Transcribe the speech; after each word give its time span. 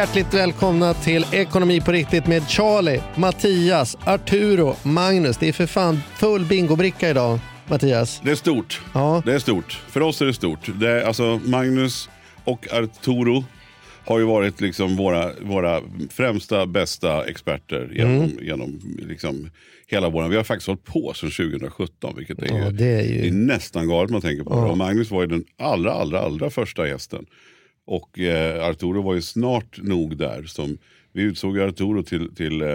Hjärtligt 0.00 0.34
välkomna 0.34 0.94
till 0.94 1.26
Ekonomi 1.32 1.80
på 1.80 1.92
riktigt 1.92 2.26
med 2.26 2.48
Charlie, 2.48 3.00
Mattias, 3.16 3.96
Arturo, 4.04 4.76
Magnus. 4.82 5.36
Det 5.36 5.48
är 5.48 5.52
för 5.52 5.66
fan 5.66 5.98
full 6.16 6.44
bingobricka 6.44 7.10
idag, 7.10 7.38
Mattias. 7.68 8.20
Det 8.24 8.30
är 8.30 8.34
stort. 8.34 8.80
Ja. 8.94 9.22
Det 9.26 9.32
är 9.34 9.38
stort. 9.38 9.72
För 9.88 10.00
oss 10.00 10.22
är 10.22 10.26
det 10.26 10.34
stort. 10.34 10.70
Det 10.80 10.90
är, 10.90 11.02
alltså, 11.04 11.40
Magnus 11.44 12.08
och 12.44 12.72
Arturo 12.72 13.44
har 14.06 14.18
ju 14.18 14.24
varit 14.24 14.60
liksom 14.60 14.96
våra, 14.96 15.30
våra 15.40 15.80
främsta, 16.10 16.66
bästa 16.66 17.24
experter 17.24 17.90
genom, 17.94 18.14
Mm. 18.16 18.38
genom 18.42 18.80
liksom 19.08 19.50
hela 19.86 20.08
våren. 20.08 20.30
Vi 20.30 20.36
har 20.36 20.44
faktiskt 20.44 20.66
hållit 20.66 20.84
på 20.84 21.12
sedan 21.14 21.30
2017, 21.30 22.14
vilket 22.16 22.38
är, 22.42 22.58
Ja, 22.58 22.70
det 22.70 22.84
är 22.84 23.02
ju- 23.02 23.20
det 23.22 23.28
är 23.28 23.32
nästan 23.32 23.88
galet 23.88 24.10
man 24.10 24.20
tänker 24.20 24.44
på 24.44 24.50
det. 24.50 24.70
Och 24.70 24.78
Magnus 24.78 25.10
var 25.10 25.20
ju 25.20 25.26
den 25.26 25.44
allra, 25.58 25.92
allra, 25.92 26.20
allra 26.20 26.50
första 26.50 26.88
gästen. 26.88 27.26
Och 27.86 28.18
eh, 28.18 28.64
Arturo 28.68 29.02
var 29.02 29.14
ju 29.14 29.22
snart 29.22 29.82
nog 29.82 30.16
där. 30.16 30.42
Som, 30.42 30.78
vi 31.12 31.22
utsåg 31.22 31.60
Arturo 31.60 32.02
till, 32.02 32.34
till, 32.34 32.62
eh, 32.62 32.68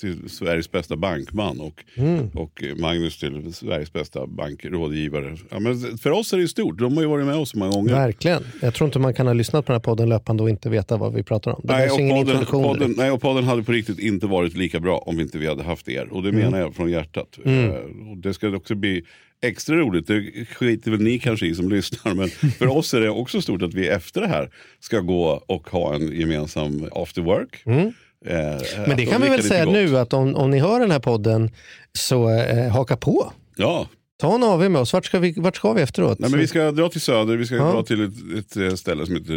till 0.00 0.28
Sveriges 0.30 0.70
bästa 0.70 0.96
bankman 0.96 1.60
och, 1.60 1.84
Mm. 1.96 2.28
och 2.34 2.62
Magnus 2.76 3.18
till 3.18 3.54
Sveriges 3.54 3.92
bästa 3.92 4.26
bankrådgivare. 4.26 5.36
Ja, 5.50 5.58
men 5.60 5.98
för 5.98 6.10
oss 6.10 6.32
är 6.32 6.38
det 6.38 6.48
stort. 6.48 6.78
De 6.78 6.94
har 6.94 7.02
ju 7.02 7.08
varit 7.08 7.26
med 7.26 7.34
oss 7.36 7.50
så 7.50 7.58
många 7.58 7.70
gånger. 7.72 7.92
Verkligen. 7.94 8.42
Jag 8.62 8.74
tror 8.74 8.88
inte 8.88 8.98
man 8.98 9.14
kan 9.14 9.26
ha 9.26 9.34
lyssnat 9.34 9.66
på 9.66 9.72
den 9.72 9.80
här 9.80 9.84
podden 9.84 10.08
löpande 10.08 10.42
och 10.42 10.50
inte 10.50 10.68
veta 10.70 10.96
vad 10.96 11.14
vi 11.14 11.22
pratar 11.22 11.50
om. 11.50 11.60
Det 11.64 11.72
Nej 11.72 11.90
och, 11.90 12.00
ingen 12.00 12.26
podden, 12.46 12.94
nej, 12.96 13.10
och 13.10 13.20
podden 13.20 13.44
hade 13.44 13.62
på 13.62 13.72
riktigt 13.72 13.98
inte 13.98 14.26
varit 14.26 14.54
lika 14.56 14.80
bra 14.80 14.98
om 14.98 15.16
vi 15.16 15.22
inte 15.22 15.38
vi 15.38 15.46
hade 15.46 15.62
haft 15.62 15.88
er. 15.88 16.08
Och 16.12 16.22
det 16.22 16.28
Mm. 16.28 16.40
menar 16.40 16.58
jag 16.58 16.74
från 16.74 16.90
hjärtat. 16.90 17.38
Eh, 17.44 17.68
och 18.10 18.16
det 18.16 18.34
ska 18.34 18.56
också 18.56 18.74
bli 18.74 19.02
extra 19.42 19.76
roligt. 19.76 20.06
Det 20.06 20.22
skiter 20.54 20.90
väl 20.90 21.00
ni 21.00 21.18
kanske 21.18 21.46
i 21.46 21.54
som 21.54 21.68
lyssnar. 21.68 22.14
Men 22.14 22.28
för 22.30 22.66
oss 22.66 22.94
är 22.94 23.00
det 23.00 23.10
också 23.10 23.40
stort 23.42 23.62
att 23.62 23.74
vi 23.74 23.88
efter 23.88 24.20
det 24.20 24.28
här 24.28 24.50
ska 24.80 25.00
gå 25.00 25.42
och 25.46 25.70
ha 25.70 25.94
en 25.94 26.20
gemensam 26.20 26.88
after 26.92 27.22
work. 27.22 27.62
Eh, 27.66 27.86
Mm. 28.26 28.60
Men 28.88 28.96
det 28.96 29.06
kan 29.06 29.22
vi 29.22 29.28
väl 29.28 29.42
säga 29.42 29.64
gott. 29.64 29.74
nu 29.74 29.98
att 29.98 30.12
om, 30.12 30.34
om 30.36 30.50
ni 30.50 30.58
hör 30.58 30.80
den 30.80 30.90
här 30.90 30.98
podden 30.98 31.50
så 31.92 32.30
eh, 32.30 32.68
haka 32.72 32.96
på. 32.96 33.32
Ja, 33.56 33.88
Ta 34.20 34.34
en 34.34 34.42
AW 34.42 34.68
med 34.68 34.80
oss. 34.80 34.92
Vart 34.92 35.04
ska 35.04 35.18
vi, 35.18 35.34
vart 35.36 35.56
ska 35.56 35.72
vi 35.72 35.82
efteråt? 35.82 36.18
Nej, 36.18 36.30
men 36.30 36.40
vi 36.40 36.46
ska 36.46 36.70
dra 36.72 36.88
till 36.88 37.00
Söder, 37.00 37.36
vi 37.36 37.46
ska 37.46 37.54
Ja. 37.54 37.72
dra 37.72 37.82
till 37.82 38.04
ett, 38.04 38.12
ett 38.38 38.56
eh, 38.56 38.74
ställe 38.74 39.06
som 39.06 39.14
heter, 39.16 39.36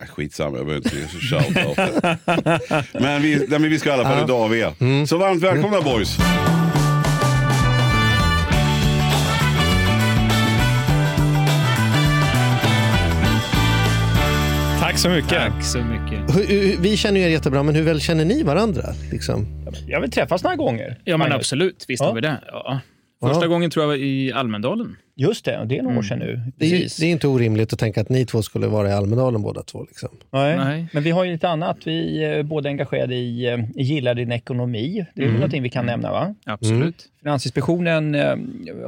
äh, 0.00 0.06
skitsamma 0.06 0.56
jag 0.56 0.66
behöver 0.66 0.86
inte 0.86 0.96
ge 0.98 1.06
så 1.28 2.98
Men 3.00 3.22
vi, 3.22 3.36
nej, 3.48 3.58
men 3.58 3.70
vi 3.70 3.78
ska 3.78 3.88
i 3.90 3.92
alla 3.92 4.02
fall 4.04 4.18
Ja. 4.18 4.24
idag 4.24 4.40
AV. 4.42 4.72
Mm. 4.80 5.06
Så 5.06 5.18
varmt 5.18 5.42
välkomna 5.42 5.80
boys. 5.80 6.16
Tack 14.96 15.02
så 15.02 15.08
mycket. 15.10 15.28
Tack 15.30 15.64
så 15.64 15.78
mycket. 15.78 16.36
Hur- 16.36 16.82
Vi 16.82 16.96
känner 16.96 17.20
ju 17.20 17.26
er 17.26 17.30
jättebra, 17.30 17.62
men 17.62 17.74
hur 17.74 17.82
väl 17.82 18.00
känner 18.00 18.24
ni 18.24 18.42
varandra? 18.42 18.82
Liksom? 19.12 19.46
Jag 19.88 20.00
vill 20.00 20.10
träffas 20.10 20.42
några 20.44 20.56
gånger. 20.56 21.00
Ja, 21.04 21.16
men 21.16 21.32
absolut. 21.32 21.84
Visst 21.88 22.00
Ja. 22.02 22.06
har 22.08 22.14
vi 22.14 22.20
det. 22.20 22.40
Ja. 22.52 22.80
Första 23.20 23.44
Ja. 23.44 23.48
gången 23.48 23.70
tror 23.70 23.82
jag 23.82 23.88
var 23.88 23.94
i 23.96 24.32
Almedalen. 24.32 24.96
Just 25.16 25.44
det, 25.44 25.58
och 25.58 25.66
det 25.66 25.78
är 25.78 25.82
några 25.82 25.98
år 25.98 26.02
sedan 26.02 26.18
nu. 26.18 26.40
Det 26.56 26.66
är, 26.66 27.00
det 27.00 27.06
är 27.06 27.10
inte 27.10 27.28
orimligt 27.28 27.72
att 27.72 27.78
tänka 27.78 28.00
att 28.00 28.08
ni 28.08 28.26
två 28.26 28.42
skulle 28.42 28.66
vara 28.66 28.88
i 28.88 28.92
Almedalen 28.92 29.42
båda 29.42 29.62
två. 29.62 29.84
Liksom. 29.84 30.08
Nej. 30.32 30.56
Nej. 30.56 30.86
Men 30.92 31.02
vi 31.02 31.10
har 31.10 31.24
ju 31.24 31.32
lite 31.32 31.48
annat. 31.48 31.76
Vi 31.84 32.24
är 32.24 32.42
båda 32.42 32.68
engagerade 32.68 33.14
i 33.14 33.46
eh, 33.46 33.58
Gillar 33.74 34.14
din 34.14 34.32
ekonomi. 34.32 35.06
Det 35.14 35.20
är 35.22 35.24
Mm. 35.26 35.34
någonting 35.36 35.62
vi 35.62 35.68
kan 35.70 35.86
nämna 35.86 36.10
va? 36.12 36.34
Absolut. 36.46 37.04
Finansinspektionen 37.22 38.14
eh, 38.14 38.36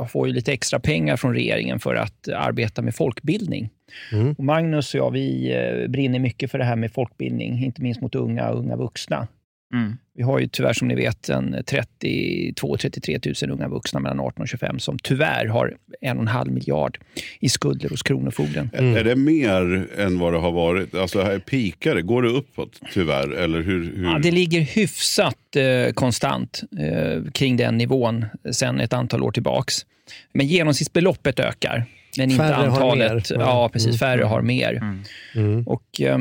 får 0.08 0.28
ju 0.28 0.34
lite 0.34 0.52
extra 0.52 0.78
pengar 0.80 1.16
från 1.16 1.34
regeringen 1.34 1.78
för 1.80 1.94
att 1.94 2.28
arbeta 2.36 2.82
med 2.82 2.94
folkbildning. 2.94 3.70
Mm. 4.12 4.34
Och 4.38 4.44
Magnus 4.44 4.94
och 4.94 5.00
jag 5.00 5.10
vi 5.10 5.52
eh, 5.52 5.88
brinner 5.88 6.18
mycket 6.18 6.50
för 6.50 6.58
det 6.58 6.64
här 6.64 6.76
med 6.76 6.92
folkbildning, 6.92 7.64
inte 7.64 7.82
minst 7.82 8.00
mot 8.00 8.14
unga 8.14 8.48
och 8.48 8.58
unga 8.58 8.76
vuxna. 8.76 9.28
Mm. 9.74 9.96
Vi 10.14 10.22
har 10.22 10.38
ju 10.38 10.48
tyvärr 10.48 10.72
som 10.72 10.88
ni 10.88 10.94
vet 10.94 11.28
en 11.28 11.54
32-33 11.54 13.46
000 13.46 13.52
unga 13.52 13.68
vuxna 13.68 14.00
mellan 14.00 14.20
18 14.20 14.42
och 14.42 14.48
25 14.48 14.78
som 14.78 14.98
tyvärr 14.98 15.46
har 15.46 15.76
en 16.00 16.16
och 16.16 16.22
en 16.22 16.28
halv 16.28 16.52
miljard 16.52 16.98
i 17.40 17.48
skulder 17.48 17.88
hos 17.88 18.02
Kronofogden. 18.02 18.70
Mm. 18.74 18.96
Är 18.96 19.04
det 19.04 19.16
mer 19.16 19.88
än 19.98 20.18
vad 20.18 20.32
det 20.32 20.38
har 20.38 20.52
varit? 20.52 20.94
Alltså 20.94 21.22
här 21.22 21.38
pikar 21.38 21.94
det, 21.94 22.02
går 22.02 22.22
det 22.22 22.28
uppåt 22.28 22.80
tyvärr? 22.92 23.30
Eller 23.30 23.62
hur, 23.62 23.96
hur? 23.96 24.04
Ja, 24.04 24.18
det 24.22 24.30
ligger 24.30 24.60
hyfsat 24.60 25.56
eh, 25.56 25.92
konstant 25.92 26.62
eh, 26.78 27.32
kring 27.32 27.56
den 27.56 27.78
nivån 27.78 28.26
sedan 28.50 28.80
ett 28.80 28.92
antal 28.92 29.22
år 29.22 29.32
tillbaks. 29.32 29.86
Men 30.32 30.46
genomsnittsbeloppet 30.46 31.40
ökar. 31.40 31.86
Men 32.18 32.30
inte 32.30 32.44
Färre 32.44 32.54
har 32.54 32.64
antalet. 32.66 33.30
mer. 33.30 33.40
Ja, 33.40 33.68
precis. 33.68 33.86
Mm. 33.88 33.98
Färre 33.98 34.24
har 34.24 34.42
mer. 34.42 34.74
Mm. 34.74 35.02
Mm. 35.34 35.66
Och 35.66 36.00
eh, 36.00 36.18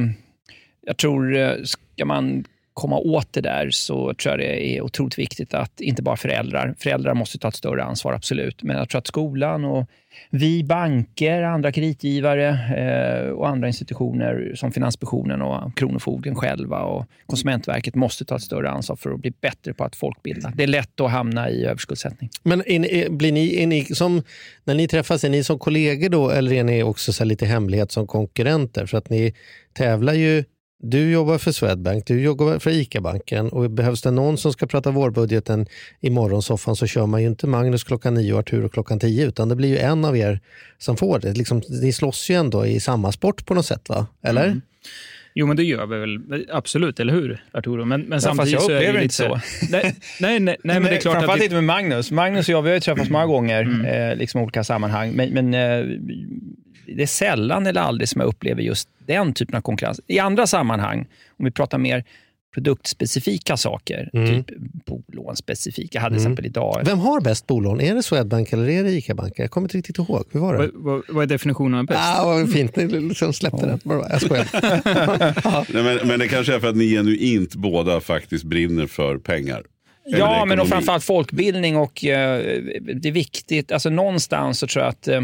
jag 0.86 0.98
tror, 0.98 1.36
eh, 1.38 1.52
ska 1.64 2.06
man 2.06 2.46
komma 2.78 2.98
åt 2.98 3.34
det 3.34 3.42
där 3.42 3.70
så 3.72 4.14
tror 4.14 4.32
jag 4.32 4.40
det 4.40 4.78
är 4.78 4.82
otroligt 4.82 5.20
viktigt 5.20 5.54
att 5.54 5.82
inte 5.82 6.02
bara 6.02 6.18
föräldrar, 6.18 6.76
föräldrar 6.80 7.14
måste 7.14 7.38
ta 7.38 7.48
ett 7.48 7.56
större 7.56 7.84
ansvar 7.84 8.14
absolut, 8.14 8.64
men 8.64 8.78
jag 8.78 8.90
tror 8.90 9.00
att 9.00 9.08
skolan 9.08 9.66
och 9.66 9.86
vi 10.30 10.64
banker, 10.64 11.44
andra 11.44 11.72
kreditgivare 11.72 12.48
eh, 12.78 13.30
och 13.30 13.48
andra 13.48 13.68
institutioner 13.68 14.52
som 14.56 14.72
Finansinspektionen 14.72 15.42
och 15.42 15.78
Kronofogden 15.78 16.36
själva 16.36 16.80
och 16.80 17.06
Konsumentverket 17.26 17.96
måste 17.96 18.26
ta 18.26 18.36
ett 18.36 18.42
större 18.42 18.70
ansvar 18.70 18.96
för 18.96 19.10
att 19.12 19.20
bli 19.20 19.34
bättre 19.42 19.74
på 19.74 19.84
att 19.84 19.96
folkbilda. 19.96 20.54
Det 20.56 20.64
är 20.64 20.68
lätt 20.68 21.00
att 21.00 21.12
hamna 21.12 21.50
i 21.50 21.66
överskuldsättning. 21.66 22.30
Men 22.44 22.64
är 22.68 22.80
ni, 22.80 23.00
är, 23.00 23.10
blir 23.10 23.32
ni, 23.32 23.64
är 23.64 23.68
ni 23.68 23.86
som, 23.86 24.24
när 24.64 24.76
ni 24.76 24.88
träffas, 24.88 25.24
är 25.24 25.30
ni 25.30 25.44
som 25.44 25.60
kollegor 25.60 26.10
då 26.10 26.30
eller 26.30 26.54
är 26.54 26.64
ni 26.64 26.84
också 26.84 27.14
så 27.14 27.26
lite 27.26 27.46
hemlighet 27.46 27.92
som 27.92 28.08
konkurrenter? 28.08 28.86
För 28.86 28.98
att 28.98 29.10
ni 29.10 29.34
tävlar 29.74 30.14
ju, 30.14 30.44
du 30.80 31.12
jobbar 31.12 31.38
för 31.38 31.52
Swedbank, 31.52 32.08
du 32.08 32.22
jobbar 32.22 32.60
för 32.60 32.72
ICA-banken 32.72 33.50
och 33.50 33.72
behövs 33.72 34.02
det 34.02 34.12
någon 34.12 34.38
som 34.38 34.54
ska 34.54 34.68
prata 34.68 34.92
vårbudgeten 34.92 35.66
i 36.02 36.10
morgonsoffan 36.10 36.76
så 36.76 36.88
kör 36.88 37.06
man 37.06 37.22
ju 37.22 37.28
inte 37.28 37.48
Magnus 37.48 37.84
klockan 37.84 38.14
nio 38.14 38.34
och 38.34 38.40
Arturo 38.40 38.70
klockan 38.70 39.00
tio 39.00 39.28
utan 39.28 39.50
det 39.50 39.56
blir 39.56 39.70
ju 39.70 39.78
en 39.78 40.06
av 40.06 40.18
er 40.18 40.40
som 40.78 40.98
får 40.98 41.20
det. 41.20 41.34
Liksom, 41.34 41.62
ni 41.70 41.94
slåss 41.94 42.30
ju 42.30 42.36
ändå 42.36 42.66
i 42.66 42.80
samma 42.80 43.12
sport 43.12 43.46
på 43.46 43.54
något 43.54 43.66
sätt 43.66 43.90
va? 43.90 44.08
Eller? 44.24 44.46
Mm. 44.46 44.62
Jo, 45.34 45.48
men 45.48 45.58
det 45.58 45.64
gör 45.64 45.86
vi 45.86 45.98
väl. 45.98 46.46
Absolut, 46.52 47.00
eller 47.00 47.14
hur, 47.14 47.44
Arturo? 47.52 47.86
Men, 47.86 48.02
men 48.02 48.12
fast 48.12 48.26
samtidigt 48.26 48.54
jag 48.54 48.62
så 48.62 48.72
är 48.72 48.74
det 48.74 48.80
upplever 48.80 48.98
ju 49.00 49.04
inte 49.04 49.16
så. 49.16 49.40
nej, 49.72 49.96
nej, 50.20 50.40
nej, 50.40 50.40
nej, 50.40 50.58
men 50.80 50.84
det 50.84 50.90
är 50.90 51.02
klart 51.02 51.14
Framförallt 51.14 51.40
att... 51.40 51.44
inte 51.44 51.56
med 51.56 51.64
Magnus. 51.64 52.12
Magnus 52.12 52.48
och 52.48 52.54
jag 52.54 52.62
vi 52.62 52.70
har 52.70 52.76
ju 52.76 52.80
träffats 52.80 53.10
många 53.10 53.26
gånger 53.26 53.62
Mm. 53.62 54.12
eh, 54.12 54.18
liksom 54.18 54.42
i 54.42 54.44
olika 54.44 54.64
sammanhang. 54.64 55.12
Men, 55.12 55.30
men 55.30 55.54
eh, 55.54 55.86
det 56.96 57.04
är 57.04 57.08
sällan 57.08 57.68
eller 57.68 57.82
aldrig 57.82 58.10
som 58.10 58.22
jag 58.22 58.28
upplever 58.28 58.62
just 58.62 58.90
den 59.08 59.34
typen 59.34 59.56
av 59.56 59.62
konkurrens. 59.62 60.02
I 60.08 60.20
andra 60.20 60.48
sammanhang, 60.48 61.08
om 61.40 61.46
vi 61.46 61.52
pratar 61.52 61.78
mer 61.78 62.04
produktspecifika 62.54 63.58
saker, 63.58 64.10
Mm. 64.14 64.44
typ 64.44 64.58
bolånspecifika. 64.86 65.90
Jag 65.98 66.02
hade 66.02 66.16
till 66.16 66.22
exempel 66.22 66.46
idag... 66.46 66.82
Vem 66.86 67.00
har 67.00 67.22
bäst 67.22 67.48
bolån? 67.48 67.82
Är 67.82 67.96
det 67.96 68.04
Swedbank 68.04 68.54
eller 68.54 68.70
är 68.70 68.84
det 68.84 68.90
ICA-bank? 68.92 69.34
Jag 69.38 69.52
kommer 69.52 69.66
inte 69.66 69.78
riktigt 69.78 69.98
ihåg. 69.98 70.26
Hur 70.32 70.40
var 70.40 70.54
det? 70.54 70.60
vad, 70.60 70.72
vad, 70.74 71.04
vad 71.10 71.24
är 71.24 71.28
definitionen 71.28 71.80
av 71.80 71.86
bäst? 71.86 72.00
Ah, 72.04 72.26
vad 72.26 72.54
fint, 72.54 72.76
ni 72.76 72.88
liksom 72.88 73.34
släppte 73.34 73.66
den. 73.66 73.80
Jag 74.10 74.22
skojar. 74.22 74.48
Nej, 75.74 75.84
men, 75.84 76.08
men 76.08 76.20
det 76.20 76.28
kanske 76.28 76.56
är 76.56 76.60
för 76.60 76.68
att 76.68 76.76
ni 76.76 76.90
genuint 76.90 77.56
båda 77.56 78.00
faktiskt 78.02 78.44
brinner 78.44 78.88
för 78.88 79.18
pengar. 79.18 79.64
Eller 80.08 80.18
Ja, 80.20 80.46
men 80.46 80.60
och 80.60 80.68
framförallt 80.68 81.04
folkbildning 81.04 81.78
och 81.78 82.06
eh, 82.06 82.42
det 82.96 83.08
är 83.08 83.12
viktigt. 83.12 83.72
Alltså 83.72 83.90
någonstans 83.90 84.60
så 84.60 84.68
tror 84.68 84.84
jag 84.84 84.90
att 84.90 85.08
eh, 85.08 85.22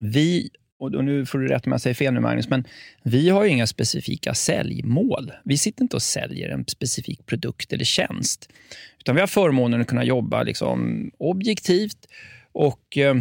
vi, 0.00 0.50
och 0.78 0.94
och 0.94 1.04
nu 1.04 1.26
får 1.26 1.38
du 1.38 1.48
rätt 1.48 1.66
om 1.66 1.72
jag 1.72 1.80
säger 1.80 1.94
fel 1.94 2.14
nu 2.14 2.20
Magnus, 2.20 2.48
men 2.48 2.64
vi 3.02 3.28
har 3.28 3.44
ju 3.44 3.50
inga 3.50 3.66
specifika 3.66 4.34
säljmål. 4.34 5.32
Vi 5.44 5.58
sitter 5.58 5.82
inte 5.82 5.96
och 5.96 6.02
säljer 6.02 6.48
en 6.48 6.64
specifik 6.66 7.26
produkt 7.26 7.72
eller 7.72 7.84
tjänst. 7.84 8.48
Utan 8.98 9.14
vi 9.14 9.20
har 9.20 9.28
förmånen 9.28 9.80
att 9.80 9.86
kunna 9.86 10.04
jobba 10.04 10.42
liksom 10.42 11.10
objektivt 11.18 12.08
och 12.52 12.98
eh, 12.98 13.14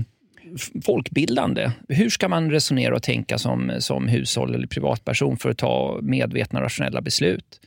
folkbildande. 0.86 1.72
Hur 1.90 2.10
ska 2.10 2.28
man 2.28 2.52
resonera 2.52 2.96
och 2.96 3.04
tänka 3.04 3.38
som, 3.38 3.72
som 3.80 4.08
hushåll 4.08 4.56
eller 4.56 4.68
privatperson 4.68 5.38
för 5.38 5.50
att 5.50 5.58
ta 5.58 6.00
medvetna 6.02 6.62
rationella 6.62 7.02
beslut? 7.02 7.60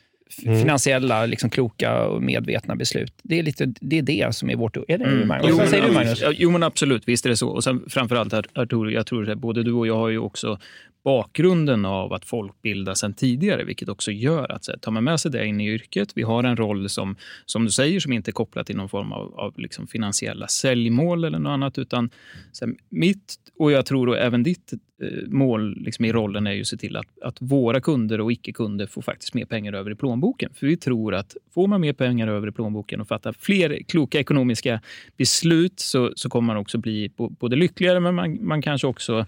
Mm. 0.43 0.59
Finansiella, 0.61 1.27
liksom 1.27 1.51
kloka 1.51 2.05
och 2.07 2.23
medvetna 2.23 2.77
beslut. 2.77 3.13
Det 3.23 3.39
är, 3.39 3.43
lite, 3.43 3.73
det 3.81 3.99
är 3.99 4.03
det 4.03 4.35
som 4.35 4.51
är 4.51 4.57
vårt... 4.57 4.77
Är 4.77 4.99
det 4.99 5.05
Mm. 5.05 5.29
Magnus? 5.29 5.47
Jo, 5.51 5.57
säger 5.67 5.83
du, 5.83 5.89
men- 5.89 5.95
Magnus? 5.95 6.23
Jo, 6.39 6.51
men 6.51 6.63
absolut. 6.63 7.09
Visst 7.09 7.27
är 7.27 7.31
det 7.31 7.37
så. 7.37 7.49
Och 7.49 7.65
sen 7.65 7.85
framförallt, 7.89 8.33
Ar- 8.35 8.47
Arturo, 8.55 8.91
jag 8.91 9.07
tror 9.07 9.31
att 9.31 9.39
både 9.39 9.63
du 9.63 9.73
och 9.73 9.87
jag 9.87 9.97
har 9.97 10.09
ju 10.09 10.19
också 10.19 10.59
bakgrunden 11.05 11.85
av 11.85 12.13
att 12.13 12.25
folkbilda 12.25 12.95
sedan 12.95 13.15
tidigare, 13.15 13.65
vilket 13.65 13.89
också 13.89 14.11
gör 14.13 14.53
att 14.53 14.65
så 14.65 14.73
här, 14.73 14.79
tar 14.79 14.93
man 14.93 15.05
med 15.05 15.21
sig 15.21 15.31
det 15.31 15.47
in 15.47 15.61
i 15.61 15.69
yrket. 15.69 16.09
Vi 16.15 16.23
har 16.23 16.45
en 16.45 16.57
roll 16.57 16.89
som, 16.89 17.17
som 17.47 17.65
du 17.65 17.71
säger, 17.71 18.01
som 18.01 18.13
inte 18.13 18.31
är 18.31 18.33
kopplad 18.33 18.67
till 18.67 18.77
någon 18.77 18.89
form 18.89 19.13
av, 19.13 19.35
av 19.41 19.59
liksom 19.59 19.87
finansiella 19.87 20.49
säljmål 20.49 21.25
eller 21.25 21.39
något 21.39 21.51
annat, 21.51 21.79
utan 21.79 22.11
så 22.53 22.67
här, 22.67 22.75
mitt 22.89 23.35
och 23.59 23.73
jag 23.73 23.87
tror 23.87 24.09
och 24.09 24.19
även 24.19 24.43
ditt 24.43 24.73
Eh, 25.03 25.29
mål 25.29 25.77
liksom, 25.81 26.05
i 26.05 26.13
rollen 26.13 26.47
är 26.47 26.53
ju 26.53 26.61
att 26.61 26.67
se 26.67 26.77
till 26.77 26.97
att, 26.97 27.23
att 27.23 27.37
våra 27.41 27.81
kunder 27.81 28.21
och 28.21 28.33
icke-kunder 28.33 28.87
får 28.87 29.03
faktiskt 29.03 29.35
mer 29.35 29.45
pengar 29.45 29.73
över 29.73 29.91
i 29.91 29.95
plånboken. 29.95 30.51
För 30.55 30.67
vi 30.67 30.77
tror 30.77 31.15
att 31.15 31.37
får 31.55 31.67
man 31.67 31.81
mer 31.81 31.93
pengar 31.93 32.29
över 32.29 32.49
i 32.49 32.53
plånboken 32.53 33.01
och 33.01 33.09
fattar 33.09 33.33
fler 33.33 33.83
kloka 33.89 34.21
ekonomiska 34.21 34.81
beslut 35.17 35.81
så, 35.81 36.13
så 36.17 36.29
kommer 36.29 36.47
man 36.47 36.57
också 36.57 36.79
bli 36.79 37.11
både 37.17 37.57
lyckligare, 37.57 38.01
men 38.01 38.15
man, 38.15 38.47
man 38.47 38.63
kanske 38.63 38.87
också... 38.87 39.27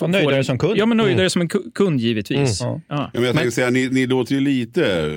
Och 0.00 0.10
nöjdare 0.10 0.44
som 0.44 0.58
kund. 0.58 0.76
Ja, 0.78 0.86
men 0.86 0.96
nöjdare 0.96 1.30
som 1.30 1.42
en 1.42 1.48
ku- 1.48 1.72
kund 1.74 2.00
givetvis. 2.00 2.60
Mm. 2.60 2.72
Ja. 2.74 2.80
Ja, 2.88 3.10
men 3.12 3.22
jag 3.24 3.34
tänkte 3.34 3.50
säga, 3.50 3.70
ni, 3.70 3.88
ni 3.88 4.06
låter 4.06 4.34
ju 4.34 4.40
lite 4.40 5.12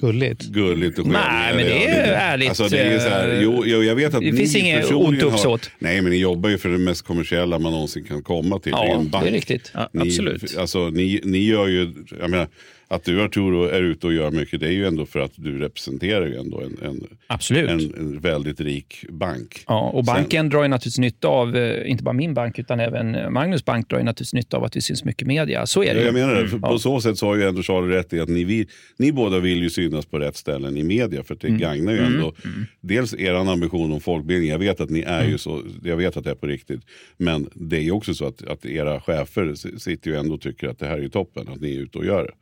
Gulligt. 0.00 0.42
gulligt 0.48 0.98
och 0.98 1.06
Nej, 1.06 1.16
skämmiga. 1.22 1.56
men 1.56 1.64
det 1.66 1.84
är 1.88 2.06
Ja, 2.12 2.14
ärligt, 2.18 2.48
Alltså, 2.48 2.68
det 2.68 2.78
är 2.78 2.98
så 2.98 3.08
här, 3.08 3.28
eh, 3.28 3.42
jo, 3.42 3.62
jo, 3.66 3.82
jag 3.82 3.94
vet 3.94 4.14
att 4.14 4.20
det 4.20 4.32
finns 4.32 4.56
inget 4.56 4.92
ont 4.92 5.22
uppsåt. 5.22 5.70
Nej, 5.78 6.02
men 6.02 6.10
ni 6.12 6.18
jobbar 6.18 6.48
ju 6.50 6.58
för 6.58 6.68
det 6.68 6.78
mest 6.78 7.02
kommersiella 7.02 7.58
man 7.58 7.72
någonsin 7.72 8.04
kan 8.04 8.22
komma 8.22 8.58
till. 8.58 8.72
Ja, 8.72 8.84
en 8.84 9.04
det 9.04 9.10
bank. 9.10 9.26
är 9.26 9.30
riktigt. 9.32 9.70
Ja, 9.74 9.88
Ni, 9.92 10.00
absolut. 10.00 10.56
Alltså, 10.58 10.88
ni, 10.90 11.20
ni 11.24 11.38
gör 11.46 11.66
ju, 11.68 11.92
jag 12.20 12.30
menar, 12.30 12.48
att 12.94 13.04
du 13.04 13.22
Arturo 13.22 13.64
är 13.64 13.82
ute 13.82 14.06
och 14.06 14.12
gör 14.12 14.30
mycket, 14.30 14.60
det 14.60 14.66
är 14.66 14.70
ju 14.72 14.86
ändå 14.86 15.06
för 15.06 15.20
att 15.20 15.32
du 15.34 15.58
representerar 15.58 16.26
ju 16.26 16.36
ändå 16.36 16.60
en, 16.60 16.78
en, 16.82 17.06
Absolut. 17.26 17.70
en, 17.70 17.80
en 17.98 18.18
väldigt 18.20 18.60
rik 18.60 19.04
bank. 19.08 19.64
Ja, 19.66 19.90
och 19.90 20.04
banken 20.04 20.48
drar 20.48 20.62
ju 20.62 20.68
naturligtvis 20.68 20.98
nytta 20.98 21.28
av, 21.28 21.56
eh, 21.56 21.90
inte 21.90 22.04
bara 22.04 22.12
min 22.12 22.34
bank, 22.34 22.58
utan 22.58 22.80
även 22.80 23.14
eh, 23.14 23.30
Magnus 23.30 23.64
bank 23.64 23.88
drar 23.88 23.98
ju 23.98 24.04
naturligtvis 24.04 24.34
nytta 24.34 24.56
av 24.56 24.64
att 24.64 24.76
vi 24.76 24.80
syns 24.80 25.04
mycket 25.04 25.22
i 25.22 25.24
media. 25.24 25.66
Så 25.66 25.82
är 25.82 25.86
det 25.86 25.92
Ja, 25.94 25.98
ju. 26.00 26.04
jag 26.06 26.14
menar 26.14 26.34
det. 26.34 26.48
Ja. 26.62 26.68
På 26.68 26.78
så 26.78 27.00
sätt 27.00 27.18
så 27.18 27.26
har 27.26 27.36
ju 27.36 27.42
ändå 27.42 27.62
Charlie 27.62 27.94
rätt 27.96 28.12
i 28.12 28.20
att 28.20 28.28
ni, 28.28 28.44
vill, 28.44 28.66
ni 28.96 29.12
båda 29.12 29.38
vill 29.38 29.62
ju 29.62 29.70
synas 29.70 30.06
på 30.06 30.18
rätt 30.18 30.36
ställen 30.36 30.76
i 30.76 30.82
media. 30.82 31.22
För 31.24 31.34
att 31.34 31.40
det 31.40 31.48
Mm. 31.48 31.60
gagnar 31.60 31.92
ju 31.92 31.98
ändå 31.98 32.32
dels 32.80 33.14
er 33.14 33.34
ambition 33.34 33.92
om 33.92 34.00
folkbildning. 34.00 34.50
Jag 34.50 34.58
vet 34.58 34.80
att 34.80 34.90
ni 34.90 35.00
är 35.00 35.18
Mm. 35.20 35.30
ju 35.32 35.38
så, 35.38 35.62
jag 35.84 35.96
vet 35.96 36.16
att 36.16 36.24
det 36.24 36.30
är 36.30 36.34
på 36.34 36.46
riktigt. 36.46 36.80
Men 37.16 37.48
det 37.54 37.76
är 37.76 37.80
ju 37.82 37.90
också 37.90 38.14
så 38.14 38.26
att, 38.26 38.44
att 38.48 38.66
era 38.66 39.00
chefer 39.00 39.54
sitter 39.78 40.10
ju 40.10 40.16
ändå 40.16 40.34
och 40.34 40.40
tycker 40.40 40.68
att 40.68 40.78
det 40.78 40.86
här 40.86 40.98
är 40.98 41.02
ju 41.02 41.08
toppen. 41.08 41.48
Att 41.48 41.60
ni 41.60 41.76
är 41.76 41.80
ute 41.80 41.98
och 41.98 42.04
gör 42.06 42.24
det. 42.24 42.32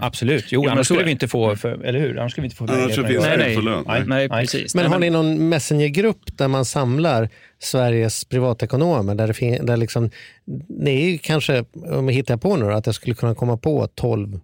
Absolut. 0.00 0.44
Jo, 0.52 0.62
men 0.62 0.72
annars 0.72 0.86
skulle 0.86 1.04
vi 1.04 1.10
inte 1.10 1.28
få, 1.28 1.56
för, 1.56 1.84
eller 1.84 1.98
hur? 2.00 2.18
Annars 2.18 2.32
skulle 2.32 2.42
vi 2.42 2.46
inte 2.46 2.56
få 2.56 2.64
Annars 2.64 2.94
finns 2.94 3.06
det 3.08 3.20
Nej, 3.20 3.38
nej. 3.38 3.62
lön. 3.62 3.84
Nej, 3.86 4.02
Nej. 4.06 4.28
precis. 4.28 4.74
Men 4.74 4.86
har 4.86 4.98
ni 4.98 5.10
någon 5.10 5.48
messengergrupp 5.48 6.36
där 6.38 6.48
man 6.48 6.64
samlar 6.64 7.28
Sveriges 7.58 8.24
privatekonomer? 8.24 9.14
Där 9.14 9.26
det 9.26 9.34
fin- 9.34 9.66
där 9.66 9.76
liksom, 9.76 10.10
det 10.68 10.90
är 10.90 11.10
ju 11.10 11.18
kanske, 11.18 11.64
om 11.90 12.08
jag 12.08 12.14
hittar 12.14 12.36
på 12.36 12.56
nu, 12.56 12.72
att 12.72 12.86
jag 12.86 12.94
skulle 12.94 13.14
kunna 13.14 13.34
komma 13.34 13.56
på 13.56 13.86
12 13.94 14.40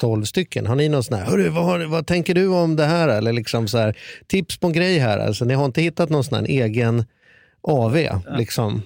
12 0.00 0.24
stycken. 0.24 0.66
Har 0.66 0.74
ni 0.76 0.88
någon 0.88 1.04
sån 1.04 1.18
här, 1.18 1.24
Hörru, 1.26 1.48
vad, 1.48 1.64
har, 1.64 1.84
vad 1.84 2.06
tänker 2.06 2.34
du 2.34 2.48
om 2.48 2.76
det 2.76 2.84
här? 2.84 3.08
Eller 3.08 3.32
liksom 3.32 3.68
så 3.68 3.78
här, 3.78 3.96
tips 4.26 4.56
på 4.58 4.66
en 4.66 4.72
grej 4.72 4.98
här. 4.98 5.18
Alltså, 5.18 5.44
ni 5.44 5.54
har 5.54 5.64
inte 5.64 5.82
hittat 5.82 6.10
någon 6.10 6.24
sån 6.24 6.38
här 6.38 6.44
egen 6.46 7.04
AV? 7.62 7.96
Liksom. 8.38 8.82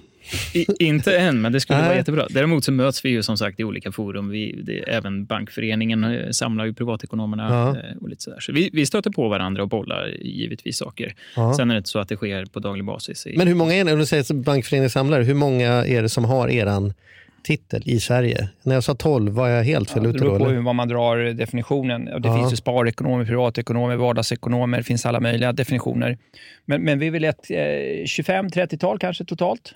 I, 0.55 0.67
inte 0.79 1.17
än, 1.19 1.41
men 1.41 1.53
det 1.53 1.61
skulle 1.61 1.79
vara 1.83 1.95
jättebra. 1.97 2.27
Däremot 2.31 2.65
så 2.65 2.73
möts 2.73 3.05
vi 3.05 3.09
ju 3.11 3.23
som 3.23 3.37
sagt 3.37 3.61
i 3.61 3.65
olika 3.65 3.93
forum. 3.93 4.29
Vi, 4.29 4.61
det, 4.63 4.79
även 4.79 5.25
Bankföreningen 5.25 6.05
eh, 6.05 6.31
samlar 6.31 6.65
ju 6.65 6.75
privatekonomerna 6.75 7.49
Ja. 7.51 7.69
eh, 7.69 7.97
och 8.03 8.09
lite 8.09 8.23
sådär. 8.23 8.41
Så 8.41 8.53
vi, 8.53 8.71
vi 8.73 8.87
stöter 8.87 9.11
på 9.11 9.29
varandra 9.29 9.63
och 9.63 9.69
bollar 9.69 10.09
givetvis 10.21 10.77
saker. 10.79 11.15
Ja. 11.37 11.55
Sen 11.55 11.71
är 11.71 11.75
det 11.75 11.79
inte 11.79 11.91
så 11.91 11.99
att 11.99 12.09
det 12.09 12.17
sker 12.17 12.45
på 12.45 12.61
daglig 12.61 12.85
basis. 12.85 13.27
I, 13.27 13.37
Men 13.37 13.49
hur 13.49 13.55
många 13.55 13.75
är 13.75 13.85
det, 13.85 13.93
om 13.93 13.99
du 13.99 14.07
säger 14.07 14.23
så 14.23 14.35
Bankföreningen 14.35 14.91
samlare, 14.91 15.23
hur 15.23 15.35
många 15.35 15.69
är 15.69 16.03
det 16.03 16.09
som 16.09 16.25
har 16.25 16.49
eran 16.49 16.95
titel 17.43 17.83
i 17.85 18.01
Sverige? 18.01 18.49
När 18.63 18.75
jag 18.75 18.85
sa 18.85 18.95
12, 18.95 19.33
var 19.33 19.49
jag 19.49 19.65
helt 19.65 19.91
fel 19.91 20.03
Det 20.03 20.09
ute 20.09 20.19
då? 20.19 20.25
beror 20.25 20.39
på 20.39 20.49
hur 20.51 20.61
vad 20.61 20.75
man 20.75 20.89
drar 20.89 21.17
definitionen. 21.33 22.05
Det 22.05 22.21
Ja. 22.25 22.37
finns 22.39 22.53
ju 22.53 22.57
sparekonomer, 22.57 23.25
privatekonomer, 23.25 23.97
vardagsekonomer. 23.97 24.79
Det 24.79 24.85
finns 24.85 25.07
alla 25.07 25.21
möjliga 25.21 25.53
definitioner. 25.53 26.19
Men, 26.65 26.83
men 26.83 26.99
vi 26.99 27.07
är 27.07 27.11
väl 27.11 27.25
ett 27.25 27.51
eh, 27.51 27.57
25-30-tal 28.05 28.99
kanske 28.99 29.25
totalt? 29.25 29.75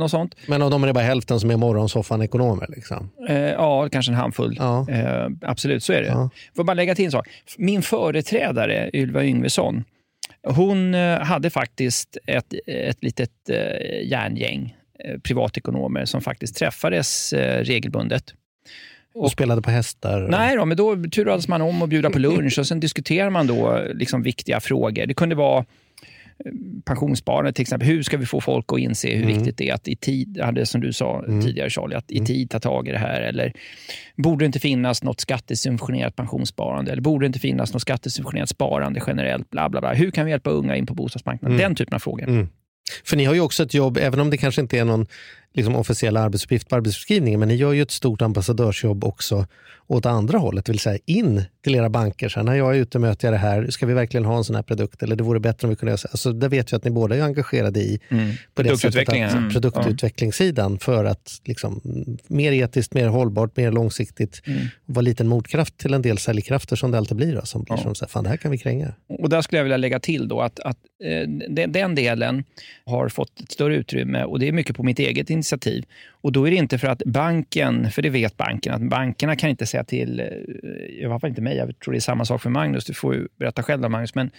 Något 0.00 0.10
sånt. 0.10 0.34
Men 0.46 0.62
av 0.62 0.70
dem 0.70 0.82
är 0.82 0.86
det 0.86 0.92
bara 0.92 1.04
hälften 1.04 1.40
som 1.40 1.50
är 1.50 1.56
morgonsoffan-ekonomer? 1.56 2.66
Liksom. 2.68 3.10
Eh, 3.28 3.36
ja, 3.38 3.88
kanske 3.88 4.12
en 4.12 4.16
handfull. 4.16 4.56
Ja. 4.58 4.86
Eh, 4.90 5.28
absolut, 5.42 5.84
så 5.84 5.92
är 5.92 6.02
det. 6.02 6.08
Ja. 6.08 6.30
Får 6.56 6.64
bara 6.64 6.74
lägga 6.74 6.94
till 6.94 7.04
en 7.04 7.10
sak. 7.10 7.28
Min 7.58 7.82
företrädare, 7.82 8.90
Ylva 8.92 9.24
Yngvesson, 9.24 9.84
hon 10.42 10.94
eh, 10.94 11.18
hade 11.18 11.50
faktiskt 11.50 12.16
ett, 12.26 12.54
ett 12.66 13.04
litet 13.04 13.30
eh, 13.48 14.08
järngäng 14.08 14.76
eh, 15.04 15.18
privatekonomer 15.18 16.04
som 16.04 16.20
faktiskt 16.20 16.56
träffades 16.56 17.32
eh, 17.32 17.64
regelbundet. 17.64 18.34
Och 19.14 19.30
spelade 19.30 19.62
på 19.62 19.70
hästar? 19.70 20.28
Nej 20.30 20.56
då, 20.56 20.64
men 20.64 20.76
då 20.76 20.96
turades 21.12 21.48
man 21.48 21.62
om 21.62 21.82
att 21.82 21.88
bjuda 21.88 22.10
på 22.10 22.18
lunch 22.18 22.58
och 22.58 22.66
sen 22.66 22.80
diskuterar 22.80 23.30
man 23.30 23.46
då 23.46 23.82
liksom 23.94 24.22
viktiga 24.22 24.60
frågor. 24.60 25.06
Det 25.06 25.14
kunde 25.14 25.34
vara 25.34 25.64
pensionssparande 26.84 27.52
till 27.52 27.62
exempel. 27.62 27.88
Hur 27.88 28.02
ska 28.02 28.16
vi 28.16 28.26
få 28.26 28.40
folk 28.40 28.72
att 28.72 28.78
inse 28.78 29.08
hur 29.14 29.22
Mm. 29.22 29.36
viktigt 29.36 29.56
det 29.58 29.68
är 29.68 29.74
att 29.74 29.88
i 29.88 29.96
tid, 29.96 30.42
det 30.54 30.66
som 30.66 30.80
du 30.80 30.92
sa 30.92 31.24
tidigare 31.42 31.70
Charlie, 31.70 31.94
att 31.96 32.10
Mm. 32.10 32.22
i 32.22 32.26
tid 32.26 32.50
ta 32.50 32.60
tag 32.60 32.88
i 32.88 32.90
det 32.92 32.98
här. 32.98 33.20
Eller 33.22 33.52
borde 34.16 34.42
det 34.44 34.46
inte 34.46 34.60
finnas 34.60 35.02
något 35.02 35.20
skattesubventionerat 35.20 36.16
pensionssparande? 36.16 36.92
Eller 36.92 37.02
borde 37.02 37.24
det 37.24 37.26
inte 37.26 37.38
finnas 37.38 37.72
något 37.72 37.82
skattesubventionerat 37.82 38.48
sparande 38.48 39.00
generellt? 39.06 39.50
Bla, 39.50 39.68
bla, 39.68 39.80
bla. 39.80 39.94
Hur 39.94 40.10
kan 40.10 40.24
vi 40.24 40.30
hjälpa 40.30 40.50
unga 40.50 40.76
in 40.76 40.86
på 40.86 40.94
bostadsmarknaden? 40.94 41.58
Den 41.58 41.74
typen 41.74 41.94
av 41.94 41.98
frågor. 41.98 42.28
Mm. 42.28 42.48
För 43.04 43.16
ni 43.16 43.24
har 43.24 43.34
ju 43.34 43.40
också 43.40 43.62
ett 43.62 43.74
jobb, 43.74 43.98
även 44.02 44.20
om 44.20 44.30
det 44.30 44.36
kanske 44.36 44.60
inte 44.60 44.78
är 44.78 44.84
någon 44.84 45.06
liksom, 45.54 45.76
officiell 45.76 46.16
arbetsuppgift 46.16 46.68
på 46.68 46.76
arbetsbeskrivningen, 46.76 47.40
men 47.40 47.48
ni 47.48 47.54
gör 47.54 47.72
ju 47.72 47.82
ett 47.82 47.90
stort 47.90 48.22
ambassadörsjobb 48.22 49.04
också 49.04 49.46
åt 49.86 50.06
andra 50.06 50.38
hållet, 50.38 50.64
det 50.64 50.72
vill 50.72 50.78
säga 50.78 50.98
in 51.06 51.42
till 51.64 51.74
era 51.74 51.88
banker. 51.88 52.28
Så 52.28 52.38
här, 52.40 52.44
när 52.44 52.54
jag 52.54 52.76
är 52.76 52.80
ute 52.80 52.98
möter 52.98 53.26
jag 53.28 53.34
det 53.34 53.38
här, 53.38 53.66
ska 53.70 53.86
vi 53.86 53.94
verkligen 53.94 54.24
ha 54.24 54.36
en 54.36 54.44
sån 54.44 54.56
här 54.56 54.62
produkt? 54.62 55.02
Eller 55.02 55.16
det 55.16 55.22
vore 55.24 55.40
bättre 55.40 55.66
om 55.66 55.70
vi 55.70 55.76
kunde 55.76 55.90
göra 55.90 55.98
så. 55.98 56.08
Alltså, 56.10 56.32
det 56.32 56.48
vet 56.48 56.72
jag 56.72 56.78
att 56.78 56.84
ni 56.84 56.90
båda 56.90 57.16
är 57.16 57.22
engagerade 57.22 57.80
i. 57.80 58.00
Mm. 58.08 58.30
På 58.54 58.62
det 58.62 58.68
sättet 58.68 58.80
Produktutvecklingen. 58.82 59.28
att, 59.28 59.34
Mm. 59.34 59.50
produktutvecklingssidan 59.50 60.78
för 60.78 61.04
att 61.04 61.40
liksom, 61.44 61.80
mer 62.26 62.52
etiskt, 62.52 62.94
mer 62.94 63.06
hållbart, 63.08 63.56
mer 63.56 63.72
långsiktigt 63.72 64.42
Mm. 64.46 64.60
vara 64.86 65.02
liten 65.02 65.28
motkraft 65.28 65.78
till 65.78 65.94
en 65.94 66.02
del 66.02 66.18
säljkrafter 66.18 66.76
som 66.76 66.90
det 66.90 66.98
alltid 66.98 67.16
blir. 67.16 67.34
Då, 67.34 67.42
som 67.46 67.62
blir 67.62 67.76
Ja. 67.76 67.82
som 67.82 67.94
så 67.94 68.04
här, 68.04 68.10
fan 68.10 68.24
det 68.24 68.30
här 68.30 68.36
kan 68.36 68.50
vi 68.50 68.58
kränga. 68.58 68.92
Och 69.18 69.28
där 69.28 69.42
skulle 69.42 69.58
jag 69.58 69.64
vilja 69.64 69.76
lägga 69.76 70.00
till 70.00 70.28
då 70.28 70.40
att, 70.40 70.60
att 70.60 70.76
eh, 71.04 71.28
den, 71.48 71.72
den 71.72 71.94
delen 71.94 72.44
har 72.84 73.08
fått 73.08 73.40
ett 73.40 73.52
större 73.52 73.76
utrymme 73.76 74.24
och 74.24 74.38
det 74.38 74.48
är 74.48 74.52
mycket 74.52 74.76
på 74.76 74.82
mitt 74.82 74.98
eget 74.98 75.30
initiativ. 75.40 75.84
Och 76.10 76.32
då 76.32 76.46
är 76.46 76.50
det 76.50 76.56
inte 76.56 76.78
för 76.78 76.88
att 76.88 77.02
banken, 77.06 77.90
för 77.90 78.02
det 78.02 78.10
vet 78.10 78.36
banken, 78.36 78.74
att 78.74 78.82
bankerna 78.82 79.36
kan 79.36 79.50
inte 79.50 79.66
säga 79.66 79.84
till, 79.84 80.20
eh, 80.20 80.26
i 81.00 81.04
alla 81.04 81.20
fall 81.20 81.30
inte 81.30 81.42
mig, 81.42 81.56
jag 81.56 81.78
tror 81.78 81.92
det 81.92 81.98
är 81.98 82.00
samma 82.00 82.24
sak 82.24 82.42
för 82.42 82.50
Magnus, 82.50 82.84
du 82.84 82.94
får 82.94 83.28
berätta 83.38 83.62
själv 83.62 83.82
då 83.82 83.88
Magnus, 83.88 84.14
men 84.14 84.30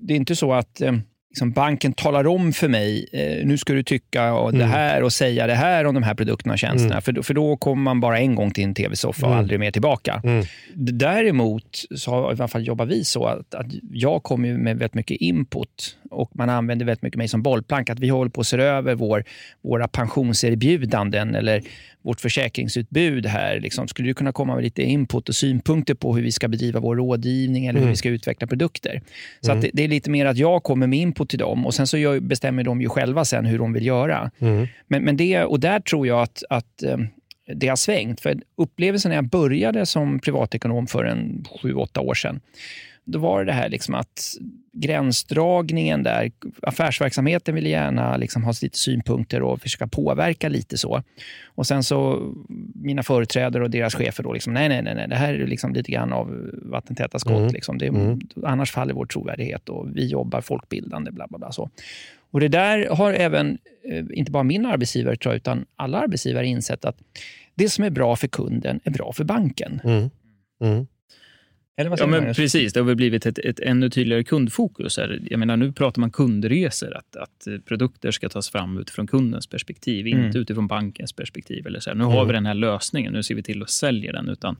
det 0.00 0.14
är 0.14 0.16
inte 0.16 0.36
så 0.36 0.52
att 0.52 0.80
eh, 0.80 0.92
liksom 1.30 1.52
banken 1.52 1.92
talar 1.92 2.26
om 2.26 2.52
för 2.52 2.68
mig, 2.68 3.08
eh, 3.12 3.46
nu 3.46 3.58
ska 3.58 3.72
du 3.72 3.82
tycka 3.82 4.34
och 4.34 4.52
det 4.52 4.64
här 4.64 5.02
och 5.02 5.12
säga 5.12 5.46
det 5.46 5.54
här 5.54 5.84
om 5.84 5.94
de 5.94 6.02
här 6.02 6.14
produkterna 6.14 6.52
och 6.52 6.58
tjänsterna. 6.58 7.00
För, 7.00 7.12
då, 7.12 7.22
för 7.22 7.34
då 7.34 7.56
kommer 7.56 7.82
man 7.82 8.00
bara 8.00 8.18
en 8.18 8.34
gång 8.34 8.50
till 8.50 8.64
en 8.64 8.74
tv-soffa 8.74 9.26
och 9.26 9.34
aldrig 9.34 9.60
mer 9.60 9.70
tillbaka. 9.70 10.20
Mm. 10.24 10.44
Däremot 10.74 11.84
så 11.96 12.10
har, 12.10 12.32
i 12.32 12.36
alla 12.36 12.48
fall 12.48 12.66
jobbar 12.66 12.86
vi 12.86 13.04
så 13.04 13.24
att, 13.24 13.54
att 13.54 13.66
jag 13.90 14.22
kommer 14.22 14.52
med 14.52 14.78
väldigt 14.78 14.94
mycket 14.94 15.16
input 15.16 15.96
och 16.10 16.30
man 16.34 16.50
använder 16.50 16.86
väldigt 16.86 17.02
mycket 17.02 17.18
mig 17.18 17.28
som 17.28 17.42
bollplank. 17.42 17.90
Att 17.90 18.00
vi 18.00 18.08
håller 18.08 18.30
på 18.30 18.40
att 18.40 18.46
se 18.46 18.56
över 18.56 18.94
vår, 18.94 19.24
våra 19.62 19.88
pensionserbjudanden 19.88 21.34
eller 21.34 21.62
vårt 22.02 22.20
försäkringsutbud 22.20 23.26
här. 23.26 23.60
Liksom. 23.60 23.88
Skulle 23.88 24.08
du 24.08 24.14
kunna 24.14 24.32
komma 24.32 24.54
med 24.54 24.64
lite 24.64 24.82
input 24.82 25.28
och 25.28 25.34
synpunkter 25.34 25.94
på 25.94 26.16
hur 26.16 26.22
vi 26.22 26.32
ska 26.32 26.48
bedriva 26.48 26.80
vår 26.80 26.96
rådgivning 26.96 27.66
eller 27.66 27.80
hur 27.80 27.88
vi 27.88 27.96
ska 27.96 28.08
utveckla 28.08 28.46
produkter? 28.46 29.02
Så 29.40 29.52
att 29.52 29.62
det, 29.62 29.70
det 29.72 29.84
är 29.84 29.88
lite 29.88 30.10
mer 30.10 30.26
att 30.26 30.36
jag 30.36 30.62
kommer 30.62 30.86
med 30.86 30.98
input 30.98 31.28
till 31.28 31.38
dem 31.38 31.66
och 31.66 31.74
sen 31.74 31.86
så 31.86 31.98
gör, 31.98 32.20
bestämmer 32.20 32.64
de 32.64 32.80
ju 32.80 32.88
själva 32.88 33.24
sen 33.24 33.46
hur 33.46 33.58
de 33.58 33.72
vill 33.72 33.86
göra. 33.86 34.30
Men, 34.86 35.04
men 35.04 35.16
det, 35.16 35.44
och 35.44 35.60
där 35.60 35.80
tror 35.80 36.06
jag 36.06 36.22
att, 36.22 36.42
att 36.50 36.82
eh, 36.82 36.98
det 37.54 37.68
har 37.68 37.76
svängt. 37.76 38.20
För 38.20 38.40
upplevelsen 38.56 39.08
när 39.08 39.16
jag 39.16 39.28
började 39.28 39.86
som 39.86 40.18
privatekonom 40.18 40.86
för 40.86 41.04
en 41.04 41.44
sju, 41.62 41.74
åtta 41.74 42.00
år 42.00 42.14
sedan, 42.14 42.40
då 43.04 43.18
var 43.18 43.44
det 43.44 43.52
här 43.52 43.68
liksom 43.68 43.94
att 43.94 44.34
gränsdragningen 44.72 46.02
där, 46.02 46.32
affärsverksamheten 46.62 47.54
ville 47.54 47.68
gärna 47.68 48.16
liksom 48.16 48.44
ha 48.44 48.52
lite 48.62 48.78
synpunkter 48.78 49.42
och 49.42 49.60
försöka 49.60 49.86
påverka 49.86 50.48
lite 50.48 50.78
så. 50.78 51.02
Och 51.54 51.66
sen 51.66 51.84
så 51.84 52.32
mina 52.74 53.02
företrädare 53.02 53.64
och 53.64 53.70
deras 53.70 53.94
chefer 53.94 54.22
då 54.22 54.32
liksom, 54.32 54.54
nej, 54.54 54.68
nej, 54.68 54.82
nej, 54.82 54.94
nej 54.94 55.08
det 55.08 55.16
här 55.16 55.34
är 55.34 55.46
liksom 55.46 55.72
lite 55.74 55.92
grann 55.92 56.12
av 56.12 56.50
vattentäta 56.52 57.18
skott. 57.18 57.52
Liksom. 57.52 57.78
Det, 57.78 58.18
Annars 58.44 58.72
faller 58.72 58.94
vår 58.94 59.06
trovärdighet 59.06 59.68
och 59.68 59.96
vi 59.96 60.06
jobbar 60.06 60.40
folkbildande, 60.40 61.10
bla, 61.10 61.26
bla, 61.26 61.38
bla. 61.38 61.52
Så. 61.52 61.70
Och 62.30 62.40
Det 62.40 62.48
där 62.48 62.88
har 62.90 63.12
även, 63.12 63.58
eh, 63.90 64.04
inte 64.12 64.30
bara 64.32 64.42
min 64.42 64.66
arbetsgivare, 64.66 65.16
tror 65.16 65.34
jag, 65.34 65.36
utan 65.36 65.64
alla 65.76 65.98
arbetsgivare 65.98 66.46
insett 66.46 66.84
att 66.84 66.96
det 67.54 67.68
som 67.68 67.84
är 67.84 67.90
bra 67.90 68.16
för 68.16 68.28
kunden 68.28 68.80
är 68.84 68.90
bra 68.90 69.12
för 69.12 69.24
banken. 69.24 69.80
Mm. 69.84 70.86
Mm. 71.80 71.92
Eller 71.92 72.06
vad 72.06 72.20
Ja, 72.20 72.20
men 72.22 72.34
precis. 72.34 72.72
Det 72.72 72.80
har 72.80 72.84
väl 72.84 72.96
blivit 72.96 73.26
ett, 73.26 73.38
ett 73.38 73.60
ännu 73.60 73.90
tydligare 73.90 74.24
kundfokus. 74.24 74.96
Här. 74.96 75.20
Jag 75.30 75.38
menar, 75.38 75.56
nu 75.56 75.72
pratar 75.72 76.00
man 76.00 76.10
kundresor, 76.10 76.96
att, 76.96 77.16
att 77.16 77.64
produkter 77.64 78.10
ska 78.10 78.28
tas 78.28 78.50
fram 78.50 78.78
utifrån 78.78 79.06
kundens 79.06 79.46
perspektiv, 79.46 80.06
Mm. 80.06 80.26
inte 80.26 80.38
utifrån 80.38 80.66
bankens 80.66 81.12
perspektiv. 81.12 81.66
Eller 81.66 81.80
så 81.80 81.90
här. 81.90 81.94
Nu 81.94 82.04
har 82.04 82.24
vi 82.24 82.32
den 82.32 82.46
här 82.46 82.54
lösningen, 82.54 83.12
nu 83.12 83.22
ser 83.22 83.34
vi 83.34 83.42
till 83.42 83.62
att 83.62 83.70
sälja 83.70 84.12
den. 84.12 84.28
Utan 84.28 84.56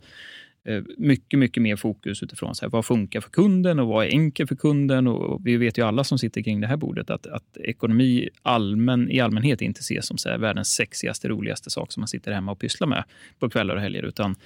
eh, 0.65 0.83
mycket, 0.99 1.39
mycket 1.39 1.63
mer 1.63 1.77
fokus 1.77 2.23
utifrån 2.23 2.55
så 2.55 2.65
här, 2.65 2.71
vad 2.71 2.85
funkar 2.85 3.21
för 3.21 3.31
kunden 3.31 3.79
och 3.79 3.87
vad 3.87 4.07
är 4.07 4.11
enkelt 4.11 4.49
för 4.49 4.57
kunden. 4.57 5.07
Och 5.07 5.47
vi 5.47 5.57
vet 5.57 5.79
ju 5.79 5.83
alla 5.87 6.05
som 6.05 6.19
sitter 6.19 6.43
kring 6.43 6.61
det 6.61 6.67
här 6.67 6.77
bordet 6.77 7.11
att, 7.11 7.27
att 7.27 7.57
ekonomi 7.57 8.29
allmän, 8.43 9.11
i 9.11 9.21
allmänhet 9.21 9.63
inte 9.63 9.81
ses 9.81 10.07
som 10.07 10.19
så 10.19 10.29
här, 10.29 10.39
världens 10.39 10.69
sexigaste, 10.69 11.29
roligaste 11.29 11.71
sak 11.71 11.93
som 11.93 12.01
man 12.01 12.09
sitter 12.09 12.33
hemma 12.33 12.53
och 12.53 12.59
pysslar 12.59 12.89
med 12.89 13.05
på 13.39 13.51
kvällar 13.51 13.75
och 13.75 13.81
helger. 13.81 14.03
Utan 14.03 14.37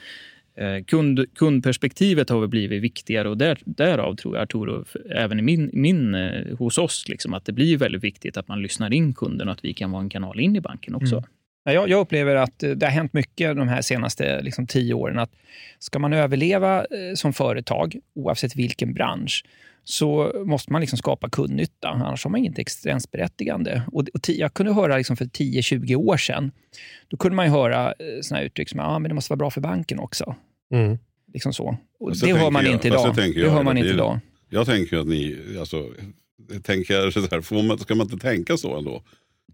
Eh, 0.57 0.85
kund, 0.85 1.27
kundperspektivet 1.35 2.31
har 2.31 2.41
väl 2.41 2.49
blivit 2.49 2.83
viktigare 2.83 3.29
och 3.29 3.39
där, 3.39 3.59
därav 3.65 4.17
tror 4.17 4.37
jag 4.37 4.43
Arturo, 4.43 4.85
även 5.11 5.39
i 5.39 5.43
min, 5.43 5.71
min, 5.73 6.15
eh, 6.15 6.57
hos 6.59 6.79
oss, 6.79 7.09
liksom, 7.09 7.35
att 7.35 7.45
det 7.45 7.53
blir 7.53 7.77
väldigt 7.77 8.05
viktigt 8.05 8.37
att 8.37 8.49
man 8.49 8.63
lyssnar 8.63 8.93
in 8.93 9.15
kunden 9.15 9.49
och 9.49 9.53
att 9.53 9.65
vi 9.65 9.75
kan 9.75 9.91
vara 9.91 10.03
en 10.03 10.09
kanal 10.09 10.41
in 10.41 10.57
i 10.57 10.61
banken 10.61 10.95
också. 10.95 11.15
Mm. 11.15 11.29
Ja, 11.65 11.73
Jag, 11.73 11.89
jag 11.89 12.01
upplever 12.01 12.35
att 12.37 12.63
eh, 12.63 12.71
det 12.71 12.87
har 12.87 12.91
hänt 12.91 13.13
mycket 13.13 13.57
de 13.57 13.69
här 13.69 13.83
senaste 13.83 14.41
liksom, 14.43 14.67
tio 14.67 14.95
åren. 14.95 15.19
Att 15.19 15.31
ska 15.79 15.99
man 15.99 16.13
överleva 16.13 16.79
eh, 16.81 17.15
som 17.15 17.33
företag, 17.33 17.97
oavsett 18.15 18.57
vilken 18.57 18.95
bransch, 18.95 19.45
så 19.85 20.33
måste 20.47 20.73
man 20.73 20.81
liksom 20.81 20.99
skapa 20.99 21.29
kundnytta. 21.31 21.89
Annars 21.89 22.25
har 22.25 22.31
man 22.31 22.39
inget 22.41 22.59
existensberättigande. 22.59 23.83
Och, 23.93 24.01
och 24.15 24.29
jag 24.29 24.55
kunde 24.55 24.73
höra 24.75 24.97
liksom 24.97 25.17
för 25.17 25.25
10-20 25.25 25.95
år 25.97 26.17
sedan, 26.17 26.51
då 27.09 27.17
kunde 27.17 27.37
man 27.37 27.47
ju 27.47 27.51
höra 27.53 27.87
eh, 27.89 27.95
såna 28.23 28.43
uttryck 28.43 28.69
som 28.69 28.81
ah, 28.81 28.99
men 28.99 29.09
det 29.09 29.15
måste 29.15 29.31
vara 29.33 29.39
bra 29.39 29.51
för 29.51 29.61
banken 29.61 29.99
också. 29.99 30.37
Mm. 30.73 30.99
Liksom 31.33 31.53
så. 31.53 31.77
Och 32.01 32.17
så 32.17 32.27
det 32.27 32.33
hör 32.33 32.51
man 32.51 32.65
jag- 32.65 32.73
inte 32.73 32.89
idag. 32.89 33.15
Det 33.17 33.27
jag 33.27 33.51
hör 33.51 33.63
man 33.63 33.77
inte 33.79 33.91
idag. 33.91 34.21
Jag 34.49 34.67
tänker 34.67 34.97
att 34.97 35.07
ni, 35.07 35.37
alltså, 35.61 35.89
tänker 36.63 37.11
så 37.11 37.21
här, 37.21 37.41
får 37.41 37.63
man, 37.63 37.79
ska 37.79 37.95
man 37.95 38.07
inte 38.11 38.27
tänka 38.27 38.57
så 38.57 38.79
ändå? 38.79 39.03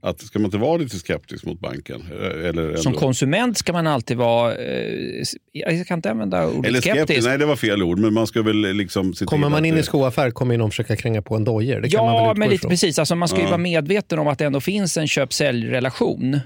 Att 0.03 0.21
ska 0.21 0.39
man 0.39 0.45
inte 0.47 0.59
vara 0.59 0.77
lite 0.77 0.99
skeptisk 0.99 1.45
mot 1.45 1.61
banken? 1.61 2.03
Eh, 2.13 2.49
Eller 2.49 2.69
ändå? 2.69 2.77
Som 2.79 2.95
konsument 2.95 3.59
ska 3.59 3.73
man 3.73 3.87
alltid 3.87 4.17
vara... 4.17 4.57
Eh, 4.57 5.23
jag 5.53 5.87
kan 5.87 5.99
inte 5.99 6.11
använda 6.11 6.47
ordet 6.47 6.69
Eller 6.69 6.81
skeptisk, 6.81 7.07
skeptisk. 7.07 7.29
nej 7.29 7.39
det 7.39 7.47
var 7.47 7.57
fel 7.57 7.83
ord, 7.83 7.99
men 7.99 8.15
man 8.15 8.27
ska 8.27 8.43
väl 8.43 8.57
liksom 8.77 9.15
se 9.15 9.25
Kommer 9.25 9.49
man 9.49 9.65
in 9.65 9.75
det- 9.75 9.81
i 9.81 9.83
skoaffär 9.83 10.31
kommer 10.31 10.59
någon 10.59 10.71
försöka 10.71 10.97
kränga 10.97 11.23
på 11.23 11.37
en 11.37 11.45
dojer. 11.45 11.81
Det 11.81 11.89
kan 11.89 12.05
man 12.05 12.15
väl 12.15 12.25
Ja, 12.25 12.35
men 12.37 12.49
lite 12.49 12.55
ifrån. 12.55 12.71
precis. 12.71 12.99
Alltså, 12.99 13.15
man 13.15 13.29
ska 13.29 13.37
ju 13.39 13.43
Ja. 13.45 13.49
vara 13.49 13.59
medveten 13.59 14.19
om 14.19 14.27
att 14.29 14.39
det 14.39 14.45
ändå 14.45 14.61
finns 14.61 14.97
en 14.97 15.07
köp-sälj-relation 15.09 16.35
eh, 16.35 16.41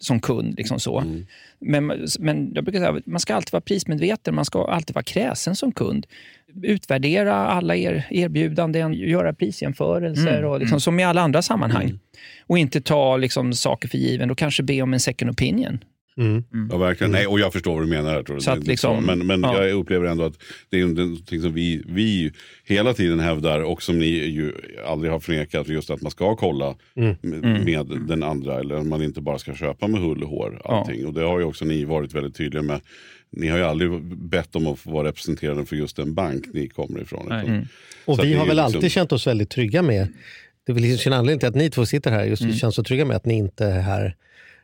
som 0.00 0.20
kund. 0.20 0.54
Liksom 0.58 0.80
så. 0.80 0.98
Mm. 0.98 1.26
Men, 1.58 1.86
men 2.18 2.52
jag 2.54 2.64
brukar 2.64 2.78
säga 2.80 2.90
att 2.90 3.06
man 3.06 3.20
ska 3.20 3.34
alltid 3.34 3.52
vara 3.52 3.60
prismedveten, 3.60 4.34
man 4.34 4.44
ska 4.44 4.64
alltid 4.64 4.94
vara 4.94 5.02
kräsen 5.02 5.56
som 5.56 5.72
kund. 5.72 6.06
Utvärdera 6.62 7.34
alla 7.34 7.76
er 7.76 8.06
erbjudanden, 8.10 8.92
göra 8.94 9.34
prisjämförelser, 9.34 10.38
Mm, 10.38 10.50
och 10.50 10.60
liksom, 10.60 10.80
som 10.80 11.00
i 11.00 11.04
alla 11.04 11.20
andra 11.20 11.42
sammanhang. 11.42 11.98
Och 12.46 12.58
inte 12.58 12.80
ta 12.80 13.16
liksom, 13.16 13.52
saker 13.52 13.88
för 13.88 13.98
given 13.98 14.30
och 14.30 14.38
kanske 14.38 14.62
be 14.62 14.82
om 14.82 14.92
en 14.94 15.00
second 15.00 15.30
opinion. 15.30 15.78
Mm. 16.16 16.44
Ja, 16.70 16.78
verkligen. 16.78 17.10
Nej, 17.12 17.26
och 17.26 17.40
jag 17.40 17.52
förstår 17.52 17.74
vad 17.74 17.82
du 17.82 17.86
menar. 17.90 18.14
Jag 18.14 18.26
tror 18.26 18.38
Så 18.38 18.50
att 18.50 18.66
liksom- 18.66 19.04
men 19.06 19.26
men 19.26 19.42
ja. 19.42 19.64
jag 19.64 19.72
upplever 19.72 20.06
ändå 20.06 20.24
att 20.24 20.34
det 20.70 20.80
är 20.80 20.86
någonting 20.86 21.40
som 21.40 21.52
vi, 21.52 21.82
vi 21.88 22.32
hela 22.64 22.92
tiden 22.94 23.20
hävdar 23.20 23.60
och 23.60 23.82
som 23.82 23.98
ni 23.98 24.06
ju 24.06 24.52
aldrig 24.86 25.12
har 25.12 25.20
förnekat. 25.20 25.68
Just 25.68 25.90
att 25.90 26.02
man 26.02 26.10
ska 26.10 26.36
kolla 26.36 26.74
Mm. 26.96 27.16
med, 27.22 27.64
med 27.64 27.86
den 28.08 28.22
andra. 28.22 28.60
Eller 28.60 28.74
att 28.74 28.86
man 28.86 29.02
inte 29.02 29.20
bara 29.20 29.38
ska 29.38 29.54
köpa 29.54 29.86
med 29.88 30.00
hull 30.00 30.22
och 30.22 30.28
hår. 30.28 30.60
Allting. 30.64 31.06
Och 31.06 31.14
det 31.14 31.22
har 31.24 31.38
ju 31.38 31.44
också 31.44 31.64
ni 31.64 31.84
varit 31.84 32.14
väldigt 32.14 32.36
tydliga 32.36 32.62
med. 32.62 32.80
Ni 33.36 33.48
har 33.48 33.58
ju 33.58 33.64
aldrig 33.64 34.02
bett 34.16 34.56
om 34.56 34.66
att 34.66 34.78
få 34.78 34.90
vara 34.90 35.08
representerade 35.08 35.66
för 35.66 35.76
just 35.76 35.96
den 35.96 36.14
bank 36.14 36.44
ni 36.52 36.68
kommer 36.68 37.00
ifrån. 37.02 37.32
Mm. 37.32 37.64
Och 38.04 38.24
vi 38.24 38.34
har 38.34 38.46
väl 38.46 38.56
liksom- 38.56 38.74
alltid 38.76 38.90
känt 38.92 39.12
oss 39.12 39.26
väldigt 39.26 39.50
trygga 39.50 39.82
med, 39.82 40.08
det 40.66 40.72
är 40.72 40.74
väl 40.74 40.82
liksom 40.82 41.12
en 41.12 41.18
anledning 41.18 41.38
till 41.40 41.48
att 41.48 41.54
ni 41.54 41.70
två 41.70 41.86
sitter 41.86 42.10
här, 42.10 42.24
just 42.24 42.42
Mm. 42.42 42.54
känns 42.54 42.74
så 42.74 42.84
trygga 42.84 43.04
med 43.04 43.16
att 43.16 43.24
ni 43.26 43.34
inte 43.34 43.66
är 43.66 43.80
här 43.80 44.16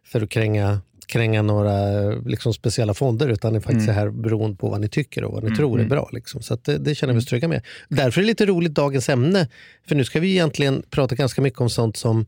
för 0.05 0.21
att 0.23 0.29
kränga, 0.31 0.81
kränga 1.07 1.43
några 1.43 2.11
liksom, 2.11 2.55
speciella 2.55 2.95
fonder, 2.95 3.29
utan 3.29 3.53
ni 3.53 3.61
faktiskt 3.61 3.89
Mm. 3.89 3.97
är 3.97 4.01
här 4.01 4.11
beroende 4.11 4.57
på 4.57 4.69
vad 4.69 4.81
ni 4.81 4.89
tycker 4.89 5.25
och 5.25 5.33
vad 5.33 5.45
ni 5.51 5.57
tror 5.57 5.81
är 5.81 5.85
bra. 5.85 6.11
Liksom. 6.13 6.43
Så 6.43 6.55
att 6.55 6.65
det, 6.65 6.79
det 6.79 6.95
känner 6.95 7.13
vi 7.15 7.21
oss 7.21 7.27
trygga 7.27 7.49
med. 7.49 7.63
Därför 7.89 8.21
är 8.21 8.23
det 8.23 8.27
lite 8.27 8.47
roligt 8.47 8.75
dagens 8.75 9.09
ämne, 9.09 9.49
för 9.89 9.95
nu 9.95 10.05
ska 10.05 10.21
vi 10.21 10.31
egentligen 10.31 10.83
prata 10.91 11.15
ganska 11.15 11.43
mycket 11.43 11.61
om 11.61 11.71
sånt 11.71 11.97
som 11.97 12.27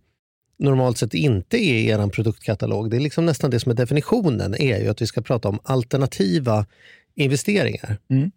normalt 0.62 0.98
sett 0.98 1.14
inte 1.14 1.56
är 1.56 1.74
i 1.74 1.88
er 1.88 2.06
produktkatalog. 2.08 2.90
Det 2.90 2.96
är 2.96 3.00
liksom 3.00 3.26
nästan 3.26 3.50
det 3.50 3.60
som 3.60 3.70
är 3.72 3.76
definitionen, 3.76 4.54
är 4.54 4.78
ju 4.78 4.88
att 4.88 5.02
vi 5.02 5.06
ska 5.06 5.20
prata 5.20 5.48
om 5.48 5.58
alternativa 5.62 6.66
investeringar. 7.14 7.96
Mm. 8.10 8.30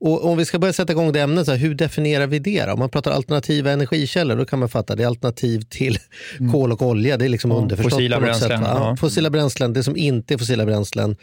Och 0.00 0.24
om 0.24 0.38
vi 0.38 0.44
ska 0.44 0.58
börja 0.58 0.72
sätta 0.72 0.92
igång 0.92 1.12
det 1.12 1.20
ämnet, 1.20 1.46
så 1.46 1.52
här, 1.52 1.58
hur 1.58 1.74
definierar 1.74 2.26
vi 2.26 2.38
det? 2.38 2.64
Då? 2.66 2.72
Om 2.72 2.78
man 2.78 2.90
pratar 2.90 3.10
alternativa 3.10 3.70
energikällor, 3.70 4.36
då 4.36 4.44
kan 4.44 4.58
man 4.58 4.68
fatta 4.68 4.96
det 4.96 5.02
är 5.02 5.06
alternativ 5.06 5.60
till 5.60 5.98
kol 6.52 6.72
och 6.72 6.82
olja. 6.82 7.16
Det 7.16 7.24
är 7.24 7.28
liksom 7.28 7.50
Mm. 7.50 7.62
Underförstått 7.62 7.92
fossila 7.92 8.20
bränslen, 8.20 8.58
sätt. 8.58 8.68
ja. 8.74 8.96
Fossila 8.96 9.30
bränslen, 9.30 9.72
det 9.72 9.82
som 9.82 9.96
inte 9.96 10.34
är 10.34 10.38
fossila 10.38 10.66
bränslen 10.66 11.16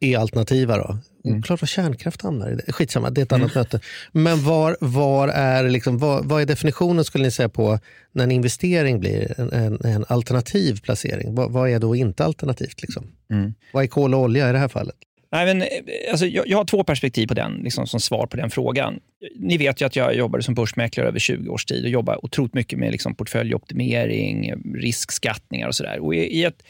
är 0.00 0.18
alternativa. 0.18 0.76
Då. 0.76 0.98
Mm. 1.24 1.38
Oklart 1.38 1.62
var 1.62 1.66
kärnkraft 1.66 2.22
hamnar 2.22 2.50
i 2.50 2.54
det. 2.54 2.72
Skitsamma, 2.72 3.10
det 3.10 3.20
är 3.20 3.22
ett 3.22 3.32
annat 3.32 3.54
möte. 3.54 3.80
Men 4.12 4.44
var, 4.44 4.76
var 4.80 5.28
är 5.28 5.68
liksom, 5.68 5.98
vad, 5.98 6.24
vad 6.24 6.42
är 6.42 6.46
definitionen 6.46 7.04
skulle 7.04 7.24
ni 7.24 7.30
säga 7.30 7.48
på 7.48 7.78
när 8.12 8.24
en 8.24 8.30
investering 8.30 9.00
blir 9.00 9.40
en, 9.40 9.52
en, 9.52 9.84
en 9.84 10.04
alternativ 10.08 10.80
placering? 10.80 11.34
Vad, 11.34 11.52
vad 11.52 11.70
är 11.70 11.78
då 11.78 11.96
inte 11.96 12.24
alternativt? 12.24 12.82
Liksom? 12.82 13.06
Mm. 13.30 13.54
Vad 13.72 13.82
är 13.82 13.86
kol 13.86 14.14
och 14.14 14.20
olja 14.20 14.48
i 14.48 14.52
det 14.52 14.58
här 14.58 14.68
fallet? 14.68 14.96
Nej, 15.32 15.46
men, 15.46 15.62
eh, 15.62 15.68
alltså, 16.10 16.26
jag, 16.26 16.48
jag 16.48 16.58
har 16.58 16.64
två 16.64 16.84
perspektiv 16.84 17.26
på 17.26 17.34
den, 17.34 17.52
liksom, 17.52 17.86
som 17.86 18.00
svar 18.00 18.26
på 18.26 18.36
den 18.36 18.50
frågan. 18.50 19.00
Ni 19.36 19.56
vet 19.56 19.80
ju 19.80 19.86
att 19.86 19.96
jag 19.96 20.14
jobbade 20.14 20.42
som 20.42 20.54
börsmäklare 20.54 21.08
över 21.08 21.18
20 21.18 21.48
års 21.48 21.64
tid 21.64 21.84
och 21.84 21.90
jobbar 21.90 22.24
otroligt 22.24 22.54
mycket 22.54 22.78
med 22.78 22.92
liksom, 22.92 23.14
portföljoptimering, 23.14 24.54
riskskattningar 24.74 25.68
och 25.68 25.74
sådär. 25.74 26.00
Och 26.00 26.14
i, 26.14 26.18
i 26.18 26.44
ett, 26.44 26.62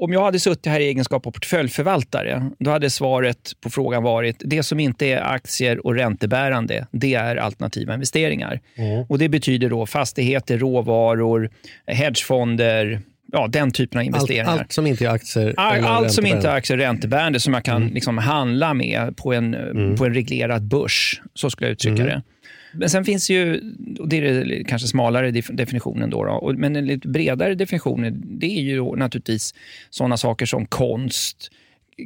om 0.00 0.12
jag 0.12 0.24
hade 0.24 0.40
suttit 0.40 0.66
här 0.66 0.80
i 0.80 0.84
egenskap 0.84 1.26
av 1.26 1.30
portföljförvaltare, 1.30 2.50
då 2.58 2.70
hade 2.70 2.90
svaret 2.90 3.52
på 3.60 3.70
frågan 3.70 4.02
varit 4.02 4.36
det 4.44 4.62
som 4.62 4.80
inte 4.80 5.06
är 5.06 5.20
aktier 5.34 5.86
och 5.86 5.94
räntebärande, 5.94 6.86
det 6.90 7.14
är 7.14 7.36
alternativa 7.36 7.94
investeringar. 7.94 8.60
Och 9.08 9.18
Det 9.18 9.28
betyder 9.28 9.70
då 9.70 9.86
fastigheter, 9.86 10.58
råvaror, 10.58 11.50
hedgefonder, 11.86 13.00
ja, 13.32 13.46
den 13.48 13.70
typen 13.70 13.98
av 13.98 14.00
Allt, 14.00 14.06
investeringar. 14.06 14.58
allt 14.58 14.72
som 14.72 14.86
inte 14.86 15.04
är 15.04 15.10
aktier 15.10 15.54
All, 15.56 15.84
allt 15.84 16.12
som 16.12 16.26
inte 16.26 16.48
är 16.48 16.54
aktier 16.54 16.78
räntebärande 16.78 17.40
som 17.40 17.54
jag 17.54 17.64
kan 17.64 17.86
liksom 17.86 18.18
handla 18.18 18.74
med 18.74 19.16
på 19.16 19.32
en, 19.32 19.56
på 19.98 20.04
en 20.04 20.14
reglerad 20.14 20.62
börs. 20.62 21.20
Så 21.34 21.50
skulle 21.50 21.68
jag 21.68 21.72
uttrycka 21.72 22.04
det. 22.04 22.22
Men 22.78 22.90
sen 22.90 23.04
finns 23.04 23.30
ju, 23.30 23.60
och 23.98 24.08
det 24.08 24.16
är 24.16 24.44
det 24.44 24.64
kanske 24.64 24.88
smalare 24.88 25.30
def- 25.30 25.52
definitionen, 25.52 26.10
då, 26.10 26.24
då 26.24 26.54
men 26.56 26.76
en 26.76 26.86
lite 26.86 27.08
bredare 27.08 27.54
definition 27.54 28.22
det 28.24 28.46
är 28.46 28.62
ju 28.62 28.96
naturligtvis 28.96 29.54
sådana 29.90 30.16
saker 30.16 30.46
som 30.46 30.66
konst, 30.66 31.50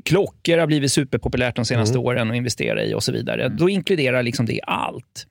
klockor 0.05 0.59
har 0.59 0.67
blivit 0.67 0.93
superpopulärt 0.93 1.57
de 1.57 1.65
senaste 1.65 1.99
åren 1.99 2.31
att 2.31 2.37
investera 2.37 2.85
i 2.85 2.95
och 2.95 3.03
så 3.03 3.13
vidare. 3.13 3.49
Då 3.49 3.69
inkluderar 3.69 4.23
liksom 4.23 4.47
det 4.47 4.61
allt. 4.63 5.27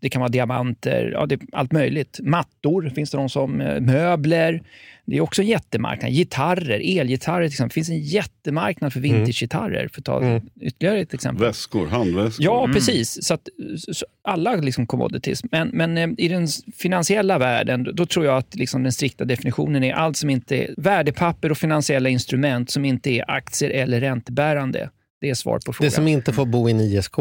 Det 0.00 0.08
kan 0.08 0.20
vara 0.20 0.28
diamanter, 0.28 1.10
ja, 1.12 1.28
allt 1.52 1.72
möjligt. 1.72 2.20
Mattor 2.22 2.92
finns 2.94 3.10
det 3.10 3.18
de 3.18 3.28
som, 3.28 3.60
eh, 3.60 3.80
möbler. 3.80 4.62
Det 5.06 5.16
är 5.16 5.20
också 5.20 5.42
en 5.42 5.48
jättemarknad. 5.48 6.10
Gitarrer, 6.10 6.98
elgitarrer 7.00 7.48
till 7.48 7.52
exempel. 7.52 7.68
Det 7.68 7.74
finns 7.74 7.88
en 7.88 8.00
jättemarknad 8.00 8.92
för 8.92 9.00
vintagegitarrer, 9.00 9.88
för 9.88 10.00
att 10.00 10.04
ta 10.04 10.40
ytterligare 10.60 11.00
ett 11.00 11.14
exempel. 11.14 11.46
Väskor, 11.46 11.86
handväskor. 11.86 12.44
Ja, 12.44 12.68
precis. 12.72 13.24
Så, 13.24 13.34
att, 13.34 13.48
så, 13.92 14.06
alla 14.22 14.56
liksom 14.56 14.86
commodities. 14.86 15.42
Men, 15.50 15.68
men 15.68 15.98
eh, 15.98 16.08
i 16.18 16.28
den 16.28 16.48
finansiella 16.76 17.38
världen, 17.38 17.84
då, 17.84 17.92
då 17.92 18.06
tror 18.06 18.24
jag 18.26 18.36
att 18.36 18.54
liksom 18.54 18.82
den 18.82 18.92
strikta 18.92 19.24
definitionen 19.24 19.84
är 19.84 19.94
allt 19.94 20.16
som 20.16 20.30
inte 20.30 20.56
är 20.56 20.74
värdepapper 20.76 21.50
och 21.50 21.58
finansiella 21.58 22.08
instrument 22.08 22.70
som 22.70 22.84
inte 22.84 23.10
är 23.10 23.30
aktier 23.30 23.70
eller 23.70 24.00
räntebärande. 24.00 24.90
Det 25.20 25.30
är 25.30 25.34
svar 25.34 25.60
på 25.66 25.72
frågan. 25.72 25.90
Det 25.90 25.94
som 25.94 26.08
inte 26.08 26.32
får 26.32 26.46
bo 26.46 26.68
i 26.68 26.72
en 26.72 26.80
ISK. 26.80 27.18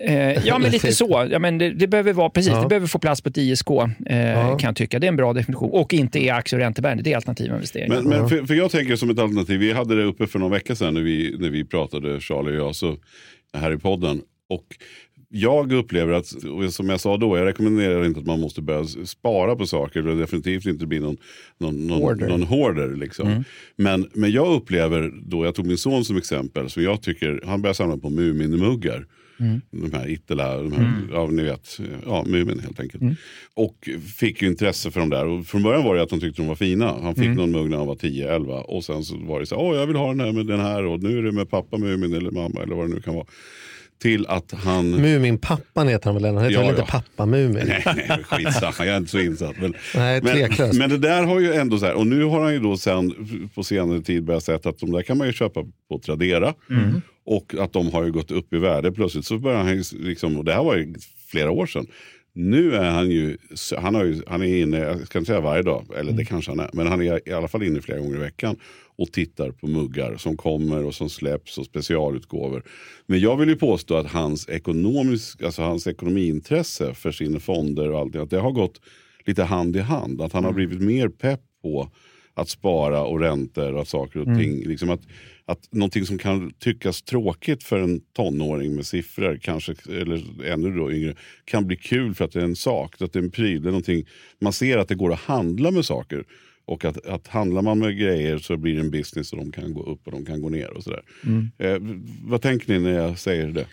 Eh, 0.00 0.46
ja, 0.46 0.58
men 0.58 0.70
lite 0.70 0.92
så. 0.92 1.28
Ja, 1.30 1.38
men 1.38 1.58
det, 1.58 1.70
det 1.70 1.86
behöver 1.86 2.12
vara 2.12 2.30
precis. 2.30 2.52
Ja. 2.52 2.62
Det 2.62 2.68
behöver 2.68 2.86
få 2.86 2.98
plats 2.98 3.20
på 3.20 3.28
ett 3.28 3.36
ISK, 3.38 3.70
eh, 3.70 3.86
Ja. 4.30 4.58
kan 4.58 4.68
jag 4.68 4.76
tycka. 4.76 4.98
Det 4.98 5.06
är 5.06 5.08
en 5.08 5.16
bra 5.16 5.32
definition. 5.32 5.70
Och 5.70 5.94
inte 5.94 6.18
är 6.18 6.32
aktier 6.32 6.60
och 6.60 6.64
räntebärande. 6.64 7.02
Det 7.02 7.12
är 7.12 7.16
alternativa 7.16 7.54
investeringar. 7.54 7.94
Men, 8.02 8.08
men 8.08 8.28
för, 8.28 8.46
för 8.46 8.54
jag 8.54 8.70
tänker 8.70 8.96
som 8.96 9.10
ett 9.10 9.18
alternativ, 9.18 9.60
vi 9.60 9.72
hade 9.72 9.96
det 9.96 10.04
uppe 10.04 10.26
för 10.26 10.38
någon 10.38 10.50
vecka 10.50 10.74
sedan 10.74 10.94
när 10.94 11.00
vi, 11.00 11.36
när 11.38 11.50
vi 11.50 11.64
pratade, 11.64 12.20
Charlie 12.20 12.50
och 12.50 12.66
jag, 12.66 12.74
så, 12.76 12.96
här 13.54 13.72
i 13.72 13.78
podden. 13.78 14.22
Och 14.48 14.66
jag 15.34 15.72
upplever 15.72 16.12
att, 16.12 16.26
som 16.72 16.88
jag 16.88 17.00
sa 17.00 17.16
då, 17.16 17.38
jag 17.38 17.46
rekommenderar 17.46 18.04
inte 18.04 18.20
att 18.20 18.26
man 18.26 18.40
måste 18.40 18.62
börja 18.62 18.84
spara 19.04 19.56
på 19.56 19.66
saker. 19.66 20.02
Det 20.02 20.14
definitivt 20.14 20.66
inte 20.66 20.86
bli 20.86 21.00
någon, 21.00 21.16
någon, 21.58 21.86
någon, 21.86 22.02
Hoarder. 22.02 22.28
någon 22.28 22.42
hoarder. 22.42 22.96
Liksom. 22.96 23.44
Men, 23.76 24.10
men 24.14 24.30
jag 24.30 24.46
upplever 24.54 25.12
då, 25.22 25.44
jag 25.44 25.54
tog 25.54 25.66
min 25.66 25.78
son 25.78 26.04
som 26.04 26.16
exempel, 26.16 26.70
så 26.70 26.82
jag 26.82 27.02
tycker, 27.02 27.40
han 27.46 27.62
börjar 27.62 27.74
samla 27.74 27.96
på 27.96 28.10
Muminmuggar. 28.10 29.06
De 29.70 29.92
här 29.92 30.08
Ittala, 30.10 30.56
de 30.56 30.72
här, 30.72 30.94
ja, 31.12 31.26
ni 31.26 31.42
vet, 31.42 31.78
ja, 32.06 32.24
Mumin 32.26 32.60
helt 32.60 32.80
enkelt. 32.80 33.02
Och 33.54 33.88
fick 34.18 34.42
ju 34.42 34.48
intresse 34.48 34.90
för 34.90 35.00
de 35.00 35.10
där. 35.10 35.26
Och 35.26 35.46
från 35.46 35.62
början 35.62 35.84
var 35.84 35.96
det 35.96 36.02
att 36.02 36.10
han 36.10 36.20
tyckte 36.20 36.42
de 36.42 36.48
var 36.48 36.54
fina. 36.54 36.96
Han 37.02 37.14
fick 37.14 37.28
någon 37.28 37.50
mugg 37.50 37.70
när 37.70 37.76
han 37.76 37.86
var 37.86 37.94
10-11 37.94 38.60
och 38.60 38.84
sen 38.84 39.04
så 39.04 39.16
var 39.16 39.40
det 39.40 39.46
så 39.46 39.56
åh 39.56 39.76
jag 39.76 39.86
vill 39.86 39.96
ha 39.96 40.08
den 40.08 40.20
här 40.20 40.32
med 40.32 40.46
den 40.46 40.60
här 40.60 40.84
och 40.84 41.02
nu 41.02 41.18
är 41.18 41.22
det 41.22 41.32
med 41.32 41.50
pappa 41.50 41.78
Mumin 41.78 42.14
eller 42.14 42.30
mamma 42.30 42.62
eller 42.62 42.74
vad 42.74 42.88
det 42.88 42.94
nu 42.94 43.00
kan 43.00 43.14
vara. 43.14 43.26
Till 44.02 44.26
att 44.26 44.52
han... 44.52 44.90
Muminpappan 44.90 45.88
heter 45.88 46.06
han 46.06 46.22
väl? 46.22 46.34
Han 46.34 46.44
heter 46.44 46.54
Ja, 46.54 46.60
väl 46.60 46.68
inte 46.68 46.82
ja. 46.82 46.86
pappa 46.86 47.26
Mumin? 47.26 47.66
Nej, 47.66 47.82
nej, 47.86 48.24
skitsamma, 48.24 48.72
jag 48.78 48.88
är 48.88 48.96
inte 48.96 49.10
så 49.10 49.18
insatt. 49.18 49.56
Men, 49.60 49.74
Nej, 49.94 50.20
men, 50.22 50.78
men 50.78 50.90
det 50.90 50.98
där 50.98 51.24
har 51.24 51.40
ju 51.40 51.52
ändå 51.52 51.78
så 51.78 51.86
här, 51.86 51.94
och 51.94 52.06
nu 52.06 52.24
har 52.24 52.40
han 52.40 52.52
ju 52.52 52.58
då 52.58 52.76
sen 52.76 53.14
på 53.54 53.62
senare 53.64 54.00
tid 54.00 54.24
börjat 54.24 54.44
säga 54.44 54.58
att 54.64 54.78
de 54.78 54.92
där 54.92 55.02
kan 55.02 55.18
man 55.18 55.26
ju 55.26 55.32
köpa 55.32 55.64
på 55.88 55.98
Tradera. 55.98 56.54
Och 57.24 57.54
att 57.58 57.72
de 57.72 57.92
har 57.92 58.04
ju 58.04 58.12
gått 58.12 58.30
upp 58.30 58.52
i 58.52 58.58
värde 58.58 58.92
plötsligt. 58.92 59.24
Så 59.24 59.38
börjar 59.38 59.58
han 59.58 59.82
liksom, 59.92 60.36
och 60.36 60.44
det 60.44 60.52
här 60.52 60.64
var 60.64 60.76
ju 60.76 60.94
flera 61.30 61.50
år 61.50 61.66
sedan. 61.66 61.86
Nu 62.34 62.74
är 62.74 62.90
han 62.90 63.10
ju, 63.10 63.36
han, 63.78 63.94
har 63.94 64.04
ju, 64.04 64.22
han 64.26 64.42
är 64.42 64.56
inne, 64.56 64.78
jag 64.78 65.06
ska 65.06 65.18
inte 65.18 65.26
säga 65.26 65.40
varje 65.40 65.62
dag, 65.62 65.86
eller 65.96 66.12
det 66.12 66.24
kanske 66.24 66.50
han 66.50 66.60
är, 66.60 66.70
men 66.72 66.86
han 66.86 67.02
är 67.02 67.28
i 67.28 67.32
alla 67.32 67.48
fall 67.48 67.62
inne 67.62 67.80
flera 67.80 67.98
gånger 67.98 68.16
i 68.16 68.20
veckan 68.20 68.56
och 68.96 69.12
tittar 69.12 69.50
på 69.50 69.66
muggar 69.66 70.16
som 70.16 70.36
kommer 70.36 70.84
och 70.84 70.94
som 70.94 71.10
släpps 71.10 71.58
och 71.58 71.66
specialutgåvor. 71.66 72.62
Men 73.06 73.20
jag 73.20 73.36
vill 73.36 73.48
ju 73.48 73.56
påstå 73.56 73.96
att 73.96 74.06
hans, 74.06 74.48
ekonomisk, 74.48 75.42
alltså 75.42 75.62
hans 75.62 75.86
ekonomiintresse 75.86 76.94
för 76.94 77.12
sina 77.12 77.40
fonder 77.40 77.90
och 77.90 77.98
allting, 78.00 78.20
att 78.20 78.30
det 78.30 78.38
har 78.38 78.52
gått 78.52 78.80
lite 79.24 79.44
hand 79.44 79.76
i 79.76 79.80
hand. 79.80 80.22
Att 80.22 80.32
han 80.32 80.44
har 80.44 80.52
blivit 80.52 80.80
mer 80.80 81.08
pepp 81.08 81.40
på 81.62 81.90
att 82.34 82.48
spara 82.48 83.02
och 83.04 83.20
räntor 83.20 83.72
och 83.72 83.80
att 83.80 83.88
saker 83.88 84.20
och 84.20 84.26
ting. 84.38 84.62
Liksom 84.68 84.90
att, 84.90 85.00
att 85.46 85.68
någonting 85.72 86.06
som 86.06 86.18
kan 86.18 86.52
tyckas 86.58 87.02
tråkigt 87.02 87.62
för 87.62 87.78
en 87.78 88.00
tonåring 88.00 88.74
med 88.74 88.86
siffror, 88.86 89.38
kanske, 89.42 89.74
eller 89.88 90.44
ännu 90.46 90.76
då 90.76 90.92
yngre, 90.92 91.14
kan 91.44 91.66
bli 91.66 91.76
kul 91.76 92.14
för 92.14 92.24
att 92.24 92.32
det 92.32 92.40
är 92.40 92.44
en 92.44 92.56
sak, 92.56 93.02
att 93.02 93.12
det 93.12 93.18
är 93.18 93.22
en 93.22 93.30
pryl. 93.30 93.62
Det 93.62 93.68
är 93.68 93.72
någonting, 93.72 94.06
man 94.40 94.52
ser 94.52 94.78
att 94.78 94.88
det 94.88 94.94
går 94.94 95.12
att 95.12 95.20
handla 95.20 95.70
med 95.70 95.84
saker. 95.84 96.24
Och 96.64 96.84
att, 96.84 97.06
att 97.06 97.28
handlar 97.28 97.62
man 97.62 97.78
med 97.78 97.98
grejer 97.98 98.38
så 98.38 98.56
blir 98.56 98.74
det 98.74 98.80
en 98.80 98.90
business 98.90 99.32
och 99.32 99.38
de 99.38 99.52
kan 99.52 99.74
gå 99.74 99.82
upp 99.82 100.06
och 100.06 100.12
de 100.12 100.24
kan 100.24 100.42
gå 100.42 100.48
ner. 100.48 100.70
och 100.70 100.82
sådär. 100.82 101.02
Eh, 101.58 101.78
vad 102.24 102.42
tänker 102.42 102.72
ni 102.72 102.78
när 102.78 102.92
jag 102.92 103.18
säger 103.18 103.46
det? 103.48 103.66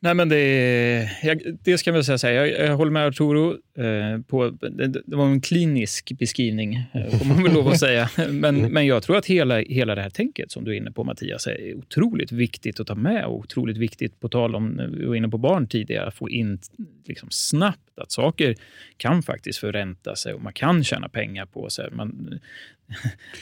Nej, 0.00 0.14
men 0.14 0.28
det, 0.28 1.10
jag, 1.22 1.42
det 1.62 1.78
ska 1.78 1.90
jag 1.90 1.94
väl 1.94 2.04
säga. 2.04 2.18
så 2.18 2.26
här, 2.26 2.34
Jag, 2.34 2.48
jag 2.48 2.76
håller 2.76 2.92
med 2.92 3.06
Arturo. 3.06 3.50
Eh, 3.78 4.20
på, 4.26 4.50
det, 4.50 4.86
det 4.88 5.16
var 5.16 5.26
en 5.26 5.40
klinisk 5.40 6.12
beskrivning, 6.18 6.74
eh, 6.74 7.18
får 7.18 7.26
man 7.26 7.42
väl 7.42 7.52
lov 7.52 7.68
att 7.68 7.78
säga. 7.78 8.10
Men, 8.30 8.72
men 8.72 8.86
jag 8.86 9.02
tror 9.02 9.16
att 9.16 9.26
hela, 9.26 9.58
hela 9.58 9.94
det 9.94 10.02
här 10.02 10.10
tänket 10.10 10.50
som 10.50 10.64
du 10.64 10.72
är 10.72 10.76
inne 10.76 10.92
på, 10.92 11.04
Mattias, 11.04 11.46
är 11.46 11.74
otroligt 11.74 12.32
viktigt 12.32 12.80
att 12.80 12.86
ta 12.86 12.94
med 12.94 13.24
och 13.24 13.38
otroligt 13.38 13.76
viktigt, 13.76 14.20
på 14.20 14.28
tal 14.28 14.54
om, 14.54 14.80
eh, 14.80 14.86
vi 14.86 15.04
var 15.04 15.14
inne 15.14 15.28
på 15.28 15.38
barn 15.38 15.66
tidigare, 15.66 16.06
att 16.06 16.14
få 16.14 16.30
in 16.30 16.58
liksom 17.06 17.28
snabbt 17.30 17.98
att 17.98 18.12
saker 18.12 18.54
kan 18.96 19.22
faktiskt 19.22 19.58
förränta 19.58 20.16
sig 20.16 20.34
och 20.34 20.42
man 20.42 20.52
kan 20.52 20.84
tjäna 20.84 21.08
pengar 21.08 21.46
på 21.46 21.70
sig. 21.70 21.90
Man, 21.92 22.38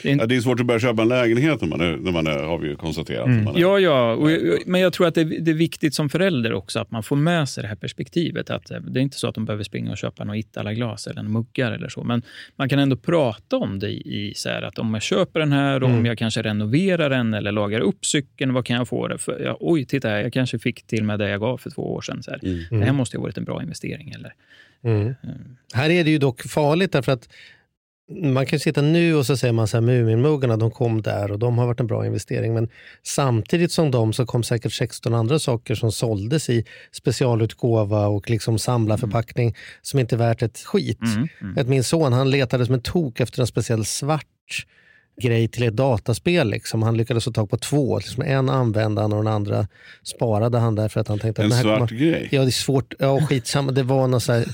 det 0.02 0.10
är 0.10 0.16
Ja, 0.16 0.26
det 0.26 0.36
är 0.36 0.40
svårt 0.40 0.60
att 0.60 0.66
börja 0.66 0.80
köpa 0.80 1.02
en 1.02 1.08
lägenhet 1.08 1.60
när 1.60 1.68
man 1.68 1.80
är, 1.80 1.96
när 1.96 2.12
man 2.12 2.26
är 2.26 2.42
har 2.42 2.58
vi 2.58 2.68
ju 2.68 2.76
konstaterat. 2.76 3.26
är, 3.26 3.52
Ja, 3.56 3.78
ja. 3.78 4.12
Och, 4.12 4.30
men 4.66 4.80
jag 4.80 4.92
tror 4.92 5.06
att 5.06 5.14
det, 5.14 5.24
det 5.24 5.50
är 5.50 5.54
viktigt 5.54 5.94
som 5.94 6.08
förälder 6.08 6.52
också 6.52 6.78
att 6.80 6.90
man 6.90 7.02
får 7.02 7.16
med 7.16 7.48
sig 7.48 7.62
det 7.62 7.68
här 7.68 7.76
perspektivet. 7.76 8.50
Att 8.50 8.70
eh, 8.70 8.80
det 8.80 9.00
är 9.00 9.02
inte 9.02 9.18
så 9.18 9.28
att 9.28 9.34
de 9.34 9.44
behöver 9.44 9.64
springa 9.64 9.90
och 9.90 9.98
köpa 9.98 10.24
något 10.24 10.36
Itala-glas 10.36 11.06
eller 11.06 11.20
en 11.20 11.32
muggar 11.32 11.72
eller 11.72 11.88
så. 11.88 12.04
Men 12.04 12.22
man 12.56 12.68
kan 12.68 12.78
ändå 12.78 12.96
prata 12.96 13.56
om 13.56 13.78
det 13.78 13.90
i 13.90 14.32
så 14.36 14.48
här 14.48 14.62
att 14.62 14.78
om 14.78 14.94
jag 14.94 15.02
köper 15.02 15.40
den 15.40 15.52
här, 15.52 15.82
om 15.82 16.06
jag 16.06 16.18
kanske 16.18 16.42
renoverar 16.42 17.10
den 17.10 17.34
eller 17.34 17.52
lagar 17.52 17.80
upp 17.80 18.06
cykeln, 18.06 18.52
vad 18.52 18.66
kan 18.66 18.76
jag 18.76 18.88
få 18.88 19.08
det 19.08 19.18
för? 19.18 19.40
Ja, 19.40 19.56
oj, 19.60 19.84
titta 19.84 20.08
här, 20.08 20.22
jag 20.22 20.32
kanske 20.32 20.58
fick 20.58 20.86
till 20.86 21.04
med 21.04 21.18
det 21.18 21.28
jag 21.28 21.40
gav 21.40 21.58
för 21.58 21.70
två 21.70 21.94
år 21.94 22.00
sedan. 22.00 22.22
Så 22.22 22.30
här. 22.30 22.40
Det 22.70 22.84
här 22.84 22.92
måste 22.92 23.16
ju 23.16 23.18
ha 23.18 23.22
varit 23.22 23.38
en 23.38 23.44
bra 23.44 23.62
investering. 23.62 24.10
Eller? 24.10 24.34
Mm. 24.84 25.14
Här 25.74 25.90
är 25.90 26.04
det 26.04 26.10
ju 26.10 26.18
dock 26.18 26.42
farligt 26.42 26.92
därför 26.92 27.12
att 27.12 27.28
man 28.08 28.46
kan 28.46 28.58
sitta 28.58 28.82
nu 28.82 29.14
och 29.14 29.26
så 29.26 29.36
säger 29.36 29.52
man 29.52 29.68
så 29.68 29.76
här 29.76 29.82
Muminmuggarna, 29.82 30.56
de 30.56 30.70
kom 30.70 31.02
där 31.02 31.32
och 31.32 31.38
de 31.38 31.58
har 31.58 31.66
varit 31.66 31.80
en 31.80 31.86
bra 31.86 32.06
investering. 32.06 32.54
Men 32.54 32.68
samtidigt 33.02 33.72
som 33.72 33.90
de 33.90 34.12
så 34.12 34.26
kom 34.26 34.42
säkert 34.42 34.72
16 34.72 35.14
andra 35.14 35.38
saker 35.38 35.74
som 35.74 35.92
såldes 35.92 36.50
i 36.50 36.64
specialutgåva 36.92 38.06
och 38.06 38.30
liksom 38.30 38.58
samlarförpackning 38.58 39.56
som 39.82 40.00
inte 40.00 40.14
är 40.14 40.18
värt 40.18 40.42
ett 40.42 40.58
skit. 40.58 40.98
Att 41.56 41.68
min 41.68 41.84
son 41.84 42.12
han 42.12 42.30
letade 42.30 42.66
som 42.66 42.74
en 42.74 42.82
tok 42.82 43.20
efter 43.20 43.40
en 43.40 43.46
speciell 43.46 43.84
svart 43.84 44.26
grej 45.22 45.48
till 45.48 45.62
ett 45.62 45.76
dataspel. 45.76 46.50
Liksom. 46.50 46.82
Han 46.82 46.96
lyckades 46.96 47.24
få 47.24 47.32
tag 47.32 47.50
på 47.50 47.56
två. 47.58 47.98
Liksom 47.98 48.22
en 48.22 48.48
använde 48.50 49.00
han 49.02 49.12
och 49.12 49.24
den 49.24 49.32
andra 49.32 49.68
sparade 50.02 50.58
han 50.58 50.74
därför 50.74 51.00
att 51.00 51.08
han 51.08 51.18
tänkte 51.18 51.42
att 51.42 51.44
En 51.44 51.50
den 51.50 51.56
här 51.58 51.62
svart 51.64 51.88
kommer- 51.88 52.00
grej? 52.00 52.28
Ja, 52.32 52.40
det 52.42 52.48
är 52.48 52.50
svårt. 52.50 52.94
Ja, 52.98 53.20
skitsamma. 53.26 53.72
Det 53.72 53.82
var 53.82 54.08
något 54.08 54.22
så 54.22 54.32
här, 54.32 54.44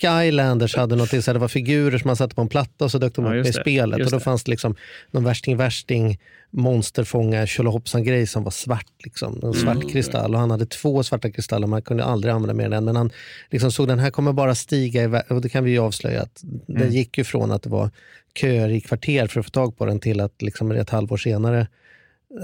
Skylanders 0.00 0.76
hade 0.76 0.96
något, 0.96 1.08
så 1.08 1.16
här, 1.26 1.32
det 1.32 1.38
var 1.38 1.48
figurer 1.48 1.98
som 1.98 2.08
man 2.08 2.16
satte 2.16 2.34
på 2.34 2.40
en 2.42 2.48
platta 2.48 2.84
och 2.84 2.90
så 2.90 2.98
dök 2.98 3.14
de 3.14 3.24
Ja, 3.24 3.30
upp 3.40 3.46
i 3.46 3.50
det. 3.50 3.60
spelet. 3.60 4.00
Och 4.04 4.10
då 4.10 4.16
det. 4.18 4.24
fanns 4.24 4.44
det 4.44 4.50
liksom 4.50 4.74
någon 5.10 5.24
värsting-värsting 5.24 6.18
monsterfånga 6.50 7.46
tjolahoppsan-grej 7.46 8.26
som 8.26 8.44
var 8.44 8.50
svart. 8.50 8.86
Liksom. 9.04 9.40
En 9.42 9.52
svart 9.54 9.76
Mm, 9.76 9.88
kristall. 9.88 10.34
Och 10.34 10.40
han 10.40 10.50
hade 10.50 10.66
två 10.66 11.02
svarta 11.02 11.30
kristaller, 11.30 11.66
man 11.66 11.82
kunde 11.82 12.04
aldrig 12.04 12.34
använda 12.34 12.54
mer 12.54 12.64
än 12.66 12.72
en. 12.72 12.84
Men 12.84 12.96
han 12.96 13.10
liksom 13.50 13.72
såg 13.72 13.88
den 13.88 13.98
här 13.98 14.10
kommer 14.10 14.32
bara 14.32 14.54
stiga 14.54 15.02
i. 15.04 15.22
Och 15.28 15.40
det 15.40 15.48
kan 15.48 15.64
vi 15.64 15.70
ju 15.70 15.78
avslöja 15.78 16.22
att 16.22 16.42
Mm. 16.42 16.60
den 16.82 16.92
gick 16.92 17.18
ju 17.18 17.24
från 17.24 17.52
att 17.52 17.62
det 17.62 17.70
var 17.70 17.90
köer 18.36 18.68
i 18.68 18.80
kvarter 18.80 19.26
för 19.26 19.40
att 19.40 19.46
få 19.46 19.50
tag 19.50 19.78
på 19.78 19.86
den 19.86 20.00
till 20.00 20.20
att 20.20 20.42
liksom 20.42 20.70
ett 20.70 20.90
halvår 20.90 21.16
senare 21.16 21.66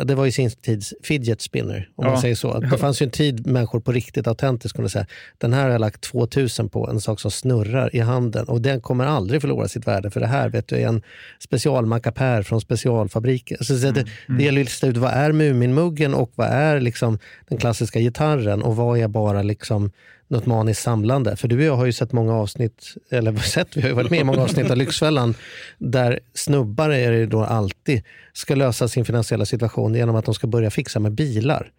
det 0.05 0.15
var 0.15 0.25
ju 0.25 0.33
sin 0.33 0.51
tids 0.51 0.95
fidget 1.03 1.41
spinner, 1.41 1.89
om 1.97 2.05
man 2.05 2.15
Ja. 2.15 2.21
säger 2.21 2.35
så. 2.35 2.59
Det 2.61 2.79
fanns 2.79 3.03
ju 3.03 3.05
en 3.05 3.11
tid 3.11 3.47
människor 3.47 3.81
på 3.81 3.93
riktigt 3.93 4.27
autentiskt 4.27 4.77
kunde 4.77 4.91
säga 4.91 5.07
den 5.39 5.53
här 5.53 5.63
har 5.63 5.71
jag 5.71 5.81
lagt 5.81 6.01
2000 6.01 6.69
på, 6.69 6.89
en 6.91 7.01
sak 7.01 7.21
som 7.21 7.31
snurrar 7.31 7.97
i 7.97 8.01
handen 8.01 8.45
och 8.49 8.61
den 8.61 8.81
kommer 8.81 9.07
aldrig 9.07 9.41
förlora 9.41 9.69
sitt 9.69 9.87
värde 9.87 10.11
för 10.11 10.21
det 10.21 10.27
här 10.27 10.49
vet 10.49 10.69
du, 10.69 10.77
är 10.77 10.87
en 10.89 11.03
specialmackapär 11.39 12.43
från 12.43 12.61
specialfabriken. 12.61 13.59
Så 13.61 13.73
det, 13.73 14.07
det 14.29 14.45
gäller 14.45 14.59
ju 14.59 14.63
att 14.63 14.67
lista 14.67 14.87
ut 14.87 14.97
vad 14.97 15.11
är 15.13 15.33
Muminmuggen 15.33 16.15
och 16.15 16.33
vad 16.35 16.49
är 16.49 16.81
liksom 16.81 17.19
den 17.49 17.59
klassiska 17.59 18.01
gitarren 18.01 18.63
och 18.63 18.77
vad 18.77 18.99
är 18.99 19.09
bara 19.09 19.43
liksom 19.43 19.91
något 20.33 20.47
maniskt 20.47 20.83
samlande. 20.83 21.37
För 21.37 21.49
du 21.49 21.57
och 21.57 21.63
jag 21.63 21.77
har 21.77 21.87
ju 21.87 21.93
sett 21.93 22.13
många 22.13 22.35
avsnitt, 22.35 22.95
eller 23.11 23.37
sett, 23.37 23.77
vi 23.77 23.81
har 23.81 23.89
ju 23.89 23.95
varit 23.95 24.11
med 24.11 24.21
i 24.21 24.25
många 24.25 24.43
avsnitt 24.43 24.71
av 24.71 24.77
Lyxfällan, 24.77 25.35
där 25.79 26.21
snubbar 26.35 26.91
är 26.91 27.13
det 27.13 27.27
då 27.27 27.45
alltid 27.45 28.03
ska 28.35 28.55
lösa 28.55 28.89
sin 28.89 29.05
finansiella 29.05 29.45
situation 29.45 29.95
genom 29.95 30.17
att 30.17 30.25
de 30.25 30.35
ska 30.35 30.47
börja 30.47 30.71
fixa 30.71 31.01
med 31.01 31.13
bilar. 31.13 31.71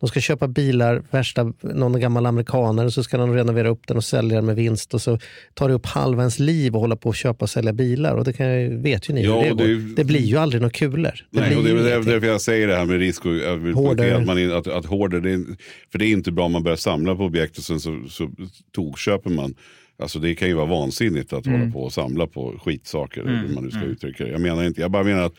De 0.00 0.08
ska 0.08 0.20
köpa 0.20 0.48
bilar, 0.48 1.02
värsta, 1.10 1.52
någon 1.62 2.00
gammal 2.00 2.26
amerikaner, 2.26 2.88
så 2.88 3.02
ska 3.02 3.18
de 3.18 3.34
renovera 3.34 3.68
upp 3.68 3.86
den 3.86 3.96
och 3.96 4.04
sälja 4.04 4.36
den 4.36 4.46
med 4.46 4.56
vinst. 4.56 4.94
Och 4.94 5.02
så 5.02 5.18
tar 5.54 5.68
det 5.68 5.74
upp 5.74 5.86
halva 5.86 6.22
ens 6.22 6.38
liv 6.38 6.76
att 6.76 6.80
hålla 6.80 6.96
på 6.96 7.08
och 7.08 7.14
köpa 7.16 7.44
och 7.44 7.50
sälja 7.50 7.72
bilar. 7.72 8.14
Och 8.14 8.24
det 8.24 8.32
kan 8.32 8.82
vet 8.82 9.10
ju 9.10 9.14
ni 9.14 9.24
Ja, 9.24 9.40
hur 9.42 9.48
det, 9.54 9.54
går. 9.54 9.64
det- 9.64 9.94
Det 9.94 10.04
blir 10.04 10.20
ju 10.24 10.36
aldrig 10.36 10.62
några 10.62 10.72
kulor. 10.72 11.12
Det 11.30 11.40
Nej, 11.40 11.56
och 11.56 11.64
det 11.64 11.70
är 11.70 11.74
därför 12.04 12.26
jag 12.26 12.40
säger 12.40 12.66
det 12.68 12.76
här 12.76 12.84
med 12.84 12.98
risk. 12.98 13.26
Och 13.26 13.32
poängtera 13.74 14.16
att, 14.16 14.26
man, 14.26 14.52
att, 14.52 14.66
att 14.66 14.86
hoarder, 14.86 15.20
det 15.20 15.30
är, 15.32 15.44
för 15.92 15.98
det 15.98 16.04
är 16.06 16.10
inte 16.12 16.32
bra 16.32 16.44
om 16.44 16.52
man 16.52 16.62
börjar 16.62 16.76
samla 16.76 17.14
på 17.16 17.24
objekt 17.24 17.58
och 17.58 17.64
sen 17.64 17.80
så, 17.80 18.04
så 18.08 18.30
tokköper 18.74 19.30
man. 19.30 19.54
Alltså 20.02 20.18
det 20.18 20.34
kan 20.34 20.48
ju 20.48 20.54
vara 20.54 20.66
vansinnigt 20.66 21.32
att 21.32 21.46
hålla 21.46 21.70
på 21.72 21.80
och 21.82 21.92
samla 21.92 22.26
på 22.26 22.60
skitsaker. 22.64 23.20
eller 23.20 23.36
hur 23.46 23.54
man 23.54 23.64
nu 23.64 23.70
ska 23.70 23.82
uttrycka 23.82 24.24
det. 24.24 24.30
Jag 24.30 24.40
menar 24.40 24.64
inte, 24.64 24.80
jag 24.80 24.90
bara 24.90 25.04
menar 25.04 25.22
att 25.22 25.34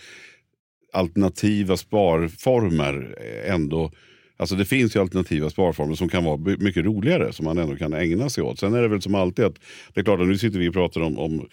alternativa 0.93 1.77
sparformer 1.77 3.15
ändå 3.45 3.91
Alltså 4.39 4.55
det 4.55 4.65
finns 4.65 4.95
ju 4.95 4.99
alternativa 4.99 5.49
sparformer 5.49 5.95
som 5.95 6.09
kan 6.09 6.23
vara 6.23 6.37
mycket 6.37 6.85
roligare 6.85 7.33
som 7.33 7.45
man 7.45 7.57
ändå 7.57 7.75
kan 7.75 7.93
ägna 7.93 8.29
sig 8.29 8.43
åt. 8.43 8.59
Sen 8.59 8.73
är 8.73 8.81
det 8.81 8.87
väl 8.87 9.01
som 9.01 9.15
alltid 9.15 9.45
att 9.45 9.55
det 9.93 9.99
är 9.99 10.03
klart 10.03 10.21
att 10.21 10.27
nu 10.27 10.37
sitter 10.37 10.59
vi 10.59 10.69
och 10.69 10.73
pratar 10.73 11.01
om, 11.01 11.17
om 11.17 11.47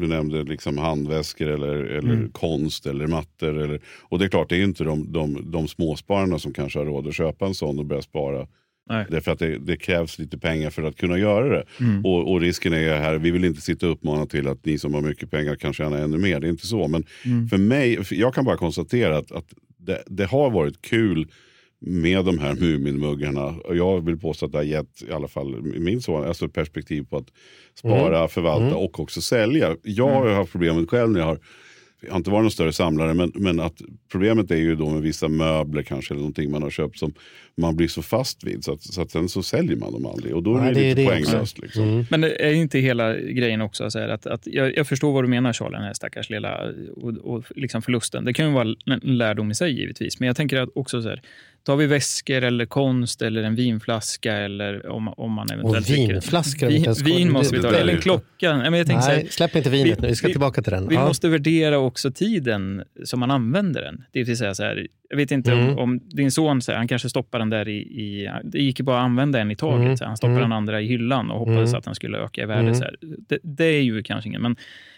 du 0.00 0.06
nämnde 0.06 0.42
liksom 0.42 0.78
handväskor 0.78 1.48
eller, 1.48 1.74
eller 1.74 2.28
konst 2.32 2.86
eller 2.86 3.06
mattor. 3.06 3.58
Eller, 3.58 3.80
och 4.02 4.18
det 4.18 4.24
är 4.24 4.28
klart 4.28 4.48
det 4.48 4.56
är 4.56 4.64
inte 4.64 4.84
de, 4.84 5.12
de, 5.12 5.50
de 5.50 5.68
småspararna 5.68 6.38
som 6.38 6.52
kanske 6.52 6.78
har 6.78 6.86
råd 6.86 7.08
att 7.08 7.14
köpa 7.14 7.46
en 7.46 7.54
sån 7.54 7.78
och 7.78 7.86
börja 7.86 8.02
spara. 8.02 8.46
Nej. 8.88 9.06
Därför 9.10 9.32
att 9.32 9.38
det, 9.38 9.58
det 9.58 9.76
krävs 9.76 10.18
lite 10.18 10.38
pengar 10.38 10.70
för 10.70 10.82
att 10.82 10.96
kunna 10.96 11.18
göra 11.18 11.48
det. 11.48 11.64
Mm. 11.80 12.04
Och, 12.04 12.32
och 12.32 12.40
risken 12.40 12.72
är 12.72 12.96
här, 12.96 13.18
vi 13.18 13.30
vill 13.30 13.44
inte 13.44 13.60
sitta 13.60 13.86
och 13.86 13.92
uppmana 13.92 14.26
till 14.26 14.48
att 14.48 14.64
ni 14.64 14.78
som 14.78 14.94
har 14.94 15.00
mycket 15.00 15.30
pengar 15.30 15.56
kan 15.56 15.72
tjäna 15.72 15.98
ännu 15.98 16.18
mer. 16.18 16.40
Det 16.40 16.46
är 16.46 16.50
inte 16.50 16.66
så. 16.66 16.88
Men 16.88 17.04
Mm. 17.24 17.48
för 17.48 17.58
mig, 17.58 18.04
för 18.04 18.14
jag 18.14 18.34
kan 18.34 18.44
bara 18.44 18.56
konstatera 18.56 19.16
att, 19.18 19.32
att 19.32 19.54
det, 19.78 20.02
det 20.06 20.24
har 20.24 20.50
varit 20.50 20.82
kul 20.82 21.28
med 21.80 22.24
de 22.24 22.38
här 22.38 22.54
Muminmuggarna. 22.54 23.44
Och 23.46 23.76
jag 23.76 24.04
vill 24.04 24.18
påstå 24.18 24.46
att 24.46 24.52
det 24.52 24.58
har 24.58 24.62
gett 24.62 25.02
i 25.08 25.12
alla 25.12 25.28
fall 25.28 25.62
min 25.62 26.00
son 26.02 26.24
alltså 26.24 26.48
perspektiv 26.48 27.02
på 27.10 27.16
att 27.16 27.26
spara, 27.74 28.28
förvalta 28.28 28.76
och 28.76 29.00
också 29.00 29.20
sälja. 29.20 29.76
Jag 29.82 30.08
har 30.08 30.28
ju 30.28 30.34
haft 30.34 30.52
problemet 30.52 30.90
själv 30.90 31.10
när 31.10 31.20
jag 31.20 31.26
har 31.26 31.38
jag 32.02 32.10
har 32.10 32.16
inte 32.16 32.30
varit 32.30 32.42
någon 32.42 32.50
större 32.50 32.72
samlare, 32.72 33.14
men, 33.14 33.32
men 33.34 33.60
att 33.60 33.82
problemet 34.12 34.50
är 34.50 34.56
ju 34.56 34.76
då 34.76 34.90
med 34.90 35.02
vissa 35.02 35.28
möbler 35.28 35.82
kanske, 35.82 36.14
eller 36.14 36.20
någonting 36.20 36.50
man 36.50 36.62
har 36.62 36.70
köpt 36.70 36.98
som 36.98 37.14
man 37.56 37.76
blir 37.76 37.88
så 37.88 38.02
fast 38.02 38.44
vid. 38.44 38.64
Så 38.64 38.72
att, 38.72 38.82
så 38.82 39.02
att 39.02 39.10
sen 39.10 39.28
så 39.28 39.42
säljer 39.42 39.76
man 39.76 39.92
dem 39.92 40.06
aldrig. 40.06 40.34
Och 40.34 40.42
då 40.42 40.56
är 40.56 40.60
Nej, 40.60 40.74
det, 40.74 40.80
det 40.80 40.86
är 40.86 40.88
lite 40.88 41.02
det 41.02 41.06
poänglöst. 41.06 41.58
Liksom. 41.58 41.82
Mm. 41.82 42.04
Men 42.10 42.20
det 42.20 42.46
är 42.48 42.52
inte 42.52 42.78
hela 42.78 43.16
grejen 43.16 43.60
också 43.60 43.90
så 43.90 43.98
här 43.98 44.08
att, 44.08 44.26
att 44.26 44.46
jag, 44.46 44.76
jag 44.76 44.86
förstår 44.86 45.12
vad 45.12 45.24
du 45.24 45.28
menar 45.28 45.52
Charlie, 45.52 45.76
den 45.76 45.84
här 45.84 45.94
stackars 45.94 46.30
lilla 46.30 46.72
och, 46.96 47.10
och 47.10 47.44
liksom 47.56 47.82
förlusten. 47.82 48.24
Det 48.24 48.32
kan 48.32 48.46
ju 48.46 48.52
vara 48.52 48.74
en 48.86 49.00
lärdom 49.18 49.50
i 49.50 49.54
sig 49.54 49.80
givetvis, 49.80 50.20
men 50.20 50.26
jag 50.26 50.36
tänker 50.36 50.56
att 50.56 50.68
också 50.74 51.02
så 51.02 51.08
här, 51.08 51.22
tar 51.64 51.76
vi 51.76 51.86
väskor 51.86 52.44
eller 52.44 52.66
konst 52.66 53.22
eller 53.22 53.42
en 53.42 53.54
vinflaska 53.54 54.32
eller 54.36 54.86
om, 54.86 55.08
om 55.08 55.32
man 55.32 55.50
eventuellt... 55.50 55.88
Och 55.90 55.94
vinflaskor, 55.96 56.66
vi 56.66 56.74
Vin, 56.78 56.94
vin 57.16 57.32
måste 57.32 57.56
vi 57.56 57.62
ta, 57.62 57.74
eller 57.74 57.92
en 57.94 58.00
klocka. 58.00 58.56
Nej, 58.56 58.70
Men 58.70 58.78
jag 58.78 58.88
Nej, 58.88 59.26
släpp 59.30 59.56
inte 59.56 59.70
vinet 59.70 59.98
vi- 59.98 60.02
nu. 60.02 60.08
Vi 60.08 60.16
ska 60.16 60.26
vi- 60.26 60.32
tillbaka 60.32 60.62
till 60.62 60.72
den. 60.72 60.88
vi 60.88 60.94
Ja. 60.94 61.06
måste 61.08 61.28
värdera 61.28 61.78
också 61.78 62.10
tiden 62.10 62.82
som 63.04 63.20
man 63.20 63.30
använder 63.30 63.82
den. 63.82 64.04
Det 64.12 64.24
vill 64.24 64.36
säga 64.36 64.54
så 64.54 64.62
här, 64.62 64.86
jag 65.08 65.16
vet 65.16 65.30
inte 65.30 65.52
Mm. 65.52 65.68
om, 65.68 65.78
om 65.78 65.98
din 66.08 66.30
son, 66.30 66.62
så 66.62 66.72
här, 66.72 66.78
han 66.78 66.88
kanske 66.88 67.08
stoppar 67.08 67.38
den 67.38 67.50
där 67.50 67.68
i, 67.68 67.76
i... 67.78 68.30
Det 68.44 68.58
gick 68.62 68.78
ju 68.78 68.84
bara 68.84 68.98
att 68.98 69.04
använda 69.04 69.40
en 69.40 69.50
i 69.50 69.56
taget. 69.56 69.86
Mm. 69.86 69.96
Han 70.00 70.16
stoppade 70.16 70.32
Mm. 70.36 70.42
den 70.50 70.52
andra 70.56 70.80
i 70.80 70.86
hyllan 70.86 71.30
och 71.30 71.38
hoppades 71.38 71.70
Mm. 71.70 71.78
att 71.78 71.84
den 71.84 71.94
skulle 71.94 72.18
öka 72.18 72.42
i 72.42 72.46
värde. 72.46 72.60
Mm. 72.60 72.74
Så. 72.74 72.84
Det, 73.28 73.38
det 73.42 73.64
är 73.64 73.82
ju 73.82 74.02
kanske 74.02 74.28
ingen... 74.28 74.42
Men 74.42 74.56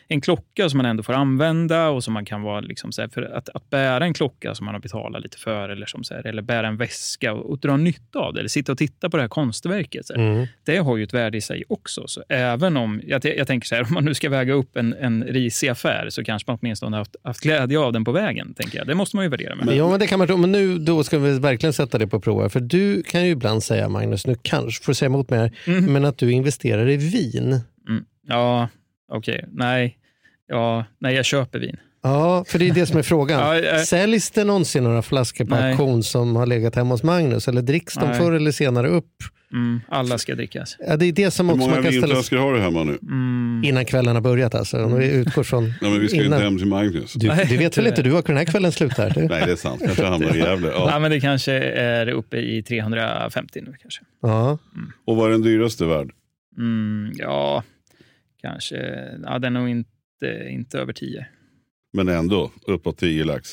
en 0.09 0.21
klocka 0.21 0.69
som 0.69 0.79
man 0.79 0.87
ändå 0.87 1.03
får 1.03 1.13
använda 1.13 1.89
och 1.89 2.05
som 2.05 2.15
man 2.15 2.25
kan 2.25 2.43
vara... 2.43 2.61
Liksom 2.61 2.93
så 2.93 3.03
här, 3.03 3.09
för 3.09 3.23
att, 3.23 3.49
att 3.49 3.71
bära 3.71 4.05
en 4.05 4.15
klocka 4.15 4.55
som 4.55 4.65
man 4.67 4.75
har 4.75 4.81
betalat 4.83 5.23
lite 5.23 5.39
för 5.39 5.69
eller, 5.69 5.87
som 5.87 6.05
så 6.05 6.15
här, 6.15 6.27
eller 6.27 6.43
bära 6.43 6.67
en 6.69 6.77
väska 6.77 7.33
och, 7.33 7.51
och 7.51 7.59
dra 7.59 7.77
nytta 7.77 8.19
av 8.19 8.35
det. 8.35 8.41
Eller 8.41 8.49
sitta 8.49 8.73
och 8.73 8.79
titta 8.79 9.11
på 9.11 9.17
det 9.17 9.23
här 9.23 9.29
konstverket. 9.29 10.07
Så 10.07 10.15
här 10.15 10.21
Mm. 10.25 10.47
det 10.65 10.77
har 10.77 10.97
ju 10.97 11.05
ett 11.05 11.15
värde 11.15 11.39
i 11.39 11.41
sig 11.41 11.65
också. 11.69 12.07
Så 12.07 12.23
även 12.29 12.77
om, 12.77 13.01
jag, 13.07 13.25
jag 13.25 13.47
tänker 13.47 13.67
så 13.69 13.75
här, 13.75 13.83
om 13.83 13.95
man 13.95 14.05
nu 14.05 14.15
ska 14.15 14.29
väga 14.31 14.53
upp 14.53 14.77
en, 14.77 14.93
en 14.95 15.25
risig 15.25 15.69
affär 15.69 16.07
så 16.11 16.25
kanske 16.25 16.51
man 16.51 16.59
åtminstone 16.63 16.97
haft, 16.97 17.17
haft 17.25 17.41
glädje 17.41 17.79
av 17.79 17.93
den 17.93 18.05
på 18.05 18.13
vägen. 18.13 18.55
tänker 18.55 18.79
jag. 18.79 18.87
Det 18.87 18.95
måste 18.95 19.17
man 19.17 19.25
ju 19.25 19.29
värdera 19.29 19.55
med. 19.55 19.77
Ja, 19.77 19.91
men 19.91 20.01
det 20.01 20.07
kan 20.07 20.19
man. 20.19 20.41
Men 20.41 20.53
nu 20.53 20.79
då 20.79 21.05
ska 21.05 21.19
vi 21.19 21.39
verkligen 21.39 21.73
sätta 21.73 21.99
det 21.99 22.07
på 22.07 22.21
prov. 22.21 22.49
För 22.49 22.61
du 22.61 23.03
kan 23.03 23.25
ju 23.25 23.31
ibland 23.31 23.63
säga, 23.63 23.89
Magnus, 23.89 24.27
nu 24.27 24.35
kanske 24.43 24.85
får 24.85 24.93
säga 24.93 25.07
emot 25.07 25.31
mig 25.31 25.39
här, 25.39 25.53
Mm. 25.67 25.93
men 25.93 26.05
att 26.05 26.19
du 26.19 26.33
investerar 26.33 26.89
i 26.89 26.97
vin. 26.97 27.61
Mm. 27.89 28.05
Ja, 28.29 28.69
okej. 29.13 29.45
Nej. 29.53 29.99
Ja, 30.49 30.85
nej, 30.99 31.15
jag 31.15 31.25
köper 31.25 31.59
vin. 31.59 31.77
Ja, 32.03 32.45
för 32.49 32.59
det 32.59 32.69
är 32.69 32.75
det 32.75 32.87
som 32.87 32.99
är 32.99 33.03
frågan. 33.03 33.41
Ja, 33.57 33.57
jag- 33.59 33.87
Säljs 33.87 34.31
det 34.31 34.45
någonsin 34.45 34.85
några 34.85 35.03
flaskor 35.03 35.45
på 35.45 35.55
Nej. 35.55 35.71
auktion 35.71 36.03
som 36.03 36.37
har 36.37 36.47
legat 36.47 36.75
hemma 36.75 36.95
hos 36.95 37.03
Magnus? 37.03 37.49
Eller 37.49 37.63
dricks 37.63 37.95
de 37.95 38.07
Nej. 38.09 38.19
förr 38.19 38.33
eller 38.33 38.53
senare 38.53 38.89
upp? 38.89 39.07
Mm, 39.53 39.81
alla 39.89 40.19
ska 40.19 40.35
drickas. 40.35 40.77
Ja, 40.89 40.97
det 40.97 41.07
är 41.07 41.13
det 41.13 41.31
som 41.31 41.47
Hur 41.49 41.55
också 41.55 41.61
många 41.69 41.75
man 41.75 41.83
kan 41.85 41.93
ställa 41.93 42.07
vinflaskor 42.07 42.37
har 42.37 42.53
du 42.55 42.61
hemma 42.61 42.85
nu? 42.85 42.99
Mm. 43.03 43.63
innan 43.65 43.85
kvällen 43.85 44.15
har 44.15 44.23
börjat. 44.23 44.55
Alltså. 44.55 44.85
Om 44.85 44.99
vi 44.99 45.11
utgår 45.13 45.43
från 45.43 45.65
Nej, 45.65 45.91
men 45.91 46.01
vi 46.01 46.09
ska 46.09 46.17
innan. 46.17 46.33
inte 46.33 46.45
hem 46.45 46.59
till 46.59 46.67
Magnus. 46.67 47.13
Du, 47.13 47.29
Nej, 47.29 47.47
du 47.49 47.57
vet 47.57 47.79
väl 47.79 47.87
inte 47.87 48.03
du 48.03 48.11
var 48.11 48.23
den 48.23 48.37
här 48.37 48.45
kvällen 48.45 48.73
slutar? 48.73 49.11
Du. 49.11 49.21
Nej, 49.29 49.43
det 49.47 49.53
är 49.53 49.57
sant. 49.57 49.83
Kanske 49.85 50.05
hamnar 50.07 50.35
i 50.37 50.39
Gävle. 50.39 50.69
Ja. 50.69 50.91
Ja. 50.91 50.99
men 50.99 51.11
det 51.11 51.21
kanske 51.21 51.53
är 51.73 52.09
uppe 52.09 52.37
i 52.37 52.63
350 52.63 53.61
nu 53.67 53.75
kanske. 53.83 54.01
Ja. 54.23 54.59
Och 55.07 55.17
vad 55.17 55.27
är 55.27 55.31
den 55.33 55.43
dyraste 55.43 55.85
värd? 55.85 56.11
Mm, 56.59 57.13
ja, 57.17 57.63
kanske. 58.45 58.77
Ja, 59.23 59.39
den 59.39 59.57
är 59.57 59.61
nog 59.61 59.69
inte, 59.69 60.49
inte 60.51 60.79
över 60.79 60.93
10. 60.93 61.27
Men 61.93 62.09
ändå 62.09 62.51
uppåt 62.67 62.99
10 62.99 63.25
lax. 63.25 63.51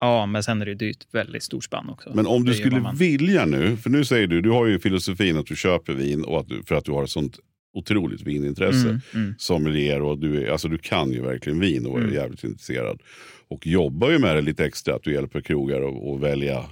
Ja, 0.00 0.26
men 0.26 0.42
sen 0.42 0.60
är 0.62 0.64
det 0.66 0.70
ju 0.70 0.76
dyrt. 0.76 1.06
Väldigt 1.12 1.42
stort 1.42 1.64
spann 1.64 1.88
också. 1.88 2.12
Men 2.14 2.26
om 2.26 2.44
du 2.44 2.50
Det 2.52 2.58
skulle 2.58 2.80
man- 2.80 2.96
vilja 2.96 3.46
nu, 3.46 3.76
för 3.76 3.90
nu 3.90 4.04
säger 4.04 4.26
du, 4.26 4.40
du 4.40 4.50
har 4.50 4.66
ju 4.66 4.78
filosofin 4.78 5.36
att 5.38 5.46
du 5.46 5.56
köper 5.56 5.92
vin 5.92 6.24
och 6.24 6.40
att 6.40 6.48
du, 6.48 6.62
för 6.62 6.74
att 6.74 6.84
du 6.84 6.92
har 6.92 7.04
ett 7.04 7.10
sånt 7.10 7.38
otroligt 7.74 8.22
vinintresse. 8.22 8.88
Mm, 8.88 9.00
mm. 9.14 9.34
Sommelier 9.38 10.02
och 10.02 10.18
du, 10.18 10.42
är, 10.46 10.50
alltså 10.50 10.68
du 10.68 10.78
kan 10.78 11.12
ju 11.12 11.22
verkligen 11.22 11.60
vin 11.60 11.86
och 11.86 11.98
är 11.98 12.02
Mm. 12.02 12.14
jävligt 12.14 12.44
intresserad. 12.44 13.00
Och 13.48 13.66
jobbar 13.66 14.10
ju 14.10 14.18
med 14.18 14.36
det 14.36 14.42
lite 14.42 14.64
extra, 14.64 14.94
att 14.94 15.02
du 15.02 15.12
hjälper 15.12 15.40
krogar 15.40 15.82
att 16.14 16.20
välja, 16.20 16.64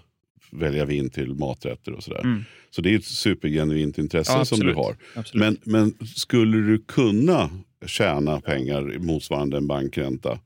välja 0.51 0.85
vin 0.85 1.11
till 1.11 1.35
maträtter 1.35 1.93
och 1.93 2.03
sådär. 2.03 2.21
Mm. 2.21 2.45
Så 2.71 2.83
det 2.83 2.95
är 2.95 2.99
ett 2.99 3.05
supergenuint 3.05 3.99
intresse 3.99 4.33
Ja, 4.33 4.45
som 4.45 4.61
du 4.61 4.75
har. 4.75 4.97
Absolut. 5.15 5.41
Men, 5.41 5.57
men 5.65 6.07
skulle 6.07 6.57
du 6.57 6.79
kunna 6.79 7.51
tjäna 7.87 8.41
pengar 8.41 8.99
motsvarande 8.99 9.57
en 9.57 9.67
bankränta 9.67 10.39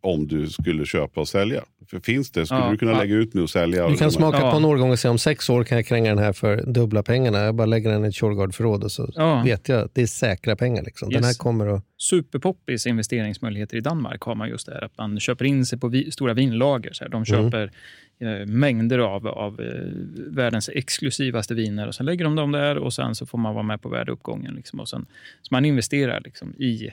om 0.00 0.26
du 0.28 0.46
skulle 0.48 0.84
köpa 0.86 1.20
och 1.20 1.28
sälja? 1.28 1.64
För 1.90 2.00
finns 2.00 2.30
det? 2.30 2.46
Skulle 2.46 2.60
Ja, 2.60 2.70
du 2.70 2.76
kunna 2.76 2.92
ja. 2.92 2.98
lägga 2.98 3.14
ut 3.14 3.34
nu 3.34 3.42
och 3.42 3.50
sälja? 3.50 3.88
Du 3.88 3.96
kan 3.96 4.12
smaka 4.12 4.38
Ja. 4.40 4.50
på 4.50 4.56
en 4.56 4.64
årgång 4.64 4.90
och 4.90 4.98
säga 4.98 5.10
om 5.12 5.18
sex 5.18 5.50
år 5.50 5.64
kan 5.64 5.78
jag 5.78 5.86
kränga 5.86 6.08
den 6.14 6.18
här 6.24 6.32
för 6.32 6.56
dubbla 6.66 7.02
pengarna. 7.02 7.38
Jag 7.38 7.54
bara 7.54 7.66
lägger 7.66 7.90
den 7.90 8.04
i 8.04 8.08
ett 8.08 8.14
Shurgard-förråd 8.16 8.84
och 8.84 8.92
så 8.92 9.10
Ja. 9.14 9.42
vet 9.44 9.68
jag 9.68 9.80
att 9.84 9.94
det 9.94 10.02
är 10.02 10.06
säkra 10.06 10.56
pengar. 10.56 10.82
Liksom. 10.82 11.08
Den 11.10 11.18
Yes. 11.18 11.26
här 11.26 11.34
kommer 11.34 11.66
att... 11.66 11.84
superpoppis 11.96 12.86
investeringsmöjligheter 12.86 13.76
i 13.76 13.80
Danmark 13.80 14.20
har 14.22 14.34
man 14.34 14.48
just 14.48 14.66
det 14.66 14.84
att 14.84 14.98
man 14.98 15.20
köper 15.20 15.44
in 15.44 15.66
sig 15.66 15.78
på 15.78 15.88
vi, 15.88 16.10
stora 16.10 16.34
vinlager. 16.34 16.92
Så 16.92 17.04
här. 17.04 17.08
De 17.10 17.16
Mm. 17.16 17.24
köper 17.24 17.70
eh, 18.20 18.46
mängder 18.46 18.98
av, 18.98 19.26
av 19.28 19.60
eh, 19.60 19.66
världens 20.30 20.68
exklusivaste 20.68 21.54
viner 21.54 21.86
och 21.88 21.94
sen 21.94 22.06
lägger 22.06 22.24
de 22.24 22.36
dem 22.36 22.52
där 22.52 22.78
och 22.78 22.92
sen 22.92 23.14
så 23.14 23.26
får 23.26 23.38
man 23.38 23.54
vara 23.54 23.62
med 23.64 23.82
på 23.82 23.88
värdeuppgången. 23.88 24.54
Liksom, 24.54 24.80
och 24.80 24.88
sen, 24.88 25.06
så 25.42 25.48
man 25.54 25.64
investerar 25.64 26.20
liksom, 26.24 26.54
i 26.54 26.90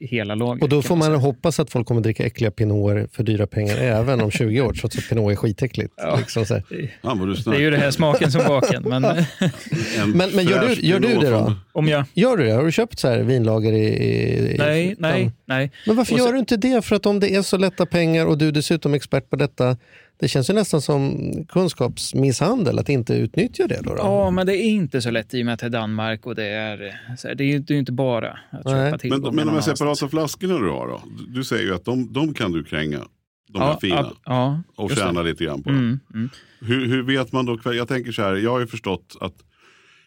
hela 0.00 0.34
lagret. 0.34 0.62
Och 0.62 0.68
då 0.68 0.82
får 0.82 0.96
man 0.96 1.06
säga. 1.06 1.16
hoppas 1.18 1.60
att 1.60 1.70
folk 1.70 1.86
kommer 1.88 2.00
dricka 2.00 2.24
äckliga 2.26 2.50
pinoter 2.50 3.08
för 3.12 3.22
dyra 3.22 3.46
pengar 3.46 3.76
även 3.76 4.20
om 4.20 4.30
20 4.30 4.60
år, 4.60 4.72
trots 4.72 4.98
att 4.98 5.08
pinot 5.08 5.32
är 5.32 5.36
skitäckligt. 5.36 5.94
Ja. 5.96 6.16
Liksom 6.16 6.46
så. 6.46 6.60
Ja, 7.02 7.14
Det 7.44 7.56
är 7.56 7.60
ju 7.60 7.70
det 7.70 7.76
här 7.76 7.90
smaken 7.90 8.32
som 8.32 8.42
baken. 8.48 8.82
Men 8.86 9.04
En 9.04 10.10
Men, 10.14 10.30
men 10.30 10.44
gör, 10.44 10.68
du, 10.68 10.74
gör 10.86 11.00
du 11.00 11.08
det 11.18 11.30
då? 11.30 11.54
om 11.72 11.88
jag... 11.88 12.04
Gör 12.14 12.36
du 12.36 12.44
det? 12.44 12.52
Har 12.52 12.64
du 12.64 12.72
köpt 12.72 12.98
så 12.98 13.08
här 13.08 13.18
vinlager 13.22 13.72
i... 13.72 13.84
i 13.84 14.56
Nej, 14.58 14.96
nej, 14.98 15.22
fan. 15.24 15.32
nej. 15.46 15.70
Men 15.86 15.96
varför 15.96 16.12
Och 16.12 16.18
gör 16.18 16.26
så- 16.26 16.32
du 16.32 16.38
inte 16.38 16.56
det? 16.56 16.84
För 16.84 16.96
att 16.96 17.06
om 17.06 17.20
det 17.20 17.34
är 17.34 17.42
så 17.42 17.56
lätta 17.56 17.86
pengar 17.86 18.26
och 18.26 18.38
du 18.38 18.48
är 18.48 18.52
dessutom 18.52 18.94
expert 18.94 19.30
på 19.30 19.36
detta, 19.36 19.76
det 20.22 20.28
känns 20.28 20.50
ju 20.50 20.54
nästan 20.54 20.82
som 20.82 21.32
kunskapsmisshandel 21.48 22.78
att 22.78 22.88
inte 22.88 23.14
utnyttja 23.14 23.66
det. 23.66 23.80
Då, 23.82 23.90
då. 23.90 23.96
Ja, 23.96 24.30
men 24.30 24.46
det 24.46 24.56
är 24.56 24.64
inte 24.64 25.02
så 25.02 25.10
lätt 25.10 25.34
i 25.34 25.42
och 25.42 25.46
med 25.46 25.54
att 25.54 25.60
det 25.60 25.66
är 25.66 25.70
Danmark 25.70 26.26
och 26.26 26.34
det 26.34 26.44
är, 26.44 27.00
så 27.18 27.28
här, 27.28 27.34
det 27.34 27.44
är 27.44 27.46
ju 27.46 27.58
det 27.58 27.72
är 27.72 27.74
ju 27.74 27.80
inte 27.80 27.92
bara 27.92 28.38
att 28.50 28.64
Nej. 28.64 28.74
köpa 28.74 28.98
tillgångar 28.98 29.24
Men, 29.24 29.36
men 29.36 29.46
de 29.46 29.54
här 29.54 29.60
separata 29.60 30.08
flaskorna 30.08 30.58
du 30.58 30.70
har 30.70 30.88
då? 30.88 31.02
Du- 31.28 31.44
säger 31.44 31.62
ju 31.64 31.74
att 31.74 31.84
de, 31.84 32.12
de 32.12 32.34
kan 32.34 32.52
du 32.52 32.64
kränga. 32.64 33.00
De 33.48 33.62
här 33.62 33.68
ja, 33.68 33.78
fina. 33.80 33.96
ja, 33.96 34.12
ja, 34.24 34.62
och 34.76 34.90
just 34.90 35.00
det. 35.00 35.06
tjäna 35.06 35.22
lite 35.22 35.44
grann 35.44 35.62
på 35.62 35.70
dem. 35.70 35.78
Mm, 35.78 36.00
mm. 36.14 36.30
Hur, 36.60 36.86
hur 36.86 37.02
vet 37.02 37.32
man 37.32 37.46
då? 37.46 37.58
Jag 37.64 37.88
tänker 37.88 38.12
så 38.12 38.22
här, 38.22 38.34
jag 38.34 38.50
har 38.50 38.60
ju 38.60 38.66
förstått 38.66 39.16
att 39.20 39.34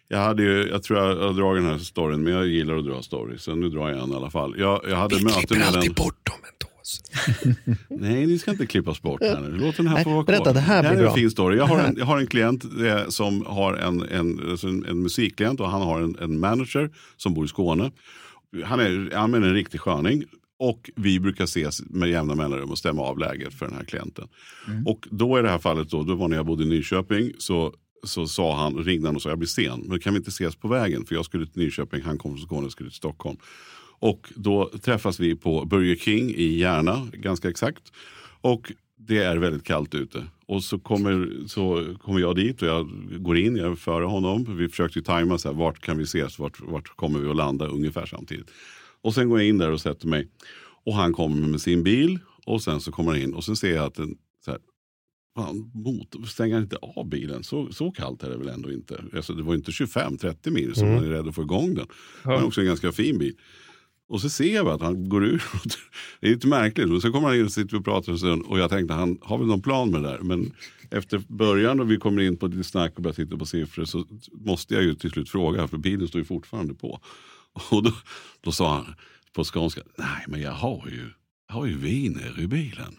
jag 0.08 0.18
hade 0.18 0.44
ju, 0.44 0.68
jag 0.70 0.84
tror 0.84 1.00
jag 1.00 1.16
har 1.16 1.34
dragit 1.34 1.64
den 1.64 1.72
här 1.72 1.80
storyn, 1.80 2.24
men 2.24 2.34
jag 2.34 2.48
gillar 2.48 2.78
att 2.78 2.86
dra 2.86 3.02
stories. 3.02 3.42
Så 3.44 3.56
nu 3.56 3.70
drar 3.70 3.90
jag 3.90 4.04
en 4.04 4.12
i 4.12 4.16
alla 4.16 4.30
fall. 4.30 4.56
Jag, 4.58 4.82
jag 4.90 4.96
hade 4.96 5.24
möte 5.24 5.58
med 5.58 5.76
en... 5.76 5.94
bort 5.94 6.26
dem 6.26 6.40
ändå. 6.44 6.75
Nej, 7.90 8.26
ni 8.26 8.40
ska 8.40 8.52
inte 8.52 8.66
klippas 8.66 9.02
bort 9.02 9.22
här 9.22 9.42
nu. 9.42 9.58
Låt 9.58 9.78
den 9.78 9.88
här 9.88 9.96
Nej, 9.96 10.04
få 10.04 10.10
vara 10.10 10.24
berätta, 10.24 10.44
kvar. 10.44 10.54
det 10.54 10.60
här 10.60 10.82
blir 10.82 10.92
är 10.92 10.98
bra. 10.98 11.08
en 11.10 11.16
fin 11.16 11.32
story. 11.32 11.58
Jag 11.58 11.66
har 11.66 11.80
en, 11.80 11.96
jag 12.00 12.06
har 12.06 12.18
en 12.20 12.28
klient 12.28 12.64
eh, 12.64 13.08
som 13.08 13.46
har 13.46 13.74
en, 13.74 14.02
en, 14.02 14.50
alltså 14.52 14.68
en, 14.68 14.86
en 14.86 15.02
musikklient 15.02 15.60
och 15.60 15.70
han 15.70 15.82
har 15.82 16.02
en, 16.02 16.18
en 16.20 16.40
manager 16.40 16.90
som 17.18 17.34
bor 17.34 17.46
i 17.46 17.48
Skåne. 17.48 17.92
Han 18.66 18.80
är, 18.80 19.16
han 19.16 19.34
är 19.34 19.38
en 19.38 19.54
riktig 19.54 19.80
sköning. 19.82 20.24
Och 20.60 20.90
vi 20.96 21.20
brukar 21.20 21.44
ses 21.44 21.82
med 21.90 22.10
jämna 22.10 22.36
mellanrum 22.36 22.72
och 22.72 22.78
stämma 22.78 23.02
av 23.02 23.20
läget 23.20 23.54
för 23.54 23.66
den 23.66 23.76
här 23.76 23.84
klienten. 23.84 24.28
Och 24.86 25.08
då 25.12 25.40
i 25.40 25.42
det 25.42 25.50
här 25.50 25.60
fallet, 25.60 25.90
då, 25.90 26.04
då 26.04 26.16
var 26.16 26.28
när 26.28 26.38
jag 26.38 26.46
bodde 26.46 26.64
i 26.64 26.68
Nyköping, 26.68 27.32
så, 27.38 27.74
så 28.04 28.28
sa 28.28 28.56
han, 28.56 28.76
ringde 28.76 29.08
han 29.08 29.16
och 29.16 29.22
sa 29.22 29.30
jag 29.30 29.38
blir 29.38 29.48
sen, 29.48 29.84
men 29.88 30.00
kan 30.00 30.14
vi 30.14 30.18
inte 30.18 30.30
ses 30.30 30.56
på 30.56 30.68
vägen? 30.68 31.06
För 31.06 31.16
jag 31.16 31.26
skulle 31.26 31.46
till 31.46 31.62
Nyköping, 31.62 32.02
han 32.02 32.18
kom 32.18 32.32
från 32.32 32.46
Skåne 32.48 32.66
och 32.66 32.72
skulle 32.72 32.90
till 32.90 32.98
Stockholm. 32.98 33.38
Och 34.00 34.34
då 34.36 34.70
träffas 34.82 35.20
vi 35.20 35.36
på 35.36 35.66
Burger 35.66 35.96
King 35.96 36.30
i 36.30 36.58
Järna, 36.58 37.08
ganska 37.14 37.50
exakt. 37.50 37.92
Och 38.42 38.72
det 38.98 39.18
är 39.18 39.38
väldigt 39.38 39.64
kallt 39.64 39.96
ute. 39.96 40.26
Och 40.46 40.64
så 40.64 40.80
kommer, 40.80 41.48
så 41.48 41.96
kommer 42.02 42.20
jag 42.20 42.36
dit 42.36 42.62
och 42.62 42.68
jag 42.68 42.90
går 43.24 43.38
in, 43.38 43.56
jag 43.56 43.72
är 43.72 43.76
före 43.76 44.06
honom. 44.06 44.58
Vi 44.58 44.70
försökte 44.70 45.02
tajma, 45.02 45.38
så 45.38 45.50
här, 45.50 45.56
vart 45.56 45.80
kan 45.80 45.98
vi 45.98 46.04
ses, 46.04 46.40
vart, 46.40 46.62
vart 46.62 46.96
kommer 46.96 47.20
vi 47.20 47.30
att 47.30 47.36
landa 47.36 47.68
ungefär 47.68 48.06
samtidigt. 48.06 48.52
Och 49.02 49.14
sen 49.14 49.30
går 49.30 49.40
jag 49.40 49.48
in 49.48 49.58
där 49.58 49.72
och 49.72 49.82
sätter 49.82 50.08
mig. 50.08 50.30
Och 50.86 50.94
han 50.94 51.14
kommer 51.14 51.48
med 51.48 51.62
sin 51.62 51.84
bil 51.84 52.20
och 52.46 52.62
sen 52.62 52.82
så 52.82 52.92
kommer 52.92 53.12
han 53.12 53.22
in 53.22 53.34
och 53.34 53.44
sen 53.44 53.56
ser 53.56 53.76
jag 53.76 53.86
att 53.86 53.96
den, 53.96 54.18
så 54.46 54.52
här, 54.52 54.60
fan, 55.36 55.72
motor, 55.74 56.24
stänger 56.24 56.54
han 56.54 56.64
inte 56.64 56.78
av 56.82 57.10
bilen? 57.10 57.44
Så, 57.44 57.72
så 57.72 57.92
kallt 57.92 58.24
är 58.24 58.30
det 58.30 58.38
väl 58.38 58.48
ändå 58.48 58.72
inte? 58.72 59.04
Alltså, 59.16 59.34
det 59.34 59.44
var 59.44 59.56
inte 59.56 59.72
25-30 59.72 60.52
mil 60.52 60.76
så 60.76 60.86
man 60.86 61.04
är 61.04 61.10
rädd 61.10 61.28
att 61.28 61.36
få 61.36 61.42
igång 61.42 61.76
den. 61.76 61.88
Det 62.24 62.30
är 62.30 62.44
också 62.46 62.62
en 62.62 62.68
ganska 62.68 62.92
fin 62.92 63.18
bil. 63.18 63.36
Och 64.08 64.22
så 64.22 64.30
ser 64.30 64.56
jag 64.56 64.66
bara 64.66 64.76
att 64.76 64.82
han 64.82 65.10
går 65.10 65.26
ur. 65.26 65.44
Det 66.20 66.28
är 66.28 66.32
lite 66.32 66.48
märkligt. 66.48 66.90
Och 66.90 67.02
så 67.02 67.12
kommer 67.12 67.28
han 67.28 67.38
in 67.38 67.46
och 67.46 67.52
sitter 67.52 67.78
och 67.78 67.86
pratar 67.86 68.12
en 68.12 68.18
stund. 68.18 68.44
Och 68.46 68.60
jag 68.60 68.70
tänkte 68.70 68.94
han 68.94 69.18
har 69.22 69.38
väl 69.38 69.48
någon 69.48 69.62
plan 69.62 69.92
med 69.92 70.04
det 70.04 70.10
där. 70.10 70.20
Men 70.20 70.52
efter 70.92 71.22
början 71.28 71.80
och 71.80 71.92
vi 71.92 71.98
kommer 71.98 72.22
in 72.22 72.38
på 72.38 72.48
lite 72.48 72.64
snack 72.64 72.94
och 72.96 73.02
börjar 73.02 73.16
titta 73.16 73.38
på 73.38 73.46
siffror 73.46 73.86
så 73.86 74.06
måste 74.32 74.74
jag 74.74 74.84
ju 74.84 74.96
till 74.96 75.12
slut 75.12 75.30
fråga. 75.30 75.68
För 75.68 75.78
bilen 75.78 76.08
står 76.08 76.20
ju 76.22 76.26
fortfarande 76.26 76.74
på. 76.74 77.00
Och 77.70 77.84
då, 77.84 77.92
då 78.42 78.52
sa 78.52 78.76
han 78.76 78.96
på 79.36 79.44
skånska. 79.44 79.82
Nej 79.98 80.26
men 80.28 80.42
jag 80.42 80.52
har 80.52 80.88
ju, 80.92 81.10
jag 81.48 81.56
har 81.56 81.66
ju 81.66 81.78
viner 81.78 82.40
i 82.40 82.48
bilen. 82.48 82.96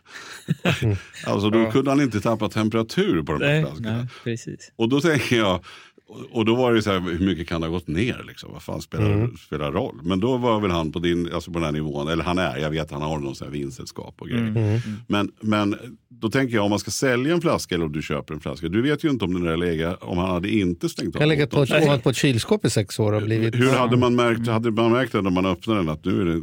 alltså 1.26 1.50
då 1.50 1.70
kunde 1.70 1.90
han 1.90 2.00
inte 2.00 2.20
tappa 2.20 2.48
temperatur 2.48 3.22
på 3.22 3.32
de 3.32 3.44
här 3.44 3.52
Nej, 3.52 3.62
flaskorna. 3.62 3.96
nej, 3.96 4.06
precis. 4.24 4.72
Och 4.76 4.88
då 4.88 5.00
tänker 5.00 5.36
jag, 5.36 5.64
Och, 6.08 6.20
och 6.32 6.44
då 6.44 6.54
var 6.54 6.72
det 6.74 6.82
så 6.82 6.90
här, 6.92 7.00
hur 7.00 7.26
mycket 7.26 7.48
kan 7.48 7.60
det 7.60 7.66
ha 7.66 7.72
gått 7.74 7.86
ner? 7.88 8.24
Liksom? 8.26 8.52
Vad 8.52 8.62
fan 8.62 8.82
spelar, 8.82 9.12
Mm. 9.12 9.36
spelar 9.36 9.72
roll? 9.72 10.00
Men 10.02 10.20
då 10.20 10.36
var 10.36 10.60
väl 10.60 10.70
han 10.70 10.92
på, 10.92 10.98
din, 10.98 11.32
alltså 11.32 11.50
på 11.50 11.58
den 11.58 11.64
här 11.64 11.72
nivån, 11.72 12.08
eller 12.08 12.24
han 12.24 12.38
är, 12.38 12.58
jag 12.58 12.70
vet 12.70 12.90
han 12.90 13.02
har 13.02 13.18
någon 13.18 13.34
sån 13.34 13.46
här 13.46 13.52
vinstsällskap 13.52 14.14
och 14.18 14.28
grejer. 14.28 14.46
Mm. 14.46 14.80
Men, 15.08 15.32
men 15.40 15.76
då 16.08 16.30
tänker 16.30 16.54
jag 16.54 16.64
om 16.64 16.70
man 16.70 16.78
ska 16.78 16.90
sälja 16.90 17.34
en 17.34 17.40
flaska 17.40 17.74
eller 17.74 17.84
om 17.84 17.92
du 17.92 18.02
köper 18.02 18.34
en 18.34 18.40
flaska. 18.40 18.68
Du 18.68 18.82
vet 18.82 19.04
ju 19.04 19.10
inte 19.10 19.24
om 19.24 19.34
den 19.34 19.42
där 19.44 19.56
legat, 19.56 20.02
om 20.02 20.18
han 20.18 20.30
hade 20.30 20.48
inte 20.50 20.88
stängt 20.88 21.16
av. 21.16 21.22
Jag 21.22 21.28
har 21.28 21.34
legat 21.34 21.50
på, 21.50 21.58
motorn. 21.58 21.82
ovanpå 21.82 22.10
ett 22.10 22.16
kylskåp 22.16 22.64
i 22.64 22.70
sex 22.70 22.98
år 23.00 23.12
och 23.12 23.22
blivit... 23.22 23.54
Hur 23.54 23.70
hade 23.70 23.96
man 23.96 24.14
märkt, 24.14 24.46
hade 24.46 24.70
man 24.70 24.92
märkt 24.92 25.12
det 25.12 25.22
när 25.22 25.30
man 25.30 25.46
öppnade 25.46 25.80
den 25.80 25.88
att 25.88 26.04
nu 26.04 26.20
är 26.20 26.24
det, 26.24 26.42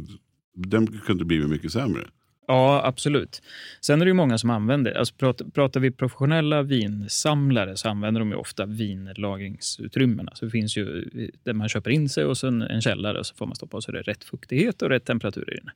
den 0.54 1.00
kunde 1.06 1.24
blivit 1.24 1.48
mycket 1.48 1.72
sämre? 1.72 2.00
Ja, 2.46 2.82
absolut. 2.84 3.42
Sen 3.80 4.00
är 4.00 4.04
det 4.04 4.10
ju 4.10 4.14
många 4.14 4.38
som 4.38 4.50
använder, 4.50 4.92
alltså 4.92 5.14
pratar, 5.14 5.44
pratar 5.44 5.80
vi 5.80 5.90
professionella 5.90 6.62
vinsamlare 6.62 7.76
så 7.76 7.88
använder 7.88 8.18
de 8.18 8.30
ju 8.30 8.36
ofta 8.36 8.66
vinlagringsutrymmena. 8.66 10.32
Så 10.34 10.44
det 10.44 10.50
finns 10.50 10.76
ju 10.76 11.04
där 11.42 11.52
man 11.52 11.68
köper 11.68 11.90
in 11.90 12.08
sig 12.08 12.24
och 12.24 12.38
sen 12.38 12.62
en 12.62 12.80
källare 12.80 13.18
och 13.18 13.26
så 13.26 13.34
får 13.34 13.46
man 13.46 13.54
stoppa 13.56 13.76
och 13.76 13.82
så 13.82 13.90
är 13.90 13.94
det 13.94 14.02
rätt 14.02 14.24
fuktighet 14.24 14.82
och 14.82 14.88
rätt 14.88 15.04
temperatur 15.04 15.52
i 15.52 15.56
den. 15.56 15.70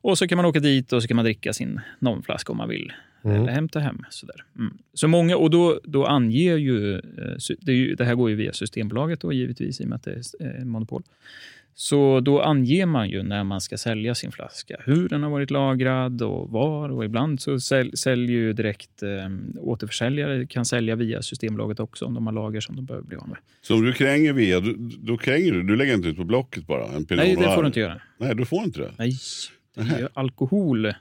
Och 0.00 0.18
så 0.18 0.28
kan 0.28 0.36
man 0.36 0.44
åka 0.44 0.60
dit 0.60 0.92
och 0.92 1.02
så 1.02 1.08
kan 1.08 1.16
man 1.16 1.24
dricka 1.24 1.52
sin 1.52 1.80
normflaska 1.98 2.52
om 2.52 2.58
man 2.58 2.68
vill. 2.68 2.92
Eller 3.24 3.52
hämta 3.52 3.80
hem. 3.80 4.04
Sådär. 4.10 4.44
Mm. 4.58 4.78
Så 4.94 5.08
många, 5.08 5.36
och 5.36 5.50
då, 5.50 5.80
då 5.84 6.06
anger 6.06 6.56
ju, 6.56 6.94
eh, 6.94 7.02
det, 7.60 7.72
ju, 7.72 7.94
det 7.94 8.04
här 8.04 8.14
går 8.14 8.30
ju 8.30 8.36
via 8.36 8.52
Systembolaget 8.52 9.20
då 9.20 9.32
givetvis 9.32 9.80
i 9.80 9.84
och 9.84 9.88
med 9.88 9.96
att 9.96 10.02
det 10.02 10.12
är 10.40 10.58
eh, 10.58 10.64
monopol. 10.64 11.02
Så 11.78 12.20
då 12.20 12.42
anger 12.42 12.86
man 12.86 13.08
ju 13.08 13.22
när 13.22 13.44
man 13.44 13.60
ska 13.60 13.78
sälja 13.78 14.14
sin 14.14 14.32
flaska 14.32 14.76
hur 14.84 15.08
den 15.08 15.22
har 15.22 15.30
varit 15.30 15.50
lagrad 15.50 16.22
och 16.22 16.50
var. 16.50 16.88
Och 16.88 17.04
ibland 17.04 17.40
så 17.40 17.60
säl, 17.60 17.96
säljer 17.96 18.36
ju 18.36 18.52
direkt 18.52 19.02
eh, 19.02 19.08
återförsäljare 19.60 20.46
kan 20.46 20.64
sälja 20.64 20.96
via 20.96 21.22
Systembolaget 21.22 21.80
också 21.80 22.04
om 22.04 22.14
de 22.14 22.26
har 22.26 22.34
lager 22.34 22.60
som 22.60 22.76
de 22.76 22.84
behöver 22.84 23.06
bli 23.06 23.16
av 23.16 23.28
med. 23.28 23.38
Så 23.62 23.74
om 23.74 23.82
du 23.82 23.92
kränger 23.92 24.32
via, 24.32 24.60
du, 24.60 24.76
då 24.98 25.16
kränger 25.16 25.52
du, 25.52 25.62
du 25.62 25.76
lägger 25.76 25.94
inte 25.94 26.08
ut 26.08 26.16
på 26.16 26.24
Blocket 26.24 26.66
bara? 26.66 26.86
En 26.86 27.06
Nej, 27.10 27.36
det 27.36 27.54
får 27.54 27.62
du 27.62 27.66
inte 27.66 27.80
göra. 27.80 28.00
Nej, 28.18 28.34
du 28.34 28.44
får 28.44 28.64
inte 28.64 28.80
det. 28.80 28.92
Nej, 28.98 29.12
det 29.74 29.80
är 29.80 29.98
ju 29.98 30.08
alkohol 30.14 30.92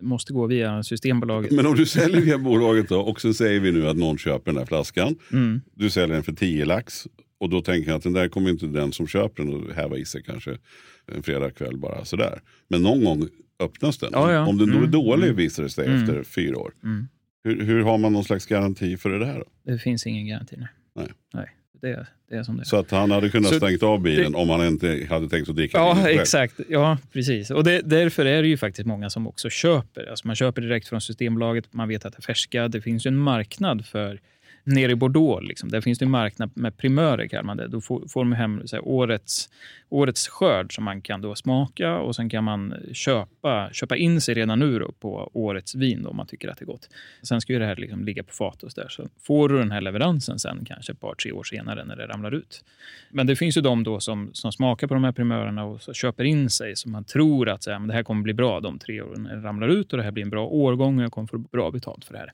måste 0.00 0.32
gå 0.32 0.46
via 0.46 0.82
Systembolaget. 0.82 1.50
Men 1.50 1.66
om 1.66 1.74
du 1.74 1.86
säljer 1.86 2.20
via 2.20 2.38
bolaget 2.38 2.88
då 2.88 3.00
och 3.00 3.20
sen 3.20 3.34
säger 3.34 3.60
vi 3.60 3.72
nu 3.72 3.88
att 3.88 3.96
någon 3.96 4.18
köper 4.18 4.50
den 4.50 4.58
här 4.58 4.66
flaskan. 4.66 5.16
Mm. 5.32 5.60
Du 5.74 5.90
säljer 5.90 6.14
den 6.14 6.24
för 6.24 6.32
10 6.32 6.64
lax 6.64 7.06
och 7.40 7.48
då 7.50 7.62
tänker 7.62 7.90
jag 7.90 7.96
att 7.96 8.02
den 8.02 8.12
där 8.12 8.28
kommer 8.28 8.50
inte 8.50 8.66
den 8.66 8.92
som 8.92 9.06
köper 9.06 9.42
den 9.44 9.70
att 9.70 9.76
häva 9.76 9.96
i 9.96 10.04
sig 10.04 10.22
kanske 10.22 10.58
en 11.06 11.22
fredagkväll 11.22 11.76
bara 11.76 12.04
sådär. 12.04 12.40
Men 12.68 12.82
någon 12.82 13.04
gång 13.04 13.28
öppnas 13.62 13.98
den. 13.98 14.10
Ja, 14.12 14.32
ja. 14.32 14.46
Om 14.46 14.58
den 14.58 14.66
då 14.68 14.74
är 14.74 14.78
Mm, 14.78 14.90
dålig 14.90 15.24
mm. 15.24 15.36
visar 15.36 15.62
det 15.62 15.70
sig 15.70 15.86
Mm. 15.86 16.00
efter 16.02 16.22
fyra 16.24 16.58
år. 16.58 16.72
Mm. 16.84 17.08
Hur, 17.44 17.64
hur 17.64 17.82
har 17.82 17.98
man 17.98 18.12
någon 18.12 18.24
slags 18.24 18.46
garanti 18.46 18.96
för 18.96 19.10
det 19.10 19.18
där 19.18 19.34
då? 19.38 19.72
Det 19.72 19.78
finns 19.78 20.06
ingen 20.06 20.26
garanti. 20.28 20.56
Nej. 20.58 20.68
Nej. 20.96 21.06
nej 21.34 21.46
det, 21.82 21.88
är, 21.88 22.06
det 22.30 22.36
är 22.36 22.42
som 22.42 22.56
det 22.56 22.62
är. 22.62 22.64
Så 22.64 22.76
att 22.76 22.90
han 22.90 23.10
hade 23.10 23.28
kunnat 23.28 23.50
Så 23.50 23.56
stängt 23.56 23.82
av 23.82 24.00
bilen 24.02 24.32
det- 24.32 24.38
om 24.38 24.48
han 24.48 24.66
inte 24.66 25.06
hade 25.10 25.28
tänkt 25.28 25.48
att 25.48 25.56
dricka 25.56 25.78
Ja, 25.78 26.08
exakt. 26.08 26.60
Ja, 26.68 26.98
precis. 27.12 27.50
Och 27.50 27.64
det, 27.64 27.80
därför 27.84 28.24
är 28.24 28.42
det 28.42 28.48
ju 28.48 28.56
faktiskt 28.56 28.86
många 28.86 29.10
som 29.10 29.26
också 29.26 29.50
köper. 29.50 30.10
Alltså 30.10 30.26
man 30.26 30.36
köper 30.36 30.62
direkt 30.62 30.88
från 30.88 31.00
Systembolaget, 31.00 31.72
man 31.72 31.88
vet 31.88 32.04
att 32.04 32.12
det 32.12 32.18
är 32.20 32.22
färska. 32.22 32.68
Det 32.68 32.80
finns 32.80 33.06
ju 33.06 33.08
en 33.08 33.16
marknad 33.18 33.86
för 33.86 34.20
nere 34.64 34.92
i 34.92 34.94
Bordeaux. 34.94 35.48
Liksom. 35.48 35.70
Där 35.70 35.80
finns 35.80 35.98
det 35.98 36.04
en 36.04 36.10
marknad 36.10 36.50
med 36.54 36.76
primörer, 36.76 37.26
kallar 37.26 37.42
man 37.42 37.56
det. 37.56 37.68
Då 37.68 37.80
får, 37.80 38.08
får 38.08 38.24
man 38.24 38.38
hem 38.38 38.62
så 38.66 38.76
här, 38.76 38.88
årets, 38.88 39.48
årets 39.88 40.28
skörd 40.28 40.74
som 40.74 40.84
man 40.84 41.02
kan 41.02 41.20
då 41.20 41.34
smaka 41.34 41.98
och 41.98 42.16
sen 42.16 42.28
kan 42.28 42.44
man 42.44 42.74
köpa, 42.92 43.68
köpa 43.72 43.96
in 43.96 44.20
sig 44.20 44.34
redan 44.34 44.58
nu 44.58 44.78
då 44.78 44.92
på 44.92 45.30
årets 45.34 45.74
vin 45.74 46.02
då, 46.02 46.10
om 46.10 46.16
man 46.16 46.26
tycker 46.26 46.48
att 46.48 46.58
det 46.58 46.62
är 46.62 46.66
gott. 46.66 46.88
Sen 47.22 47.40
ska 47.40 47.52
ju 47.52 47.58
det 47.58 47.66
här 47.66 47.76
liksom 47.76 48.04
ligga 48.04 48.22
på 48.22 48.32
fat 48.32 48.62
och 48.62 48.72
så 48.72 48.80
där. 48.80 48.88
Så 48.88 49.08
får 49.22 49.48
du 49.48 49.58
den 49.58 49.70
här 49.70 49.80
leveransen 49.80 50.38
sen 50.38 50.64
kanske 50.64 50.92
ett 50.92 51.00
par, 51.00 51.14
tre 51.14 51.32
år 51.32 51.44
senare 51.44 51.84
när 51.84 51.96
det 51.96 52.06
ramlar 52.06 52.34
ut. 52.34 52.64
Men 53.10 53.26
det 53.26 53.36
finns 53.36 53.56
ju 53.56 53.60
de 53.60 53.84
då 53.84 54.00
som, 54.00 54.30
som 54.32 54.52
smakar 54.52 54.86
på 54.86 54.94
de 54.94 55.04
här 55.04 55.12
primörerna 55.12 55.64
och 55.64 55.82
så 55.82 55.92
köper 55.92 56.24
in 56.24 56.50
sig 56.50 56.76
så 56.76 56.88
man 56.88 57.04
tror 57.04 57.48
att 57.48 57.62
så 57.62 57.70
här, 57.70 57.78
men 57.78 57.88
det 57.88 57.94
här 57.94 58.02
kommer 58.02 58.22
bli 58.22 58.34
bra 58.34 58.60
de 58.60 58.78
tre 58.78 59.02
åren 59.02 59.22
när 59.22 59.36
det 59.36 59.42
ramlar 59.42 59.68
ut 59.68 59.92
och 59.92 59.96
det 59.96 60.04
här 60.04 60.10
blir 60.10 60.24
en 60.24 60.30
bra 60.30 60.46
årgång 60.46 60.98
och 60.98 61.04
jag 61.04 61.12
kommer 61.12 61.28
få 61.28 61.38
bra 61.38 61.70
betalt 61.70 62.04
för 62.04 62.12
det 62.12 62.18
här. 62.18 62.32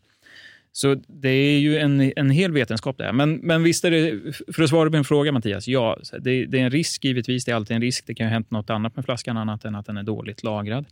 Så 0.77 0.95
det 1.09 1.29
är 1.29 1.59
ju 1.59 1.79
en, 1.79 2.13
en 2.17 2.31
hel 2.31 2.53
vetenskap 2.53 2.99
det 2.99 3.05
här. 3.05 3.13
Men, 3.13 3.35
men 3.35 3.63
visst 3.63 3.85
är 3.85 3.91
det, 3.91 4.33
för 4.55 4.63
att 4.63 4.69
svara 4.69 4.91
på 4.91 4.97
din 4.97 5.05
fråga 5.05 5.33
Mattias, 5.33 5.69
ja, 5.69 5.99
det, 6.21 6.47
det 6.47 6.59
är 6.59 6.65
en 6.65 6.71
risk 6.71 7.05
givetvis. 7.05 7.45
Det 7.45 7.53
är 7.53 7.57
alltid 7.57 7.75
en 7.75 7.83
risk. 7.83 8.07
Det 8.07 8.15
kan 8.15 8.27
ju 8.27 8.29
ha 8.29 8.33
hänt 8.33 8.51
något 8.51 8.71
annat 8.71 8.97
med 8.97 9.05
flaskan 9.05 9.37
annat 9.37 9.65
än 9.65 9.75
att 9.75 9.87
den 9.87 9.97
är 9.97 10.03
dåligt 10.03 10.43
lagrad. 10.43 10.85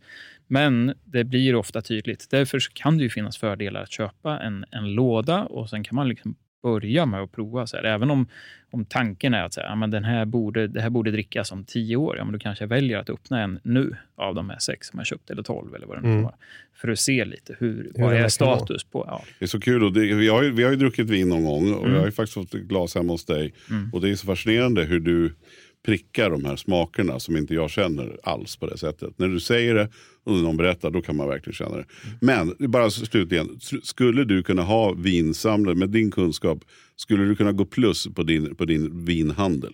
Men 0.47 0.93
det 1.03 1.23
blir 1.23 1.55
ofta 1.55 1.81
tydligt. 1.81 2.27
Därför 2.29 2.59
kan 2.73 2.97
det 2.97 3.03
ju 3.03 3.09
finnas 3.09 3.37
fördelar 3.37 3.83
att 3.83 3.91
köpa 3.91 4.39
en, 4.39 4.65
en 4.71 4.93
låda 4.93 5.43
och 5.43 5.69
sen 5.69 5.83
kan 5.83 5.95
man 5.95 6.09
liksom 6.09 6.35
börja 6.69 7.05
med 7.05 7.21
att 7.21 7.31
prova. 7.31 7.67
Så 7.67 7.77
här. 7.77 7.83
Även 7.83 8.11
om, 8.11 8.27
om 8.71 8.85
tanken 8.85 9.33
är 9.33 9.43
att 9.43 9.53
så 9.53 9.61
här, 9.61 9.67
ja, 9.67 9.75
men 9.75 9.91
den 9.91 10.03
här 10.03 10.25
borde, 10.25 10.67
det 10.67 10.81
här 10.81 10.89
borde 10.89 11.11
drickas 11.11 11.51
om 11.51 11.63
tio 11.63 11.95
år, 11.95 12.17
ja, 12.17 12.23
men 12.25 12.33
då 12.33 12.39
kanske 12.39 12.63
jag 12.63 12.69
väljer 12.69 12.97
att 12.97 13.09
öppna 13.09 13.41
en 13.41 13.59
nu 13.63 13.95
av 14.15 14.35
de 14.35 14.49
här 14.49 14.59
sex 14.59 14.87
som 14.87 14.99
jag 14.99 15.07
köpt, 15.07 15.29
eller 15.29 15.43
tolv 15.43 15.75
eller 15.75 15.87
vad 15.87 15.97
det 15.97 16.01
nu 16.01 16.09
Mm. 16.11 16.23
vara. 16.23 16.35
För 16.81 16.87
att 16.89 16.99
se 16.99 17.25
lite 17.25 17.55
hur, 17.59 17.91
Hur 17.95 18.03
vad 18.03 18.13
det 18.13 18.19
är 18.19 18.27
status 18.29 18.83
på... 18.83 19.03
Ja. 19.07 19.21
Det 19.39 19.45
är 19.45 19.47
så 19.49 19.59
kul. 19.59 19.83
Och 19.83 19.93
det, 19.93 19.99
vi, 20.15 20.27
har 20.27 20.43
ju, 20.43 20.51
vi 20.51 20.63
har 20.63 20.71
ju 20.71 20.77
druckit 20.77 21.09
vin 21.09 21.29
någon 21.29 21.43
gång 21.45 21.73
och 21.73 21.79
Mm. 21.83 21.93
jag 21.93 21.99
har 21.99 22.05
ju 22.05 22.11
faktiskt 22.11 22.33
fått 22.33 22.53
ett 22.53 22.61
glas 22.61 22.95
hemma 22.95 23.13
hos 23.13 23.25
dig. 23.25 23.53
Mm. 23.69 23.89
Och 23.93 24.01
det 24.01 24.09
är 24.09 24.15
så 24.15 24.25
fascinerande 24.27 24.83
hur 24.83 24.99
du 24.99 25.33
prickar 25.85 26.29
de 26.29 26.45
här 26.45 26.55
smakerna 26.55 27.19
som 27.19 27.37
inte 27.37 27.53
jag 27.53 27.69
känner 27.69 28.17
alls 28.23 28.55
på 28.57 28.65
det 28.67 28.77
sättet. 28.77 29.19
När 29.19 29.27
du 29.27 29.39
säger 29.39 29.75
det 29.75 29.89
och 30.23 30.33
någon 30.35 30.57
berättar 30.57 30.89
då 30.91 31.01
kan 31.01 31.15
man 31.15 31.27
verkligen 31.27 31.53
känna 31.53 31.77
det. 31.77 31.85
Men 32.21 32.55
bara 32.59 32.89
slutligen, 32.89 33.59
skulle 33.83 34.23
du 34.23 34.43
kunna 34.43 34.61
ha 34.61 34.93
vinsamlare 34.93 35.75
med 35.75 35.89
din 35.89 36.11
kunskap, 36.11 36.59
skulle 36.95 37.23
du 37.23 37.35
kunna 37.35 37.51
gå 37.51 37.65
plus 37.65 38.07
på 38.15 38.23
din, 38.23 38.55
på 38.55 38.65
din 38.65 39.05
vinhandel? 39.05 39.73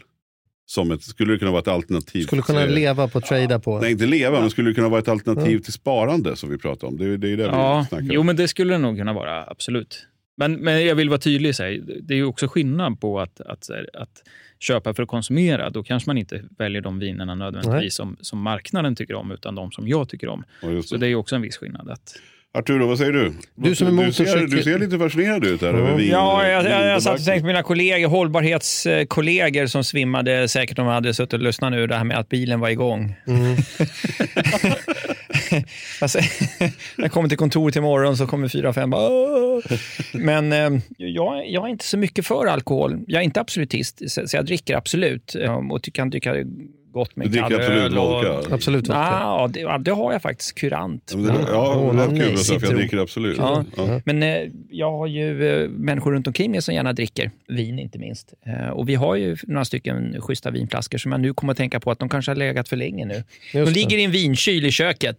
Som 0.66 0.92
ett, 0.92 1.04
skulle 1.04 1.34
det 1.34 1.40
kunna 1.40 1.52
vara 1.52 1.62
ett 1.62 1.68
alternativ? 1.68 2.24
Skulle 2.24 2.42
kunna 2.42 2.64
eh, 2.64 2.70
leva 2.74 3.08
på, 3.08 3.22
trada 3.22 3.60
på. 3.60 3.80
Nej, 3.80 3.92
inte 3.92 4.06
leva, 4.06 4.40
men 4.42 4.50
skulle 4.50 4.70
det 4.70 4.74
kunna 4.74 4.90
vara 4.90 5.00
ett 5.00 5.08
alternativ 5.08 5.48
Mm. 5.52 5.62
till 5.62 5.74
sparande 5.74 6.36
som 6.36 6.50
vi 6.50 6.58
pratar 6.58 6.88
om? 6.88 6.98
Det, 6.98 7.06
är- 7.06 7.18
det 7.18 7.30
är 7.30 7.38
det 7.38 7.44
Ja, 7.44 7.80
vi 7.80 7.88
snackar 7.88 8.04
om. 8.06 8.12
jo, 8.14 8.24
men 8.24 8.36
det 8.36 8.48
skulle 8.48 8.74
det 8.74 8.78
nog 8.78 8.98
kunna 8.98 9.14
vara, 9.14 9.44
absolut. 9.48 10.08
Men, 10.38 10.54
men 10.54 10.86
jag 10.86 10.96
vill 10.96 11.10
vara 11.10 11.20
tydlig, 11.20 11.56
så 11.56 11.64
här, 11.64 11.84
det 12.02 12.14
är 12.14 12.18
ju 12.18 12.26
också 12.26 12.48
skillnad 12.48 13.00
på 13.02 13.20
att, 13.20 13.42
att, 13.42 13.70
att 13.94 14.24
köpa 14.62 14.94
för 14.94 15.04
att 15.04 15.10
konsumera. 15.10 15.70
Då 15.70 15.84
kanske 15.84 16.10
man 16.10 16.18
inte 16.18 16.42
väljer 16.58 16.82
de 16.82 17.00
vinerna 17.00 17.36
nödvändigtvis 17.36 17.96
som, 17.96 18.18
som 18.22 18.40
marknaden 18.42 18.96
tycker 18.96 19.14
om, 19.14 19.32
utan 19.32 19.56
de 19.56 19.72
som 19.72 19.88
jag 19.88 20.10
tycker 20.10 20.28
om. 20.30 20.44
Ja, 20.62 20.70
just 20.70 20.90
Så 20.90 20.96
det. 20.96 21.06
det 21.06 21.12
är 21.12 21.16
också 21.16 21.36
en 21.36 21.42
viss 21.42 21.58
skillnad. 21.58 21.90
Att, 21.90 22.16
Arturo, 22.54 22.88
vad 22.88 22.98
säger 22.98 23.12
du? 23.12 23.34
Du 23.56 23.76
som 23.76 24.00
är 24.00 24.06
du, 24.06 24.12
ser, 24.14 24.48
du 24.48 24.64
ser 24.64 24.80
lite 24.80 24.98
fascinerad 25.00 25.46
ut 25.46 25.62
här 25.62 25.68
Ja. 25.68 25.74
över 25.80 25.98
vin. 25.98 26.10
Ja, 26.10 26.48
jag, 26.48 26.66
jag, 26.66 26.88
jag 26.88 27.04
satt 27.04 27.20
och 27.20 27.26
tänkte 27.26 27.42
på 27.42 27.48
mina 27.48 27.64
kollegor, 27.64 28.08
hållbarhetskollegor 28.10 29.66
som 29.66 29.84
svimmade 29.84 30.48
säkert 30.48 30.80
om 30.80 30.86
de 30.86 30.92
hade 30.94 31.14
suttit 31.14 31.34
och 31.34 31.40
lyssnat 31.40 31.72
nu, 31.72 31.88
det 31.88 31.96
här 31.96 32.04
med 32.04 32.18
att 32.18 32.30
bilen 32.30 32.60
var 32.60 32.70
igång. 32.70 33.16
Mm. 33.28 33.56
alltså, 36.02 36.20
när 36.60 36.72
jag 37.04 37.12
kommer 37.12 37.30
till 37.30 37.38
kontoret 37.38 37.76
imorgon 37.76 38.18
så 38.18 38.28
kommer 38.28 38.48
fyra, 38.48 38.74
fem 38.74 38.90
bara, 38.90 39.10
"Åh." 39.10 39.60
Men 40.14 40.54
eh, 40.54 40.82
jag, 40.98 41.50
jag 41.50 41.66
är 41.66 41.70
inte 41.70 41.86
så 41.86 41.98
mycket 41.98 42.26
för 42.26 42.46
alkohol. 42.46 43.04
Jag 43.08 43.20
är 43.20 43.24
inte 43.26 43.42
absolutist, 43.42 44.12
så 44.12 44.28
så 44.28 44.38
jag 44.38 44.46
dricker 44.46 44.76
absolut 44.76 45.36
eh, 45.36 45.72
och 45.72 45.90
kan 45.94 46.10
dricka 46.10 46.36
gott 46.92 47.16
med 47.16 47.28
Du 47.28 47.32
dricker 47.32 47.50
kall 47.50 47.60
absolut 47.60 47.82
öl 47.84 47.98
och-? 47.98 48.52
Absolut 48.52 48.90
vodka. 48.90 49.02
Ja, 49.22 49.50
det, 49.54 49.78
det 49.80 49.92
har 49.92 50.12
jag 50.12 50.22
faktiskt 50.22 50.56
kurant. 50.56 51.12
Ja, 51.14 51.18
men 51.18 51.28
det, 51.36 51.42
ja, 51.52 51.92
det 51.94 52.04
är 52.04 52.08
nej, 52.08 52.20
kul 52.20 52.56
att 52.56 52.62
jag 52.64 52.76
dricker 52.76 52.98
absolut. 52.98 53.38
Ja. 53.38 53.66
Ja. 53.78 54.02
Men 54.06 54.24
eh, 54.24 54.38
jag 54.70 54.92
har 54.92 55.08
ju 55.08 55.50
eh, 55.64 55.70
människor 55.70 56.12
runt 56.12 56.28
omkring 56.28 56.52
mig 56.52 56.62
som 56.62 56.74
gärna 56.76 56.94
dricker 56.94 57.32
vin, 57.48 57.80
inte 57.80 58.00
minst. 58.00 58.34
Eh, 58.46 58.70
och 58.70 58.90
vi 58.90 58.96
har 58.96 59.16
ju 59.16 59.38
några 59.44 59.66
stycken 59.66 60.22
schyssta 60.22 60.52
vinflaskor 60.52 60.98
som 60.98 61.12
jag 61.12 61.22
nu 61.22 61.34
kommer 61.34 61.52
att 61.52 61.58
tänka 61.58 61.80
på 61.80 61.92
att 61.92 62.00
de 62.00 62.10
kanske 62.10 62.32
har 62.32 62.36
legat 62.36 62.70
för 62.70 62.76
länge 62.76 63.06
nu. 63.06 63.24
De 63.54 63.60
Just 63.60 63.74
det. 63.74 63.80
ligger 63.80 63.98
i 63.98 64.04
en 64.04 64.12
vinkyl 64.12 64.66
i 64.66 64.72
köket. 64.72 65.18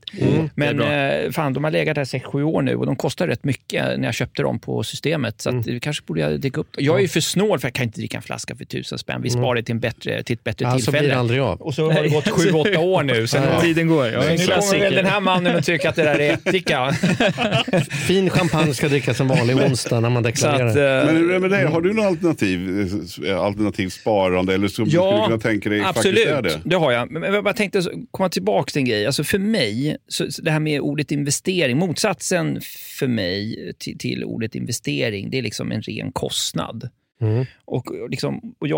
Men 0.54 0.80
eh, 0.80 1.30
fan, 1.30 1.52
de 1.52 1.64
har 1.64 1.70
legat 1.70 1.94
där 1.94 2.04
6-7 2.04 2.42
år 2.42 2.62
nu 2.62 2.76
och 2.76 2.86
de 2.86 2.96
kostar 2.96 3.26
rätt 3.26 3.44
mycket 3.44 3.98
när 3.98 4.04
jag 4.04 4.14
köpte 4.14 4.42
dem 4.42 4.58
på 4.58 4.82
systemet. 4.82 5.40
Så 5.40 5.50
att, 5.50 5.64
det 5.64 5.80
kanske 5.80 6.04
borde 6.06 6.20
jag 6.20 6.40
dyka 6.40 6.60
upp. 6.60 6.68
Jag 6.78 6.96
är 6.96 7.00
ju 7.02 7.08
för 7.08 7.20
snål 7.20 7.58
för 7.58 7.68
jag 7.68 7.74
kan 7.74 7.84
inte 7.84 8.00
dricka 8.00 8.16
en 8.16 8.22
flaska 8.22 8.56
för 8.56 8.64
tusen 8.64 8.98
spänn. 8.98 9.22
Vi 9.22 9.30
sparar 9.30 9.54
det 9.54 9.62
till, 9.62 9.72
en 9.74 9.80
bättre, 9.80 10.22
till 10.22 10.34
ett 10.34 10.44
bättre 10.44 10.64
Ja, 10.64 10.70
så 10.70 10.76
blir 10.76 11.00
tillfälle. 11.00 11.08
det 11.14 11.20
aldrig 11.20 11.40
av. 11.40 11.61
Och 11.62 11.74
så 11.74 11.90
har 11.90 12.02
det 12.02 12.08
gått 12.08 12.24
7-8 12.26 12.76
år 12.76 13.02
nu. 13.02 13.26
Sen 13.26 13.42
Ja. 13.52 13.60
Tiden 13.60 13.88
går. 13.88 14.06
Ja, 14.06 14.24
en 14.24 14.38
kommer 14.38 14.78
väl 14.80 14.94
den 14.94 15.06
här 15.06 15.20
mannen 15.20 15.56
att 15.56 15.64
tycka 15.66 15.88
att 15.88 15.96
det 15.96 16.02
där 16.02 16.18
är 16.18 16.32
ättika. 16.32 16.92
Fin 18.06 18.30
champagne 18.30 18.74
ska 18.74 18.88
drickas 18.88 19.20
en 19.20 19.28
vanlig 19.28 19.56
onsdag 19.56 20.00
när 20.00 20.10
man 20.10 20.22
deklarerar. 20.22 20.66
att, 20.66 20.76
eh, 20.76 21.12
Men 21.12 21.16
hur 21.16 21.30
är 21.30 21.32
det 21.34 21.40
med 21.40 21.50
dig? 21.50 21.64
Har 21.66 21.80
du 21.80 21.92
något 21.92 22.04
alternativ, 22.06 22.88
eh, 23.26 23.40
alternativ 23.40 23.88
sparande? 23.88 24.54
Eller 24.54 24.68
som 24.68 24.84
du 24.84 24.90
skulle 24.90 25.24
kunna 25.26 25.38
tänka 25.38 25.68
dig 25.68 25.82
absolut. 25.84 26.18
faktiskt 26.28 26.36
är 26.38 26.42
det? 26.42 26.60
det 26.64 26.76
har 26.76 26.92
jag. 26.92 27.10
Men 27.10 27.22
jag 27.22 27.44
bara 27.44 27.54
tänkte 27.54 27.82
så- 27.82 27.90
komma 28.10 28.28
tillbaka 28.28 28.70
till 28.70 28.78
en 28.80 28.84
grej. 28.86 29.06
Alltså 29.06 29.24
för 29.24 29.38
mig, 29.38 29.96
så, 30.08 30.30
så 30.32 30.42
det 30.42 30.50
här 30.50 30.60
med 30.60 30.80
ordet 30.80 31.12
investering, 31.12 31.76
motsatsen 31.78 32.60
för 32.98 33.06
mig 33.06 33.56
till, 33.78 33.98
till 33.98 34.24
ordet 34.24 34.54
investering, 34.54 35.30
det 35.30 35.38
är 35.38 35.42
liksom 35.42 35.72
en 35.72 35.82
ren 35.82 36.12
kostnad. 36.12 36.88
Mm. 37.22 37.44
Och, 37.64 38.10
liksom, 38.10 38.54
och 38.58 38.68
jag 38.68 38.76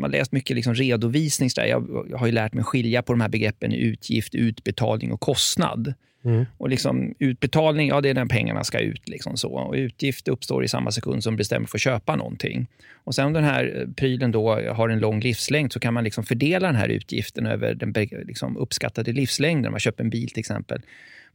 har 0.00 0.08
läst 0.08 0.32
mycket 0.32 0.56
liksom 0.56 0.74
redovisning. 0.74 1.50
Så 1.50 1.60
där, 1.60 1.68
jag, 1.68 2.06
jag 2.10 2.18
har 2.18 2.26
ju 2.26 2.32
lärt 2.32 2.54
mig 2.54 2.64
skilja 2.64 3.02
på 3.02 3.12
de 3.12 3.20
här 3.20 3.28
begreppen 3.28 3.72
utgift, 3.72 4.34
utbetalning 4.34 5.12
och 5.12 5.20
kostnad. 5.20 5.94
Mm. 6.24 6.46
Och 6.58 6.68
liksom, 6.68 7.14
utbetalning, 7.18 7.88
ja 7.88 8.00
det 8.00 8.10
är 8.10 8.14
när 8.14 8.26
pengarna 8.26 8.64
ska 8.64 8.78
ut. 8.78 9.08
Liksom 9.08 9.36
så. 9.36 9.50
Och 9.50 9.74
utgift 9.74 10.28
uppstår 10.28 10.64
i 10.64 10.68
samma 10.68 10.90
sekund 10.90 11.22
som 11.22 11.34
du 11.34 11.38
bestämmer 11.38 11.66
för 11.66 11.78
att 11.78 11.82
köpa 11.82 12.16
någonting. 12.16 12.66
Och 13.04 13.14
sen 13.14 13.26
om 13.26 13.32
den 13.32 13.44
här 13.44 13.80
eh, 13.80 13.94
prylen 13.94 14.32
då 14.32 14.54
har 14.54 14.88
en 14.88 14.98
lång 14.98 15.20
livslängd 15.20 15.72
så 15.72 15.80
kan 15.80 15.94
man 15.94 16.04
liksom 16.04 16.24
fördela 16.24 16.66
den 16.66 16.76
här 16.76 16.88
utgiften 16.88 17.46
över 17.46 17.74
den 17.74 17.92
liksom 18.26 18.56
uppskattade 18.56 19.12
livslängden. 19.12 19.66
Om 19.66 19.72
man 19.72 19.80
köper 19.80 20.04
en 20.04 20.10
bil 20.10 20.28
till 20.28 20.40
exempel 20.40 20.80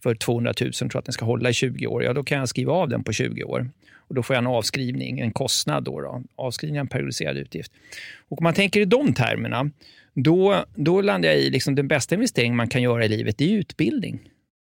för 0.03 0.15
200 0.15 0.53
000 0.61 0.71
tror 0.71 0.97
att 0.97 1.05
den 1.05 1.13
ska 1.13 1.25
hålla 1.25 1.49
i 1.49 1.53
20 1.53 1.87
år. 1.87 2.03
Ja, 2.03 2.13
då 2.13 2.23
kan 2.23 2.39
jag 2.39 2.49
skriva 2.49 2.73
av 2.73 2.89
den 2.89 3.03
på 3.03 3.11
20 3.11 3.43
år. 3.43 3.69
Och 4.09 4.15
Då 4.15 4.23
får 4.23 4.35
jag 4.35 4.41
en 4.41 4.47
avskrivning, 4.47 5.19
en 5.19 5.31
kostnad. 5.31 5.83
Då, 5.83 6.01
då. 6.01 6.23
Avskrivning 6.35 6.75
är 6.77 6.81
en 6.81 6.87
periodiserad 6.87 7.37
utgift. 7.37 7.71
Och 8.29 8.37
om 8.37 8.43
man 8.43 8.53
tänker 8.53 8.79
i 8.81 8.85
de 8.85 9.13
termerna, 9.13 9.71
då, 10.13 10.65
då 10.75 11.01
landar 11.01 11.29
jag 11.29 11.37
i 11.37 11.49
liksom 11.49 11.75
den 11.75 11.87
bästa 11.87 12.15
investering 12.15 12.55
man 12.55 12.69
kan 12.69 12.81
göra 12.81 13.05
i 13.05 13.07
livet, 13.07 13.37
det 13.37 13.53
är 13.53 13.57
utbildning. 13.57 14.19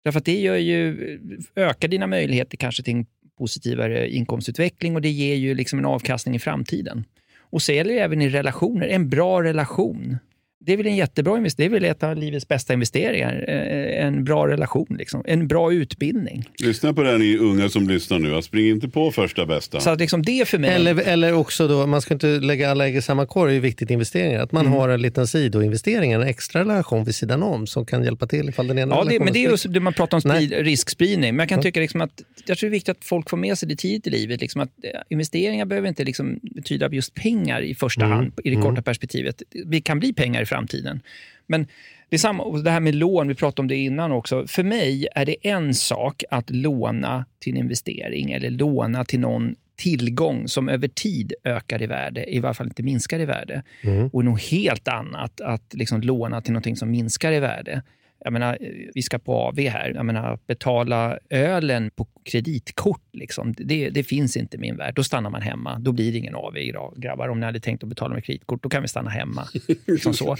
Därför 0.04 0.20
att 0.20 0.26
det 0.26 0.40
gör 0.40 0.56
ju, 0.56 1.20
ökar 1.56 1.88
dina 1.88 2.08
möjligheter 2.08 2.58
kanske 2.58 2.84
till 2.84 2.94
en 2.94 3.06
positivare 3.38 4.10
inkomstutveckling 4.10 4.96
och 4.96 5.02
det 5.02 5.10
ger 5.10 5.36
ju 5.36 5.56
liksom 5.56 5.80
en 5.80 5.86
avkastning 5.86 6.36
i 6.36 6.40
framtiden. 6.40 7.06
Och 7.40 7.62
så 7.62 7.72
gäller 7.72 7.94
det 7.94 8.00
även 8.00 8.22
i 8.22 8.30
relationer, 8.30 8.88
en 8.88 9.10
bra 9.10 9.44
relation. 9.44 10.18
Det 10.66 10.74
är 10.74 10.78
väl 10.78 10.86
en 10.88 10.96
jättebra 10.96 11.38
investering, 11.38 11.72
det 11.72 11.78
är 11.78 11.80
väl 11.80 11.90
ett 11.92 12.04
av 12.04 12.16
livets 12.18 12.48
bästa 12.48 12.74
investeringar. 12.74 13.46
Eh, 13.48 14.06
En 14.06 14.24
bra 14.24 14.48
relation, 14.48 14.86
liksom. 15.00 15.24
en 15.28 15.48
bra 15.48 15.74
utbildning. 15.74 16.44
Lyssna 16.64 16.94
på 16.94 17.04
det 17.04 17.18
ni 17.18 17.38
unga 17.38 17.70
som 17.70 17.88
lyssnar 17.88 18.20
nu. 18.20 18.42
Spring 18.42 18.70
inte 18.70 18.88
på 18.90 19.12
första 19.12 19.46
bästa. 19.46 19.80
Så 19.80 19.90
att 19.90 20.00
liksom 20.00 20.24
det 20.24 20.48
för 20.48 20.58
mig... 20.58 20.70
Eller, 20.70 21.00
eller 21.08 21.34
också 21.34 21.68
då, 21.68 21.88
man 21.88 22.02
ska 22.02 22.14
inte 22.14 22.28
lägga 22.28 22.72
alla 22.72 22.88
ägg 22.88 22.96
i 22.96 23.02
samma 23.02 23.26
korg, 23.26 23.52
det 23.52 23.58
är 23.58 23.62
viktigt 23.62 23.90
investeringar. 23.92 24.40
Att 24.40 24.52
man 24.52 24.66
Mm. 24.66 24.78
har 24.80 24.90
en 24.90 25.02
liten 25.02 25.28
sidoinvestering, 25.28 26.12
en 26.12 26.22
extra 26.22 26.62
relation 26.62 27.04
vid 27.04 27.16
sidan 27.16 27.44
om 27.44 27.68
som 27.68 27.86
kan 27.86 28.04
hjälpa 28.04 28.28
till 28.28 28.50
ifall 28.50 28.68
den 28.68 28.80
ena 28.80 28.96
Ja, 28.96 29.04
det, 29.04 29.20
men 29.20 29.34
det 29.34 29.46
är 29.46 29.50
ju 29.52 29.58
spricker. 29.58 29.74
det 29.74 29.80
man 29.80 29.94
pratar 29.94 30.18
om 30.18 30.22
sprid, 30.22 30.52
riskspridning. 30.54 31.36
Men 31.36 31.40
jag 31.44 31.50
kan 31.50 31.58
Ja. 31.60 31.64
tycka 31.64 31.80
liksom 31.80 32.02
att 32.02 32.22
jag 32.46 32.58
tror 32.58 32.70
det 32.70 32.72
är 32.72 32.78
viktigt 32.78 32.98
att 32.98 33.06
folk 33.06 33.30
får 33.30 33.38
med 33.38 33.58
sig 33.58 33.70
det 33.70 33.76
tidigt 33.76 34.08
i 34.08 34.10
livet. 34.10 34.42
Liksom 34.42 34.62
att 34.62 34.70
eh, 34.84 34.90
investeringar 35.10 35.66
behöver 35.66 35.88
inte 35.88 36.04
liksom 36.04 36.40
betyda 36.56 36.90
just 36.92 37.14
pengar 37.14 37.62
i 37.62 37.76
första 37.76 38.06
Mm. 38.06 38.18
hand 38.18 38.32
i 38.44 38.50
det 38.50 38.62
korta 38.62 38.82
perspektivet. 38.82 39.42
Det 39.66 39.82
kan 39.82 40.00
bli 40.00 40.14
pengar 40.14 40.42
i 40.42 40.46
framtiden. 40.56 41.02
Men 41.48 41.68
det 42.10 42.16
är 42.16 42.20
samma, 42.20 42.58
det 42.58 42.72
här 42.72 42.80
med 42.80 42.96
lån, 42.96 43.28
vi 43.28 43.36
pratade 43.36 43.62
om 43.62 43.68
det 43.68 43.76
innan 43.76 44.12
också. 44.12 44.48
För 44.48 44.64
mig 44.64 45.08
är 45.16 45.26
det 45.26 45.48
en 45.48 45.74
sak 45.74 46.24
att 46.32 46.50
låna 46.50 47.26
till 47.40 47.54
en 47.54 47.58
investering 47.58 48.32
eller 48.32 48.50
låna 48.50 49.06
till 49.06 49.20
någon 49.20 49.56
tillgång 49.76 50.48
som 50.48 50.70
över 50.70 50.88
tid 50.88 51.34
ökar 51.44 51.82
i 51.82 51.88
värde, 51.88 52.34
i 52.34 52.40
varje 52.40 52.54
fall 52.54 52.68
inte 52.68 52.84
minskar 52.84 53.20
i 53.20 53.26
värde. 53.26 53.64
Mm. 53.82 54.10
Och 54.14 54.26
något 54.26 54.42
helt 54.42 54.88
annat 54.88 55.42
att 55.42 55.74
liksom 55.74 56.02
låna 56.02 56.42
till 56.42 56.54
något 56.54 56.78
som 56.78 56.92
minskar 56.92 57.32
i 57.32 57.40
värde. 57.40 57.82
Jag 58.24 58.34
menar, 58.34 58.58
vi 58.94 59.02
ska 59.02 59.20
på 59.20 59.36
AV 59.36 59.60
här. 59.60 59.92
Jag 59.96 60.06
menar, 60.06 60.40
betala 60.48 61.20
ölen 61.30 61.92
på 61.96 62.08
kreditkort, 62.26 63.02
liksom, 63.14 63.54
det, 63.58 63.90
det 63.90 64.04
finns 64.04 64.38
inte 64.38 64.58
i 64.58 64.60
min 64.60 64.78
värld. 64.78 64.94
Då 64.96 65.04
stannar 65.04 65.30
man 65.30 65.42
hemma. 65.42 65.80
Då 65.80 65.92
blir 65.92 66.12
det 66.12 66.18
ingen 66.18 66.36
AV 66.36 66.58
idag, 66.58 66.94
grabbar. 66.98 67.28
Om 67.30 67.40
ni 67.40 67.46
hade 67.46 67.60
tänkt 67.60 67.84
att 67.84 67.90
betala 67.90 68.14
med 68.14 68.24
kreditkort, 68.26 68.64
då 68.64 68.70
kan 68.70 68.82
vi 68.82 68.88
stanna 68.88 69.10
hemma. 69.10 69.48
liksom 69.88 70.14
så. 70.14 70.38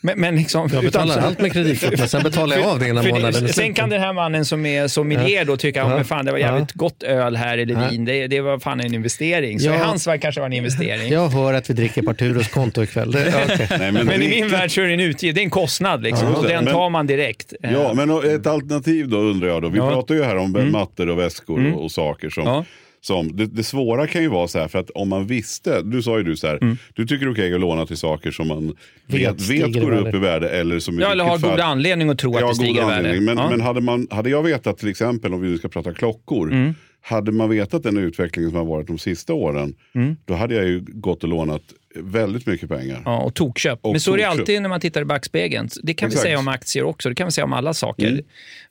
Men, 0.00 0.20
men 0.20 0.36
liksom, 0.36 0.68
Jag 0.72 0.84
betalar 0.84 1.12
utan- 1.14 1.24
allt 1.24 1.40
med 1.40 1.52
kreditkort, 1.52 1.98
men 1.98 2.08
sen 2.08 2.22
betalar 2.22 2.56
jag 2.56 2.66
av 2.66 2.78
det 2.78 2.84
för 3.02 3.10
månaden 3.10 3.48
Sen 3.48 3.74
kan 3.74 3.88
den 3.90 4.00
här 4.00 4.12
mannen 4.12 4.44
som 4.44 4.66
är 4.66 4.88
sommelier 4.88 5.44
då 5.44 5.56
tycka, 5.56 5.80
Ja. 5.80 5.90
ja. 5.90 5.96
men 5.96 6.04
fan 6.04 6.24
det 6.24 6.32
var 6.32 6.38
jävligt 6.38 6.72
gott 6.72 7.02
öl 7.02 7.36
här 7.36 7.58
eller 7.58 7.74
Ja. 7.74 7.88
vin. 7.90 8.04
Det, 8.04 8.26
det 8.26 8.40
var 8.40 8.58
fan 8.58 8.80
en 8.80 8.94
investering. 8.94 9.60
Så 9.60 9.66
Ja. 9.66 9.74
i 9.74 9.78
hans 9.78 10.06
värld 10.06 10.20
kanske 10.22 10.38
det 10.38 10.42
var 10.42 10.46
en 10.46 10.52
investering. 10.52 11.12
Jag 11.12 11.28
hör 11.28 11.54
att 11.54 11.70
vi 11.70 11.74
dricker 11.74 12.02
på 12.02 12.10
Arturos 12.10 12.48
konto 12.48 12.82
ikväll. 12.82 13.12
Det, 13.12 13.26
ja, 13.48 13.54
okej. 13.54 13.66
Nej, 13.78 13.92
Men 13.92 14.08
i 14.12 14.16
dricka- 14.16 14.34
min 14.34 14.48
värld 14.48 14.70
så 14.74 14.80
är 14.80 14.86
det 14.86 14.92
en 14.94 15.00
utgift, 15.00 15.34
det 15.34 15.40
är 15.40 15.44
en 15.44 15.50
kostnad 15.50 16.02
liksom. 16.02 16.28
Ja, 16.28 16.34
och 16.36 16.44
den 16.48 16.64
men- 16.64 16.72
tar 16.74 16.90
man 16.90 17.06
direkt. 17.06 17.52
Eh, 17.62 17.72
Ja, 17.72 17.94
men 17.94 18.10
ett 18.34 18.46
alternativ 18.46 19.08
då 19.08 19.16
undrar 19.16 19.48
jag 19.48 19.62
då. 19.62 19.68
Vi 19.68 19.78
Ja. 19.78 19.90
pratar 19.90 20.14
ju 20.14 20.22
här 20.24 20.36
om 20.36 20.70
mattor 20.72 21.08
och 21.08 21.23
väskor 21.24 21.72
och, 21.72 21.84
och 21.84 21.90
saker 21.92 22.30
som, 22.30 22.44
Ja. 22.44 22.64
som 23.00 23.36
det, 23.36 23.46
det 23.46 23.62
svåra 23.64 24.06
kan 24.06 24.22
ju 24.22 24.28
vara 24.28 24.48
så 24.48 24.58
här 24.58 24.68
för 24.68 24.78
att 24.78 24.90
om 24.90 25.08
man 25.08 25.26
visste, 25.26 25.82
du 25.82 26.02
sa 26.02 26.18
ju 26.18 26.24
du 26.24 26.36
så 26.36 26.46
här, 26.46 26.76
du 26.94 27.06
tycker 27.06 27.26
det 27.26 27.30
är 27.30 27.34
okej 27.34 27.54
att 27.54 27.60
låna 27.60 27.86
till 27.86 27.96
saker 27.96 28.30
som 28.30 28.48
man 28.48 28.74
vet, 29.06 29.40
Vet 29.50 29.72
går 29.82 29.92
upp 29.92 30.14
i 30.14 30.18
värde 30.18 30.48
eller 30.48 30.78
som 30.78 30.98
Ja, 30.98 31.12
eller 31.12 31.24
har 31.24 31.38
god 31.38 31.60
anledning 31.60 32.10
att 32.10 32.18
tro 32.18 32.34
att 32.34 32.40
Ja, 32.40 32.48
det 32.48 32.54
stiger 32.54 32.82
i 32.82 32.86
värde. 32.86 33.20
Men, 33.20 33.38
ja. 33.38 33.50
men 33.50 33.60
hade, 33.60 33.80
man, 33.80 34.06
hade 34.10 34.30
jag 34.30 34.42
vetat 34.42 34.78
till 34.78 34.88
exempel, 34.88 35.34
om 35.34 35.40
vi 35.40 35.48
nu 35.48 35.58
ska 35.58 35.68
prata 35.68 35.92
klockor, 35.94 36.52
Mm. 36.52 36.74
hade 37.00 37.32
man 37.32 37.50
vetat 37.50 37.82
den 37.82 37.96
utvecklingen 37.98 38.50
som 38.50 38.58
har 38.58 38.64
varit 38.66 38.86
de 38.86 38.98
sista 38.98 39.32
åren, 39.34 39.74
Mm. 39.94 40.16
då 40.24 40.34
hade 40.34 40.54
jag 40.54 40.64
ju 40.66 40.80
gått 40.88 41.22
och 41.22 41.28
lånat 41.28 41.62
väldigt 41.96 42.46
mycket 42.46 42.68
pengar. 42.68 43.02
Ja, 43.04 43.18
och 43.20 43.34
tokköp. 43.34 43.78
Och 43.82 43.90
Men 43.92 44.00
så 44.00 44.12
är 44.12 44.16
det 44.16 44.24
tokköp. 44.24 44.40
alltid 44.40 44.62
när 44.62 44.68
man 44.68 44.80
tittar 44.80 45.02
i 45.02 45.04
backspegeln. 45.04 45.68
Det 45.82 45.94
kan 45.94 46.06
Exakt. 46.06 46.24
vi 46.24 46.28
säga 46.28 46.38
om 46.38 46.48
aktier 46.48 46.84
också. 46.84 47.08
Det 47.08 47.14
kan 47.14 47.26
vi 47.26 47.30
säga 47.30 47.44
om 47.44 47.52
alla 47.52 47.74
saker. 47.74 48.08
Mm. 48.08 48.24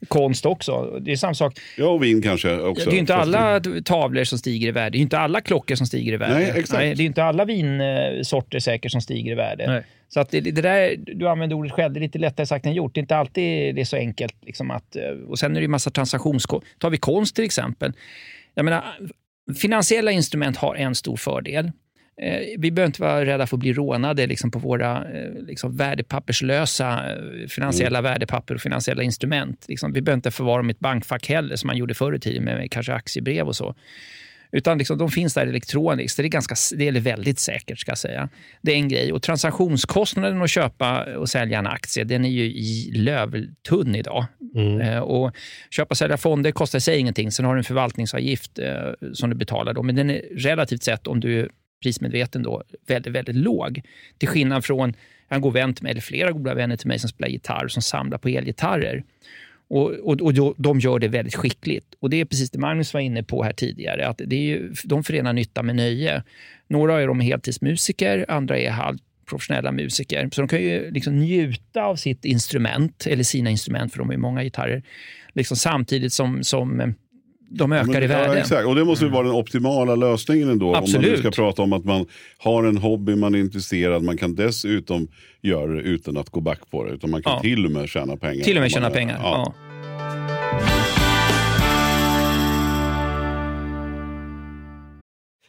Konst 0.08 0.46
också. 0.46 1.00
Det 1.02 1.12
är 1.12 1.16
samma 1.16 1.34
sak. 1.34 1.60
Ja, 1.78 1.88
och 1.88 2.04
vin 2.04 2.22
kanske 2.22 2.60
också. 2.60 2.86
Det 2.86 2.92
är 2.92 2.94
ju 2.94 3.00
inte 3.00 3.16
alla 3.16 3.62
tavlor 3.86 4.24
som 4.24 4.38
stiger 4.38 4.68
i 4.68 4.72
värde. 4.72 4.90
Det 4.90 4.98
är 4.98 5.02
inte 5.02 5.20
alla 5.20 5.42
klockor 5.42 5.76
som 5.76 5.88
stiger 5.88 6.14
i 6.14 6.18
värde. 6.18 6.34
Nej, 6.34 6.54
exakt. 6.56 6.98
det 6.98 7.04
är 7.04 7.06
inte 7.06 7.24
alla 7.24 7.46
vinsorter 7.46 8.60
säkert 8.60 8.92
som 8.92 9.02
stiger 9.02 9.32
i 9.32 9.36
värde. 9.36 9.68
Nej. 9.68 9.84
Så 10.10 10.20
att 10.20 10.30
det, 10.32 10.42
det 10.42 10.62
där, 10.62 10.96
du 10.98 11.30
använder 11.30 11.56
ordet 11.56 11.72
själv, 11.72 11.94
det 11.94 12.00
är 12.00 12.02
lite 12.02 12.20
lättare 12.20 12.46
sagt 12.46 12.66
än 12.66 12.74
gjort. 12.74 12.94
Det 12.96 13.00
är 13.00 13.02
inte 13.02 13.16
alltid 13.16 13.76
det 13.76 13.82
är 13.82 13.86
så 13.86 13.98
enkelt. 13.98 14.36
Liksom 14.42 14.72
att, 14.72 14.96
eh, 14.96 15.04
och 15.28 15.40
sen 15.40 15.52
är 15.52 15.56
det 15.56 15.62
ju 15.62 15.68
massa 15.68 15.90
transaktionskostnader. 15.90 16.78
Tar 16.78 16.90
vi 16.90 16.98
konst 16.98 17.36
till 17.36 17.46
exempel. 17.46 17.94
Jag 18.56 18.66
menar, 18.66 18.84
finansiella 19.62 20.12
instrument 20.12 20.58
har 20.58 20.76
en 20.76 20.96
stor 20.96 21.18
fördel. 21.18 21.72
Eh, 22.22 22.40
Vi 22.58 22.72
behöver 22.72 22.88
inte 22.88 23.02
vara 23.02 23.26
rädda 23.26 23.48
för 23.48 23.58
att 23.58 23.60
bli 23.60 23.74
rånade 23.74 24.28
liksom 24.28 24.52
på 24.52 24.60
våra 24.60 24.98
eh, 24.98 25.32
liksom 25.48 25.78
värdepapperslösa 25.78 27.12
eh, 27.12 27.48
finansiella 27.48 28.02
värdepapper 28.02 28.56
och 28.56 28.62
finansiella 28.62 29.04
instrument. 29.04 29.66
Liksom, 29.68 29.94
vi 29.94 30.02
behöver 30.02 30.18
inte 30.18 30.32
förvara 30.32 30.58
dem 30.58 30.70
i 30.70 30.72
ett 30.72 30.80
bankfack 30.80 31.30
heller, 31.30 31.56
som 31.56 31.68
man 31.68 31.78
gjorde 31.78 31.94
förr 31.94 32.16
i 32.16 32.20
tiden 32.20 32.44
med 32.44 32.72
kanske 32.72 32.94
aktiebrev 32.94 33.48
och 33.48 33.56
så. 33.56 33.76
Utan 34.52 34.78
liksom, 34.78 34.98
de 34.98 35.10
finns 35.10 35.34
där 35.34 35.48
elektroniskt. 35.48 36.18
Det 36.18 36.24
är, 36.24 36.28
ganska, 36.28 36.56
det 36.78 36.88
är 36.88 36.92
väldigt 36.92 37.40
säkert, 37.40 37.80
ska 37.80 37.92
jag 37.92 37.98
säga. 37.98 38.30
Det 38.62 38.72
är 38.72 38.76
en 38.76 38.90
grej. 38.90 39.14
Och 39.14 39.22
transaktionskostnaden 39.22 40.42
att 40.42 40.50
köpa 40.50 41.04
och 41.18 41.30
sälja 41.30 41.60
en 41.60 41.68
aktie, 41.68 42.04
den 42.04 42.26
är 42.26 42.30
ju 42.30 42.44
i 42.44 42.92
lövtunn 42.96 43.96
idag. 43.96 44.26
Eh, 44.82 45.00
och 45.00 45.36
köpa 45.70 45.90
och 45.90 45.98
sälja 45.98 46.18
fonder 46.18 46.52
kostar 46.52 46.80
sig 46.80 47.00
ingenting. 47.00 47.32
Sen 47.32 47.46
har 47.46 47.56
du 47.56 47.60
en 47.60 47.64
förvaltningsavgift 47.64 48.60
som 49.14 49.30
du 49.30 49.36
betalar. 49.36 49.74
Då. 49.74 49.84
Men 49.84 49.96
den 49.96 50.10
är 50.10 50.22
relativt 50.38 50.84
sett, 50.84 51.08
om 51.08 51.20
du 51.20 51.50
prismedveten, 51.84 52.44
då, 52.44 52.64
väldigt, 52.88 53.14
väldigt 53.14 53.36
låg. 53.36 53.82
Till 54.18 54.28
skillnad 54.28 54.66
från 54.66 54.94
en 55.30 55.42
god 55.42 55.54
vän 55.54 55.74
till 55.74 55.84
mig, 55.84 55.92
eller 55.92 56.02
flera 56.02 56.32
goda 56.32 56.54
vänner 56.54 56.78
till 56.78 56.88
mig 56.88 57.00
som 57.00 57.10
spelar 57.10 57.30
gitarr, 57.30 57.68
som 57.68 57.82
samlar 57.82 58.18
på 58.18 58.30
elgitarrer. 58.30 59.04
Och, 59.68 59.92
och, 59.92 60.22
och 60.22 60.56
de 60.58 60.80
gör 60.80 61.00
det 61.00 61.08
väldigt 61.08 61.36
skickligt. 61.36 61.96
Och 62.00 62.10
Det 62.10 62.22
är 62.22 62.26
precis 62.26 62.52
det 62.52 62.60
Magnus 62.60 62.94
var 62.94 63.02
inne 63.02 63.24
på 63.24 63.44
här 63.44 63.54
tidigare. 63.54 64.08
att 64.08 64.22
det 64.26 64.36
är 64.36 64.42
ju, 64.42 64.74
De 64.84 65.04
förenar 65.04 65.34
nytta 65.34 65.64
med 65.64 65.76
nöje. 65.76 66.24
Några 66.68 67.02
är 67.02 67.08
de 67.08 67.20
heltidsmusiker, 67.20 68.26
andra 68.28 68.58
är 68.58 68.70
halvprofessionella 68.70 69.72
musiker. 69.72 70.30
Så 70.32 70.42
de 70.42 70.48
kan 70.48 70.62
ju 70.62 70.92
liksom 70.92 71.20
njuta 71.20 71.84
av 71.84 71.96
sitt 71.96 72.26
instrument, 72.26 73.08
eller 73.08 73.24
sina 73.24 73.50
instrument, 73.50 73.92
för 73.92 74.00
de 74.00 74.08
har 74.08 74.14
ju 74.14 74.20
många 74.20 74.44
gitarrer, 74.44 74.84
liksom 75.34 75.58
samtidigt 75.58 76.14
som, 76.14 76.44
som 76.44 76.96
de 77.58 77.72
ökar 77.72 77.88
Men- 77.94 78.04
i 78.04 78.08
värde. 78.08 78.24
Mm. 78.24 78.36
Ja, 78.36 78.42
exakt. 78.42 78.66
Och 78.68 78.76
det 78.76 78.86
måste 78.86 79.06
ju 79.06 79.12
vara 79.12 79.24
den 79.28 79.36
optimala 79.36 79.96
lösningen 79.96 80.50
ändå. 80.50 80.66
Om 80.66 80.72
man 80.72 80.84
Absolut. 80.84 81.20
ska 81.20 81.32
prata 81.32 81.62
om 81.62 81.74
att 81.74 81.86
man 81.86 82.06
har 82.38 82.64
en 82.64 82.78
hobby, 82.78 83.16
man 83.16 83.36
är 83.36 83.40
intresserad, 83.40 84.04
man 84.04 84.18
kan 84.18 84.36
dessutom 84.36 85.08
göra 85.42 85.68
det 85.74 85.82
utan 85.82 86.18
att 86.18 86.30
gå 86.30 86.42
back 86.42 86.60
på 86.72 86.84
det. 86.84 86.92
Utan 86.92 87.10
man 87.12 87.24
kan 87.24 87.34
Ja. 87.34 87.40
till 87.42 87.66
och 87.66 87.72
med 87.72 87.90
tjäna 87.90 88.18
pengar. 88.18 88.44
Till 88.44 88.58
och 88.58 88.62
med 88.62 88.72
tjäna 88.72 88.88
gör- 88.90 88.96
pengar. 88.96 89.20
Ja. 89.24 89.54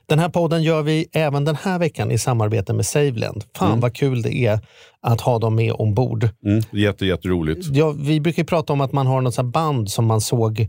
Den 0.07 0.19
här 0.19 0.29
podden 0.29 0.63
gör 0.63 0.83
vi 0.83 1.07
även 1.13 1.45
den 1.45 1.57
här 1.57 1.79
veckan 1.79 2.11
i 2.11 2.19
samarbete 2.19 2.73
med 2.73 2.87
SaveLend. 2.87 3.45
Fan 3.57 3.81
vad 3.81 3.95
kul 3.97 4.23
det 4.23 4.35
är 4.47 4.59
att 5.01 5.21
ha 5.21 5.39
dem 5.39 5.55
med 5.55 5.73
ombord. 5.73 6.29
Mm, 6.47 6.63
jätte, 6.73 7.07
jätteroligt. 7.07 7.67
Ja, 7.73 7.91
vi 7.99 8.21
brukar 8.21 8.43
ju 8.43 8.47
prata 8.47 8.73
om 8.73 8.81
att 8.81 8.93
man 8.93 9.07
har 9.07 9.21
något 9.21 9.43
band 9.45 9.91
som 9.91 10.07
man 10.07 10.21
såg 10.21 10.69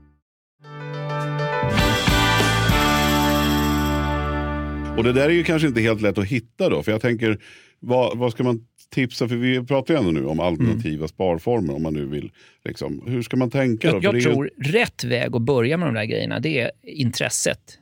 Och 4.97 5.03
det 5.03 5.13
där 5.13 5.29
är 5.29 5.33
ju 5.33 5.43
kanske 5.43 5.67
inte 5.67 5.81
helt 5.81 6.01
lätt 6.01 6.17
att 6.17 6.25
hitta 6.27 6.69
då. 6.69 6.83
För 6.83 6.91
jag 6.91 7.01
tänker, 7.01 7.37
vad, 7.79 8.17
vad 8.17 8.31
ska 8.31 8.43
man 8.43 8.65
tipsa? 8.89 9.27
För 9.27 9.35
vi 9.35 9.65
pratar 9.65 9.93
ju 9.93 9.97
ändå 9.99 10.11
nu 10.11 10.25
om 10.25 10.39
alternativa 10.39 11.07
sparformer 11.07 11.75
om 11.75 11.83
man 11.83 11.93
nu 11.93 12.05
vill. 12.05 12.31
Liksom. 12.65 13.03
Hur 13.07 13.21
ska 13.21 13.37
man 13.37 13.49
tänka? 13.49 13.91
då? 13.91 13.95
Jag, 13.95 14.01
För 14.01 14.07
jag 14.07 14.15
är 14.15 14.19
ju- 14.19 14.23
tror 14.23 14.49
rätt 14.57 15.03
väg 15.03 15.35
att 15.35 15.41
börja 15.41 15.77
med 15.77 15.87
de 15.87 15.93
där 15.93 16.05
grejerna, 16.05 16.39
det 16.39 16.59
är 16.59 16.71
intresset. 16.83 17.77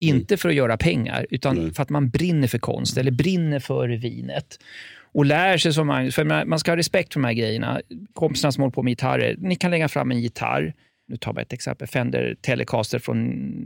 Inte 0.00 0.36
för 0.36 0.48
att 0.48 0.54
göra 0.54 0.76
pengar, 0.76 1.26
utan 1.30 1.74
för 1.74 1.82
att 1.82 1.90
man 1.90 2.10
brinner 2.10 2.48
för 2.48 2.58
konst 2.58 2.96
eller 2.96 3.10
brinner 3.10 3.58
för 3.60 3.88
vinet. 3.88 4.58
Och 5.12 5.24
lär 5.24 5.58
sig 5.58 5.72
som 5.72 5.86
man, 5.86 6.12
för 6.12 6.44
man 6.44 6.58
ska 6.58 6.70
ha 6.70 6.76
respekt 6.76 7.12
för 7.12 7.20
de 7.20 7.26
här 7.26 7.32
grejerna. 7.34 7.80
Kompisarna 8.12 8.52
som 8.52 8.60
håller 8.62 8.72
på 8.72 8.82
med 8.82 8.90
gitarrer, 8.90 9.36
ni 9.38 9.56
kan 9.56 9.70
lägga 9.70 9.88
fram 9.88 10.10
en 10.10 10.20
gitarr. 10.20 10.74
Nu 11.08 11.16
tar 11.16 11.32
bara 11.32 11.42
ett 11.42 11.52
exempel, 11.52 11.88
Fender 11.88 12.36
Telecaster 12.40 12.98
från 12.98 13.18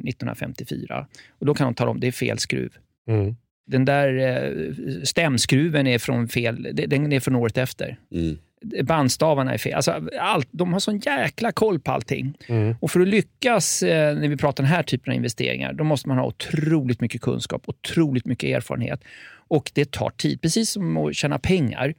1954. 0.08 1.06
Och 1.38 1.46
då 1.46 1.54
kan 1.54 1.64
de 1.66 1.74
tala 1.74 1.90
om 1.90 2.00
det 2.00 2.06
är 2.06 2.12
fel 2.12 2.38
skruv. 2.38 2.72
Mm. 3.08 3.36
Den 3.66 3.84
där 3.84 4.18
eh, 4.18 5.02
stämskruven 5.02 5.86
är 5.86 5.98
från 5.98 6.28
fel, 6.28 6.68
den 6.72 7.12
är 7.12 7.20
från 7.20 7.34
året 7.36 7.58
efter. 7.58 7.98
Mm. 8.12 8.38
Bandstavarna 8.84 9.54
är 9.54 9.58
fel. 9.58 9.74
Alltså, 9.74 10.08
allt, 10.20 10.48
de 10.50 10.72
har 10.72 10.80
sån 10.80 10.98
jäkla 10.98 11.52
koll 11.52 11.80
på 11.80 11.92
allting. 11.92 12.34
Mm. 12.46 12.74
Och 12.80 12.90
för 12.90 13.00
att 13.00 13.08
lyckas 13.08 13.82
eh, 13.82 14.16
när 14.16 14.28
vi 14.28 14.36
pratar 14.36 14.62
den 14.64 14.72
här 14.72 14.82
typen 14.82 15.10
av 15.12 15.16
investeringar, 15.16 15.72
då 15.72 15.84
måste 15.84 16.08
man 16.08 16.18
ha 16.18 16.26
otroligt 16.26 17.00
mycket 17.00 17.20
kunskap, 17.20 17.62
otroligt 17.66 18.26
mycket 18.26 18.56
erfarenhet. 18.56 19.04
Och 19.30 19.70
det 19.74 19.90
tar 19.90 20.10
tid, 20.10 20.40
precis 20.40 20.70
som 20.70 20.96
att 20.96 21.14
tjäna 21.14 21.38
pengar. 21.38 21.94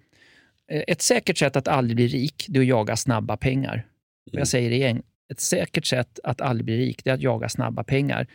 Eh, 0.71 0.83
Ett 0.87 1.01
säkert 1.01 1.37
sätt 1.37 1.55
att 1.55 1.67
aldrig 1.67 1.95
bli 1.95 2.07
rik, 2.07 2.45
det 2.47 2.59
är 2.59 2.61
att 2.61 2.67
jaga 2.67 2.95
snabba 2.95 3.37
pengar. 3.37 3.85
Och 4.33 4.39
jag 4.39 4.47
säger 4.47 4.69
det 4.69 4.75
igen, 4.75 5.01
ett 5.31 5.39
säkert 5.39 5.85
sätt 5.85 6.19
att 6.23 6.41
aldrig 6.41 6.65
bli 6.65 6.77
rik, 6.77 7.03
det 7.03 7.09
är 7.09 7.13
att 7.13 7.21
jaga 7.21 7.49
snabba 7.49 7.83
pengar. 7.83 8.27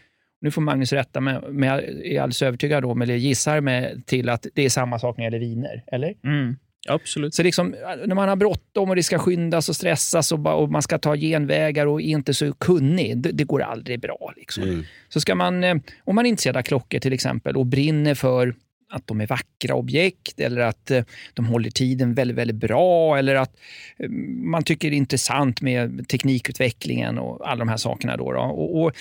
Nu 0.44 0.50
får 0.50 0.62
Magnus 0.62 0.92
rätta 0.92 1.20
mig, 1.20 1.40
men 1.50 1.68
jag 1.68 1.84
är 1.84 2.20
alldeles 2.20 2.42
övertygad 2.42 2.84
om, 2.84 3.02
eller 3.02 3.14
gissar 3.14 3.60
mig 3.60 4.02
till 4.06 4.28
att 4.28 4.46
det 4.54 4.64
är 4.64 4.68
samma 4.68 4.98
sak 4.98 5.16
när 5.16 5.30
det 5.30 5.36
gäller 5.36 5.46
viner, 5.46 5.84
eller? 5.86 6.14
Mm. 6.24 6.56
Absolut. 6.88 7.34
Så 7.34 7.42
liksom, 7.42 7.74
när 8.06 8.14
man 8.14 8.28
har 8.28 8.36
bråttom 8.36 8.90
och 8.90 8.96
det 8.96 9.02
ska 9.02 9.18
skyndas 9.18 9.68
och 9.68 9.76
stressas 9.76 10.32
och, 10.32 10.38
bara, 10.38 10.54
och 10.54 10.70
man 10.70 10.82
ska 10.82 10.98
ta 10.98 11.16
genvägar 11.16 11.86
och 11.86 12.00
är 12.00 12.04
inte 12.04 12.34
så 12.34 12.52
kunnig, 12.52 13.18
det, 13.18 13.32
det 13.32 13.44
går 13.44 13.62
aldrig 13.62 14.00
bra. 14.00 14.32
Liksom. 14.36 14.62
Mm. 14.62 14.84
Så 15.08 15.20
ska 15.20 15.34
man, 15.34 15.64
eh, 15.64 15.76
om 16.04 16.14
man 16.14 16.26
är 16.26 16.30
intresserad 16.30 16.56
av 16.56 16.62
klockor 16.62 16.98
till 16.98 17.12
exempel 17.12 17.56
och 17.56 17.66
brinner 17.66 18.14
för 18.14 18.54
att 18.94 19.06
de 19.06 19.20
är 19.20 19.26
vackra 19.26 19.74
objekt 19.74 20.40
eller 20.40 20.60
att 20.60 20.90
eh, 20.90 21.04
de 21.34 21.46
håller 21.46 21.70
tiden 21.70 22.14
väldigt, 22.14 22.36
väldigt 22.36 22.56
bra 22.56 23.18
eller 23.18 23.34
att 23.34 23.56
eh, 23.98 24.08
man 24.10 24.62
tycker 24.62 24.90
det 24.90 24.96
är 24.96 24.98
intressant 24.98 25.60
med 25.60 26.08
teknikutvecklingen 26.08 27.18
och 27.18 27.50
alla 27.50 27.58
de 27.58 27.68
här 27.68 27.76
sakerna. 27.76 28.16
Då, 28.16 28.32
då. 28.32 28.40
Och, 28.40 28.82
och, 28.82 28.92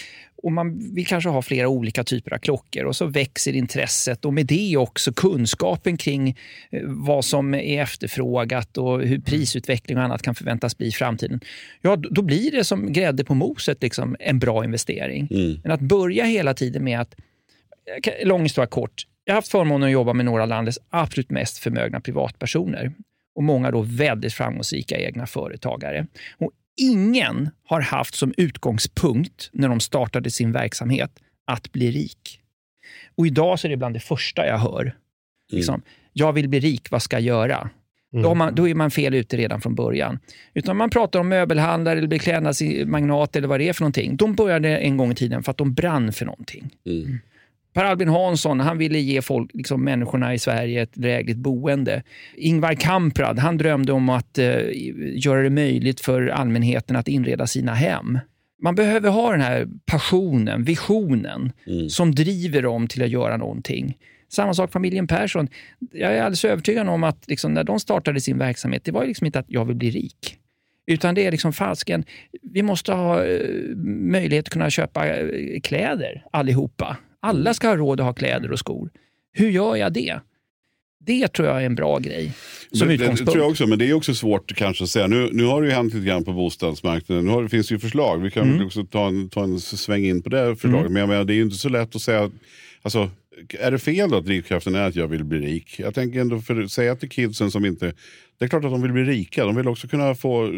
och 0.44 0.52
man 0.52 0.94
vill 0.94 1.08
kanske 1.08 1.30
ha 1.30 1.42
flera 1.42 1.68
olika 1.68 2.04
typer 2.04 2.34
av 2.34 2.38
klockor 2.38 2.84
och 2.84 2.96
så 2.96 3.06
växer 3.06 3.56
intresset 3.56 4.26
och 4.26 4.34
med 4.34 4.46
det 4.46 4.78
också 4.78 5.14
kunskapen 5.14 5.98
kring 5.98 6.30
eh, 6.72 6.82
vad 6.84 7.26
som 7.26 7.54
är 7.54 7.82
efterfrågat 7.82 8.78
och 8.78 9.02
hur 9.02 9.20
prisutveckling 9.20 9.98
och 9.98 10.04
annat 10.04 10.22
kan 10.22 10.36
förväntas 10.36 10.78
bli 10.78 10.88
i 10.88 10.92
framtiden. 10.92 11.40
Ja, 11.82 11.96
då 11.96 12.22
blir 12.22 12.52
det 12.52 12.64
som 12.64 12.94
grädde 12.94 13.24
på 13.24 13.34
moset 13.36 13.84
liksom 13.84 14.16
en 14.20 14.40
bra 14.40 14.64
investering. 14.64 15.28
Mm. 15.32 15.60
Men 15.64 15.72
att 15.72 15.82
börja 15.82 16.26
hela 16.26 16.54
tiden 16.54 16.84
med 16.84 17.02
att, 17.02 17.16
lång 18.24 18.44
historia 18.44 18.68
kort, 18.68 19.06
jag 19.26 19.34
har 19.34 19.38
haft 19.38 19.52
förmånen 19.52 19.88
att 19.88 19.92
jobba 19.92 20.14
med 20.14 20.26
några 20.26 20.44
av 20.44 20.50
landets 20.50 20.80
absolut 20.90 21.30
mest 21.30 21.58
förmögna 21.58 22.00
privatpersoner 22.00 22.94
och 23.36 23.44
många 23.44 23.72
då 23.72 23.82
väldigt 23.82 24.34
framgångsrika 24.34 24.98
egna 24.98 25.28
företagare. 25.28 26.08
Och 26.38 26.52
ingen 26.82 27.50
har 27.66 27.82
haft 27.82 28.16
som 28.16 28.34
utgångspunkt 28.38 29.50
när 29.54 29.70
de 29.70 29.80
startade 29.80 30.32
sin 30.32 30.52
verksamhet 30.52 31.12
att 31.46 31.72
bli 31.72 31.92
rik. 31.92 32.40
Och 33.16 33.28
idag 33.28 33.60
så 33.60 33.68
är 33.68 33.70
det 33.70 33.78
bland 33.78 33.96
det 33.96 34.00
första 34.00 34.48
jag 34.48 34.58
hör. 34.58 34.96
Liksom, 35.52 35.82
jag 36.14 36.34
vill 36.34 36.50
bli 36.50 36.60
rik, 36.60 36.92
vad 36.92 37.02
ska 37.02 37.16
jag 37.16 37.24
göra? 37.24 37.70
Då, 38.12 38.28
har 38.28 38.36
man, 38.36 38.56
då 38.56 38.68
är 38.68 38.76
man 38.76 38.92
fel 38.92 39.14
ute 39.14 39.38
redan 39.38 39.62
från 39.62 39.76
början. 39.76 40.20
Utan 40.54 40.78
man 40.78 40.90
pratar 40.90 41.20
om 41.20 41.30
möbelhandlare 41.30 41.98
eller 41.98 42.08
beklädnadsmagnat 42.08 43.36
eller 43.36 43.48
vad 43.48 43.60
det 43.60 43.70
är 43.70 43.74
för 43.74 43.82
någonting. 43.82 44.16
De 44.18 44.36
började 44.36 44.78
en 44.78 44.98
gång 44.98 45.12
i 45.12 45.16
tiden 45.16 45.44
för 45.44 45.52
att 45.52 45.58
de 45.58 45.74
brann 45.74 46.14
för 46.14 46.26
någonting. 46.26 46.70
Mm. 46.86 47.20
Per 47.74 47.84
Albin 47.84 48.10
Hansson 48.10 48.60
han 48.60 48.78
ville 48.78 49.00
ge 49.00 49.22
folk, 49.22 49.52
liksom 49.54 49.84
människorna 49.84 50.34
i 50.34 50.40
Sverige 50.40 50.82
ett 50.82 50.94
drägligt 50.94 51.38
boende. 51.38 52.04
Ingvar 52.38 52.74
Kamprad 52.74 53.40
han 53.40 53.58
drömde 53.58 53.94
om 53.94 54.10
att 54.10 54.38
eh, 54.38 54.62
göra 55.16 55.42
det 55.42 55.50
möjligt 55.50 56.02
för 56.02 56.28
allmänheten 56.28 56.96
att 56.96 57.08
inreda 57.08 57.48
sina 57.48 57.74
hem. 57.74 58.20
Man 58.62 58.76
behöver 58.76 59.10
ha 59.10 59.32
den 59.32 59.42
här 59.42 59.68
passionen, 59.86 60.64
visionen 60.64 61.52
som 61.90 62.16
driver 62.16 62.62
dem 62.62 62.88
till 62.88 63.04
att 63.04 63.10
göra 63.10 63.38
någonting. 63.38 63.98
Samma 64.30 64.54
sak 64.54 64.72
familjen 64.72 65.08
Persson. 65.08 65.48
Jag 65.92 66.14
är 66.14 66.22
alldeles 66.22 66.46
övertygad 66.46 66.90
om 66.90 67.04
att 67.04 67.28
liksom, 67.28 67.54
när 67.54 67.64
de 67.64 67.80
startade 67.80 68.22
sin 68.22 68.38
verksamhet, 68.38 68.84
det 68.86 68.92
var 68.92 69.06
liksom 69.06 69.26
inte 69.26 69.40
att 69.40 69.46
jag 69.48 69.66
vill 69.66 69.76
bli 69.76 69.90
rik. 69.92 70.38
Utan 70.88 71.16
det 71.16 71.26
är 71.26 71.32
liksom 71.32 71.54
fasken, 71.54 72.04
vi 72.42 72.64
måste 72.64 72.94
ha 72.94 73.26
eh, 73.26 73.76
möjlighet 73.76 74.46
att 74.46 74.54
kunna 74.54 74.70
köpa 74.70 75.08
eh, 75.08 75.60
kläder 75.64 76.26
allihopa. 76.32 76.98
Alla 77.24 77.54
ska 77.54 77.68
ha 77.68 77.76
råd 77.78 78.00
att 78.00 78.06
ha 78.06 78.14
kläder 78.14 78.52
och 78.52 78.60
skor. 78.60 78.90
Hur 79.34 79.50
gör 79.50 79.76
jag 79.76 79.94
det? 79.94 80.20
Det 81.06 81.28
tror 81.28 81.48
jag 81.48 81.62
är 81.62 81.66
en 81.66 81.76
bra 81.76 82.00
grej 82.00 82.32
som 82.72 82.80
Men 82.80 82.88
det, 82.88 82.94
det 82.98 83.04
utgångspunkt. 83.04 83.32
tror 83.32 83.44
jag 83.44 83.52
också, 83.52 83.68
men 83.68 83.80
det 83.80 83.90
är 83.90 83.94
också 83.94 84.16
svårt 84.16 84.56
kanske 84.56 84.84
att 84.84 84.90
säga. 84.90 85.08
Nu, 85.08 85.30
nu 85.32 85.44
har 85.46 85.62
det 85.62 85.68
ju 85.68 85.74
hänt 85.74 85.94
lite 85.94 86.06
grann 86.06 86.24
på 86.24 86.34
bostadsmarknaden. 86.34 87.26
Nu 87.26 87.32
har, 87.32 87.44
det 87.44 87.50
finns 87.50 87.72
ju 87.72 87.80
förslag. 87.80 88.18
Vi 88.22 88.32
kan 88.32 88.52
Mm. 88.54 88.66
också 88.66 88.84
ta 88.86 89.08
en, 89.08 89.30
ta 89.30 89.44
en 89.44 89.60
sväng 89.60 90.06
in 90.06 90.22
på 90.22 90.30
det 90.30 90.56
förslaget. 90.56 90.92
Men 90.92 91.00
jag 91.00 91.10
menar, 91.10 91.24
det 91.24 91.34
är 91.34 91.36
ju 91.36 91.42
inte 91.42 91.56
så 91.58 91.70
lätt 91.70 91.96
att 91.96 92.02
säga. 92.02 92.32
Alltså, 92.82 93.10
är 93.60 93.72
det 93.72 93.80
fel 93.80 94.10
då 94.10 94.18
att 94.18 94.26
drivkraften 94.26 94.76
är 94.76 94.88
att 94.88 94.96
jag 94.96 95.08
vill 95.08 95.24
bli 95.24 95.40
rik? 95.40 95.80
Jag 95.80 95.94
tänker 95.96 96.20
ändå 96.22 96.40
för 96.42 96.68
säga 96.68 96.96
till 96.96 97.10
kidsen 97.10 97.52
som 97.52 97.66
inte... 97.66 97.94
Det 98.38 98.46
är 98.46 98.50
klart 98.50 98.66
att 98.66 98.72
de 98.72 98.82
vill 98.82 98.92
bli 98.92 99.04
rika. 99.04 99.46
De 99.46 99.56
vill 99.56 99.68
också 99.68 99.88
kunna 99.88 100.16
få, 100.16 100.52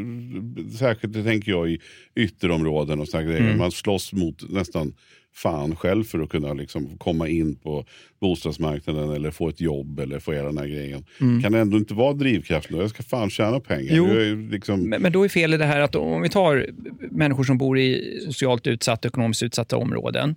särskilt 0.80 1.14
det 1.14 1.24
tänker 1.24 1.52
jag 1.52 1.70
i 1.70 1.80
ytterområden 2.16 3.00
och 3.00 3.08
sådana 3.08 3.28
grejer. 3.28 3.42
Mm. 3.42 3.58
Man 3.58 3.72
slåss 3.72 4.14
mot 4.14 4.50
nästan 4.50 4.94
fan 5.36 5.76
själv 5.76 6.04
för 6.04 6.20
att 6.20 6.30
kunna 6.30 6.54
liksom 6.54 6.98
komma 6.98 7.28
in 7.28 7.56
på 7.56 7.86
bostadsmarknaden 8.22 9.10
eller 9.10 9.32
få 9.32 9.50
ett 9.50 9.62
jobb 9.62 10.00
eller 10.00 10.20
få 10.20 10.32
hela 10.32 10.46
den 10.46 10.58
här 10.58 10.68
grejen. 10.68 11.06
Mm. 11.22 11.42
Kan 11.42 11.52
det 11.52 11.60
ändå 11.60 11.78
inte 11.78 11.94
vara 11.94 12.14
drivkraften? 12.14 12.78
Jag 12.78 12.90
ska 12.90 13.04
fan 13.04 13.30
tjäna 13.30 13.60
pengar. 13.60 13.96
Jo. 13.96 14.08
Liksom, 14.52 14.90
Men, 14.90 15.02
men 15.02 15.12
då 15.12 15.24
är 15.24 15.30
felet 15.30 15.60
det 15.60 15.66
här 15.66 15.82
att 15.82 15.96
om 15.96 16.22
vi 16.22 16.30
tar 16.30 16.70
människor 17.12 17.44
som 17.44 17.58
bor 17.58 17.80
i 17.80 18.20
socialt 18.26 18.68
utsatta, 18.68 19.08
ekonomiskt 19.08 19.44
utsatta 19.44 19.78
områden. 19.78 20.36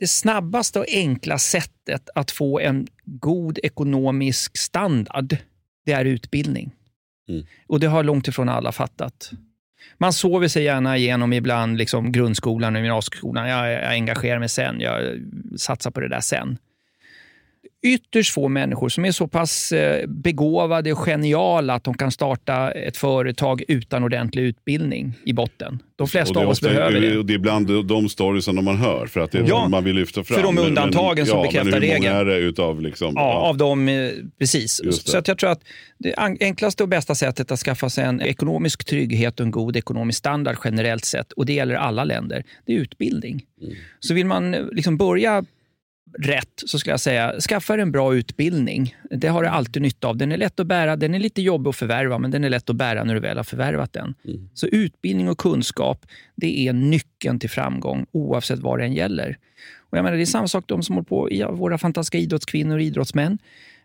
Det 0.00 0.06
snabbaste 0.06 0.78
och 0.78 0.86
enkla 0.88 1.38
sättet 1.38 2.08
att 2.14 2.30
få 2.30 2.60
en 2.60 2.86
god 3.04 3.58
ekonomisk 3.62 4.56
standard, 4.56 5.36
det 5.88 5.94
är 5.94 6.04
utbildning. 6.04 6.74
Mm. 7.28 7.46
Och 7.66 7.80
det 7.80 7.86
har 7.86 8.02
långt 8.02 8.28
ifrån 8.28 8.48
alla 8.48 8.72
fattat. 8.72 9.30
Man 9.98 10.12
sover 10.12 10.48
sig 10.48 10.64
gärna 10.64 10.96
igenom 10.96 11.32
ibland 11.32 11.78
liksom 11.78 12.12
grundskolan 12.12 12.76
och 12.76 12.82
gymnasieskolan. 12.82 13.48
Jag, 13.48 13.72
jag 13.72 13.92
engagerar 13.92 14.38
mig 14.38 14.48
sen, 14.48 14.80
jag 14.80 15.02
satsar 15.56 15.90
på 15.90 16.00
det 16.00 16.08
där 16.08 16.20
sen. 16.20 16.58
ytterst 17.82 18.32
få 18.34 18.48
människor 18.48 18.88
som 18.88 19.04
är 19.04 19.12
så 19.12 19.28
pass 19.28 19.72
eh, 19.72 20.06
begåvade 20.08 20.92
och 20.92 20.98
geniala 20.98 21.74
att 21.74 21.84
de 21.84 21.94
kan 21.94 22.10
starta 22.10 22.70
ett 22.70 22.96
företag 22.96 23.62
utan 23.68 24.04
ordentlig 24.04 24.42
utbildning 24.42 25.14
i 25.24 25.32
botten. 25.32 25.78
De 25.96 26.08
flesta 26.08 26.40
av 26.40 26.48
oss 26.48 26.58
ofta- 26.62 26.68
behöver 26.74 27.00
det. 27.00 27.22
Det 27.22 27.32
är 27.32 27.34
ibland 27.34 27.86
de 27.86 28.08
storiesen 28.08 28.64
man 28.64 28.76
hör 28.76 29.06
för 29.06 29.20
att 29.20 29.32
det 29.32 29.38
är 29.38 29.42
Ja, 29.48 29.60
de 29.60 29.70
man 29.70 29.84
vill 29.84 29.96
lyfta 29.96 30.24
fram. 30.24 30.34
för 30.36 30.42
de 30.42 30.58
är 30.58 30.60
Men- 30.62 30.68
undantagen 30.68 31.26
som 31.26 31.36
ja, 31.38 31.42
bekräftar 31.42 31.64
men 31.64 31.74
hur 31.74 31.80
regeln. 31.80 32.04
många 32.04 32.20
är 32.20 32.24
det 32.24 32.36
utav 32.36 32.80
liksom, 32.82 33.12
Ja, 33.16 33.32
av 33.34 33.56
dem, 33.56 33.88
eh, 33.88 34.10
precis. 34.38 34.80
Så 35.04 35.18
att 35.18 35.28
jag 35.28 35.38
tror 35.38 35.50
att 35.50 35.60
det 35.98 36.14
enklaste 36.40 36.82
och 36.82 36.88
bästa 36.88 37.14
sättet 37.14 37.50
att 37.52 37.58
skaffa 37.58 37.90
sig 37.90 38.04
en 38.04 38.20
ekonomisk 38.20 38.84
trygghet 38.84 39.40
och 39.40 39.46
en 39.46 39.50
god 39.52 39.76
ekonomisk 39.76 40.18
standard 40.18 40.56
generellt 40.64 41.04
sett, 41.04 41.32
och 41.32 41.46
det 41.46 41.52
gäller 41.52 41.74
alla 41.74 42.04
länder, 42.04 42.44
det 42.66 42.72
är 42.72 42.76
utbildning. 42.76 43.42
Mm. 43.62 43.74
Så 44.00 44.14
vill 44.14 44.26
man 44.26 44.54
eh, 44.54 44.60
liksom 44.72 44.96
börja 44.96 45.44
rätt 46.18 46.62
så 46.66 46.78
ska 46.78 46.90
jag 46.90 47.00
säga, 47.00 47.40
skaffa 47.40 47.74
er 47.74 47.78
en 47.78 47.92
bra 47.92 48.14
utbildning. 48.14 48.96
Det 49.10 49.28
har 49.28 49.42
du 49.42 49.48
alltid 49.48 49.82
nytta 49.82 50.08
av. 50.08 50.16
Den 50.16 50.32
är 50.32 50.36
lätt 50.36 50.60
att 50.60 50.66
bära, 50.66 50.96
den 50.96 51.14
är 51.14 51.18
lite 51.18 51.42
jobbig 51.42 51.68
att 51.68 51.76
förvärva, 51.76 52.18
men 52.18 52.30
den 52.30 52.44
är 52.44 52.50
lätt 52.50 52.70
att 52.70 52.76
bära 52.76 53.04
när 53.04 53.14
du 53.14 53.20
väl 53.20 53.36
har 53.36 53.44
förvärvat 53.44 53.92
den. 53.92 54.14
Mm. 54.24 54.48
Så 54.54 54.66
utbildning 54.66 55.28
och 55.28 55.38
kunskap, 55.38 56.06
det 56.36 56.68
är 56.68 56.72
nyckeln 56.72 57.38
till 57.38 57.50
framgång 57.50 58.06
oavsett 58.12 58.58
vad 58.58 58.78
det 58.78 58.84
än 58.84 58.94
gäller. 58.94 59.38
Och 59.90 59.98
jag 59.98 60.02
menar, 60.02 60.16
det 60.16 60.22
är 60.22 60.26
samma 60.26 60.48
sak 60.48 60.64
de 60.66 60.82
som 60.82 60.94
håller 60.94 61.06
på, 61.06 61.28
ja, 61.30 61.50
våra 61.50 61.78
fantastiska 61.78 62.18
idrottskvinnor 62.18 62.76
och 62.76 62.82
idrottsmän. 62.82 63.38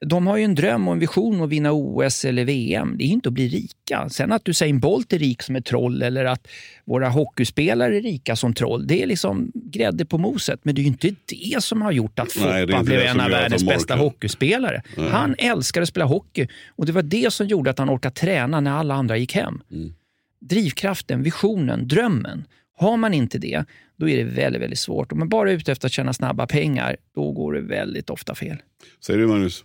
De 0.06 0.28
har 0.28 0.38
ju 0.38 0.44
en 0.44 0.56
dröm 0.56 0.88
och 0.88 0.94
en 0.94 1.00
vision 1.00 1.42
att 1.42 1.50
vinna 1.50 1.72
OS 1.72 2.26
eller 2.26 2.46
VM. 2.46 2.96
Det 2.98 3.04
är 3.04 3.08
inte 3.08 3.30
att 3.30 3.34
bli 3.34 3.48
rika. 3.48 4.10
Sen 4.10 4.32
att 4.32 4.50
Usain 4.50 4.80
Bolt 4.80 5.14
är 5.14 5.20
rik 5.20 5.42
som 5.42 5.56
ett 5.56 5.66
troll 5.66 6.02
eller 6.02 6.26
att 6.26 6.48
våra 6.86 7.10
hockeyspelare 7.10 7.98
är 7.98 8.02
rika 8.02 8.36
som 8.36 8.54
troll, 8.54 8.88
det 8.88 9.04
är 9.04 9.08
liksom 9.08 9.52
grädde 9.54 10.06
på 10.06 10.18
moset. 10.18 10.60
Men 10.64 10.76
det 10.76 10.82
är 10.82 10.84
ju 10.84 10.88
inte 10.88 11.16
det 11.26 11.64
som 11.64 11.82
har 11.82 11.92
gjort 11.92 12.20
att 12.20 12.32
Foppa 12.32 12.84
blev 12.84 13.00
en 13.00 13.20
av 13.20 13.30
världens 13.30 13.64
de 13.64 13.70
bästa 13.70 13.96
hockeyspelare. 13.96 14.82
Nej. 14.98 15.10
Han 15.10 15.36
älskar 15.38 15.82
att 15.82 15.88
spela 15.88 16.06
hockey 16.06 16.48
och 16.76 16.86
det 16.86 16.92
var 16.92 17.04
det 17.04 17.34
som 17.34 17.48
gjorde 17.48 17.70
att 17.70 17.80
han 17.80 17.90
orkade 17.90 18.16
träna 18.16 18.60
när 18.60 18.72
alla 18.72 18.94
andra 18.94 19.18
gick 19.18 19.36
hem. 19.36 19.62
Mm. 19.72 19.94
Drivkraften, 20.40 21.24
visionen, 21.24 21.88
drömmen. 21.88 22.46
Har 22.84 22.98
man 22.98 23.14
inte 23.14 23.38
det, 23.38 23.66
då 23.96 24.10
är 24.10 24.18
det 24.18 24.24
väldigt, 24.24 24.62
väldigt 24.62 24.80
svårt. 24.80 25.12
Om 25.12 25.20
man 25.20 25.30
bara 25.30 25.52
är 25.52 25.56
ute 25.56 25.72
efter 25.72 25.88
att 25.88 25.92
tjäna 25.92 26.14
snabba 26.14 26.48
pengar, 26.48 26.98
då 27.16 27.32
går 27.32 27.54
det 27.54 27.62
väldigt 27.62 28.10
ofta 28.10 28.36
fel. 28.36 28.58
Säger 29.06 29.20
du 29.20 29.28
Magnus? 29.28 29.64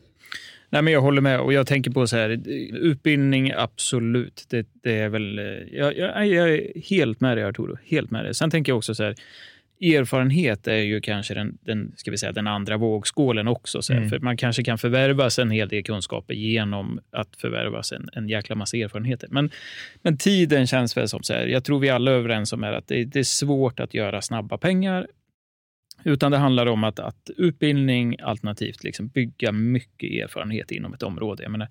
Nej, 0.70 0.82
men 0.82 0.92
jag 0.92 1.00
håller 1.00 1.20
med 1.20 1.40
och 1.40 1.52
jag 1.52 1.66
tänker 1.66 1.90
på 1.90 2.06
så 2.06 2.16
här, 2.16 2.28
utbildning, 2.72 3.52
absolut. 3.56 4.46
Det, 4.48 4.66
det 4.82 4.98
är 4.98 5.08
väl, 5.08 5.38
eh, 5.38 5.44
jag, 5.72 5.96
jag, 5.96 6.26
jag 6.26 6.54
är 6.54 6.80
helt 6.88 7.20
med 7.20 7.36
dig 7.36 7.44
Arturo, 7.44 7.78
helt 7.84 8.10
med 8.10 8.24
dig. 8.24 8.34
Sen 8.34 8.50
tänker 8.50 8.72
jag 8.72 8.76
också 8.76 8.94
så 8.94 9.02
här, 9.02 9.14
erfarenhet 9.80 10.66
är 10.66 10.76
ju 10.76 11.00
kanske 11.00 11.34
den, 11.34 11.58
den, 11.60 11.92
ska 11.96 12.10
vi 12.10 12.18
säga, 12.18 12.32
den 12.32 12.46
andra 12.46 12.76
vågskålen 12.76 13.48
också. 13.48 13.82
Så 13.82 13.92
Mm. 13.98 14.10
För 14.10 14.18
man 14.18 14.36
kanske 14.36 14.64
kan 14.64 14.78
förvärva 14.78 15.30
sig 15.30 15.42
en 15.42 15.50
hel 15.50 15.68
del 15.68 15.82
kunskaper 15.82 16.34
genom 16.34 17.00
att 17.10 17.36
förvärva 17.36 17.82
sig 17.82 17.98
en, 17.98 18.08
en 18.12 18.28
jäkla 18.28 18.54
massa 18.54 18.76
erfarenheter. 18.76 19.28
Men, 19.30 19.50
men 20.02 20.16
tiden 20.16 20.66
känns 20.66 20.96
väl 20.96 21.08
som 21.08 21.22
så 21.22 21.32
här, 21.34 21.46
jag 21.46 21.64
tror 21.64 21.78
vi 21.78 21.90
alla 21.90 22.10
är 22.10 22.14
överens 22.14 22.52
om 22.52 22.64
att 22.64 22.88
det, 22.88 23.04
det 23.04 23.18
är 23.18 23.24
svårt 23.24 23.80
att 23.80 23.94
göra 23.94 24.22
snabba 24.22 24.58
pengar 24.58 25.06
utan 26.04 26.30
det 26.32 26.38
handlar 26.38 26.66
om 26.66 26.84
att, 26.84 26.98
att 26.98 27.30
utbildning 27.36 28.16
alternativt 28.20 28.84
liksom 28.84 29.08
bygga 29.08 29.52
mycket 29.52 30.24
erfarenhet 30.24 30.70
inom 30.70 30.94
ett 30.94 31.02
område. 31.02 31.42
Jag 31.42 31.52
menar, 31.52 31.68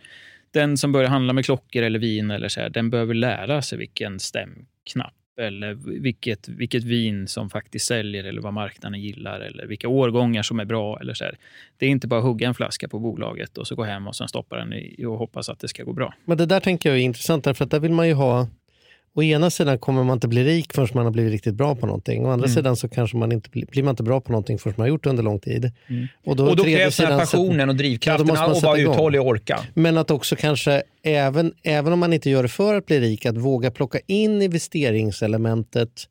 den 0.51 0.77
som 0.77 0.91
börjar 0.91 1.09
handla 1.09 1.33
med 1.33 1.45
klockor 1.45 1.83
eller 1.83 1.99
vin, 1.99 2.31
eller 2.31 2.49
så 2.49 2.61
här, 2.61 2.69
den 2.69 2.89
behöver 2.89 3.13
lära 3.13 3.61
sig 3.61 3.77
vilken 3.77 4.19
stämknapp 4.19 5.13
eller 5.37 5.73
vilket, 6.01 6.47
vilket 6.47 6.83
vin 6.83 7.27
som 7.27 7.49
faktiskt 7.49 7.85
säljer 7.85 8.23
eller 8.23 8.41
vad 8.41 8.53
marknaden 8.53 9.01
gillar 9.01 9.39
eller 9.39 9.65
vilka 9.67 9.87
årgångar 9.87 10.43
som 10.43 10.59
är 10.59 10.65
bra. 10.65 10.99
Eller 10.99 11.13
så 11.13 11.23
här. 11.23 11.37
Det 11.77 11.85
är 11.85 11.89
inte 11.89 12.07
bara 12.07 12.19
att 12.19 12.25
hugga 12.25 12.47
en 12.47 12.53
flaska 12.53 12.87
på 12.87 12.99
bolaget 12.99 13.57
och 13.57 13.67
så 13.67 13.75
gå 13.75 13.83
hem 13.83 14.07
och 14.07 14.15
sen 14.15 14.27
stoppa 14.27 14.57
den 14.57 14.73
i 14.73 15.05
och 15.05 15.17
hoppas 15.17 15.49
att 15.49 15.59
det 15.59 15.67
ska 15.67 15.83
gå 15.83 15.93
bra. 15.93 16.13
Men 16.25 16.37
det 16.37 16.45
där 16.45 16.59
tänker 16.59 16.89
jag 16.89 16.97
är 16.97 17.01
intressant, 17.01 17.43
därför 17.43 17.65
att 17.65 17.71
där 17.71 17.79
vill 17.79 17.91
man 17.91 18.07
ju 18.07 18.13
ha 18.13 18.47
Å 19.17 19.23
ena 19.23 19.49
sidan 19.49 19.79
kommer 19.79 20.03
man 20.03 20.13
inte 20.17 20.27
bli 20.27 20.43
rik 20.43 20.73
förrän 20.73 20.87
man 20.93 21.05
har 21.05 21.11
blivit 21.11 21.31
riktigt 21.31 21.55
bra 21.55 21.75
på 21.75 21.85
någonting. 21.85 22.25
Å 22.25 22.29
andra 22.29 22.45
Mm. 22.45 22.55
sidan 22.55 22.75
så 22.75 22.89
kanske 22.89 23.17
man 23.17 23.31
inte 23.31 23.49
blir, 23.49 23.83
man 23.83 23.89
inte 23.89 24.03
bra 24.03 24.21
på 24.21 24.31
någonting 24.31 24.57
förrän 24.59 24.73
man 24.77 24.83
har 24.83 24.89
gjort 24.89 25.03
det 25.03 25.09
under 25.09 25.23
lång 25.23 25.39
tid. 25.39 25.71
Mm. 25.87 26.07
Och 26.25 26.39
Och 26.39 26.55
då 26.55 26.63
krävs 26.63 26.97
den 26.97 27.07
här 27.11 27.19
passionen 27.19 27.69
och 27.69 27.75
Ja, 27.75 27.77
drivkraften 27.77 28.27
då 28.27 28.33
man 28.33 28.51
och 28.51 28.61
vara 28.61 28.79
uthållig 28.79 29.21
och 29.21 29.27
orka. 29.27 29.59
Men 29.73 29.97
att 29.97 30.11
också 30.11 30.35
kanske, 30.35 30.83
även, 31.03 31.53
även 31.63 31.93
om 31.93 31.99
man 31.99 32.13
inte 32.13 32.29
gör 32.29 32.43
det 32.43 32.49
för 32.49 32.75
att 32.75 32.85
bli 32.85 32.99
rik, 32.99 33.25
att 33.25 33.37
våga 33.37 33.71
plocka 33.71 33.99
in 34.07 34.41
investeringselementet 34.41 36.07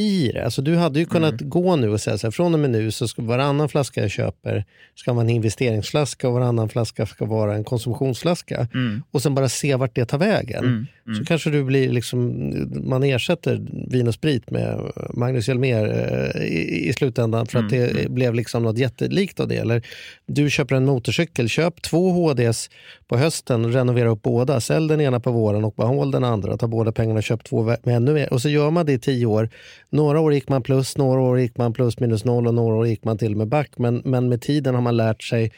i 0.00 0.30
det. 0.34 0.44
Alltså 0.44 0.62
du 0.62 0.76
hade 0.76 0.98
ju 0.98 1.06
kunnat 1.06 1.40
Mm. 1.40 1.50
gå 1.50 1.76
nu 1.76 1.88
och 1.88 2.00
säga 2.00 2.18
så 2.18 2.26
här, 2.26 2.32
från 2.32 2.54
och 2.54 2.60
med 2.60 2.70
nu 2.70 2.90
så 2.90 3.08
ska 3.08 3.22
varannan 3.22 3.68
flaska 3.68 4.00
jag 4.00 4.10
köper 4.10 4.64
ska 4.94 5.12
vara 5.12 5.24
en 5.24 5.30
investeringsflaska 5.30 6.28
och 6.28 6.34
varannan 6.34 6.68
flaska 6.68 7.06
ska 7.06 7.24
vara 7.24 7.54
en 7.54 7.64
konsumtionsflaska. 7.64 8.68
Mm. 8.74 9.02
Och 9.10 9.22
sen 9.22 9.34
bara 9.34 9.48
se 9.48 9.74
vart 9.74 9.94
det 9.94 10.04
tar 10.04 10.18
vägen. 10.18 10.64
Mm. 10.64 10.86
Så 11.18 11.24
kanske 11.24 11.50
du 11.50 11.64
blir 11.64 11.88
liksom, 11.88 12.50
man 12.84 13.02
ersätter 13.02 13.60
vin 13.90 14.08
och 14.08 14.14
sprit 14.14 14.50
med 14.50 14.92
Magnus 15.14 15.48
Hjelmér 15.48 15.84
eh, 15.84 16.42
i, 16.42 16.88
i 16.88 16.92
slutändan 16.92 17.46
för 17.46 17.58
att 17.58 17.64
Mm, 17.74 17.96
det 17.96 18.10
blev 18.10 18.34
liksom 18.34 18.62
något 18.62 18.78
jättelikt 18.78 19.40
av 19.40 19.48
det. 19.48 19.56
Eller 19.56 19.86
du 20.26 20.50
köper 20.50 20.74
en 20.74 20.84
motorcykel, 20.84 21.48
köp 21.48 21.82
två 21.82 22.10
HDs 22.10 22.70
på 23.06 23.16
hösten, 23.16 23.72
renovera 23.72 24.08
upp 24.08 24.22
båda, 24.22 24.60
sälj 24.60 24.88
den 24.88 25.00
ena 25.00 25.20
på 25.20 25.30
våren 25.30 25.64
och 25.64 25.74
behåll 25.74 26.10
den 26.10 26.24
andra. 26.24 26.56
Ta 26.56 26.66
båda 26.66 26.92
pengarna 26.92 27.18
och 27.18 27.24
köp 27.24 27.44
två 27.44 27.62
med 27.62 27.96
ännu 27.96 28.14
mer. 28.14 28.32
Och 28.32 28.42
så 28.42 28.48
gör 28.48 28.70
man 28.70 28.86
det 28.86 28.92
i 28.92 28.98
tio 28.98 29.26
år. 29.26 29.48
Några 29.90 30.20
år 30.20 30.34
gick 30.34 30.48
man 30.48 30.62
plus, 30.62 30.96
några 30.96 31.20
år 31.20 31.40
gick 31.40 31.56
man 31.56 31.72
plus 31.72 32.00
minus 32.00 32.24
noll 32.24 32.46
och 32.46 32.54
några 32.54 32.76
år 32.76 32.86
gick 32.86 33.04
man 33.04 33.18
till 33.18 33.32
och 33.32 33.38
med 33.38 33.48
back. 33.48 33.70
Men, 33.76 34.02
men 34.04 34.28
med 34.28 34.42
tiden 34.42 34.74
har 34.74 34.82
man 34.82 34.96
lärt 34.96 35.22
sig 35.22 35.52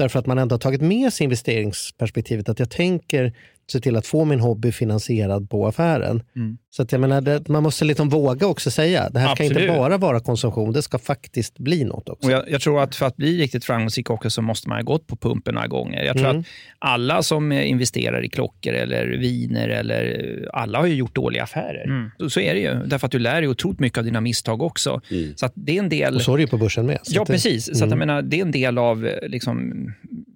Därför 0.00 0.18
att 0.18 0.26
man 0.26 0.38
ändå 0.38 0.54
har 0.54 0.58
tagit 0.58 0.80
med 0.80 1.12
sig 1.12 1.24
investeringsperspektivet. 1.24 2.48
Att 2.48 2.58
jag 2.58 2.70
tänker 2.70 3.32
se 3.70 3.80
till 3.80 3.96
att 3.96 4.06
få 4.06 4.24
min 4.24 4.40
hobby 4.40 4.72
finansierad 4.72 5.50
på 5.50 5.66
affären. 5.66 6.22
Mm. 6.36 6.58
Så 6.72 6.82
att 6.82 6.92
jag 6.92 7.00
menar, 7.00 7.20
det, 7.20 7.48
man 7.48 7.62
måste 7.62 7.84
liksom 7.84 8.08
våga 8.08 8.46
också 8.46 8.70
säga, 8.70 9.10
det 9.10 9.18
här 9.18 9.34
ska 9.34 9.44
inte 9.44 9.56
Absolut. 9.56 9.76
bara 9.76 9.96
vara 9.98 10.20
konsumtion, 10.20 10.72
det 10.72 10.82
ska 10.82 10.98
faktiskt 10.98 11.58
bli 11.58 11.84
något 11.84 12.08
också. 12.08 12.26
Och 12.28 12.32
jag, 12.32 12.50
jag 12.50 12.60
tror 12.60 12.82
att 12.82 12.96
för 12.96 13.06
att 13.06 13.16
bli 13.16 13.38
riktigt 13.38 13.64
framgångsrik 13.64 14.10
också 14.10 14.30
så 14.30 14.42
måste 14.42 14.68
man 14.68 14.78
ha 14.78 14.82
gått 14.82 15.06
på 15.06 15.16
pumpen 15.16 15.54
några 15.54 15.66
gånger. 15.68 16.02
Jag 16.04 16.16
tror 16.16 16.28
Mm. 16.30 16.40
att 16.40 16.46
alla 16.78 17.22
som 17.22 17.52
eh, 17.52 17.70
investerar 17.70 18.24
i 18.24 18.28
klockor 18.28 18.72
eller 18.72 19.06
viner, 19.06 19.68
eller 19.68 20.48
alla 20.52 20.78
har 20.78 20.86
ju 20.86 20.94
gjort 20.94 21.14
dåliga 21.14 21.42
affärer. 21.42 21.84
Mm. 21.84 22.10
Så, 22.18 22.30
så 22.30 22.40
är 22.40 22.54
det 22.54 22.60
ju. 22.60 22.74
Därför 22.86 23.06
att 23.06 23.12
du 23.12 23.18
lär 23.18 23.40
dig 23.40 23.48
otroligt 23.48 23.80
mycket 23.80 23.98
av 23.98 24.04
dina 24.04 24.20
misstag 24.20 24.62
också. 24.62 25.00
Så 25.36 25.46
att 25.46 25.52
det 25.54 25.76
är 25.76 25.82
en 25.82 25.88
del... 25.88 26.14
Och 26.14 26.22
så 26.22 26.32
är 26.32 26.36
det 26.36 26.42
ju 26.42 26.48
på 26.48 26.58
börsen 26.58 26.86
med. 26.86 26.98
Så 27.02 27.12
Ja, 27.16 27.20
det- 27.24 27.32
precis. 27.32 27.64
Så 27.64 27.70
att 27.72 27.76
Mm. 27.78 27.90
jag 27.90 27.98
menar, 27.98 28.22
det 28.22 28.36
är 28.38 28.42
en 28.42 28.50
del 28.52 28.78
av 28.78 29.06
eh, 29.06 29.28
liksom, 29.28 29.72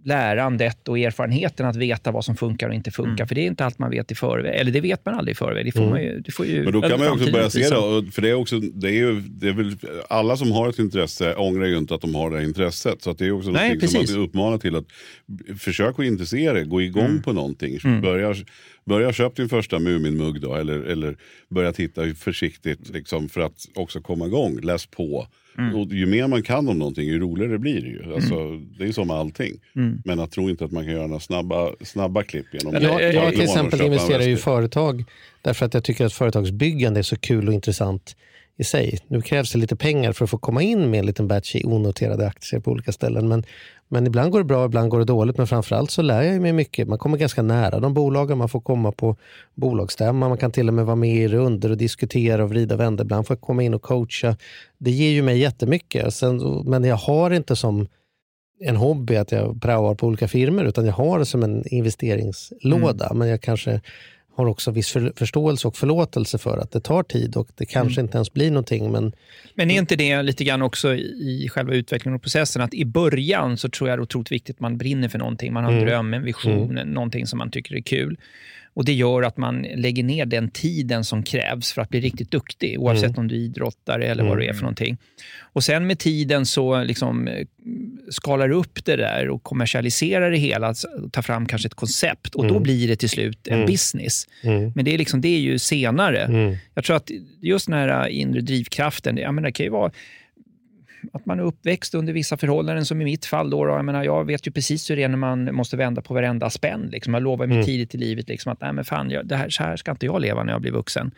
lärandet 0.05 0.89
och 0.89 0.99
erfarenheten 0.99 1.67
att 1.67 1.77
veta 1.77 2.13
vad 2.13 2.25
som 2.25 2.37
funkar 2.37 2.69
och 2.69 2.75
inte 2.75 2.91
funkar. 2.91 3.27
För 3.27 3.35
det 3.35 3.41
är 3.41 3.47
inte 3.47 3.65
allt 3.65 3.79
man 3.79 3.91
vet 3.91 4.13
i 4.13 4.15
förväg. 4.15 4.61
Eller 4.61 4.73
det 4.73 4.81
vet 4.81 5.05
man 5.07 5.15
aldrig 5.15 5.33
i 5.33 5.37
förväg. 5.37 5.65
Det 5.67 5.73
får 5.73 5.81
Mm. 5.81 5.91
man 5.91 6.03
ju, 6.03 6.21
det 6.21 6.33
får 6.33 6.47
ju 6.47 6.63
Men 6.65 6.73
då 6.73 6.83
kan 6.83 6.99
man 6.99 7.09
också 7.09 7.33
börja 7.33 7.51
se 7.51 7.59
det. 7.61 8.13
För 8.13 8.23
det 8.23 8.29
är 8.29 8.35
också, 8.35 8.61
det 8.61 8.89
är 8.89 8.93
ju, 8.93 9.21
det 9.21 9.49
är 9.49 9.53
väl, 9.53 9.77
alla 10.09 10.37
som 10.37 10.53
har 10.53 10.69
ett 10.69 10.79
intresse 10.79 11.35
ångrar 11.35 11.67
ju 11.67 11.79
inte 11.79 11.95
att 11.95 12.01
de 12.01 12.15
har 12.15 12.31
det 12.31 12.37
här 12.37 12.45
intresset. 12.45 13.03
Så 13.03 13.13
det 13.13 13.27
är 13.27 13.31
också 13.33 13.51
Nej, 13.51 13.69
någonting 13.69 13.89
som 14.07 14.17
man 14.17 14.25
uppmanar 14.25 14.59
till 14.59 14.77
att 14.77 14.85
försök 15.59 15.99
att 15.99 16.05
intressera 16.05 16.53
dig, 16.53 16.65
gå 16.65 16.83
igång 16.83 17.05
Mm. 17.05 17.23
på 17.23 17.33
någonting. 17.33 17.79
Mm. 17.85 18.01
Börja, 18.01 18.35
börja 18.87 19.13
köp 19.13 19.37
din 19.37 19.49
första 19.49 19.79
Muminmugg 19.79 20.41
då, 20.41 20.55
eller, 20.55 20.81
eller 20.81 21.17
börja 21.51 21.73
titta 21.73 22.15
försiktigt 22.15 22.89
liksom, 22.89 23.29
för 23.29 23.41
att 23.41 23.65
också 23.75 24.01
komma 24.01 24.27
igång. 24.27 24.61
Läs 24.63 24.87
på. 24.87 25.27
Mm. 25.59 25.75
Och 25.75 25.87
ju 25.87 26.07
mer 26.07 26.27
man 26.27 26.43
kan 26.43 26.69
om 26.69 26.79
någonting, 26.79 27.05
ju 27.05 27.19
roligare 27.19 27.59
blir 27.59 27.81
det 27.81 27.89
ju. 27.89 28.15
Alltså, 28.15 28.35
Det 28.79 28.85
är 28.85 28.93
som 28.93 29.07
med 29.07 29.17
allting. 29.17 29.61
Mm. 29.77 30.03
Men 30.05 30.21
att 30.21 30.31
tro 30.31 30.51
inte 30.51 30.65
att 30.65 30.73
man 30.73 30.85
kan 30.85 30.93
göra 30.93 31.07
några 31.07 31.21
snabba, 31.21 31.71
snabba 31.81 32.23
klipp 32.23 32.47
genom 32.53 32.83
Jag, 32.83 33.15
jag 33.15 33.27
och 33.27 33.33
till 33.33 33.43
exempel 33.43 33.81
investerar 33.81 34.23
ju 34.23 34.33
i 34.33 34.37
företag 34.37 35.05
därför 35.43 35.67
att 35.67 35.75
jag 35.75 35.85
tycker 35.85 36.05
att 36.05 36.13
företagsbyggande 36.13 37.01
är 37.01 37.03
så 37.03 37.17
kul 37.17 37.49
och 37.49 37.55
intressant 37.55 38.17
i 38.57 38.65
sig. 38.65 38.99
Nu 39.09 39.23
krävs 39.23 39.53
det 39.53 39.59
lite 39.59 39.77
pengar 39.77 40.13
för 40.13 40.25
att 40.25 40.31
få 40.31 40.39
komma 40.39 40.63
in 40.63 40.91
med 40.91 41.01
en 41.01 41.07
liten 41.07 41.29
batch 41.29 41.55
i 41.55 41.65
onoterade 41.65 42.27
aktier 42.27 42.61
på 42.61 42.71
olika 42.71 42.93
ställen. 42.93 43.29
Men, 43.29 43.45
men 43.95 44.07
ibland 44.07 44.33
går 44.33 44.39
det 44.39 44.45
bra, 44.45 44.65
ibland 44.65 44.91
går 44.91 44.99
det 44.99 45.05
dåligt. 45.05 45.39
Men 45.39 45.47
framförallt 45.47 45.91
så 45.91 46.03
lär 46.03 46.23
jag 46.23 46.41
mig 46.41 46.53
mycket. 46.53 46.89
Man 46.89 46.99
kommer 46.99 47.19
ganska 47.19 47.43
nära 47.43 47.81
de 47.81 47.95
bolagen, 47.95 48.39
man 48.39 48.49
får 48.49 48.61
komma 48.61 48.93
på 48.93 49.17
bolagsstämma, 49.55 50.29
man 50.29 50.39
kan 50.39 50.51
till 50.53 50.69
och 50.69 50.75
med 50.75 50.87
vara 50.87 50.97
med 50.97 51.17
i 51.17 51.29
runder 51.29 51.71
och 51.71 51.77
diskutera 51.77 52.43
och 52.43 52.51
vrida 52.51 52.75
och 52.75 52.81
vända. 52.81 53.03
Ibland 53.03 53.27
får 53.27 53.37
jag 53.37 53.41
komma 53.41 53.63
in 53.63 53.75
och 53.75 53.83
coacha. 53.83 54.37
Det 54.79 54.91
ger 54.91 55.11
ju 55.11 55.23
mig 55.23 55.39
jättemycket. 55.39 56.15
Sen, 56.15 56.63
men 56.67 56.85
jag 56.85 56.97
har 56.97 57.31
inte 57.31 57.57
som 57.57 57.87
en 58.61 58.77
hobby 58.77 59.17
att 59.17 59.33
jag 59.33 59.63
praoar 59.63 59.95
på 59.95 60.07
olika 60.07 60.29
firmor 60.29 60.65
utan 60.65 60.87
jag 60.87 60.93
har 60.93 61.19
det 61.19 61.27
som 61.27 61.43
en 61.43 61.69
investeringslåda. 61.69 63.15
Men 63.15 63.29
jag 63.29 63.41
kanske 63.41 63.81
har 64.37 64.47
också 64.47 64.71
viss 64.71 64.91
för, 64.91 65.13
förståelse 65.17 65.69
och 65.69 65.77
förlåtelse 65.77 66.39
för 66.39 66.59
att 66.59 66.71
det 66.73 66.81
tar 66.81 67.03
tid 67.03 67.37
och 67.37 67.49
det 67.55 67.67
kanske 67.67 68.01
inte 68.01 68.17
ens 68.19 68.33
blir 68.33 68.51
någonting. 68.51 68.93
Men 68.93 69.13
Men 69.55 69.71
är 69.71 69.79
inte 69.79 69.97
det 69.97 70.23
lite 70.23 70.45
grann 70.45 70.63
också 70.63 70.95
i 70.95 71.49
själva 71.53 71.75
utvecklingen 71.75 72.17
och 72.17 72.23
processen 72.23 72.63
att 72.63 72.75
i 72.75 72.85
början 72.85 73.57
så 73.57 73.69
tror 73.69 73.89
jag 73.91 73.99
det 73.99 74.01
är 74.01 74.03
otroligt 74.03 74.33
viktigt 74.33 74.57
att 74.57 74.61
man 74.61 74.79
brinner 74.79 75.09
för 75.09 75.19
någonting. 75.19 75.53
Man 75.53 75.65
har 75.65 75.71
en 75.71 75.77
Mm. 75.79 75.89
dröm, 75.89 76.15
en 76.15 76.23
vision, 76.23 76.71
Mm. 76.71 76.89
någonting 76.89 77.27
som 77.27 77.39
man 77.39 77.51
tycker 77.51 77.75
är 77.77 77.81
kul. 77.81 78.17
Och 78.77 78.85
Det 78.85 78.93
gör 78.93 79.23
att 79.23 79.37
man 79.37 79.63
lägger 79.75 80.03
ner 80.05 80.27
den 80.27 80.51
tiden 80.51 81.05
som 81.05 81.23
krävs 81.23 81.73
för 81.73 81.83
att 81.83 81.89
bli 81.89 82.01
riktigt 82.01 82.31
duktig, 82.31 82.81
oavsett 82.81 83.05
Mm. 83.11 83.19
om 83.21 83.29
du 83.29 83.35
är 83.35 83.39
idrottare 83.39 84.07
eller 84.07 84.23
vad 84.23 84.33
Mm. 84.33 84.43
du 84.45 84.49
är 84.51 84.53
för 84.53 84.61
någonting. 84.63 84.97
Och 85.53 85.65
Sen 85.65 85.87
med 85.87 85.99
tiden 85.99 86.47
så 86.47 86.83
liksom 86.85 87.29
skalar 88.11 88.49
du 88.49 88.55
upp 88.55 88.85
det 88.85 88.97
där 88.97 89.29
och 89.31 89.43
kommersialiserar 89.43 90.31
det 90.31 90.37
hela, 90.37 90.67
alltså, 90.67 90.89
tar 91.13 91.23
fram 91.23 91.47
kanske 91.47 91.67
ett 91.67 91.75
koncept 91.75 92.35
och 92.35 92.43
då 92.45 92.51
Mm. 92.51 92.63
blir 92.63 92.89
det 92.89 92.97
till 92.97 93.09
slut 93.11 93.49
en 93.49 93.55
Mm. 93.55 93.67
business. 93.67 94.27
Mm. 94.43 94.73
Men 94.75 94.85
det 94.85 94.95
är, 94.95 94.99
liksom, 94.99 95.21
det 95.21 95.29
är 95.29 95.41
ju 95.41 95.59
senare. 95.59 96.21
Mm. 96.25 96.57
Jag 96.75 96.85
tror 96.85 96.97
att 96.97 97.11
just 97.41 97.67
den 97.67 97.75
här 97.79 98.09
inre 98.09 98.41
drivkraften, 98.41 99.17
jag 99.17 99.35
menar, 99.35 99.49
det 99.49 99.53
kan 99.53 99.65
ju 99.67 99.71
vara 99.71 99.93
att 101.13 101.27
man 101.27 101.39
är 101.39 101.43
uppväxt 101.45 101.95
under 101.95 102.13
vissa 102.13 102.37
förhållanden, 102.37 102.85
som 102.87 103.01
i 103.01 103.05
mitt 103.05 103.25
fall. 103.27 103.51
Då, 103.51 103.65
då, 103.65 103.71
jag, 103.71 103.85
menar, 103.85 104.05
jag 104.05 104.25
vet 104.25 104.47
ju 104.47 104.51
precis 104.51 104.91
hur 104.91 104.97
det 104.97 105.03
är 105.03 105.09
när 105.09 105.17
man 105.17 105.55
måste 105.55 105.77
vända 105.77 106.03
på 106.03 106.15
varenda 106.15 106.51
spänn. 106.51 106.89
Liksom. 106.93 107.15
Jag 107.15 107.23
lovade 107.23 107.49
mig 107.49 107.57
Mm. 107.57 107.67
tidigt 107.67 107.95
i 107.95 107.99
livet 107.99 108.29
liksom, 108.29 108.53
att 108.53 108.61
Nej, 108.61 108.73
men 108.73 108.85
fan, 108.85 109.11
jag, 109.11 109.27
det 109.27 109.37
här, 109.37 109.49
så 109.49 109.63
här 109.63 109.77
ska 109.77 109.91
inte 109.91 110.07
jag 110.07 110.21
leva 110.21 110.43
när 110.45 110.53
jag 110.53 110.61
blir 110.61 110.73
vuxen. 110.73 111.11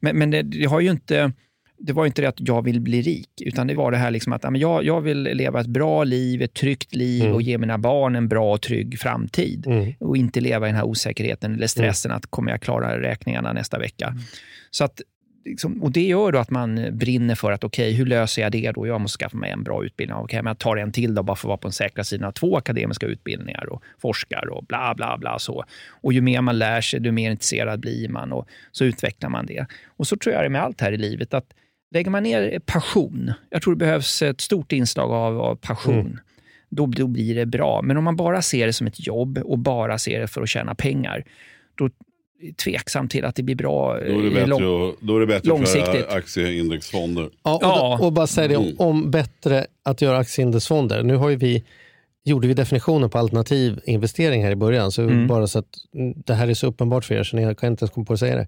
Men, 0.00 0.18
men 0.18 0.30
det, 0.30 0.42
det, 0.42 0.64
har 0.64 0.80
ju 0.80 0.90
inte, 0.90 1.32
det 1.78 1.92
var 1.92 2.04
ju 2.04 2.06
inte 2.06 2.22
det 2.22 2.28
att 2.28 2.40
jag 2.48 2.64
vill 2.64 2.80
bli 2.80 3.02
rik, 3.02 3.30
utan 3.40 3.66
det 3.66 3.74
var 3.74 3.90
det 3.90 3.96
här 3.96 4.10
liksom 4.10 4.32
att 4.32 4.42
men 4.42 4.56
jag, 4.56 4.84
jag 4.84 5.00
vill 5.00 5.22
leva 5.22 5.60
ett 5.60 5.66
bra 5.66 6.04
liv, 6.04 6.42
ett 6.42 6.54
tryggt 6.54 6.94
liv 6.94 7.22
Mm. 7.22 7.34
och 7.34 7.42
ge 7.42 7.58
mina 7.58 7.78
barn 7.78 8.16
en 8.16 8.28
bra 8.28 8.52
och 8.52 8.62
trygg 8.62 8.98
framtid. 8.98 9.66
Mm. 9.66 9.92
Och 10.00 10.16
inte 10.16 10.40
leva 10.40 10.66
i 10.66 10.68
den 10.68 10.76
här 10.76 10.84
osäkerheten 10.86 11.54
eller 11.54 11.66
stressen 11.66 12.10
att 12.12 12.26
kommer 12.26 12.50
jag 12.50 12.60
klara 12.60 13.00
räkningarna 13.00 13.52
nästa 13.52 13.78
vecka. 13.78 14.14
Så 14.70 14.84
att, 14.84 15.00
liksom, 15.46 15.82
och 15.82 15.92
Det 15.92 16.06
gör 16.06 16.32
då 16.32 16.38
att 16.38 16.50
man 16.50 16.98
brinner 16.98 17.34
för 17.34 17.52
att 17.52 17.64
okej, 17.64 17.92
hur 17.92 18.06
löser 18.06 18.42
jag 18.42 18.52
det 18.52 18.72
då? 18.74 18.86
Jag 18.86 19.00
måste 19.00 19.18
skaffa 19.18 19.36
mig 19.36 19.50
en 19.50 19.62
bra 19.62 19.84
utbildning. 19.84 20.18
Okej, 20.18 20.42
men 20.42 20.50
jag 20.50 20.58
tar 20.58 20.76
en 20.76 20.92
till 20.92 21.14
då, 21.14 21.22
bara 21.22 21.36
för 21.36 21.46
att 21.46 21.48
vara 21.48 21.56
på 21.56 21.68
den 21.68 21.72
säkra 21.72 22.04
sidan 22.04 22.32
två 22.32 22.56
akademiska 22.56 23.06
utbildningar 23.06 23.72
och 23.72 23.82
forskar 24.02 24.48
och 24.48 24.64
bla 24.64 24.94
bla 24.96 25.18
bla. 25.18 25.38
så. 25.38 25.64
Och 25.90 26.12
ju 26.12 26.20
mer 26.20 26.40
man 26.40 26.58
lär 26.58 26.80
sig, 26.80 27.00
desto 27.00 27.12
mer 27.12 27.30
intresserad 27.30 27.80
blir 27.80 28.08
man 28.08 28.32
och 28.32 28.48
så 28.72 28.84
utvecklar 28.84 29.30
man 29.30 29.46
det. 29.46 29.66
Och 29.86 30.06
så 30.06 30.16
tror 30.16 30.34
jag 30.34 30.42
det 30.42 30.46
är 30.46 30.50
med 30.50 30.62
allt 30.62 30.80
här 30.80 30.92
i 30.92 30.96
livet, 30.96 31.34
att 31.34 31.46
lägger 31.94 32.10
man 32.10 32.22
ner 32.22 32.58
passion, 32.58 33.32
jag 33.50 33.62
tror 33.62 33.74
det 33.74 33.78
behövs 33.78 34.22
ett 34.22 34.40
stort 34.40 34.72
inslag 34.72 35.10
av, 35.10 35.40
av 35.40 35.54
passion, 35.56 36.00
Mm. 36.00 36.18
då, 36.68 36.86
då 36.86 37.06
blir 37.06 37.34
det 37.34 37.46
bra. 37.46 37.82
Men 37.82 37.96
om 37.96 38.04
man 38.04 38.16
bara 38.16 38.42
ser 38.42 38.66
det 38.66 38.72
som 38.72 38.86
ett 38.86 39.06
jobb 39.06 39.38
och 39.38 39.58
bara 39.58 39.98
ser 39.98 40.20
det 40.20 40.26
för 40.26 40.42
att 40.42 40.48
tjäna 40.48 40.74
pengar, 40.74 41.24
då 41.74 41.90
tveksam 42.64 43.08
till 43.08 43.24
att 43.24 43.34
det 43.36 43.42
blir 43.42 43.56
bra 43.56 43.94
Då 43.94 44.00
är 44.00 44.04
det 44.22 44.26
eh, 44.28 44.32
bättre, 44.34 44.46
lång- 44.46 44.88
att- 44.90 45.00
då 45.00 45.16
är 45.16 45.20
det 45.20 45.26
bättre 45.26 45.48
långsiktigt. 45.48 46.06
för 46.06 46.16
aktieindexfonder. 46.16 47.30
Ja, 47.42 47.54
och, 47.56 47.62
Ja. 47.62 47.98
och 48.02 48.12
bara 48.12 48.26
säga 48.26 48.48
det 48.48 48.56
om, 48.56 48.64
Mm. 48.64 48.76
om 48.78 49.10
bättre 49.10 49.66
att 49.82 50.02
göra 50.02 50.18
aktieindexfonder. 50.18 51.02
Nu 51.02 51.16
har 51.16 51.28
ju 51.28 51.36
vi, 51.36 51.64
gjorde 52.24 52.48
vi 52.48 52.54
definitionen 52.54 53.10
på 53.10 53.18
alternativ 53.18 53.80
investering 53.84 54.44
här 54.44 54.50
i 54.50 54.56
början, 54.56 54.92
så 54.92 55.02
Mm. 55.02 55.26
bara 55.26 55.46
så 55.46 55.58
att 55.58 55.66
det 56.26 56.34
här 56.34 56.48
är 56.48 56.54
så 56.54 56.66
uppenbart 56.66 57.04
för 57.04 57.14
er 57.14 57.22
så 57.24 57.36
ni 57.36 57.42
kan 57.54 57.70
inte 57.70 57.82
ens 57.84 57.90
komma 57.94 58.06
på 58.06 58.12
att 58.12 58.20
säga 58.20 58.36
det. 58.36 58.46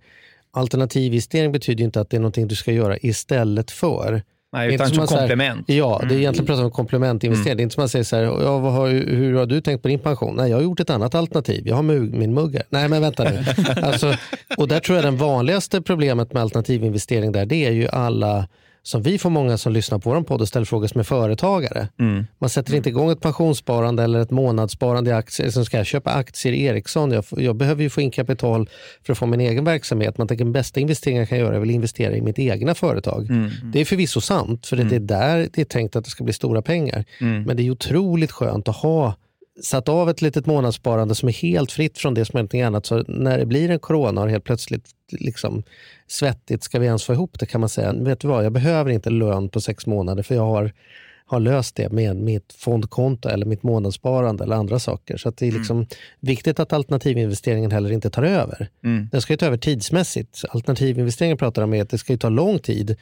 Alternativ 0.50 1.04
investering 1.12 1.52
betyder 1.52 1.78
ju 1.78 1.84
inte 1.84 2.00
att 2.00 2.10
det 2.10 2.16
är 2.16 2.20
någonting 2.20 2.48
du 2.48 2.54
ska 2.54 2.72
göra 2.72 2.98
istället 2.98 3.70
för. 3.70 4.22
Nej, 4.52 4.74
utan 4.74 4.86
inte 4.86 4.96
som 4.96 5.06
säger- 5.06 5.20
komplement. 5.20 5.64
Ja, 5.68 5.96
det 6.00 6.04
är 6.04 6.10
Mm. 6.10 6.18
egentligen 6.18 6.46
pratar 6.46 6.64
om 6.64 6.70
komplementinvestering. 6.70 7.56
Det 7.56 7.60
är 7.60 7.62
inte 7.62 7.74
som 7.74 7.80
man 7.80 7.88
säger 7.88 8.04
så 8.04 8.16
här, 8.16 8.22
ja, 8.22 8.58
har, 8.58 8.88
hur 8.88 9.34
har 9.34 9.46
du 9.46 9.60
tänkt 9.60 9.82
på 9.82 9.88
din 9.88 9.98
pension? 9.98 10.36
Nej, 10.36 10.50
jag 10.50 10.56
har 10.56 10.62
gjort 10.62 10.80
ett 10.80 10.90
annat 10.90 11.14
alternativ. 11.14 11.68
Jag 11.68 11.76
har 11.76 11.82
mugg, 11.82 12.14
min 12.14 12.34
mugg 12.34 12.54
här. 12.54 12.62
Nej, 12.70 12.88
men 12.88 13.02
vänta 13.02 13.24
nu. 13.24 13.44
alltså, 13.82 14.14
och 14.56 14.68
där 14.68 14.80
tror 14.80 14.96
jag 14.96 15.04
den 15.04 15.16
vanligaste 15.16 15.82
problemet 15.82 16.32
med 16.32 16.42
alternativinvestering 16.42 17.32
där, 17.32 17.46
det 17.46 17.66
är 17.66 17.70
ju 17.72 17.88
alla 17.88 18.48
som 18.88 19.02
vi 19.02 19.18
får 19.18 19.30
många 19.30 19.58
som 19.58 19.72
lyssnar 19.72 19.98
på 19.98 20.10
vår 20.10 20.22
podd 20.22 20.40
och 20.40 20.48
ställer 20.48 20.66
frågor 20.66 20.86
som 20.86 21.00
är 21.00 21.04
företagare. 21.04 21.88
Mm. 22.00 22.26
Man 22.38 22.50
sätter 22.50 22.74
inte 22.74 22.88
igång 22.88 23.10
ett 23.10 23.20
pensionssparande 23.20 24.02
eller 24.02 24.20
ett 24.20 24.30
månadssparande 24.30 25.10
i 25.10 25.12
aktier. 25.12 25.50
Som 25.50 25.64
ska 25.64 25.76
jag 25.76 25.86
köpa 25.86 26.10
aktier 26.10 26.52
i 26.52 26.64
Ericsson? 26.64 27.10
Jag, 27.10 27.24
jag 27.30 27.56
behöver 27.56 27.82
ju 27.82 27.90
få 27.90 28.00
in 28.00 28.10
kapital 28.10 28.68
för 29.02 29.12
att 29.12 29.18
få 29.18 29.26
min 29.26 29.40
egen 29.40 29.64
verksamhet. 29.64 30.18
Man 30.18 30.28
tänker 30.28 30.44
den 30.44 30.52
bästa 30.52 30.80
investeringen 30.80 31.20
jag 31.20 31.28
kan 31.28 31.38
göra 31.38 31.54
är 31.54 31.60
väl 31.60 31.70
investera 31.70 32.16
i 32.16 32.20
mitt 32.20 32.38
egna 32.38 32.74
företag. 32.74 33.30
Mm. 33.30 33.50
Det 33.72 33.80
är 33.80 33.84
förvisso 33.84 34.20
sant, 34.20 34.66
för 34.66 34.76
det 34.76 34.96
är 34.96 35.00
där 35.00 35.48
det 35.52 35.60
är 35.60 35.64
tänkt 35.64 35.96
att 35.96 36.04
det 36.04 36.10
ska 36.10 36.24
bli 36.24 36.32
stora 36.32 36.62
pengar. 36.62 37.04
Mm. 37.20 37.42
Men 37.42 37.56
det 37.56 37.62
är 37.62 37.70
otroligt 37.70 38.32
skönt 38.32 38.68
att 38.68 38.76
ha 38.76 39.14
satt 39.62 39.88
av 39.88 40.10
ett 40.10 40.22
litet 40.22 40.46
månadssparande 40.46 41.14
som 41.14 41.28
är 41.28 41.32
helt 41.32 41.72
fritt 41.72 41.98
från 41.98 42.14
det 42.14 42.24
som 42.24 42.36
är 42.36 42.38
någonting 42.38 42.62
annat. 42.62 42.86
Så 42.86 43.04
när 43.08 43.38
det 43.38 43.46
blir 43.46 43.70
en 43.70 43.78
corona 43.78 44.22
och 44.22 44.30
helt 44.30 44.44
plötsligt 44.44 44.90
liksom 45.12 45.62
svettigt, 46.06 46.62
ska 46.62 46.78
vi 46.78 46.86
ens 46.86 47.04
få 47.04 47.12
ihop 47.12 47.38
det 47.38 47.46
kan 47.46 47.60
man 47.60 47.68
säga, 47.68 47.92
vet 47.92 48.20
du 48.20 48.28
vad, 48.28 48.44
jag 48.44 48.52
behöver 48.52 48.90
inte 48.90 49.10
lön 49.10 49.48
på 49.48 49.60
sex 49.60 49.86
månader 49.86 50.22
för 50.22 50.34
jag 50.34 50.46
har, 50.46 50.72
har 51.26 51.40
löst 51.40 51.76
det 51.76 51.92
med 51.92 52.16
mitt 52.16 52.52
fondkonto 52.52 53.28
eller 53.28 53.46
mitt 53.46 53.62
månadssparande 53.62 54.44
eller 54.44 54.56
andra 54.56 54.78
saker. 54.78 55.16
Så 55.16 55.30
det 55.30 55.48
är 55.48 55.52
liksom 55.52 55.86
viktigt 56.20 56.60
att 56.60 56.72
alternativinvesteringen 56.72 57.70
heller 57.70 57.92
inte 57.92 58.10
tar 58.10 58.22
över. 58.22 58.68
Mm. 58.84 59.08
Den 59.12 59.20
ska 59.20 59.32
ju 59.32 59.36
ta 59.36 59.46
över 59.46 59.58
tidsmässigt. 59.58 60.44
Alternativinvesteringen 60.48 61.38
pratar 61.38 61.62
om 61.62 61.74
är 61.74 61.82
att 61.82 61.90
det 61.90 61.98
ska 61.98 62.12
ju 62.12 62.18
ta 62.18 62.28
lång 62.28 62.58
tid 62.58 62.96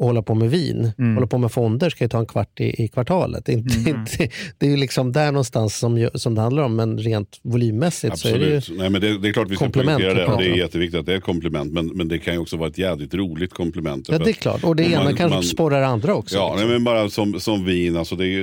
att 0.00 0.06
hålla 0.06 0.22
på 0.22 0.34
med 0.34 0.50
vin. 0.50 0.92
Mm. 0.98 1.14
Hålla 1.14 1.26
på 1.26 1.38
med 1.38 1.52
fonder 1.52 1.90
ska 1.90 2.04
ju 2.04 2.08
ta 2.08 2.18
en 2.18 2.26
kvart 2.26 2.60
i, 2.60 2.82
i 2.84 2.88
kvartalet. 2.88 3.48
Inte, 3.48 3.76
Mm. 3.78 4.00
inte, 4.00 4.28
det 4.58 4.66
är 4.66 4.70
ju 4.70 4.76
liksom 4.76 5.12
där 5.12 5.32
någonstans 5.32 5.76
som, 5.78 6.08
som 6.14 6.34
det 6.34 6.40
handlar 6.40 6.62
om, 6.62 6.76
men 6.76 6.98
rent 6.98 7.40
volymmässigt 7.42 8.18
så 8.18 8.28
är 8.28 8.38
det 8.38 8.46
ju... 8.46 8.56
Absolut. 8.56 8.78
Nej, 8.80 8.90
men 8.90 9.00
det, 9.00 9.18
det 9.18 9.28
är 9.28 9.32
klart 9.32 9.50
vi 9.50 9.56
ska 9.56 9.68
poängtera 9.68 10.14
det. 10.14 10.26
Och 10.26 10.38
det 10.42 10.48
är 10.50 10.56
jätteviktigt 10.56 11.00
att 11.00 11.06
det 11.06 11.12
är 11.12 11.16
ett 11.16 11.22
komplement. 11.24 11.72
Men, 11.72 11.86
men 11.86 12.08
det 12.08 12.18
kan 12.18 12.34
ju 12.34 12.40
också 12.40 12.56
vara 12.56 12.68
ett 12.68 12.78
jävligt 12.78 13.14
roligt 13.14 13.52
komplement. 13.54 14.08
Ja, 14.08 14.18
det 14.18 14.30
är 14.30 14.32
klart. 14.32 14.64
Och 14.64 14.76
det 14.76 14.82
man- 14.82 14.92
ena 14.92 15.12
kanske 15.16 15.36
man- 15.36 15.42
sporrar 15.42 15.82
andra 15.82 16.14
också. 16.14 16.36
Ja, 16.36 16.52
liksom. 16.52 16.68
nej, 16.68 16.76
men 16.78 16.84
bara 16.84 17.08
som, 17.08 17.40
som 17.40 17.64
vin, 17.64 17.96
alltså 17.96 18.16
det 18.16 18.26
är, 18.26 18.42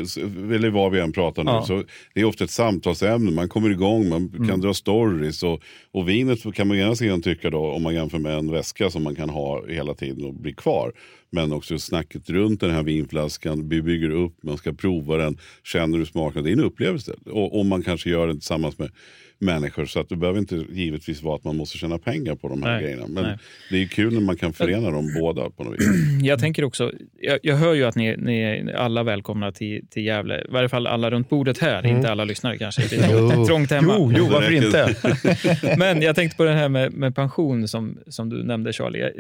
eller 0.55 0.70
vad 0.70 0.91
vi 0.91 0.99
än 0.99 1.12
pratar 1.12 1.43
nu, 1.43 1.51
Ja. 1.51 1.66
så 1.66 1.84
det 2.14 2.22
är 2.22 2.26
ofta 2.26 2.43
ett 2.43 2.51
samtalsämne, 2.51 3.32
man 3.32 3.49
kommer 3.49 3.70
igång, 3.70 4.10
man 4.10 4.30
kan 4.30 4.43
Mm. 4.47 4.62
dra 4.62 4.74
stories 4.74 5.43
och, 5.43 5.60
och 5.93 6.10
vinet 6.10 6.53
kan 6.55 6.68
man 6.68 6.78
ena 6.78 6.95
sidan 6.95 7.22
tycka 7.22 7.49
då, 7.49 7.72
om 7.72 7.84
man 7.84 7.93
jämför 7.93 8.20
med 8.20 8.34
en 8.38 8.51
väska 8.51 8.89
som 8.89 9.03
man 9.03 9.16
kan 9.16 9.30
ha 9.30 9.68
hela 9.70 9.93
tiden 9.93 10.26
och 10.26 10.34
bli 10.34 10.53
kvar. 10.53 10.91
Men 11.30 11.54
också 11.54 11.80
snacket 11.80 12.30
runt 12.30 12.60
den 12.60 12.72
här 12.72 12.84
vinflaskan, 12.84 13.70
vi 13.70 13.82
bygger 13.82 14.10
upp, 14.10 14.44
man 14.44 14.58
ska 14.58 14.74
prova 14.74 15.18
den, 15.18 15.38
känner 15.64 15.98
hur 15.98 16.06
smaken, 16.06 16.44
det 16.44 16.50
är 16.50 16.54
en 16.54 16.60
upplevelse. 16.64 17.14
Och, 17.26 17.60
och 17.60 17.66
man 17.66 17.84
kanske 17.84 18.10
gör 18.10 18.28
det 18.28 18.34
tillsammans 18.34 18.80
med 18.80 18.90
människor 19.40 19.86
så 19.86 20.00
att 20.00 20.10
det 20.10 20.16
behöver 20.16 20.40
inte 20.40 20.56
givetvis 20.72 21.24
vara 21.24 21.36
att 21.36 21.44
man 21.44 21.56
måste 21.58 21.78
tjäna 21.78 21.98
pengar 21.98 22.36
på 22.36 22.48
de 22.48 22.64
här 22.64 22.72
Nej, 22.74 22.84
grejerna. 22.84 23.08
Men 23.08 23.24
nej. 23.24 23.38
det 23.72 23.84
är 23.84 23.88
kul 23.88 24.14
när 24.14 24.22
man 24.22 24.38
kan 24.38 24.54
förena 24.54 24.92
dem 24.92 25.12
båda 25.20 25.50
på 25.50 25.64
något 25.64 25.74
vis. 25.74 25.88
Jag 26.24 26.40
tänker 26.40 26.64
också, 26.64 26.92
jag, 27.22 27.40
jag 27.44 27.56
hör 27.56 27.74
ju 27.74 27.84
att 27.84 27.96
ni, 27.96 28.18
ni 28.18 28.40
är 28.42 28.74
alla 28.76 29.04
välkomna 29.04 29.52
till, 29.52 29.88
till 29.90 30.06
Gävle. 30.06 30.42
I 30.42 30.52
varje 30.52 30.70
fall 30.70 30.88
alla 30.88 31.12
runt 31.12 31.30
bordet 31.30 31.58
här, 31.58 31.80
Mm. 31.80 31.96
inte 31.96 32.12
alla 32.12 32.24
lyssnare 32.24 32.58
kanske. 32.58 32.82
Det 32.90 32.96
är 32.96 33.30
trångt, 33.30 33.48
trångt 33.48 33.72
hemma. 33.72 33.96
Jo, 34.00 34.14
jo, 34.18 34.28
varför 34.32 34.52
inte? 34.52 34.96
Men 35.78 36.02
jag 36.02 36.16
tänkte 36.16 36.38
på 36.38 36.44
det 36.44 36.54
här 36.54 36.70
med, 36.70 36.94
med 36.94 37.16
pension 37.16 37.68
som, 37.68 37.98
som 38.08 38.30
du 38.30 38.44
nämnde 38.44 38.74
Charlie. 38.74 39.00
Jag, 39.00 39.12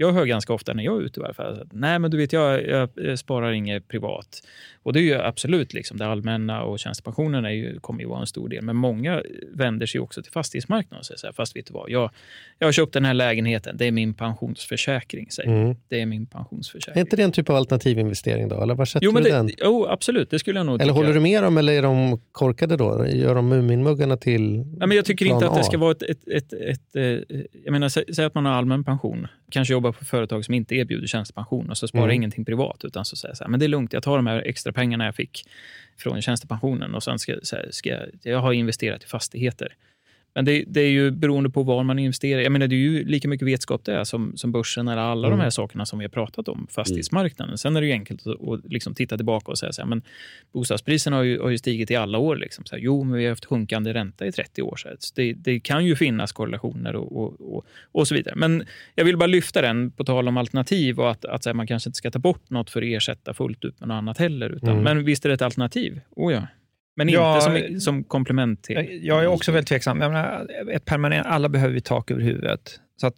jag 0.00 0.12
hör 0.12 0.24
ganska 0.24 0.52
ofta 0.52 0.72
när 0.74 0.84
jag 0.84 0.96
är 0.96 1.02
ute 1.02 1.20
i 1.20 1.22
varje 1.22 1.34
fall, 1.34 1.60
att, 1.60 1.72
nej 1.72 1.98
men 1.98 2.10
du 2.10 2.16
vet 2.16 2.32
jag, 2.32 2.66
jag, 2.66 2.88
jag 2.94 3.18
sparar 3.18 3.52
inget 3.52 3.88
privat. 3.88 4.42
Och 4.82 4.92
det 4.92 5.00
är 5.00 5.02
ju 5.02 5.14
absolut, 5.14 5.74
liksom, 5.74 5.96
det 5.96 6.06
allmänna 6.06 6.62
och 6.62 6.78
tjänstepensionen 6.78 7.44
är 7.44 7.50
ju, 7.50 7.80
kommer 7.80 8.00
ju 8.00 8.08
vara 8.08 8.20
en 8.20 8.26
stor 8.26 8.48
del. 8.48 8.62
Men 8.64 8.76
många 8.76 9.22
vänder 9.52 9.86
sig 9.86 10.00
också 10.00 10.22
till 10.22 10.32
fastighetsmarknaden 10.32 10.98
och 10.98 11.06
säger 11.06 11.18
så 11.18 11.26
här, 11.26 11.32
fast 11.32 11.56
vet 11.56 11.66
du 11.66 11.72
vad, 11.72 11.90
jag, 11.90 12.10
jag 12.58 12.66
har 12.66 12.72
köpt 12.72 12.92
den 12.92 13.04
här 13.04 13.14
lägenheten, 13.14 13.76
det 13.76 13.84
är 13.86 13.92
min 13.92 14.14
pensionsförsäkring. 14.14 15.30
Säger. 15.30 15.62
Mm. 15.62 15.76
Det 15.88 16.00
är 16.00 16.06
min 16.06 16.22
Är 16.22 16.26
pensionsförsäkring. 16.26 17.00
inte 17.00 17.16
det 17.16 17.22
en 17.22 17.32
typ 17.32 17.50
av 17.50 17.56
alternativinvestering 17.56 18.48
då? 18.48 18.62
Eller 18.62 18.74
var 18.74 18.84
sätter 18.84 19.04
Jo, 19.06 19.12
men 19.12 19.22
du 19.22 19.28
det, 19.30 19.36
den? 19.36 19.50
jo, 19.58 19.86
absolut, 19.86 20.30
det 20.30 20.38
skulle 20.38 20.58
jag 20.58 20.66
nog 20.66 20.74
Eller 20.74 20.84
tycka. 20.84 20.94
håller 20.94 21.14
du 21.14 21.20
med 21.20 21.42
dem 21.42 21.58
eller 21.58 21.72
är 21.72 21.82
de 21.82 22.20
korkade 22.32 22.76
då? 22.76 23.06
Gör 23.06 23.34
de 23.34 23.48
Muminmuggarna 23.48 24.16
till 24.16 24.56
Nej, 24.56 24.88
men 24.88 24.90
jag 24.92 25.04
tycker 25.04 25.26
inte 25.26 25.48
att 25.48 25.56
det 25.56 25.64
ska 25.64 25.78
vara 25.78 25.90
ett... 25.92 26.02
ett, 26.02 26.28
ett, 26.28 26.52
ett, 26.52 26.96
eh, 26.96 27.02
jag 27.64 27.72
menar, 27.72 27.88
sä, 27.88 28.04
säg 28.14 28.24
att 28.24 28.34
man 28.34 28.46
har 28.46 28.52
allmän 28.52 28.84
pension. 28.84 29.26
Kanske 29.50 29.72
jobbar 29.72 29.92
på 29.92 30.04
företag 30.04 30.44
som 30.44 30.54
inte 30.54 30.74
erbjuder 30.76 31.06
tjänstepension 31.06 31.70
och 31.70 31.78
så 31.78 31.88
sparar 31.88 32.04
Mm. 32.04 32.14
ingenting 32.14 32.44
privat. 32.44 32.84
Utan 32.84 33.04
så 33.04 33.16
säger 33.16 33.34
så 33.34 33.44
här, 33.44 33.50
men 33.50 33.60
det 33.60 33.66
är 33.66 33.68
lugnt, 33.68 33.92
jag 33.92 34.02
tar 34.02 34.16
de 34.16 34.26
här 34.26 34.42
extra 34.46 34.72
pengarna 34.72 35.04
jag 35.04 35.14
fick 35.14 35.48
från 35.96 36.22
tjänstepensionen 36.22 36.94
och 36.94 37.02
sen 37.02 37.18
ska, 37.18 37.34
så 37.42 37.56
här, 37.56 37.68
ska 37.70 37.88
jag, 37.90 38.08
jag 38.22 38.38
har 38.38 38.52
investerat 38.52 39.04
i 39.04 39.06
fastigheter. 39.06 39.74
Men 40.38 40.44
det, 40.44 40.64
det 40.66 40.80
är 40.80 40.88
ju 40.90 41.10
beroende 41.10 41.50
på 41.50 41.62
var 41.62 41.82
man 41.82 41.98
investerar. 41.98 42.40
Jag 42.40 42.52
menar, 42.52 42.66
det 42.66 42.74
är 42.74 42.78
ju 42.78 43.04
lika 43.04 43.28
mycket 43.28 43.48
vetskap 43.48 43.84
det 43.84 43.94
är 43.94 44.04
som, 44.04 44.36
som 44.36 44.52
börsen 44.52 44.88
eller 44.88 45.02
alla 45.02 45.26
Mm. 45.26 45.38
de 45.38 45.42
här 45.42 45.50
sakerna 45.50 45.86
som 45.86 45.98
vi 45.98 46.04
har 46.04 46.10
pratat 46.10 46.48
om, 46.48 46.66
fastighetsmarknaden. 46.70 47.58
Sen 47.58 47.76
är 47.76 47.80
det 47.80 47.86
ju 47.86 47.92
enkelt 47.92 48.26
att, 48.26 48.48
att 48.48 48.72
liksom 48.72 48.94
titta 48.94 49.16
tillbaka 49.16 49.50
och 49.50 49.58
säga 49.58 49.72
så 49.72 49.82
här, 49.82 49.88
men 49.88 50.02
bostadspriserna 50.52 51.16
har 51.16 51.22
ju, 51.22 51.40
har 51.40 51.48
ju 51.48 51.58
stigit 51.58 51.90
i 51.90 51.96
alla 51.96 52.18
år. 52.18 52.36
Liksom. 52.36 52.64
Så 52.64 52.74
här, 52.74 52.82
jo, 52.82 53.04
men 53.04 53.18
vi 53.18 53.24
har 53.24 53.30
haft 53.30 53.44
sjunkande 53.44 53.94
ränta 53.94 54.26
i 54.26 54.32
30 54.32 54.62
år. 54.62 54.76
Så 54.76 54.88
det, 55.14 55.32
det 55.32 55.60
kan 55.60 55.86
ju 55.86 55.96
finnas 55.96 56.32
korrelationer 56.32 56.96
och, 56.96 57.16
och, 57.16 57.56
och, 57.56 57.64
och 57.92 58.08
så 58.08 58.14
vidare. 58.14 58.34
Men 58.36 58.64
jag 58.94 59.04
vill 59.04 59.16
bara 59.16 59.26
lyfta 59.26 59.62
den 59.62 59.90
på 59.90 60.04
tal 60.04 60.28
om 60.28 60.36
alternativ 60.36 61.00
och 61.00 61.10
att, 61.10 61.24
att 61.24 61.46
här, 61.46 61.54
man 61.54 61.66
kanske 61.66 61.88
inte 61.88 61.96
ska 61.96 62.10
ta 62.10 62.18
bort 62.18 62.50
något 62.50 62.70
för 62.70 62.82
att 62.82 62.88
ersätta 62.88 63.34
fullt 63.34 63.64
ut 63.64 63.80
med 63.80 63.88
något 63.88 63.94
annat 63.94 64.18
heller. 64.18 64.50
Utan, 64.50 64.68
Mm. 64.68 64.84
Men 64.84 65.04
visst 65.04 65.24
är 65.24 65.28
det 65.28 65.34
ett 65.34 65.42
alternativ? 65.42 66.00
Oh 66.16 66.32
ja. 66.32 66.42
Men 66.98 67.08
Ja, 67.08 67.56
inte 67.56 67.70
som, 67.70 67.80
som 67.80 68.04
komplement 68.04 68.62
till... 68.62 69.00
Jag, 69.02 69.22
är 69.22 69.26
också 69.26 69.52
väldigt 69.52 69.68
tveksam. 69.68 70.00
Jag 70.00 70.12
menar, 70.12 70.46
ett 70.72 70.84
permanent, 70.84 71.26
alla 71.26 71.48
behöver 71.48 71.74
vi 71.74 71.80
tak 71.80 72.10
över 72.10 72.22
huvudet. 72.22 72.80
Så 73.00 73.06
att 73.06 73.14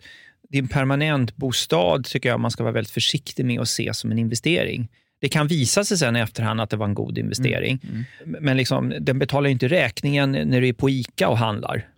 din 0.49 0.69
permanent 0.69 1.37
bostad 1.37 2.05
tycker 2.05 2.29
jag 2.29 2.41
man 2.41 2.51
ska 2.51 2.63
vara 2.63 2.73
väldigt 2.73 2.93
försiktig 2.93 3.45
med 3.45 3.61
att 3.61 3.69
se 3.69 3.95
som 3.95 4.13
en 4.13 4.19
investering. 4.19 4.89
Det 5.21 5.29
kan 5.29 5.47
visa 5.47 5.85
sig 5.85 5.99
sen 5.99 6.17
i 6.17 6.21
efterhand 6.21 6.61
att 6.61 6.71
det 6.71 6.77
var 6.77 6.87
en 6.87 6.95
god 6.95 7.19
investering. 7.19 7.81
Mm. 7.83 8.43
Men 8.43 8.57
liksom, 8.57 8.95
den 9.01 9.19
betalar 9.19 9.49
ju 9.49 9.53
inte 9.53 9.69
räkningen 9.69 10.33
när 10.33 10.61
du 10.61 10.69
är 10.69 10.73
på 10.73 10.91
ICA 10.91 11.29
och 11.29 11.39
handlar. 11.39 11.89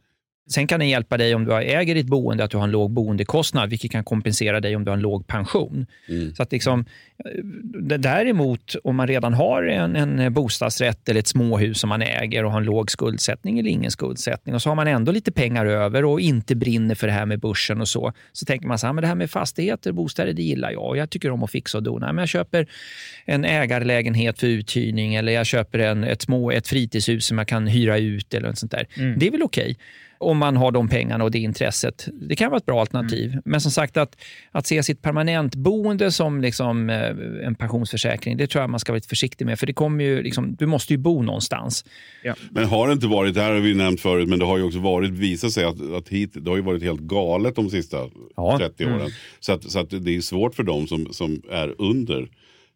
Sen 0.51 0.67
kan 0.67 0.81
den 0.81 0.89
hjälpa 0.89 1.17
dig 1.17 1.35
om 1.35 1.45
du 1.45 1.55
äger 1.55 1.95
ditt 1.95 2.07
boende, 2.07 2.45
att 2.45 2.51
du 2.51 2.57
har 2.57 2.65
en 2.65 2.71
låg 2.71 2.91
boendekostnad, 2.91 3.71
vilket 3.71 3.91
kan 3.91 4.05
kompensera 4.05 4.61
dig 4.61 4.77
om 4.77 4.85
du 4.85 4.91
har 4.91 4.97
en 4.97 5.03
låg 5.03 5.27
pension. 5.27 5.87
Mm. 6.09 6.35
Så 6.35 6.43
att 6.43 6.53
liksom, 6.53 6.85
eh, 7.25 7.45
däremot, 7.99 8.77
om 8.85 8.97
man 8.97 9.07
redan 9.07 9.35
har 9.35 9.63
en, 9.63 9.97
en 9.97 10.33
bostadsrätt 10.33 11.09
eller 11.09 11.21
ett 11.21 11.27
småhus 11.27 11.81
som 11.81 11.89
man 11.89 12.03
äger 12.03 12.45
och 12.45 12.53
har 12.53 12.59
en 12.59 12.65
låg 12.65 12.91
skuldsättning 12.91 13.59
eller 13.59 13.71
ingen 13.71 13.91
skuldsättning 13.91 14.55
och 14.55 14.63
så 14.63 14.69
har 14.69 14.77
man 14.77 14.89
ändå 14.89 15.13
lite 15.13 15.33
pengar 15.33 15.67
över 15.67 16.05
och 16.05 16.21
inte 16.21 16.55
brinner 16.55 16.95
för 16.95 17.07
det 17.07 17.13
här 17.13 17.27
med 17.27 17.41
börsen 17.41 17.81
och 17.81 17.89
så, 17.89 18.13
så 18.33 18.47
tänker 18.47 18.67
man 18.67 18.79
så 18.79 18.87
här, 18.87 18.93
men 18.93 19.03
det 19.03 19.09
här 19.09 19.15
med 19.15 19.31
fastigheter, 19.31 19.93
bostäder, 19.93 20.33
det 20.33 20.43
gillar 20.43 20.71
jag 20.71 20.89
och 20.89 20.97
jag 20.97 21.11
tycker 21.11 21.31
om 21.31 21.43
att 21.43 21.51
fixa 21.51 21.79
och 21.79 21.85
dona. 21.85 22.13
Men 22.13 22.23
jag 22.23 22.29
köper 22.29 22.67
en 23.25 23.45
ägarlägenhet 23.45 24.39
för 24.39 24.47
uthyrning 24.47 25.15
eller 25.15 25.33
jag 25.33 25.47
köper 25.47 25.79
en, 25.79 26.05
ett, 26.05 26.23
små, 26.23 26.51
ett 26.51 26.69
fritidshus 26.69 27.27
som 27.27 27.39
jag 27.39 27.49
kan 27.49 27.67
hyra 27.67 27.99
ut 27.99 28.35
eller 28.35 28.49
något 28.49 28.59
sånt 28.59 28.73
där. 28.73 28.87
Det 29.17 29.27
är 29.27 29.31
väl 29.31 29.43
okej 29.43 29.77
om 30.23 30.39
man 30.39 30.57
har 30.57 30.73
de 30.73 30.89
pengarna 30.89 31.25
och 31.25 31.31
det 31.31 31.39
intresset. 31.39 32.09
Det 32.13 32.37
kan 32.37 32.51
vara 32.51 32.59
ett 32.59 32.67
bra 32.67 32.81
alternativ. 32.81 33.39
Men 33.45 33.61
som 33.61 33.71
sagt, 33.71 33.97
att, 33.97 34.17
att 34.51 34.67
se 34.67 34.83
sitt 34.83 35.03
permanentboende 35.03 36.13
som 36.13 36.41
liksom, 36.41 36.91
eh, 36.91 37.47
en 37.47 37.55
pensionsförsäkring, 37.55 38.37
det 38.37 38.47
tror 38.47 38.63
jag 38.63 38.71
man 38.71 38.81
ska 38.81 38.93
vara 38.93 38.97
lite 38.97 39.09
försiktig 39.09 39.45
med. 39.45 39.59
För 39.59 39.67
det 39.67 39.73
kommer 39.73 40.05
ju, 40.05 40.23
liksom, 40.23 40.55
du 40.59 40.67
måste 40.67 40.93
ju 40.93 40.99
bo 40.99 41.23
någonstans. 41.23 41.85
Men 42.51 42.65
har 42.65 42.87
det 42.87 42.93
inte 42.93 43.07
varit, 43.07 43.35
det 43.35 43.41
här 43.41 43.53
har 43.53 43.61
vi 43.61 43.75
nämnt 43.75 44.01
förut, 44.01 44.29
men 44.29 44.39
det 44.39 44.45
har 44.45 44.59
ju 44.59 44.65
också 44.65 44.79
varit, 44.79 45.11
visat 45.11 45.53
sig 45.53 45.65
att, 45.65 45.93
att 45.93 46.09
hit, 46.09 46.31
det 46.35 46.51
har 46.51 46.57
ju 46.57 46.63
varit 46.63 46.83
helt 46.83 47.01
galet 47.01 47.57
de 47.57 47.71
sista 47.71 47.97
30 48.59 48.85
åren. 48.85 49.01
Mm. 49.01 49.11
Så, 49.41 49.53
att, 49.53 49.71
så 49.71 49.79
att 49.79 49.91
det 49.91 50.17
är 50.17 50.21
svårt 50.21 50.55
för 50.55 50.63
dem 50.63 50.87
som, 50.87 51.13
som 51.13 51.43
är 51.51 51.75
under 51.79 52.29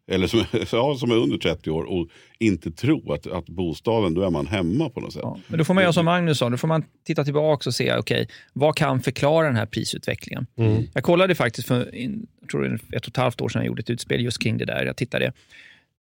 eller 0.07 0.27
som, 0.27 0.39
ja, 0.71 0.95
som 0.99 1.11
är 1.11 1.15
under 1.15 1.37
30 1.37 1.69
år 1.71 1.83
och 1.83 2.07
inte 2.39 2.71
tro 2.71 3.13
att, 3.13 3.27
att 3.27 3.45
bostaden, 3.45 4.13
då 4.13 4.21
är 4.21 4.29
man 4.29 4.47
hemma 4.47 4.89
på 4.89 4.99
något 4.99 5.13
sätt. 5.13 5.23
Men 5.47 5.57
då 5.59 5.65
får 5.65 5.73
man 5.73 5.83
göra 5.83 5.93
som 5.93 6.05
Magnus 6.05 6.37
sa, 6.37 6.49
då 6.49 6.57
får 6.57 6.67
man 6.67 6.83
titta 7.05 7.23
tillbaka 7.23 7.69
och 7.69 7.73
se, 7.75 7.95
okej, 7.95 8.29
vad 8.53 8.75
kan 8.75 9.01
förklara 9.01 9.47
den 9.47 9.55
här 9.55 9.65
prisutvecklingen? 9.65 10.47
Mm. 10.57 10.83
Jag 10.93 11.03
kollade 11.03 11.35
faktiskt 11.35 11.67
för 11.67 11.95
in- 11.95 12.27
jag 12.41 12.49
tror 12.49 12.79
ett 12.91 13.01
och 13.01 13.07
ett 13.07 13.17
halvt 13.17 13.41
år 13.41 13.49
sedan 13.49 13.61
jag 13.61 13.67
gjorde 13.67 13.79
ett 13.79 13.89
utspel 13.89 14.21
just 14.21 14.43
kring 14.43 14.57
det 14.57 14.65
där. 14.65 14.85
Jag 14.85 14.95
tittade 14.95 15.33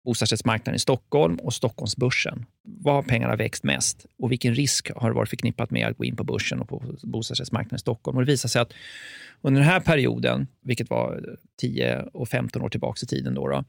bostadsrättsmarknaden 0.05 0.75
i 0.75 0.79
Stockholm 0.79 1.35
och 1.35 1.53
Stockholmsbörsen. 1.53 2.45
Vad 2.63 2.93
har 2.95 3.01
pengarna 3.01 3.35
växt 3.35 3.63
mest 3.63 4.05
och 4.19 4.31
vilken 4.31 4.55
risk 4.55 4.91
har 4.95 5.09
det 5.09 5.15
varit 5.15 5.29
förknippat 5.29 5.71
med 5.71 5.87
att 5.87 5.97
gå 5.97 6.05
in 6.05 6.15
på 6.15 6.23
börsen 6.23 6.59
och 6.59 6.69
på 6.69 6.83
bostadsrättsmarknaden 7.03 7.75
i 7.75 7.79
Stockholm? 7.79 8.17
Och 8.17 8.25
det 8.25 8.31
visar 8.31 8.49
sig 8.49 8.61
att 8.61 8.73
under 9.41 9.61
den 9.61 9.69
här 9.69 9.79
perioden, 9.79 10.47
vilket 10.63 10.89
var 10.89 11.23
10 11.61 12.01
och 12.13 12.29
15 12.29 12.61
år 12.61 12.69
tillbaka 12.69 12.99
i 13.03 13.07
tiden, 13.07 13.33
då, 13.33 13.47
då, 13.47 13.63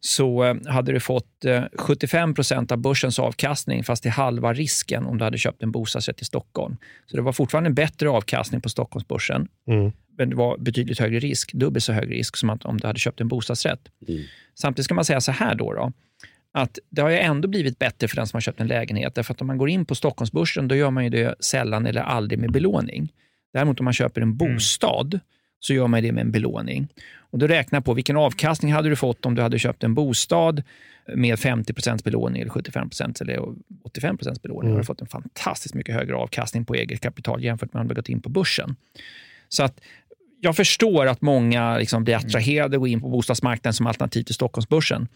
så 0.00 0.44
eh, 0.44 0.56
hade 0.66 0.92
du 0.92 1.00
fått 1.00 1.44
eh, 1.44 1.64
75 1.78 2.34
procent 2.34 2.72
av 2.72 2.78
börsens 2.78 3.18
avkastning 3.18 3.84
fast 3.84 4.02
till 4.02 4.12
halva 4.12 4.52
risken 4.52 5.06
om 5.06 5.18
du 5.18 5.24
hade 5.24 5.38
köpt 5.38 5.62
en 5.62 5.70
bostadsrätt 5.70 6.22
i 6.22 6.24
Stockholm. 6.24 6.76
Så 7.06 7.16
det 7.16 7.22
var 7.22 7.32
fortfarande 7.32 7.68
en 7.68 7.74
bättre 7.74 8.08
avkastning 8.08 8.60
på 8.60 8.68
Stockholmsbörsen, 8.68 9.48
Mm. 9.68 9.92
men 10.18 10.30
det 10.30 10.36
var 10.36 10.58
betydligt 10.58 10.98
högre 10.98 11.18
risk, 11.18 11.52
dubbelt 11.52 11.84
så 11.84 11.92
hög 11.92 12.10
risk 12.10 12.36
som 12.36 12.58
om 12.62 12.80
du 12.80 12.86
hade 12.86 12.98
köpt 12.98 13.20
en 13.20 13.28
bostadsrätt. 13.28 13.80
Samtidigt 14.54 14.84
ska 14.84 14.94
man 14.94 15.04
säga 15.04 15.20
så 15.20 15.32
här 15.32 15.54
då, 15.54 15.72
då 15.72 15.92
att 16.52 16.78
det 16.90 17.02
har 17.02 17.10
ju 17.10 17.18
ändå 17.18 17.48
blivit 17.48 17.78
bättre 17.78 18.08
för 18.08 18.16
den 18.16 18.26
som 18.26 18.36
har 18.36 18.40
köpt 18.40 18.60
en 18.60 18.66
lägenhet. 18.66 19.14
Därför 19.14 19.34
att 19.34 19.40
om 19.40 19.46
man 19.46 19.58
går 19.58 19.68
in 19.68 19.84
på 19.84 19.94
Stockholmsbörsen, 19.94 20.68
då 20.68 20.74
gör 20.74 20.90
man 20.90 21.04
ju 21.04 21.10
det 21.10 21.34
sällan 21.40 21.86
eller 21.86 22.00
aldrig 22.00 22.38
med 22.38 22.52
belåning. 22.52 23.12
Däremot 23.52 23.80
om 23.80 23.84
man 23.84 23.92
köper 23.92 24.20
en 24.20 24.36
bostad, 24.36 25.20
så 25.60 25.74
gör 25.74 25.86
man 25.86 26.02
det 26.02 26.12
med 26.12 26.22
en 26.22 26.30
belåning. 26.30 26.88
Och 27.30 27.38
då 27.38 27.46
räknar 27.46 27.80
på 27.80 27.94
vilken 27.94 28.16
avkastning 28.16 28.72
hade 28.72 28.88
du 28.88 28.96
fått 28.96 29.26
om 29.26 29.34
du 29.34 29.42
hade 29.42 29.58
köpt 29.58 29.84
en 29.84 29.94
bostad 29.94 30.62
med 31.14 31.38
50% 31.38 32.04
belåning, 32.04 32.42
eller 32.42 32.50
75 32.50 32.90
eller 33.20 33.40
85 33.84 34.18
belåning. 34.42 34.70
Då 34.70 34.74
har 34.74 34.80
du 34.80 34.84
fått 34.84 35.00
en 35.00 35.06
fantastiskt 35.06 35.74
mycket 35.74 35.94
högre 35.94 36.16
avkastning 36.16 36.64
på 36.64 36.74
eget 36.74 37.00
kapital 37.00 37.44
jämfört 37.44 37.72
med 37.72 37.80
om 37.80 37.88
du 37.88 37.94
gått 37.94 38.08
in 38.08 38.20
på 38.20 38.28
börsen. 38.28 38.76
Så 39.48 39.62
att 39.62 39.80
jag 40.46 40.56
förstår 40.56 41.06
att 41.06 41.22
många 41.22 41.78
liksom 41.78 42.04
blir 42.04 42.14
attraherade 42.16 42.76
och 42.76 42.80
går 42.80 42.88
in 42.88 43.00
på 43.00 43.08
bostadsmarknaden 43.08 43.74
som 43.74 43.86
alternativ 43.86 44.22
till 44.22 44.34
Stockholmsbörsen. 44.34 45.08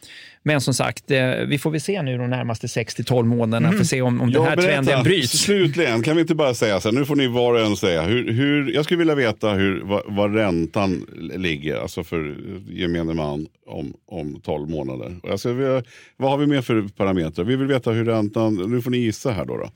Men 0.42 0.60
som 0.60 0.74
sagt, 0.74 1.10
eh, 1.10 1.30
vi 1.48 1.58
får 1.58 1.70
väl 1.70 1.80
se 1.80 2.02
nu 2.02 2.18
de 2.18 2.30
närmaste 2.30 2.66
6-12 2.66 3.24
månaderna 3.24 3.72
för 3.72 3.80
att 3.80 3.86
se 3.86 4.02
om, 4.02 4.20
om 4.20 4.32
den 4.32 4.42
här 4.42 4.56
berätta. 4.56 4.72
trenden 4.72 5.02
bryts. 5.04 5.38
Slutligen, 5.38 6.02
kan 6.02 6.16
vi 6.16 6.20
inte 6.22 6.34
bara 6.34 6.54
säga 6.54 6.80
så 6.80 6.88
här, 6.90 6.98
nu 6.98 7.04
får 7.04 7.16
ni 7.16 7.26
var 7.26 7.54
och 7.54 7.60
en 7.60 7.76
säga. 7.76 8.02
Hur, 8.02 8.32
hur, 8.32 8.74
jag 8.74 8.84
skulle 8.84 8.98
vilja 8.98 9.14
veta 9.14 9.50
hur, 9.50 9.80
vad, 9.84 10.02
vad 10.06 10.34
räntan 10.34 11.06
ligger, 11.36 11.76
alltså 11.76 12.04
för 12.04 12.36
gemene 12.70 13.14
man 13.14 13.46
om, 13.66 13.92
om 14.06 14.40
12 14.44 14.68
månader. 14.70 15.16
Alltså, 15.30 15.52
vi, 15.52 15.82
vad 16.16 16.30
har 16.30 16.38
vi 16.38 16.46
mer 16.46 16.62
för 16.62 16.82
parametrar? 16.96 17.44
Vi 17.44 17.56
vill 17.56 17.66
veta 17.66 17.90
hur 17.90 18.04
räntan, 18.04 18.54
nu 18.54 18.82
får 18.82 18.90
ni 18.90 18.98
gissa 18.98 19.30
här 19.30 19.44
då. 19.44 19.56
då. 19.56 19.70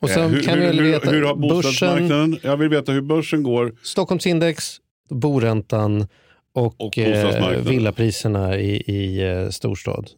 Och 0.00 0.10
sen 0.10 0.22
Eh, 0.22 0.28
hur, 0.28 0.42
kan 0.42 0.58
vi 0.60 0.66
hur, 0.66 0.72
hur, 0.72 0.82
veta 0.82 1.10
hur 1.10 1.22
har 1.22 1.34
börsen- 1.34 1.48
bostadsmarknaden, 1.48 2.38
jag 2.42 2.56
vill 2.56 2.68
veta 2.68 2.92
hur 2.92 3.00
börsen 3.00 3.42
går. 3.42 3.72
Stockholmsindex, 3.82 4.76
boräntan 5.12 6.06
och, 6.54 6.74
Och 6.80 6.98
eh, 6.98 7.60
villapriserna 7.62 8.58
i, 8.58 8.76
i 8.76 9.22
eh, 9.30 9.48
storstad. 9.48 10.10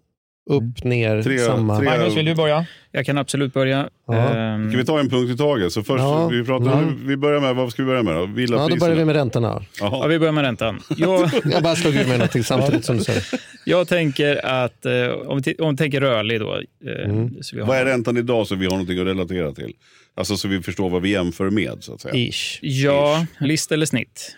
Upp, 0.51 0.85
ner, 0.85 1.23
Tre- 1.23 1.39
samma. 1.39 1.79
tre- 1.79 1.85
Magnus, 1.89 2.17
vill 2.17 2.25
du 2.25 2.35
börja? 2.35 2.67
Jag 2.93 3.07
kan 3.07 3.19
absolut 3.19 3.53
börja. 3.55 3.89
Ja. 4.07 4.15
Ehm, 4.15 4.69
Ska 4.71 4.79
vi 4.79 4.85
ta 4.85 5.01
en 5.01 5.11
punkt 5.11 5.31
i 5.31 5.37
taget? 5.37 5.73
Så 5.73 5.83
först, 5.83 6.01
Ja. 6.03 6.29
vi, 6.29 6.45
pratar, 6.45 6.67
Ja. 6.67 6.83
vi 7.07 7.17
börjar 7.17 7.41
med, 7.41 7.55
vad 7.57 7.71
ska 7.73 7.83
vi 7.83 7.87
börja 7.87 8.03
med 8.03 8.15
då? 8.15 8.21
Ja, 8.21 8.25
Villapriserna? 8.27 8.69
då 8.69 8.77
börjar 8.77 8.97
vi 8.97 9.05
med 9.05 9.17
räntorna. 9.17 9.63
ja, 9.81 10.07
vi 10.09 10.19
börjar 10.19 10.33
med 10.33 10.43
räntan. 10.45 10.81
Jag, 10.97 11.31
Jag 11.53 11.63
bara 11.63 11.75
slog 11.77 11.95
ur 11.95 12.05
mig 12.09 12.19
någonting 12.19 12.45
samtidigt 12.45 12.85
som 12.85 12.97
du 12.99 13.05
säger. 13.05 13.23
jag 13.65 13.89
tänker 13.89 14.47
att, 14.47 14.87
eh, 14.87 14.93
om, 15.27 15.41
vi 15.45 15.55
om 15.55 15.71
vi 15.71 15.77
tänker 15.77 16.01
rörlig 16.01 16.41
då. 16.41 16.55
eh, 16.55 17.05
Mm. 17.11 17.43
Så 17.43 17.57
vi 17.57 17.61
har, 17.63 17.69
Vad 17.69 17.77
är 17.79 17.85
räntan 17.85 18.17
idag 18.17 18.47
så 18.47 18.55
vi 18.55 18.65
har 18.65 18.73
någonting 18.73 18.99
att 19.01 19.07
relatera 19.07 19.53
till? 19.53 19.73
Alltså 20.17 20.37
så 20.37 20.49
vi 20.49 20.63
förstår 20.63 20.91
vad 20.91 21.03
vi 21.03 21.11
jämför 21.11 21.51
med 21.51 21.77
så 21.81 21.95
att 21.95 22.01
säga. 22.01 22.15
Ish. 22.15 22.59
Ja, 22.63 23.27
list 23.41 23.73
eller 23.73 23.87
snitt? 23.87 24.37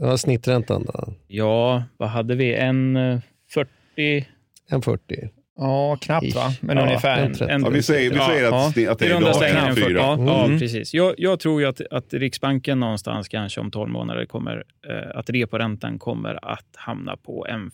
Ja, 0.00 0.18
snitträntan 0.18 0.84
då? 0.84 1.12
Ja, 1.26 1.84
vad 1.96 2.08
hade 2.08 2.34
vi? 2.34 2.54
En 2.54 2.96
eh, 2.96 3.18
40? 3.50 3.70
En 4.68 4.82
40. 4.82 5.28
Ja, 5.58 5.96
knappt 6.00 6.34
va? 6.34 6.52
Men 6.60 6.76
Ja, 6.76 6.82
ungefär. 6.82 7.22
en 7.24 7.34
trettio. 7.34 7.58
Ja, 7.64 7.68
vi 7.68 7.82
säger, 7.82 8.10
vi 8.10 8.18
säger 8.18 8.46
att, 8.48 8.52
sni- 8.76 8.90
att 8.90 8.98
det 8.98 9.04
är 9.06 9.18
idag 9.20 9.50
en 9.50 9.56
en 9.56 9.74
40. 9.76 9.88
fyra. 9.88 9.98
Ja, 10.00 10.16
ja, 10.26 10.44
Mm. 10.44 10.58
precis. 10.58 10.94
Jag, 10.94 11.14
jag 11.18 11.40
tror 11.40 11.60
ju 11.60 11.66
att, 11.66 11.80
att 11.90 12.14
Riksbanken 12.14 12.80
någonstans 12.80 13.28
kanske 13.28 13.60
om 13.60 13.70
12 13.70 13.90
månader 13.90 14.24
kommer 14.26 14.64
eh, 14.88 15.18
att 15.18 15.30
reporäntan 15.30 15.98
kommer 15.98 16.44
att 16.52 16.66
hamna 16.74 17.16
på 17.16 17.46
en 17.46 17.70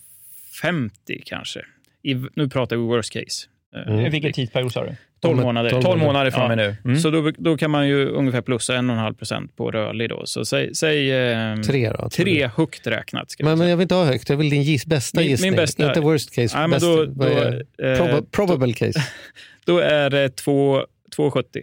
50 0.63 1.23
kanske. 1.25 1.61
I, 2.03 2.15
nu 2.35 2.49
pratar 2.49 2.77
vi 2.77 2.83
worst 2.83 3.13
case. 3.13 3.47
Eh, 3.77 3.93
Mm. 3.93 4.11
Vilken 4.11 4.33
tidsperiod 4.33 4.73
sa 4.73 4.85
du? 4.85 4.97
12 5.23 5.37
Tolv- 5.37 5.43
månader. 5.43 5.71
tolv 5.71 5.83
12 5.83 6.01
månader 6.01 6.31
från 6.31 6.51
Ja. 6.51 6.55
nu. 6.55 6.77
Mm. 6.85 6.99
Så 6.99 7.11
då, 7.11 7.31
då 7.39 7.57
kan 7.57 7.71
man 7.71 7.89
ju 7.89 8.07
ungefär 8.09 8.41
plussa 8.43 8.75
1,5 8.77 9.15
procent 9.15 9.57
på 9.57 9.71
rörlig. 9.71 10.09
Då. 10.09 10.23
Så 10.27 10.45
säg, 10.45 10.75
säg 10.75 11.11
eh, 11.13 11.57
Tre 11.61 11.91
då? 11.91 12.09
tre 12.11 12.47
högt 12.57 12.87
räknat. 12.87 13.31
Ska 13.31 13.45
Men, 13.45 13.59
men 13.59 13.69
jag 13.69 13.77
vill 13.77 13.83
inte 13.83 13.95
ha 13.95 14.05
högt. 14.05 14.29
Jag 14.29 14.37
vill 14.37 14.51
din 14.51 14.63
giss, 14.63 14.87
bästa 14.87 15.21
Min- 15.21 15.25
min 15.25 15.31
gissning. 15.31 15.57
bästa- 15.57 15.89
Inte 15.89 16.01
worst 16.01 16.35
case. 16.35 16.59
Nej, 16.59 16.69
men 16.69 16.71
bäst, 16.71 16.87
då- 16.87 17.05
då, 17.05 17.25
eh, 17.27 17.97
proba- 17.99 18.25
probable 18.31 18.73
case. 18.73 19.01
Då 19.65 19.79
är 19.79 20.11
det 20.11 20.37
två- 20.37 20.87
2,70. 21.17 21.63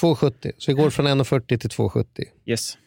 2,70. 0.00 0.52
Så 0.58 0.70
vi 0.70 0.82
går 0.82 0.90
från 0.90 1.06
1,40 1.06 1.58
till 1.58 1.70
2,70. 1.70 2.04
Yes. 2.46 2.78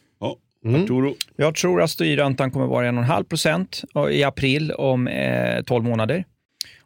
Mm. 0.64 0.82
Arturo? 0.82 1.14
Jag 1.36 1.54
tror 1.54 1.82
att 1.82 1.90
styrräntan 1.90 2.50
kommer 2.50 2.66
vara 2.66 2.86
1,5 2.88 3.24
procent 3.24 3.82
i 4.10 4.22
april 4.24 4.72
om 4.72 5.08
eh, 5.08 5.62
12 5.62 5.84
månader. 5.84 6.24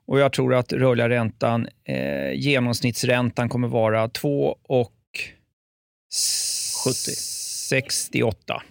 Och 0.07 0.21
jag 0.21 0.33
tror 0.33 0.55
att 0.55 0.73
rörliga 0.73 1.09
räntan, 1.09 1.67
eh, 1.89 2.33
genomsnittsräntan 2.41 3.49
kommer 3.49 3.69
vara 3.69 4.09
2 4.09 4.57
och 4.69 4.93
70. 6.85 7.11
68. 7.69 8.63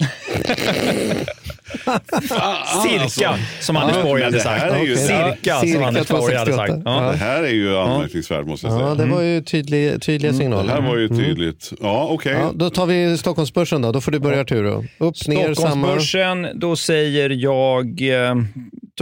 Fan, 2.29 2.81
Cirka, 2.83 3.01
alltså. 3.29 3.33
som 3.59 3.77
Anders 3.77 4.03
Borg 4.03 4.23
hade 4.23 4.37
det 4.37 4.43
sagt. 4.43 4.83
ju- 4.87 4.95
Cirka, 4.95 5.59
som 5.59 5.83
Anders 5.83 6.07
Borg 6.07 6.35
hade 6.35 6.51
268. 6.51 6.67
sagt. 6.67 6.81
Ja. 6.85 7.11
Det 7.11 7.17
här 7.17 7.43
är 7.43 7.49
ju 7.53 7.77
anmärkningsvärt 7.77 8.45
måste 8.45 8.67
jag 8.67 8.75
säga. 8.77 8.87
Ja, 8.89 8.95
det 8.95 9.05
var 9.05 9.21
ju 9.21 9.41
tydlig, 9.41 10.01
tydliga 10.01 10.31
Det 10.31 10.37
signaler. 10.37 10.73
här 10.73 10.81
var 10.81 10.97
ju 10.97 11.05
Mm. 11.05 11.17
tydligt. 11.17 11.73
Ja, 11.81 12.07
okej. 12.11 12.33
Ja, 12.33 12.51
då 12.55 12.69
tar 12.69 12.85
vi 12.85 13.17
Stockholmsbörsen 13.17 13.81
då. 13.81 13.91
Då 13.91 14.01
får 14.01 14.11
du 14.11 14.19
börja 14.19 14.41
Arturo. 14.41 14.85
Upp, 14.97 15.27
ner, 15.27 15.53
samma. 15.53 15.55
Stockholmsbörsen, 15.55 16.47
då 16.55 16.75
säger 16.75 17.29
jag 17.29 18.01
eh, 18.01 18.35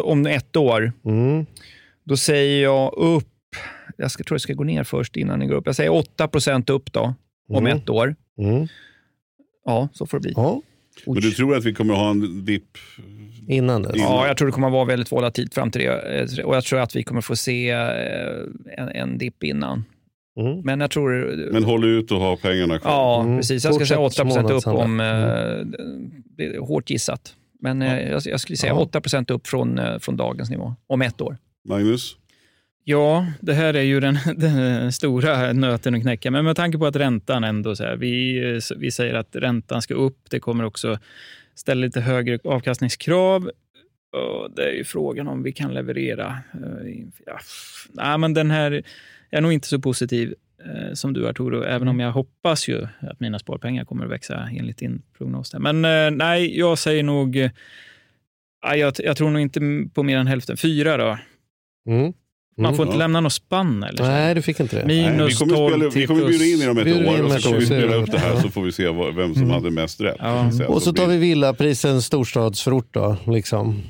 om 0.02 0.26
ett 0.26 0.56
år, 0.56 0.92
Mm. 1.06 1.46
Då 2.10 2.18
säger 2.18 2.64
jag 2.64 2.94
upp, 2.98 3.28
jag 3.98 4.12
ska, 4.12 4.24
tror 4.24 4.36
jag 4.36 4.42
ska 4.42 4.54
gå 4.54 4.64
ner 4.64 4.84
först 4.84 5.18
innan 5.18 5.42
jag 5.42 5.50
går 5.50 5.56
upp. 5.58 5.66
Jag 5.66 5.76
säger 5.76 5.90
8 5.94 6.28
procent 6.28 6.70
upp 6.70 6.94
då, 6.94 7.14
om 7.50 7.66
Mm. 7.66 7.78
ett 7.78 7.90
år. 7.90 8.16
Mm. 8.40 8.68
Ja, 9.66 9.90
så 9.94 10.06
får 10.06 10.18
det 10.18 10.22
bli. 10.22 10.34
Ja, 10.36 10.62
Men 11.06 11.16
du 11.16 11.32
tror 11.32 11.56
att 11.56 11.66
vi 11.66 11.74
kommer 11.74 11.94
att 11.94 12.00
ha 12.00 12.10
en 12.10 12.46
dipp? 12.46 12.78
innan 13.48 13.82
dess. 13.84 13.92
Ja, 13.96 14.28
jag 14.28 14.38
tror 14.38 14.46
det 14.48 14.52
kommer 14.52 14.68
att 14.68 14.74
vara 14.74 14.86
väldigt 14.86 15.12
volatilt 15.12 15.54
fram 15.54 15.72
till 15.72 15.82
det. 15.82 16.20
Eh, 16.40 16.46
Och 16.46 16.56
jag 16.56 16.64
tror 16.64 16.80
att 16.80 16.96
vi 16.96 17.04
kommer 17.04 17.22
få 17.22 17.36
se 17.36 17.70
eh, 17.70 17.84
en, 18.78 18.90
en 18.90 19.18
dipp 19.18 19.44
innan. 19.44 19.84
Mm. 20.40 20.62
Men 20.62 20.80
jag 20.80 20.92
tror... 20.92 21.36
Men 21.52 21.64
håll 21.64 21.86
ut 21.86 22.12
och 22.12 22.20
ha 22.20 22.38
pengarna 22.38 22.80
kvar. 22.80 22.92
Ja, 22.92 23.22
Mm. 23.22 23.38
precis. 23.38 23.66
Jag 23.66 23.76
ska 23.76 23.86
säga 23.86 24.00
8 24.00 24.24
Fortsätt 24.26 24.52
upp 24.52 24.68
om... 24.68 25.00
Eh, 25.00 25.06
är 26.46 26.60
hårt 26.60 26.90
gissat. 26.90 27.36
Men 27.62 27.82
eh, 27.82 28.10
jag, 28.10 28.22
jag 28.26 28.40
skulle 28.40 28.58
säga 28.58 28.74
Ja. 28.74 28.90
8% 29.00 29.32
upp 29.32 29.48
från, 29.48 29.80
från 30.00 30.18
dagens 30.18 30.50
nivå, 30.50 30.76
om 30.88 31.02
ett 31.02 31.22
år. 31.22 31.38
Magnus? 31.64 32.18
Ja, 32.84 33.28
det 33.42 33.54
här 33.54 33.74
är 33.74 33.82
ju 33.82 34.00
den, 34.00 34.18
den 34.36 34.92
stora 34.92 35.54
nöten 35.54 35.96
att 35.96 36.02
knäcka. 36.02 36.32
Men 36.32 36.46
med 36.46 36.56
tanke 36.56 36.78
på 36.78 36.86
att 36.86 36.96
räntan 36.96 37.44
ändå, 37.44 37.76
så 37.76 37.84
här, 37.84 37.96
vi, 37.96 38.60
vi 38.78 38.92
säger 38.92 39.14
att 39.14 39.36
räntan 39.36 39.82
ska 39.82 39.94
upp. 39.94 40.18
Det 40.30 40.40
kommer 40.40 40.64
också 40.64 41.00
ställa 41.56 41.82
lite 41.82 42.02
högre 42.02 42.40
avkastningskrav. 42.44 43.52
Och 44.12 44.52
det 44.56 44.64
är 44.64 44.74
ju 44.74 44.84
frågan 44.84 45.28
om 45.28 45.44
vi 45.44 45.52
kan 45.52 45.74
leverera. 45.74 46.38
Eh, 46.54 47.06
ja, 47.26 47.40
nej, 47.90 48.18
men 48.18 48.34
den 48.34 48.52
här 48.52 48.72
jag 49.30 49.38
är 49.38 49.42
nog 49.42 49.54
inte 49.54 49.68
så 49.68 49.80
positiv 49.80 50.36
eh, 50.66 50.94
som 50.94 51.14
du 51.14 51.28
Arturo, 51.28 51.64
även 51.64 51.88
om 51.88 52.00
jag 52.00 52.12
hoppas 52.12 52.68
ju 52.68 52.88
att 53.00 53.20
mina 53.20 53.40
sparpengar 53.40 53.86
kommer 53.86 54.06
att 54.06 54.12
växa 54.12 54.50
enligt 54.58 54.78
din 54.78 55.02
prognos. 55.18 55.52
Där. 55.52 55.60
Men 55.60 55.86
eh, 55.86 56.12
nej, 56.12 56.60
jag 56.60 56.78
säger 56.78 57.04
nog... 57.04 57.50
jag, 58.62 58.94
jag 58.98 59.18
tror 59.18 59.30
nog 59.30 59.42
inte 59.42 59.60
på 59.94 60.04
mer 60.04 60.18
än 60.18 60.28
hälften. 60.28 60.58
Fyra 60.58 60.98
då. 60.98 61.18
Mm. 61.88 62.14
Man 62.58 62.76
får 62.76 62.84
Mm. 62.84 62.88
inte 62.92 62.98
lämna 63.00 63.20
något 63.22 63.34
spann 63.34 63.84
eller? 63.84 63.98
så? 63.98 64.04
Nej, 64.04 64.36
du 64.36 64.42
fick 64.42 64.60
inte 64.60 64.76
det. 64.80 64.86
Nej, 64.86 65.04
vi, 65.06 65.12
Minus 65.18 65.40
kommer 65.40 65.56
12 65.56 65.70
spela, 65.72 65.90
vi 65.90 66.08
kommer 66.08 66.26
bjuda 66.28 66.46
in 66.46 66.62
er 66.62 66.70
om 66.70 66.78
ett 66.78 67.08
år 67.08 67.24
och 67.24 67.36
ett 67.36 67.42
så 67.42 67.48
ska 67.48 67.50
år, 67.50 67.60
vi 67.60 67.66
så 67.66 67.74
spela 67.74 67.96
upp 67.96 68.12
det 68.12 68.20
här 68.20 68.36
så 68.36 68.50
får 68.50 68.62
vi 68.62 68.72
se 68.72 68.88
vad, 68.90 69.16
vem 69.16 69.34
som 69.36 69.50
hade 69.50 69.72
mest 69.72 70.02
rätt. 70.02 70.16
Ja. 70.20 70.52
Sen 70.52 70.66
Och 70.68 70.82
så 70.82 70.94
tar 70.94 71.08
blir- 71.08 71.18
vi 71.18 71.28
villaprisen 71.28 72.02
storstadsförort 72.02 72.94
då. 72.94 73.18
Liksom. 73.28 73.82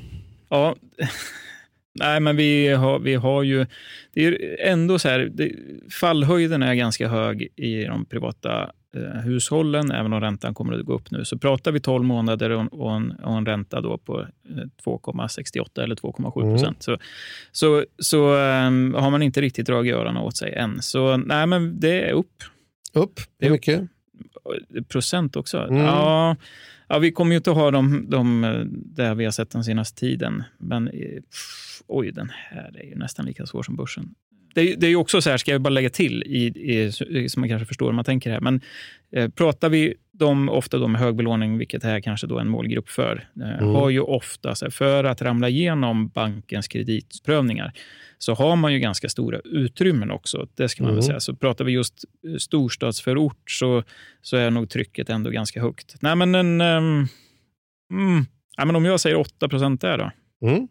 Ja. 0.50 0.76
Nej, 1.94 2.20
men 2.20 2.36
vi 2.36 2.68
har, 2.68 2.98
vi 2.98 3.14
har 3.14 3.42
ju... 3.42 3.66
Det 4.14 4.24
är 4.26 4.56
ändå 4.68 4.98
så 4.98 5.08
här, 5.08 5.18
det, 5.34 5.52
fallhöjden 6.00 6.62
är 6.62 6.74
ganska 6.74 7.08
hög 7.08 7.42
i 7.56 7.84
de 7.84 8.04
privata 8.04 8.70
eh, 8.96 9.20
hushållen, 9.20 9.90
även 9.90 10.12
om 10.12 10.20
räntan 10.20 10.54
kommer 10.54 10.72
att 10.72 10.86
gå 10.86 10.92
upp 10.92 11.10
nu. 11.10 11.24
Så 11.24 11.38
pratar 11.38 11.72
vi 11.72 11.80
12 11.80 12.04
månader 12.04 12.50
och, 12.50 12.92
en, 12.92 13.10
och 13.10 13.36
en 13.36 13.46
ränta 13.46 13.80
då 13.80 13.98
på 13.98 14.20
eh, 14.20 14.56
2,68 14.84 15.82
eller 15.82 15.94
2,7 15.94 16.52
procent. 16.52 16.82
Så, 16.82 16.98
så, 17.52 17.84
så 17.98 18.36
ehm, 18.36 18.94
har 18.94 19.10
man 19.10 19.22
inte 19.22 19.40
riktigt 19.40 19.66
dragit 19.66 19.94
öronen 19.94 20.22
åt 20.22 20.36
sig 20.36 20.54
än. 20.54 20.82
Så 20.82 21.16
nej, 21.16 21.46
men 21.46 21.80
det 21.80 22.08
är 22.08 22.12
upp. 22.12 22.42
Upp? 22.92 23.20
Hur 23.38 23.50
mycket? 23.50 23.82
Procent 24.88 25.36
också? 25.36 25.58
Mm. 25.58 25.76
Ja, 25.76 26.36
ja, 26.88 26.98
vi 26.98 27.12
kommer 27.12 27.30
ju 27.30 27.36
inte 27.36 27.50
ha 27.50 27.70
de, 27.70 28.06
de 28.08 28.44
eh, 28.44 28.64
där 28.70 29.14
vi 29.14 29.24
har 29.24 29.32
sett 29.32 29.50
den 29.50 29.64
senaste 29.64 30.00
tiden. 30.00 30.42
Men 30.58 30.88
eh, 30.88 31.14
pff, 31.14 31.82
oj, 31.86 32.12
den 32.12 32.30
här 32.34 32.76
är 32.80 32.84
ju 32.84 32.96
nästan 32.96 33.26
lika 33.26 33.46
svår 33.46 33.62
som 33.62 33.76
börsen. 33.76 34.14
Det, 34.54 34.60
är- 34.72 34.76
det 34.76 34.86
är 34.86 34.96
också 34.96 35.20
så 35.22 35.30
här, 35.30 35.36
ska 35.36 35.50
jag 35.52 35.60
bara 35.60 35.70
lägga 35.70 35.90
till, 35.90 36.22
i, 36.22 36.46
i, 36.76 36.92
som 37.28 37.40
man 37.40 37.48
kanske 37.48 37.66
förstår 37.66 37.88
om 37.90 37.96
man 37.96 38.04
tänker 38.04 38.30
här, 38.30 38.40
men 38.40 38.60
eh, 39.16 39.28
pratar 39.28 39.68
vi 39.68 39.94
de, 40.12 40.48
ofta 40.48 40.78
då 40.78 40.88
med 40.88 41.00
hög 41.00 41.14
belåning, 41.16 41.58
vilket 41.58 41.84
är 41.84 42.00
kanske 42.00 42.26
då 42.26 42.38
en 42.38 42.48
målgrupp 42.48 42.88
för, 42.88 43.28
eh, 43.40 43.58
Mm. 43.62 43.74
har 43.74 43.90
ju 43.90 44.00
ofta, 44.00 44.54
så 44.54 44.64
här, 44.64 44.70
för 44.70 45.04
att 45.04 45.22
ramla 45.22 45.48
igenom 45.48 46.08
bankens 46.08 46.68
kreditprövningar, 46.68 47.72
så 48.18 48.34
har 48.34 48.56
man 48.56 48.72
ju 48.72 48.78
ganska 48.78 49.08
stora 49.08 49.38
utrymmen 49.44 50.10
också. 50.10 50.48
Det 50.54 50.68
ska 50.68 50.82
man 50.82 50.92
väl 50.92 50.98
Mm. 50.98 51.06
säga. 51.06 51.20
Så 51.20 51.34
pratar 51.36 51.64
vi 51.64 51.72
just 51.72 52.04
eh, 52.28 52.36
storstadsförort 52.36 53.50
så, 53.50 53.82
så 54.22 54.36
är 54.36 54.50
nog 54.50 54.70
trycket 54.70 55.10
ändå 55.10 55.30
ganska 55.30 55.60
högt. 55.60 55.96
Nej, 56.00 56.16
men 56.16 56.34
en... 56.34 56.60
ehm, 56.60 57.06
mm, 57.92 58.24
ja, 58.56 58.64
men 58.64 58.76
om 58.76 58.84
jag 58.84 59.00
säger 59.00 59.16
8 59.16 59.48
procent 59.48 59.80
där 59.80 59.98
då? 59.98 60.10
Mm. 60.48 60.68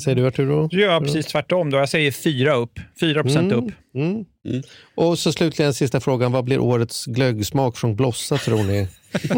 Säger 0.00 0.16
du 0.16 0.26
Arturo? 0.26 0.68
Ja, 0.72 1.00
precis 1.00 1.26
tvärtom. 1.26 1.70
Då. 1.70 1.78
Jag 1.78 1.88
säger 1.88 2.10
fyra 2.10 2.54
upp. 2.54 2.78
4 3.00 3.22
procent 3.22 3.52
Mm. 3.52 3.64
upp. 3.66 3.72
Mm. 3.94 4.24
Och 4.94 5.18
så 5.18 5.32
slutligen 5.32 5.74
sista 5.74 6.00
frågan. 6.00 6.32
Vad 6.32 6.44
blir 6.44 6.58
årets 6.58 7.06
glöggsmak 7.06 7.76
från 7.76 7.96
Blossa 7.96 8.36
tror 8.36 8.64
ni? 8.64 8.88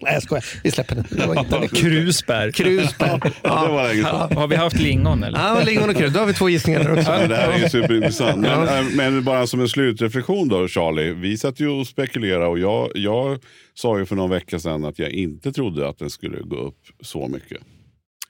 Nej, 0.00 0.12
jag 0.14 0.22
skojar. 0.22 0.44
Vi 0.64 0.70
släpper 0.70 0.94
den. 0.94 1.04
Det 1.10 1.26
var 1.26 1.38
inte 1.40 1.58
det. 1.60 1.68
Krusbär. 1.68 2.50
Krusbär. 2.50 3.20
Ja, 3.42 3.66
det 3.66 3.72
var 3.72 3.88
länge 3.88 4.02
sedan. 4.02 4.36
Har 4.36 4.46
vi 4.48 4.56
haft 4.56 4.80
lingon 4.80 5.24
eller? 5.24 5.38
Ja, 5.38 5.62
lingon 5.66 5.90
och 5.90 5.96
krus. 5.96 6.12
Då 6.12 6.18
har 6.20 6.26
vi 6.26 6.34
två 6.34 6.48
gissningar 6.48 6.84
där 6.84 6.92
också. 6.98 7.10
Ja, 7.12 7.26
det 7.26 7.36
här 7.36 7.52
är 7.52 7.58
ju 7.58 7.68
superintressant. 7.68 8.40
Men, 8.40 8.68
äh, 8.68 8.84
men 8.96 9.24
bara 9.24 9.46
som 9.46 9.60
en 9.60 9.68
slutreflektion 9.68 10.48
då 10.48 10.68
Charlie. 10.68 11.10
Vi 11.12 11.38
satt 11.38 11.60
ju 11.60 11.68
och 11.68 11.86
spekulerade 11.86 12.46
och 12.46 12.58
jag, 12.58 12.90
jag 12.94 13.38
sa 13.74 13.98
ju 13.98 14.06
för 14.06 14.16
någon 14.16 14.30
vecka 14.30 14.58
sedan 14.58 14.84
att 14.84 14.98
jag 14.98 15.10
inte 15.10 15.52
trodde 15.52 15.88
att 15.88 15.98
den 15.98 16.10
skulle 16.10 16.38
gå 16.42 16.56
upp 16.56 16.78
så 17.00 17.28
mycket. 17.28 17.58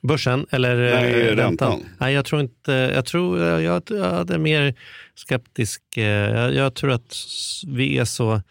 Börsen 0.03 0.47
eller 0.51 0.77
eh, 0.87 0.95
Nej, 1.01 1.13
räntan? 1.13 1.37
räntan. 1.47 1.81
Nej, 1.99 2.15
jag 2.15 2.25
tror 2.25 2.41
inte. 2.41 2.73
Jag 2.73 3.05
tror 3.07 3.39
jag, 3.41 3.63
jag, 3.63 3.91
är 4.31 4.39
mer 4.39 4.75
skeptisk. 5.15 5.83
eh, 5.97 6.05
Jag, 6.05 6.55
jag 6.55 6.75
tror 6.75 6.91
att 6.91 7.17
vi 7.67 7.99
är 7.99 8.05
så 8.05 8.43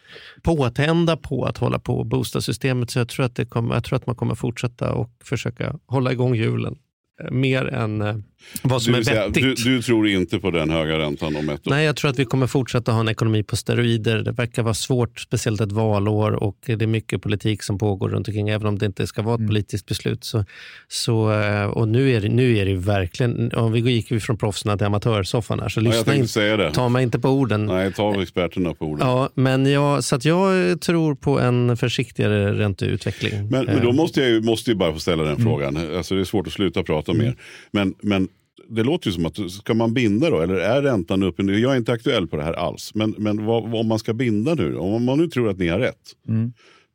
påtända 0.42 1.16
på 1.16 1.44
att 1.44 1.58
hålla 1.58 1.78
på 1.78 2.04
bostadssystemet 2.04 2.90
så 2.90 2.98
jag 2.98 3.08
tror 3.08 3.26
att, 3.26 3.36
det 3.36 3.44
kommer, 3.44 3.74
jag 3.74 3.84
tror 3.84 3.96
att 3.96 4.06
man 4.06 4.16
kommer 4.16 4.34
fortsätta 4.34 4.92
och 4.92 5.10
försöka 5.24 5.78
hålla 5.86 6.12
igång 6.12 6.34
hjulen 6.34 6.76
eh, 7.22 7.30
mer 7.30 7.66
än 7.66 8.00
eh, 8.02 8.16
vad 8.62 8.82
som 8.82 8.92
Du, 8.92 8.98
är 8.98 9.02
säga, 9.02 9.26
vettigt. 9.28 9.42
du, 9.64 9.76
du 9.76 9.82
tror 9.82 10.08
inte 10.08 10.38
på 10.38 10.50
den 10.50 10.70
höga 10.70 10.98
räntan 10.98 11.36
om 11.36 11.48
ett 11.48 11.66
år? 11.66 11.70
Nej, 11.70 11.84
jag 11.86 11.96
tror 11.96 12.10
att 12.10 12.18
vi 12.18 12.24
kommer 12.24 12.46
fortsätta 12.46 12.92
ha 12.92 13.00
en 13.00 13.08
ekonomi 13.08 13.42
på 13.42 13.56
steroider. 13.56 14.18
Det 14.22 14.32
verkar 14.32 14.62
vara 14.62 14.74
svårt, 14.74 15.20
speciellt 15.20 15.60
ett 15.60 15.72
valår 15.72 16.32
och 16.32 16.56
det 16.66 16.82
är 16.82 16.86
mycket 16.86 17.22
politik 17.22 17.62
som 17.62 17.78
pågår 17.78 18.08
runt 18.08 18.28
omkring, 18.28 18.48
även 18.48 18.66
om 18.66 18.78
det 18.78 18.86
inte 18.86 19.06
ska 19.06 19.22
vara 19.22 19.34
ett 19.42 19.46
politiskt 19.48 19.86
beslut. 19.86 20.24
Så, 20.24 20.44
så, 20.88 21.32
eh, 21.32 21.64
och 21.64 21.88
nu 21.88 22.10
är, 22.10 22.20
det, 22.20 22.28
nu 22.28 22.56
är 22.58 22.64
det 22.66 22.74
verkligen, 22.74 23.52
om 23.52 23.72
vi 23.72 23.80
gick 23.80 24.12
vi 24.12 24.20
från 24.20 24.38
proffsen 24.38 24.78
till 24.78 24.86
amatörsoffan 24.86 25.60
här, 25.60 25.68
så 25.68 25.80
Ja, 25.80 25.84
lyssna 25.84 26.02
tänkte 26.04 26.20
in, 26.20 26.28
säga 26.28 26.56
det. 26.56 26.70
ta 26.72 26.88
mig 26.88 27.02
inte 27.02 27.18
på 27.18 27.28
orden. 27.28 27.66
Nej, 27.66 27.92
ta 27.92 28.22
experterna 28.22 28.74
på 28.74 28.84
orden. 28.86 29.06
Ja, 29.08 29.30
men 29.34 29.66
jag, 29.66 30.04
så 30.04 30.16
att 30.16 30.24
jag 30.24 30.80
tror 30.80 31.14
på 31.14 31.40
en 31.40 31.76
försiktigare 31.76 32.58
ränteutveckling. 32.58 33.48
Men, 33.50 33.64
men 33.64 33.82
då 33.82 33.88
Eh, 33.88 33.94
måste 33.94 34.20
jag 34.20 34.30
ju, 34.30 34.40
måste 34.42 34.70
ju 34.70 34.76
bara 34.76 34.92
få 34.92 34.98
ställa 34.98 35.22
den 35.22 35.32
Mm. 35.32 35.44
frågan. 35.44 35.96
Alltså, 35.96 36.14
det 36.14 36.20
är 36.20 36.24
svårt 36.24 36.46
att 36.46 36.52
sluta 36.52 36.82
prata 36.82 37.12
mer. 37.12 37.36
Men, 37.70 37.94
men 38.02 38.28
det 38.74 38.82
låter 38.82 39.06
ju 39.08 39.12
som 39.12 39.26
att 39.26 39.50
ska 39.50 39.74
man 39.74 39.94
binda 39.94 40.30
då? 40.30 40.40
Eller 40.40 40.54
är 40.54 40.82
räntan 40.82 41.22
uppe 41.22 41.42
nu? 41.42 41.58
Jag 41.58 41.72
är 41.72 41.76
inte 41.76 41.92
aktuell 41.92 42.26
på 42.26 42.36
det 42.36 42.42
här 42.42 42.52
alls. 42.52 42.94
Men, 42.94 43.14
men 43.18 43.44
vad, 43.46 43.74
om 43.74 43.86
man 43.88 43.98
ska 43.98 44.12
binda 44.14 44.54
nu? 44.54 44.76
Om 44.76 45.04
man 45.04 45.18
nu 45.18 45.26
tror 45.28 45.50
att 45.50 45.58
ni 45.58 45.68
har 45.68 45.78
rätt. 45.78 45.96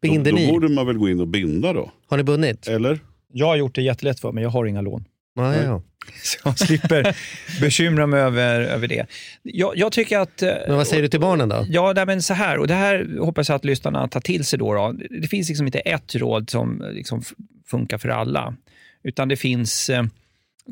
Binder 0.01 0.32
då, 0.32 0.38
ni? 0.38 0.45
då 0.47 0.51
borde 0.53 0.69
man 0.69 0.88
väl 0.88 0.97
gå 0.97 1.09
in 1.09 1.19
och 1.19 1.28
binda 1.28 1.73
då? 1.73 1.91
Har 2.07 2.17
ni 2.17 2.23
bundit? 2.23 2.67
Eller? 2.67 2.99
Jag 3.34 3.45
har 3.45 3.55
gjort 3.55 3.75
det 3.75 3.82
jättelätt 3.82 4.19
för 4.19 4.32
mig. 4.32 4.43
Jag 4.43 4.49
har 4.49 4.65
inga 4.65 4.82
lån. 4.82 5.05
Ja, 5.36 5.55
ja. 5.55 5.82
Så 6.23 6.38
jag 6.43 6.59
slipper 6.59 7.15
bekymra 7.61 8.07
mig 8.07 8.19
över, 8.21 8.61
över 8.61 8.88
det. 8.88 9.05
Jag, 9.43 9.78
jag 9.78 9.91
tycker 9.91 10.17
att... 10.19 10.41
eh, 10.41 10.49
Men 10.67 10.78
vad 10.78 10.88
säger 10.88 11.01
du 11.03 11.09
till 11.09 11.19
barnen 11.19 11.49
då? 11.49 11.65
Ja, 11.69 11.93
nej, 11.95 12.05
men 12.05 12.21
så 12.21 12.34
här, 12.34 12.57
och 12.57 12.67
det 12.67 12.73
här 12.73 13.17
hoppas 13.19 13.49
jag 13.49 13.55
att 13.55 13.65
lyssnarna 13.65 14.07
tar 14.07 14.19
till 14.21 14.45
sig. 14.45 14.59
Då, 14.59 14.73
då. 14.73 14.95
Det 15.21 15.28
finns 15.28 15.47
liksom 15.49 15.65
inte 15.65 15.80
ett 15.80 16.15
råd 16.15 16.49
som 16.49 16.84
liksom 16.91 17.19
f- 17.19 17.34
funkar 17.67 17.97
för 17.97 18.09
alla, 18.09 18.53
utan 19.03 19.28
det 19.28 19.36
finns 19.36 19.89
eh, 19.89 20.03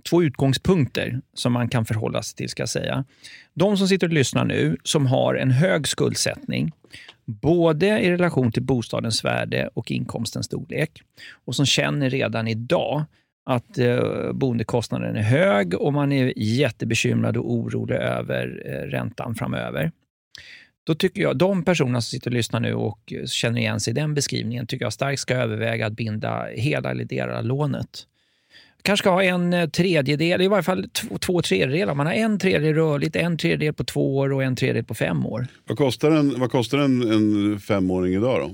två 0.10 0.24
utgångspunkter 0.24 1.22
som 1.34 1.54
man 1.54 1.70
kan 1.70 1.86
förhålla 1.86 2.24
sig 2.24 2.36
till. 2.36 2.50
ska 2.50 2.62
jag 2.62 2.70
säga. 2.70 3.06
De 3.54 3.78
som 3.78 3.88
sitter 3.88 4.08
och 4.08 4.14
lyssnar 4.14 4.46
nu, 4.46 4.78
som 4.84 5.06
har 5.06 5.36
en 5.36 5.52
hög 5.52 5.88
skuldsättning, 5.88 6.72
både 7.26 8.00
i 8.00 8.12
relation 8.12 8.52
till 8.52 8.64
bostadens 8.64 9.26
värde 9.26 9.70
och 9.74 9.92
inkomstens 9.92 10.46
storlek, 10.46 11.02
och 11.46 11.56
som 11.56 11.66
känner 11.66 12.10
redan 12.10 12.48
idag 12.48 13.06
att 13.46 13.78
eh, 13.78 14.32
boendekostnaden 14.34 15.16
är 15.16 15.22
hög 15.22 15.74
och 15.74 15.94
man 15.94 16.12
är 16.12 16.34
jättebekymrad 16.36 17.38
och 17.38 17.52
orolig 17.52 17.96
över 17.96 18.64
eh, 18.66 18.90
räntan 18.90 19.36
framöver. 19.36 19.92
Då 20.84 20.96
tycker 20.96 21.22
jag, 21.22 21.38
de 21.38 21.64
personerna 21.64 22.02
som 22.02 22.10
sitter 22.10 22.30
och 22.30 22.36
lyssnar 22.36 22.60
nu 22.60 22.74
och 22.74 23.14
känner 23.26 23.60
igen 23.60 23.80
sig 23.80 23.92
i 23.92 23.94
den 23.94 24.14
beskrivningen, 24.14 24.68
tycker 24.68 24.86
jag 24.86 24.94
starkt 24.94 25.20
ska 25.20 25.36
överväga 25.36 25.88
att 25.88 25.94
binda 25.94 26.46
hela 26.46 26.92
eller 26.92 27.06
delar 27.06 27.34
av 27.34 27.46
lånet. 27.46 28.08
Kanske 28.86 29.04
ska 29.04 29.10
ha 29.10 29.24
en 29.24 29.54
eh, 29.54 29.70
tredjedel, 29.70 30.42
i 30.42 30.48
varje 30.48 30.64
fall 30.64 30.90
två, 30.90 31.18
två 31.18 31.42
tredjedelar. 31.42 31.96
Man 31.96 32.06
har 32.06 32.14
en 32.14 32.40
tredjedel 32.40 32.74
rörligt, 32.74 33.16
en 33.16 33.38
tredjedel 33.38 33.74
på 33.74 33.84
två 33.84 34.18
år 34.18 34.34
och 34.34 34.44
en 34.44 34.56
tredjedel 34.56 34.84
på 34.84 34.96
fem 34.96 35.26
år. 35.26 35.48
Vad 35.68 35.78
kostar 35.78 36.12
en, 36.12 36.40
vad 36.40 36.52
kostar 36.52 36.78
en, 36.78 37.02
en 37.12 37.60
femåring 37.60 38.14
idag 38.14 38.40
då? 38.42 38.52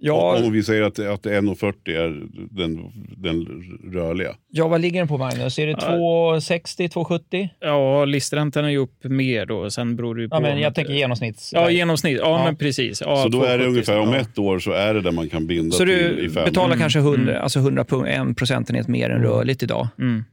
Ja. 0.00 0.42
Om, 0.44 0.52
vi 0.52 0.62
säger 0.62 0.82
att, 0.82 0.98
att 0.98 1.26
1,40 1.26 1.72
är 1.90 2.22
den, 2.50 2.78
den 3.16 3.46
rörliga. 3.92 4.34
Ja, 4.50 4.68
vad 4.68 4.80
ligger 4.80 5.00
den 5.00 5.08
på 5.08 5.18
Magnus? 5.18 5.58
Är 5.58 5.66
det 5.66 5.72
2,60, 5.74 6.88
2,70? 6.92 7.48
Ja, 7.60 8.04
listräntan 8.04 8.64
är 8.64 8.68
ju 8.68 8.76
upp 8.78 9.04
mer 9.04 9.46
då. 9.46 9.70
Sen 9.70 9.96
beror 9.96 10.14
det 10.14 10.22
ju 10.22 10.28
på... 10.28 10.36
Ja, 10.36 10.40
men 10.40 10.60
jag 10.60 10.74
tänker 10.74 10.92
genomsnitts. 10.92 11.52
Ja, 11.52 11.70
genomsnitt. 11.70 12.18
Ja, 12.20 12.38
Ja. 12.38 12.44
men 12.44 12.56
precis. 12.56 13.00
Ja, 13.00 13.22
så 13.22 13.28
då 13.28 13.42
är 13.42 13.58
det 13.58 13.64
2,70, 13.64 13.68
ungefär 13.68 13.98
om 13.98 14.14
ett 14.14 14.38
år 14.38 14.58
så 14.58 14.72
är 14.72 14.94
det 14.94 15.00
där 15.00 15.10
man 15.12 15.28
kan 15.28 15.46
binda 15.46 15.72
Så 15.76 15.78
till 15.84 15.88
du 15.88 16.24
i 16.26 16.30
fem 16.30 16.44
betalar 16.44 16.74
år. 16.74 16.78
kanske 16.80 16.98
100, 16.98 17.40
alltså 17.40 17.58
100 17.58 17.82
pu- 17.84 18.06
en 18.06 18.34
procentenhet 18.34 18.88
mer 18.88 19.10
än 19.10 19.22
rörligt 19.22 19.62
idag. 19.62 19.88
Mm. 19.98 20.24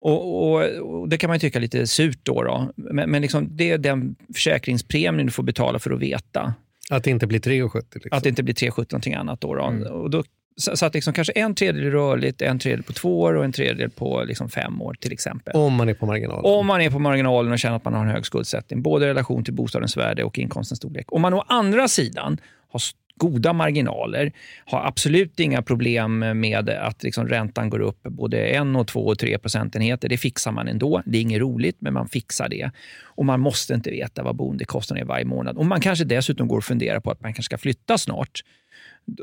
Och, 0.00 0.52
och, 0.52 0.62
och 0.64 1.08
Det 1.08 1.18
kan 1.18 1.28
man 1.28 1.36
ju 1.36 1.40
tycka 1.40 1.58
är 1.58 1.62
lite 1.62 1.86
surt 1.86 2.18
då. 2.22 2.42
då. 2.42 2.72
Men, 2.76 3.10
men 3.10 3.22
liksom, 3.22 3.48
det 3.56 3.70
är 3.70 3.78
den 3.78 4.14
försäkringspremien 4.34 5.26
du 5.26 5.32
får 5.32 5.42
betala 5.42 5.78
för 5.78 5.90
att 5.90 6.00
veta. 6.00 6.54
Att 6.92 7.04
det 7.04 7.10
inte 7.10 7.26
blir 7.26 7.40
3,70. 7.40 7.82
Liksom. 7.94 8.08
Att 8.10 8.22
det 8.22 8.28
inte 8.28 8.42
blir 8.42 8.54
3,70 8.54 8.86
någonting 8.90 9.14
annat. 9.14 9.40
Då, 9.40 9.54
då. 9.54 9.64
Mm. 9.64 9.92
Och 9.92 10.10
då 10.10 10.22
så, 10.56 10.76
så 10.76 10.86
att 10.86 10.94
liksom 10.94 11.12
kanske 11.12 11.32
en 11.32 11.54
tredjedel 11.54 11.90
rörligt, 11.90 12.42
en 12.42 12.58
tredjedel 12.58 12.82
på 12.82 12.92
två 12.92 13.20
år 13.20 13.34
och 13.34 13.44
en 13.44 13.52
tredjedel 13.52 13.90
på 13.90 14.24
liksom 14.24 14.48
fem 14.48 14.82
år 14.82 14.96
till 15.00 15.12
exempel. 15.12 15.56
Om 15.56 15.74
man 15.74 15.88
är 15.88 15.94
på 15.94 16.06
marginalen. 16.06 16.44
Om 16.44 16.66
man 16.66 16.80
är 16.80 16.90
på 16.90 16.98
marginalen 16.98 17.52
och 17.52 17.58
känner 17.58 17.76
att 17.76 17.84
man 17.84 17.94
har 17.94 18.04
en 18.04 18.10
hög 18.10 18.26
skuldsättning, 18.26 18.82
både 18.82 19.06
i 19.06 19.08
relation 19.08 19.44
till 19.44 19.54
bostadens 19.54 19.96
värde 19.96 20.24
och 20.24 20.38
inkomstens 20.38 20.78
storlek. 20.78 21.12
Om 21.12 21.22
man 21.22 21.34
å 21.34 21.44
andra 21.48 21.88
sidan 21.88 22.40
har, 22.68 22.82
goda 23.16 23.52
marginaler, 23.52 24.32
har 24.64 24.86
absolut 24.86 25.40
inga 25.40 25.62
problem 25.62 26.18
med 26.40 26.68
att 26.70 27.02
liksom 27.02 27.28
räntan 27.28 27.70
går 27.70 27.80
upp 27.80 28.02
både 28.02 28.46
en, 28.46 28.76
och 28.76 28.86
två 28.86 29.06
och 29.06 29.18
tre 29.18 29.38
procentenheter. 29.38 30.08
Det 30.08 30.16
fixar 30.16 30.52
man 30.52 30.68
ändå. 30.68 31.02
Det 31.06 31.18
är 31.18 31.22
inget 31.22 31.40
roligt, 31.40 31.76
men 31.80 31.92
man 31.94 32.08
fixar 32.08 32.48
det. 32.48 32.70
Och 33.02 33.24
Man 33.24 33.40
måste 33.40 33.74
inte 33.74 33.90
veta 33.90 34.22
vad 34.22 34.36
boendekostnaden 34.36 35.02
är 35.04 35.06
varje 35.08 35.24
månad. 35.24 35.56
Och 35.56 35.66
Man 35.66 35.80
kanske 35.80 36.04
dessutom 36.04 36.48
går 36.48 36.58
och 36.58 36.64
funderar 36.64 37.00
på 37.00 37.10
att 37.10 37.20
man 37.20 37.32
kanske 37.32 37.42
ska 37.42 37.58
flytta 37.58 37.98
snart. 37.98 38.40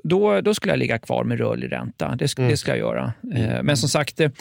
Då, 0.03 0.41
då 0.41 0.53
skulle 0.53 0.71
jag 0.71 0.79
ligga 0.79 0.97
kvar 0.99 1.23
med 1.23 1.37
rörlig 1.37 1.71
ränta. 1.71 2.15
Det, 2.15 2.25
sk- 2.25 2.39
Mm. 2.39 2.51
det 2.51 2.57
ska 2.57 2.71
jag 2.71 2.77
göra. 2.79 3.13
Eh, 3.35 3.63
Men 3.63 3.77
som 3.77 3.89
sagt, 3.89 4.19
eh, 4.19 4.31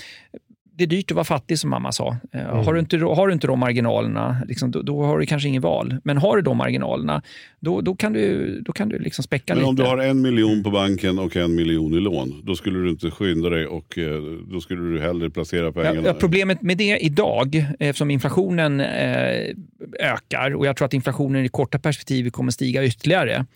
det 0.79 0.85
är 0.85 0.87
dyrt 0.87 1.11
att 1.11 1.15
vara 1.15 1.25
fattig 1.25 1.59
som 1.59 1.71
mamma 1.71 1.93
sa. 1.93 2.17
Eh, 2.33 2.49
Mm. 2.49 2.65
Har, 2.65 2.75
du 2.75 2.81
inte, 2.81 2.99
har 2.99 3.27
du 3.27 3.33
inte 3.33 3.47
de 3.47 3.59
marginalerna, 3.59 4.37
liksom, 4.49 4.71
då, 4.71 4.83
då 4.83 5.03
har 5.03 5.19
du 5.19 5.27
kanske 5.27 5.49
ingen 5.49 5.63
val. 5.63 5.97
Men 6.05 6.17
har 6.19 6.37
du 6.37 6.43
de 6.43 6.57
marginalerna, 6.57 7.23
då, 7.61 7.81
då 7.81 7.95
kan 7.97 8.13
du, 8.13 8.61
då 8.61 8.73
kan 8.73 8.89
du 8.89 8.99
liksom 8.99 9.23
späcka 9.25 9.55
Men 9.55 9.59
lite. 9.59 9.69
om 9.69 9.77
du 9.77 9.83
har 9.83 9.99
en 9.99 10.21
miljon 10.21 10.63
på 10.63 10.71
banken 10.71 11.19
och 11.19 11.37
en 11.37 11.55
miljon 11.55 11.95
i 11.95 12.01
lån, 12.01 12.43
då 12.45 12.55
skulle 12.55 12.79
du 12.79 12.91
inte 12.91 13.11
skynda 13.11 13.49
dig 13.51 13.67
och 13.67 13.99
eh, 13.99 14.23
då 14.53 14.61
skulle 14.61 14.83
du 14.83 15.01
hellre 15.01 15.31
placera 15.31 15.73
pengarna. 15.73 16.03
Ja, 16.05 16.15
problemet 16.15 16.63
med 16.63 16.77
det 16.79 16.99
idag, 16.99 17.65
eftersom 17.79 18.11
inflationen 18.11 18.81
eh, 18.81 19.55
ökar 20.01 20.55
och 20.55 20.67
jag 20.67 20.77
tror 20.77 20.87
att 20.87 20.95
inflationen 20.95 21.45
i 21.45 21.49
korta 21.49 21.79
perspektiv 21.79 22.31
kommer 22.31 22.51
stiga 22.53 22.85
ytterligare, 22.85 23.47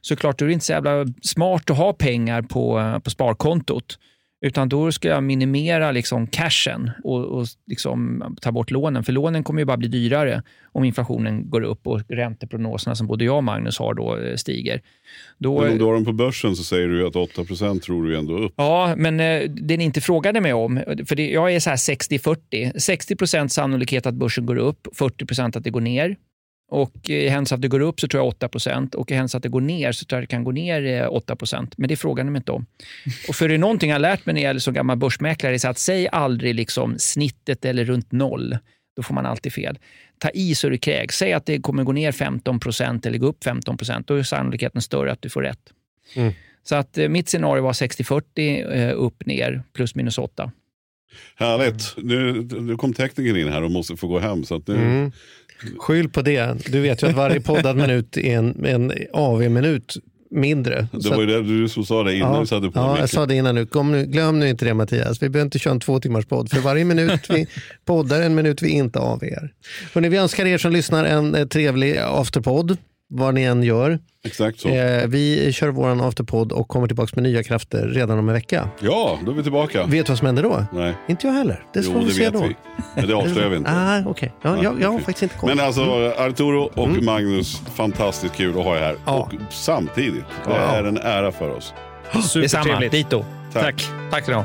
så 0.00 0.16
klart 0.16 0.38
då 0.38 0.44
är 0.44 0.46
det 0.46 0.52
inte 0.52 0.64
så 0.66 0.72
jävla 0.72 1.06
smart 1.22 1.70
att 1.70 1.76
ha 1.76 1.92
pengar 1.92 2.42
på, 2.42 3.00
på 3.04 3.10
sparkontot. 3.10 3.98
Utan 4.44 4.68
då 4.68 4.92
ska 4.92 5.08
jag 5.08 5.22
minimera 5.22 5.92
liksom 5.92 6.26
cashen 6.26 6.90
och, 7.04 7.24
och 7.24 7.46
liksom 7.66 8.24
ta 8.40 8.52
bort 8.52 8.70
lånen. 8.70 9.04
För 9.04 9.12
lånen 9.12 9.44
kommer 9.44 9.60
ju 9.60 9.64
bara 9.64 9.76
bli 9.76 9.88
dyrare 9.88 10.42
om 10.72 10.84
inflationen 10.84 11.50
går 11.50 11.60
upp 11.60 11.86
och 11.86 12.00
ränteprognoserna 12.08 12.94
som 12.94 13.06
både 13.06 13.24
jag 13.24 13.36
och 13.36 13.44
Magnus 13.44 13.78
har 13.78 13.94
då 13.94 14.16
eh, 14.16 14.36
stiger. 14.36 14.80
Då, 15.38 15.60
Men 15.60 15.72
om 15.72 15.78
du 15.78 15.84
har 15.84 15.94
dem 15.94 16.04
på 16.04 16.12
börsen 16.12 16.56
så 16.56 16.64
säger 16.64 16.88
du 16.88 17.06
att 17.06 17.14
8% 17.14 17.80
tror 17.80 18.04
du 18.04 18.18
ändå 18.18 18.38
upp. 18.38 18.54
Ja, 18.56 18.94
men 18.96 19.20
eh, 19.20 19.42
det 19.50 19.76
ni 19.76 19.84
inte 19.84 20.00
frågade 20.00 20.40
mig 20.40 20.52
om, 20.52 20.80
för 21.06 21.16
det, 21.16 21.30
jag 21.30 21.54
är 21.54 21.60
så 21.60 21.70
här 21.70 21.76
60-40. 21.76 22.78
60 22.78 23.16
procent 23.16 23.52
sannolikhet 23.52 24.06
att 24.06 24.14
börsen 24.14 24.46
går 24.46 24.56
upp, 24.56 24.88
40 24.92 25.26
procent 25.26 25.56
att 25.56 25.64
det 25.64 25.70
går 25.70 25.80
ner. 25.80 26.16
Och 26.72 27.10
i 27.10 27.28
händelse 27.28 27.54
att 27.54 27.62
det 27.62 27.68
går 27.68 27.80
upp 27.80 28.00
så 28.00 28.08
tror 28.08 28.20
jag 28.20 28.28
8 28.28 28.48
procent 28.48 28.94
och 28.94 29.10
i 29.10 29.14
händelse 29.14 29.36
att 29.36 29.42
det 29.42 29.48
går 29.48 29.60
ner 29.60 29.92
så 29.92 30.04
tror 30.04 30.16
jag 30.16 30.22
det 30.22 30.26
kan 30.26 30.44
gå 30.44 30.52
ner 30.52 30.86
eh, 31.02 31.06
8 31.06 31.36
procent. 31.36 31.78
Men 31.78 31.88
det 31.88 31.96
frågar 31.96 32.24
ni 32.24 32.30
mig 32.30 32.38
inte 32.38 32.52
om. 32.52 32.66
Och 33.28 33.34
för 33.34 33.48
det 33.48 33.54
är 33.54 33.58
någonting 33.58 33.90
jag 33.90 33.94
har 33.94 34.00
lärt 34.00 34.26
mig 34.26 34.34
när 34.34 34.42
jag 34.42 34.54
är 34.54 34.58
som 34.58 34.74
gammal 34.74 34.96
börsmäklare, 34.96 35.54
är 35.54 35.58
så 35.58 35.68
att 35.68 35.78
säg 35.78 36.08
aldrig 36.12 36.54
liksom 36.54 36.94
snittet 36.98 37.64
eller 37.64 37.84
runt 37.84 38.12
noll. 38.12 38.58
Då 38.96 39.02
får 39.02 39.14
man 39.14 39.26
alltid 39.26 39.52
fel. 39.52 39.78
Ta 40.18 40.30
i 40.30 40.54
så 40.54 40.68
det 40.68 40.78
kräks. 40.78 41.18
Säg 41.18 41.32
att 41.32 41.46
det 41.46 41.58
kommer 41.58 41.84
gå 41.84 41.92
ner 41.92 42.12
15 42.12 42.60
procent 42.60 43.06
eller 43.06 43.18
gå 43.18 43.26
upp 43.26 43.44
15 43.44 43.76
procent. 43.76 44.06
Då 44.06 44.14
är 44.14 44.22
sannolikheten 44.22 44.82
större 44.82 45.12
att 45.12 45.22
du 45.22 45.28
får 45.28 45.42
rätt. 45.42 45.72
Mm. 46.16 46.32
Så 46.62 46.74
att 46.74 46.98
eh, 46.98 47.08
mitt 47.08 47.28
scenario 47.28 47.62
var 47.62 47.72
60-40, 47.72 48.72
eh, 48.74 48.92
upp, 48.96 49.26
ner, 49.26 49.62
plus 49.72 49.94
minus 49.94 50.18
8. 50.18 50.52
Härligt. 51.36 51.94
Nu, 51.96 52.48
nu 52.60 52.76
kom 52.76 52.94
tekniken 52.94 53.36
in 53.36 53.48
här 53.48 53.62
och 53.62 53.70
måste 53.70 53.96
få 53.96 54.08
gå 54.08 54.18
hem. 54.18 54.44
Så 54.44 54.56
att 54.56 54.68
nu, 54.68 54.74
Mm. 54.74 55.12
Skyll 55.78 56.08
på 56.08 56.22
det. 56.22 56.66
Du 56.66 56.80
vet 56.80 57.02
ju 57.02 57.06
att 57.06 57.16
varje 57.16 57.40
poddad 57.40 57.76
minut 57.76 58.16
är 58.16 58.38
en, 58.38 58.64
en 58.64 58.92
AV-minut 59.12 59.96
mindre. 60.32 60.88
Det 60.92 61.10
var 61.10 61.20
ju 61.20 61.26
det 61.26 61.42
du 61.42 61.68
som 61.68 61.84
sa 61.84 62.02
det 62.02 62.14
innan 62.14 62.34
ja, 62.34 62.40
du 62.40 62.46
satte 62.46 62.70
på 62.70 62.78
ja, 62.78 62.98
jag 62.98 63.10
sa 63.10 63.26
det 63.26 63.34
innan 63.34 63.54
nu. 63.54 63.66
Kom 63.66 63.92
nu. 63.92 64.06
Glöm 64.06 64.38
nu 64.38 64.48
inte 64.48 64.64
det 64.64 64.74
Mattias. 64.74 65.22
Vi 65.22 65.28
behöver 65.28 65.46
inte 65.46 65.58
köra 65.58 65.74
en 65.74 65.80
två 65.80 66.00
timmars 66.00 66.26
podd. 66.26 66.50
För 66.50 66.60
varje 66.60 66.84
minut 66.84 67.30
vi 67.30 67.46
poddar, 67.84 68.22
en 68.22 68.34
minut 68.34 68.62
vi 68.62 68.68
inte 68.68 68.98
AVar. 68.98 69.52
Hörrni, 69.94 70.08
vi 70.08 70.16
önskar 70.16 70.46
er 70.46 70.58
som 70.58 70.72
lyssnar 70.72 71.04
en 71.04 71.34
eh, 71.34 71.46
trevlig 71.46 71.98
afterpodd. 71.98 72.76
Vad 73.14 73.34
ni 73.34 73.42
än 73.42 73.62
gör. 73.62 73.98
Exakt 74.24 74.60
så. 74.60 74.68
Eh, 74.68 75.06
vi 75.06 75.52
kör 75.52 75.68
våran 75.68 76.00
afterpodd 76.00 76.52
och 76.52 76.68
kommer 76.68 76.86
tillbaka 76.86 77.10
med 77.14 77.22
nya 77.22 77.42
krafter 77.42 77.86
redan 77.88 78.18
om 78.18 78.28
en 78.28 78.34
vecka. 78.34 78.68
Ja, 78.80 79.18
då 79.26 79.30
är 79.32 79.34
vi 79.36 79.42
tillbaka. 79.42 79.84
Vet 79.86 80.06
du 80.06 80.10
vad 80.12 80.18
som 80.18 80.26
händer 80.26 80.42
då? 80.42 80.66
Nej. 80.72 80.94
Inte 81.08 81.26
jag 81.26 81.34
heller. 81.34 81.64
Det 81.72 81.82
får 81.82 81.94
jo, 81.94 82.00
vi 82.00 82.06
det 82.06 82.12
se 82.12 82.24
vet 82.24 82.32
då. 82.32 82.40
vi. 82.42 82.56
Men 82.96 83.06
det 83.08 83.14
avslöjar 83.14 83.48
vi 83.48 83.56
inte. 83.56 83.70
Ah, 83.74 84.02
okej. 84.06 84.32
Ja, 84.42 84.62
jag, 84.62 84.80
jag 84.80 84.88
har 84.92 84.98
faktiskt 84.98 85.22
inte 85.22 85.34
koll. 85.34 85.48
Men 85.54 85.66
alltså 85.66 85.82
Mm. 85.82 86.12
Arturo 86.18 86.70
och 86.74 86.88
Magnus, 87.02 87.62
fantastiskt 87.74 88.34
kul 88.34 88.58
att 88.58 88.64
ha 88.64 88.76
er 88.76 88.80
här. 88.80 88.96
Och 89.04 89.32
samtidigt, 89.50 90.24
det 90.44 90.50
Ja. 90.50 90.56
är 90.56 90.84
en 90.84 90.96
ära 90.98 91.32
för 91.32 91.56
oss. 91.56 91.74
Detsamma. 92.12 92.22
Supertrevligt. 92.22 92.92
Dito. 92.92 93.24
Tack. 93.52 93.84
Tack 94.10 94.22
ska 94.22 94.32
du 94.32 94.36
ha. 94.38 94.44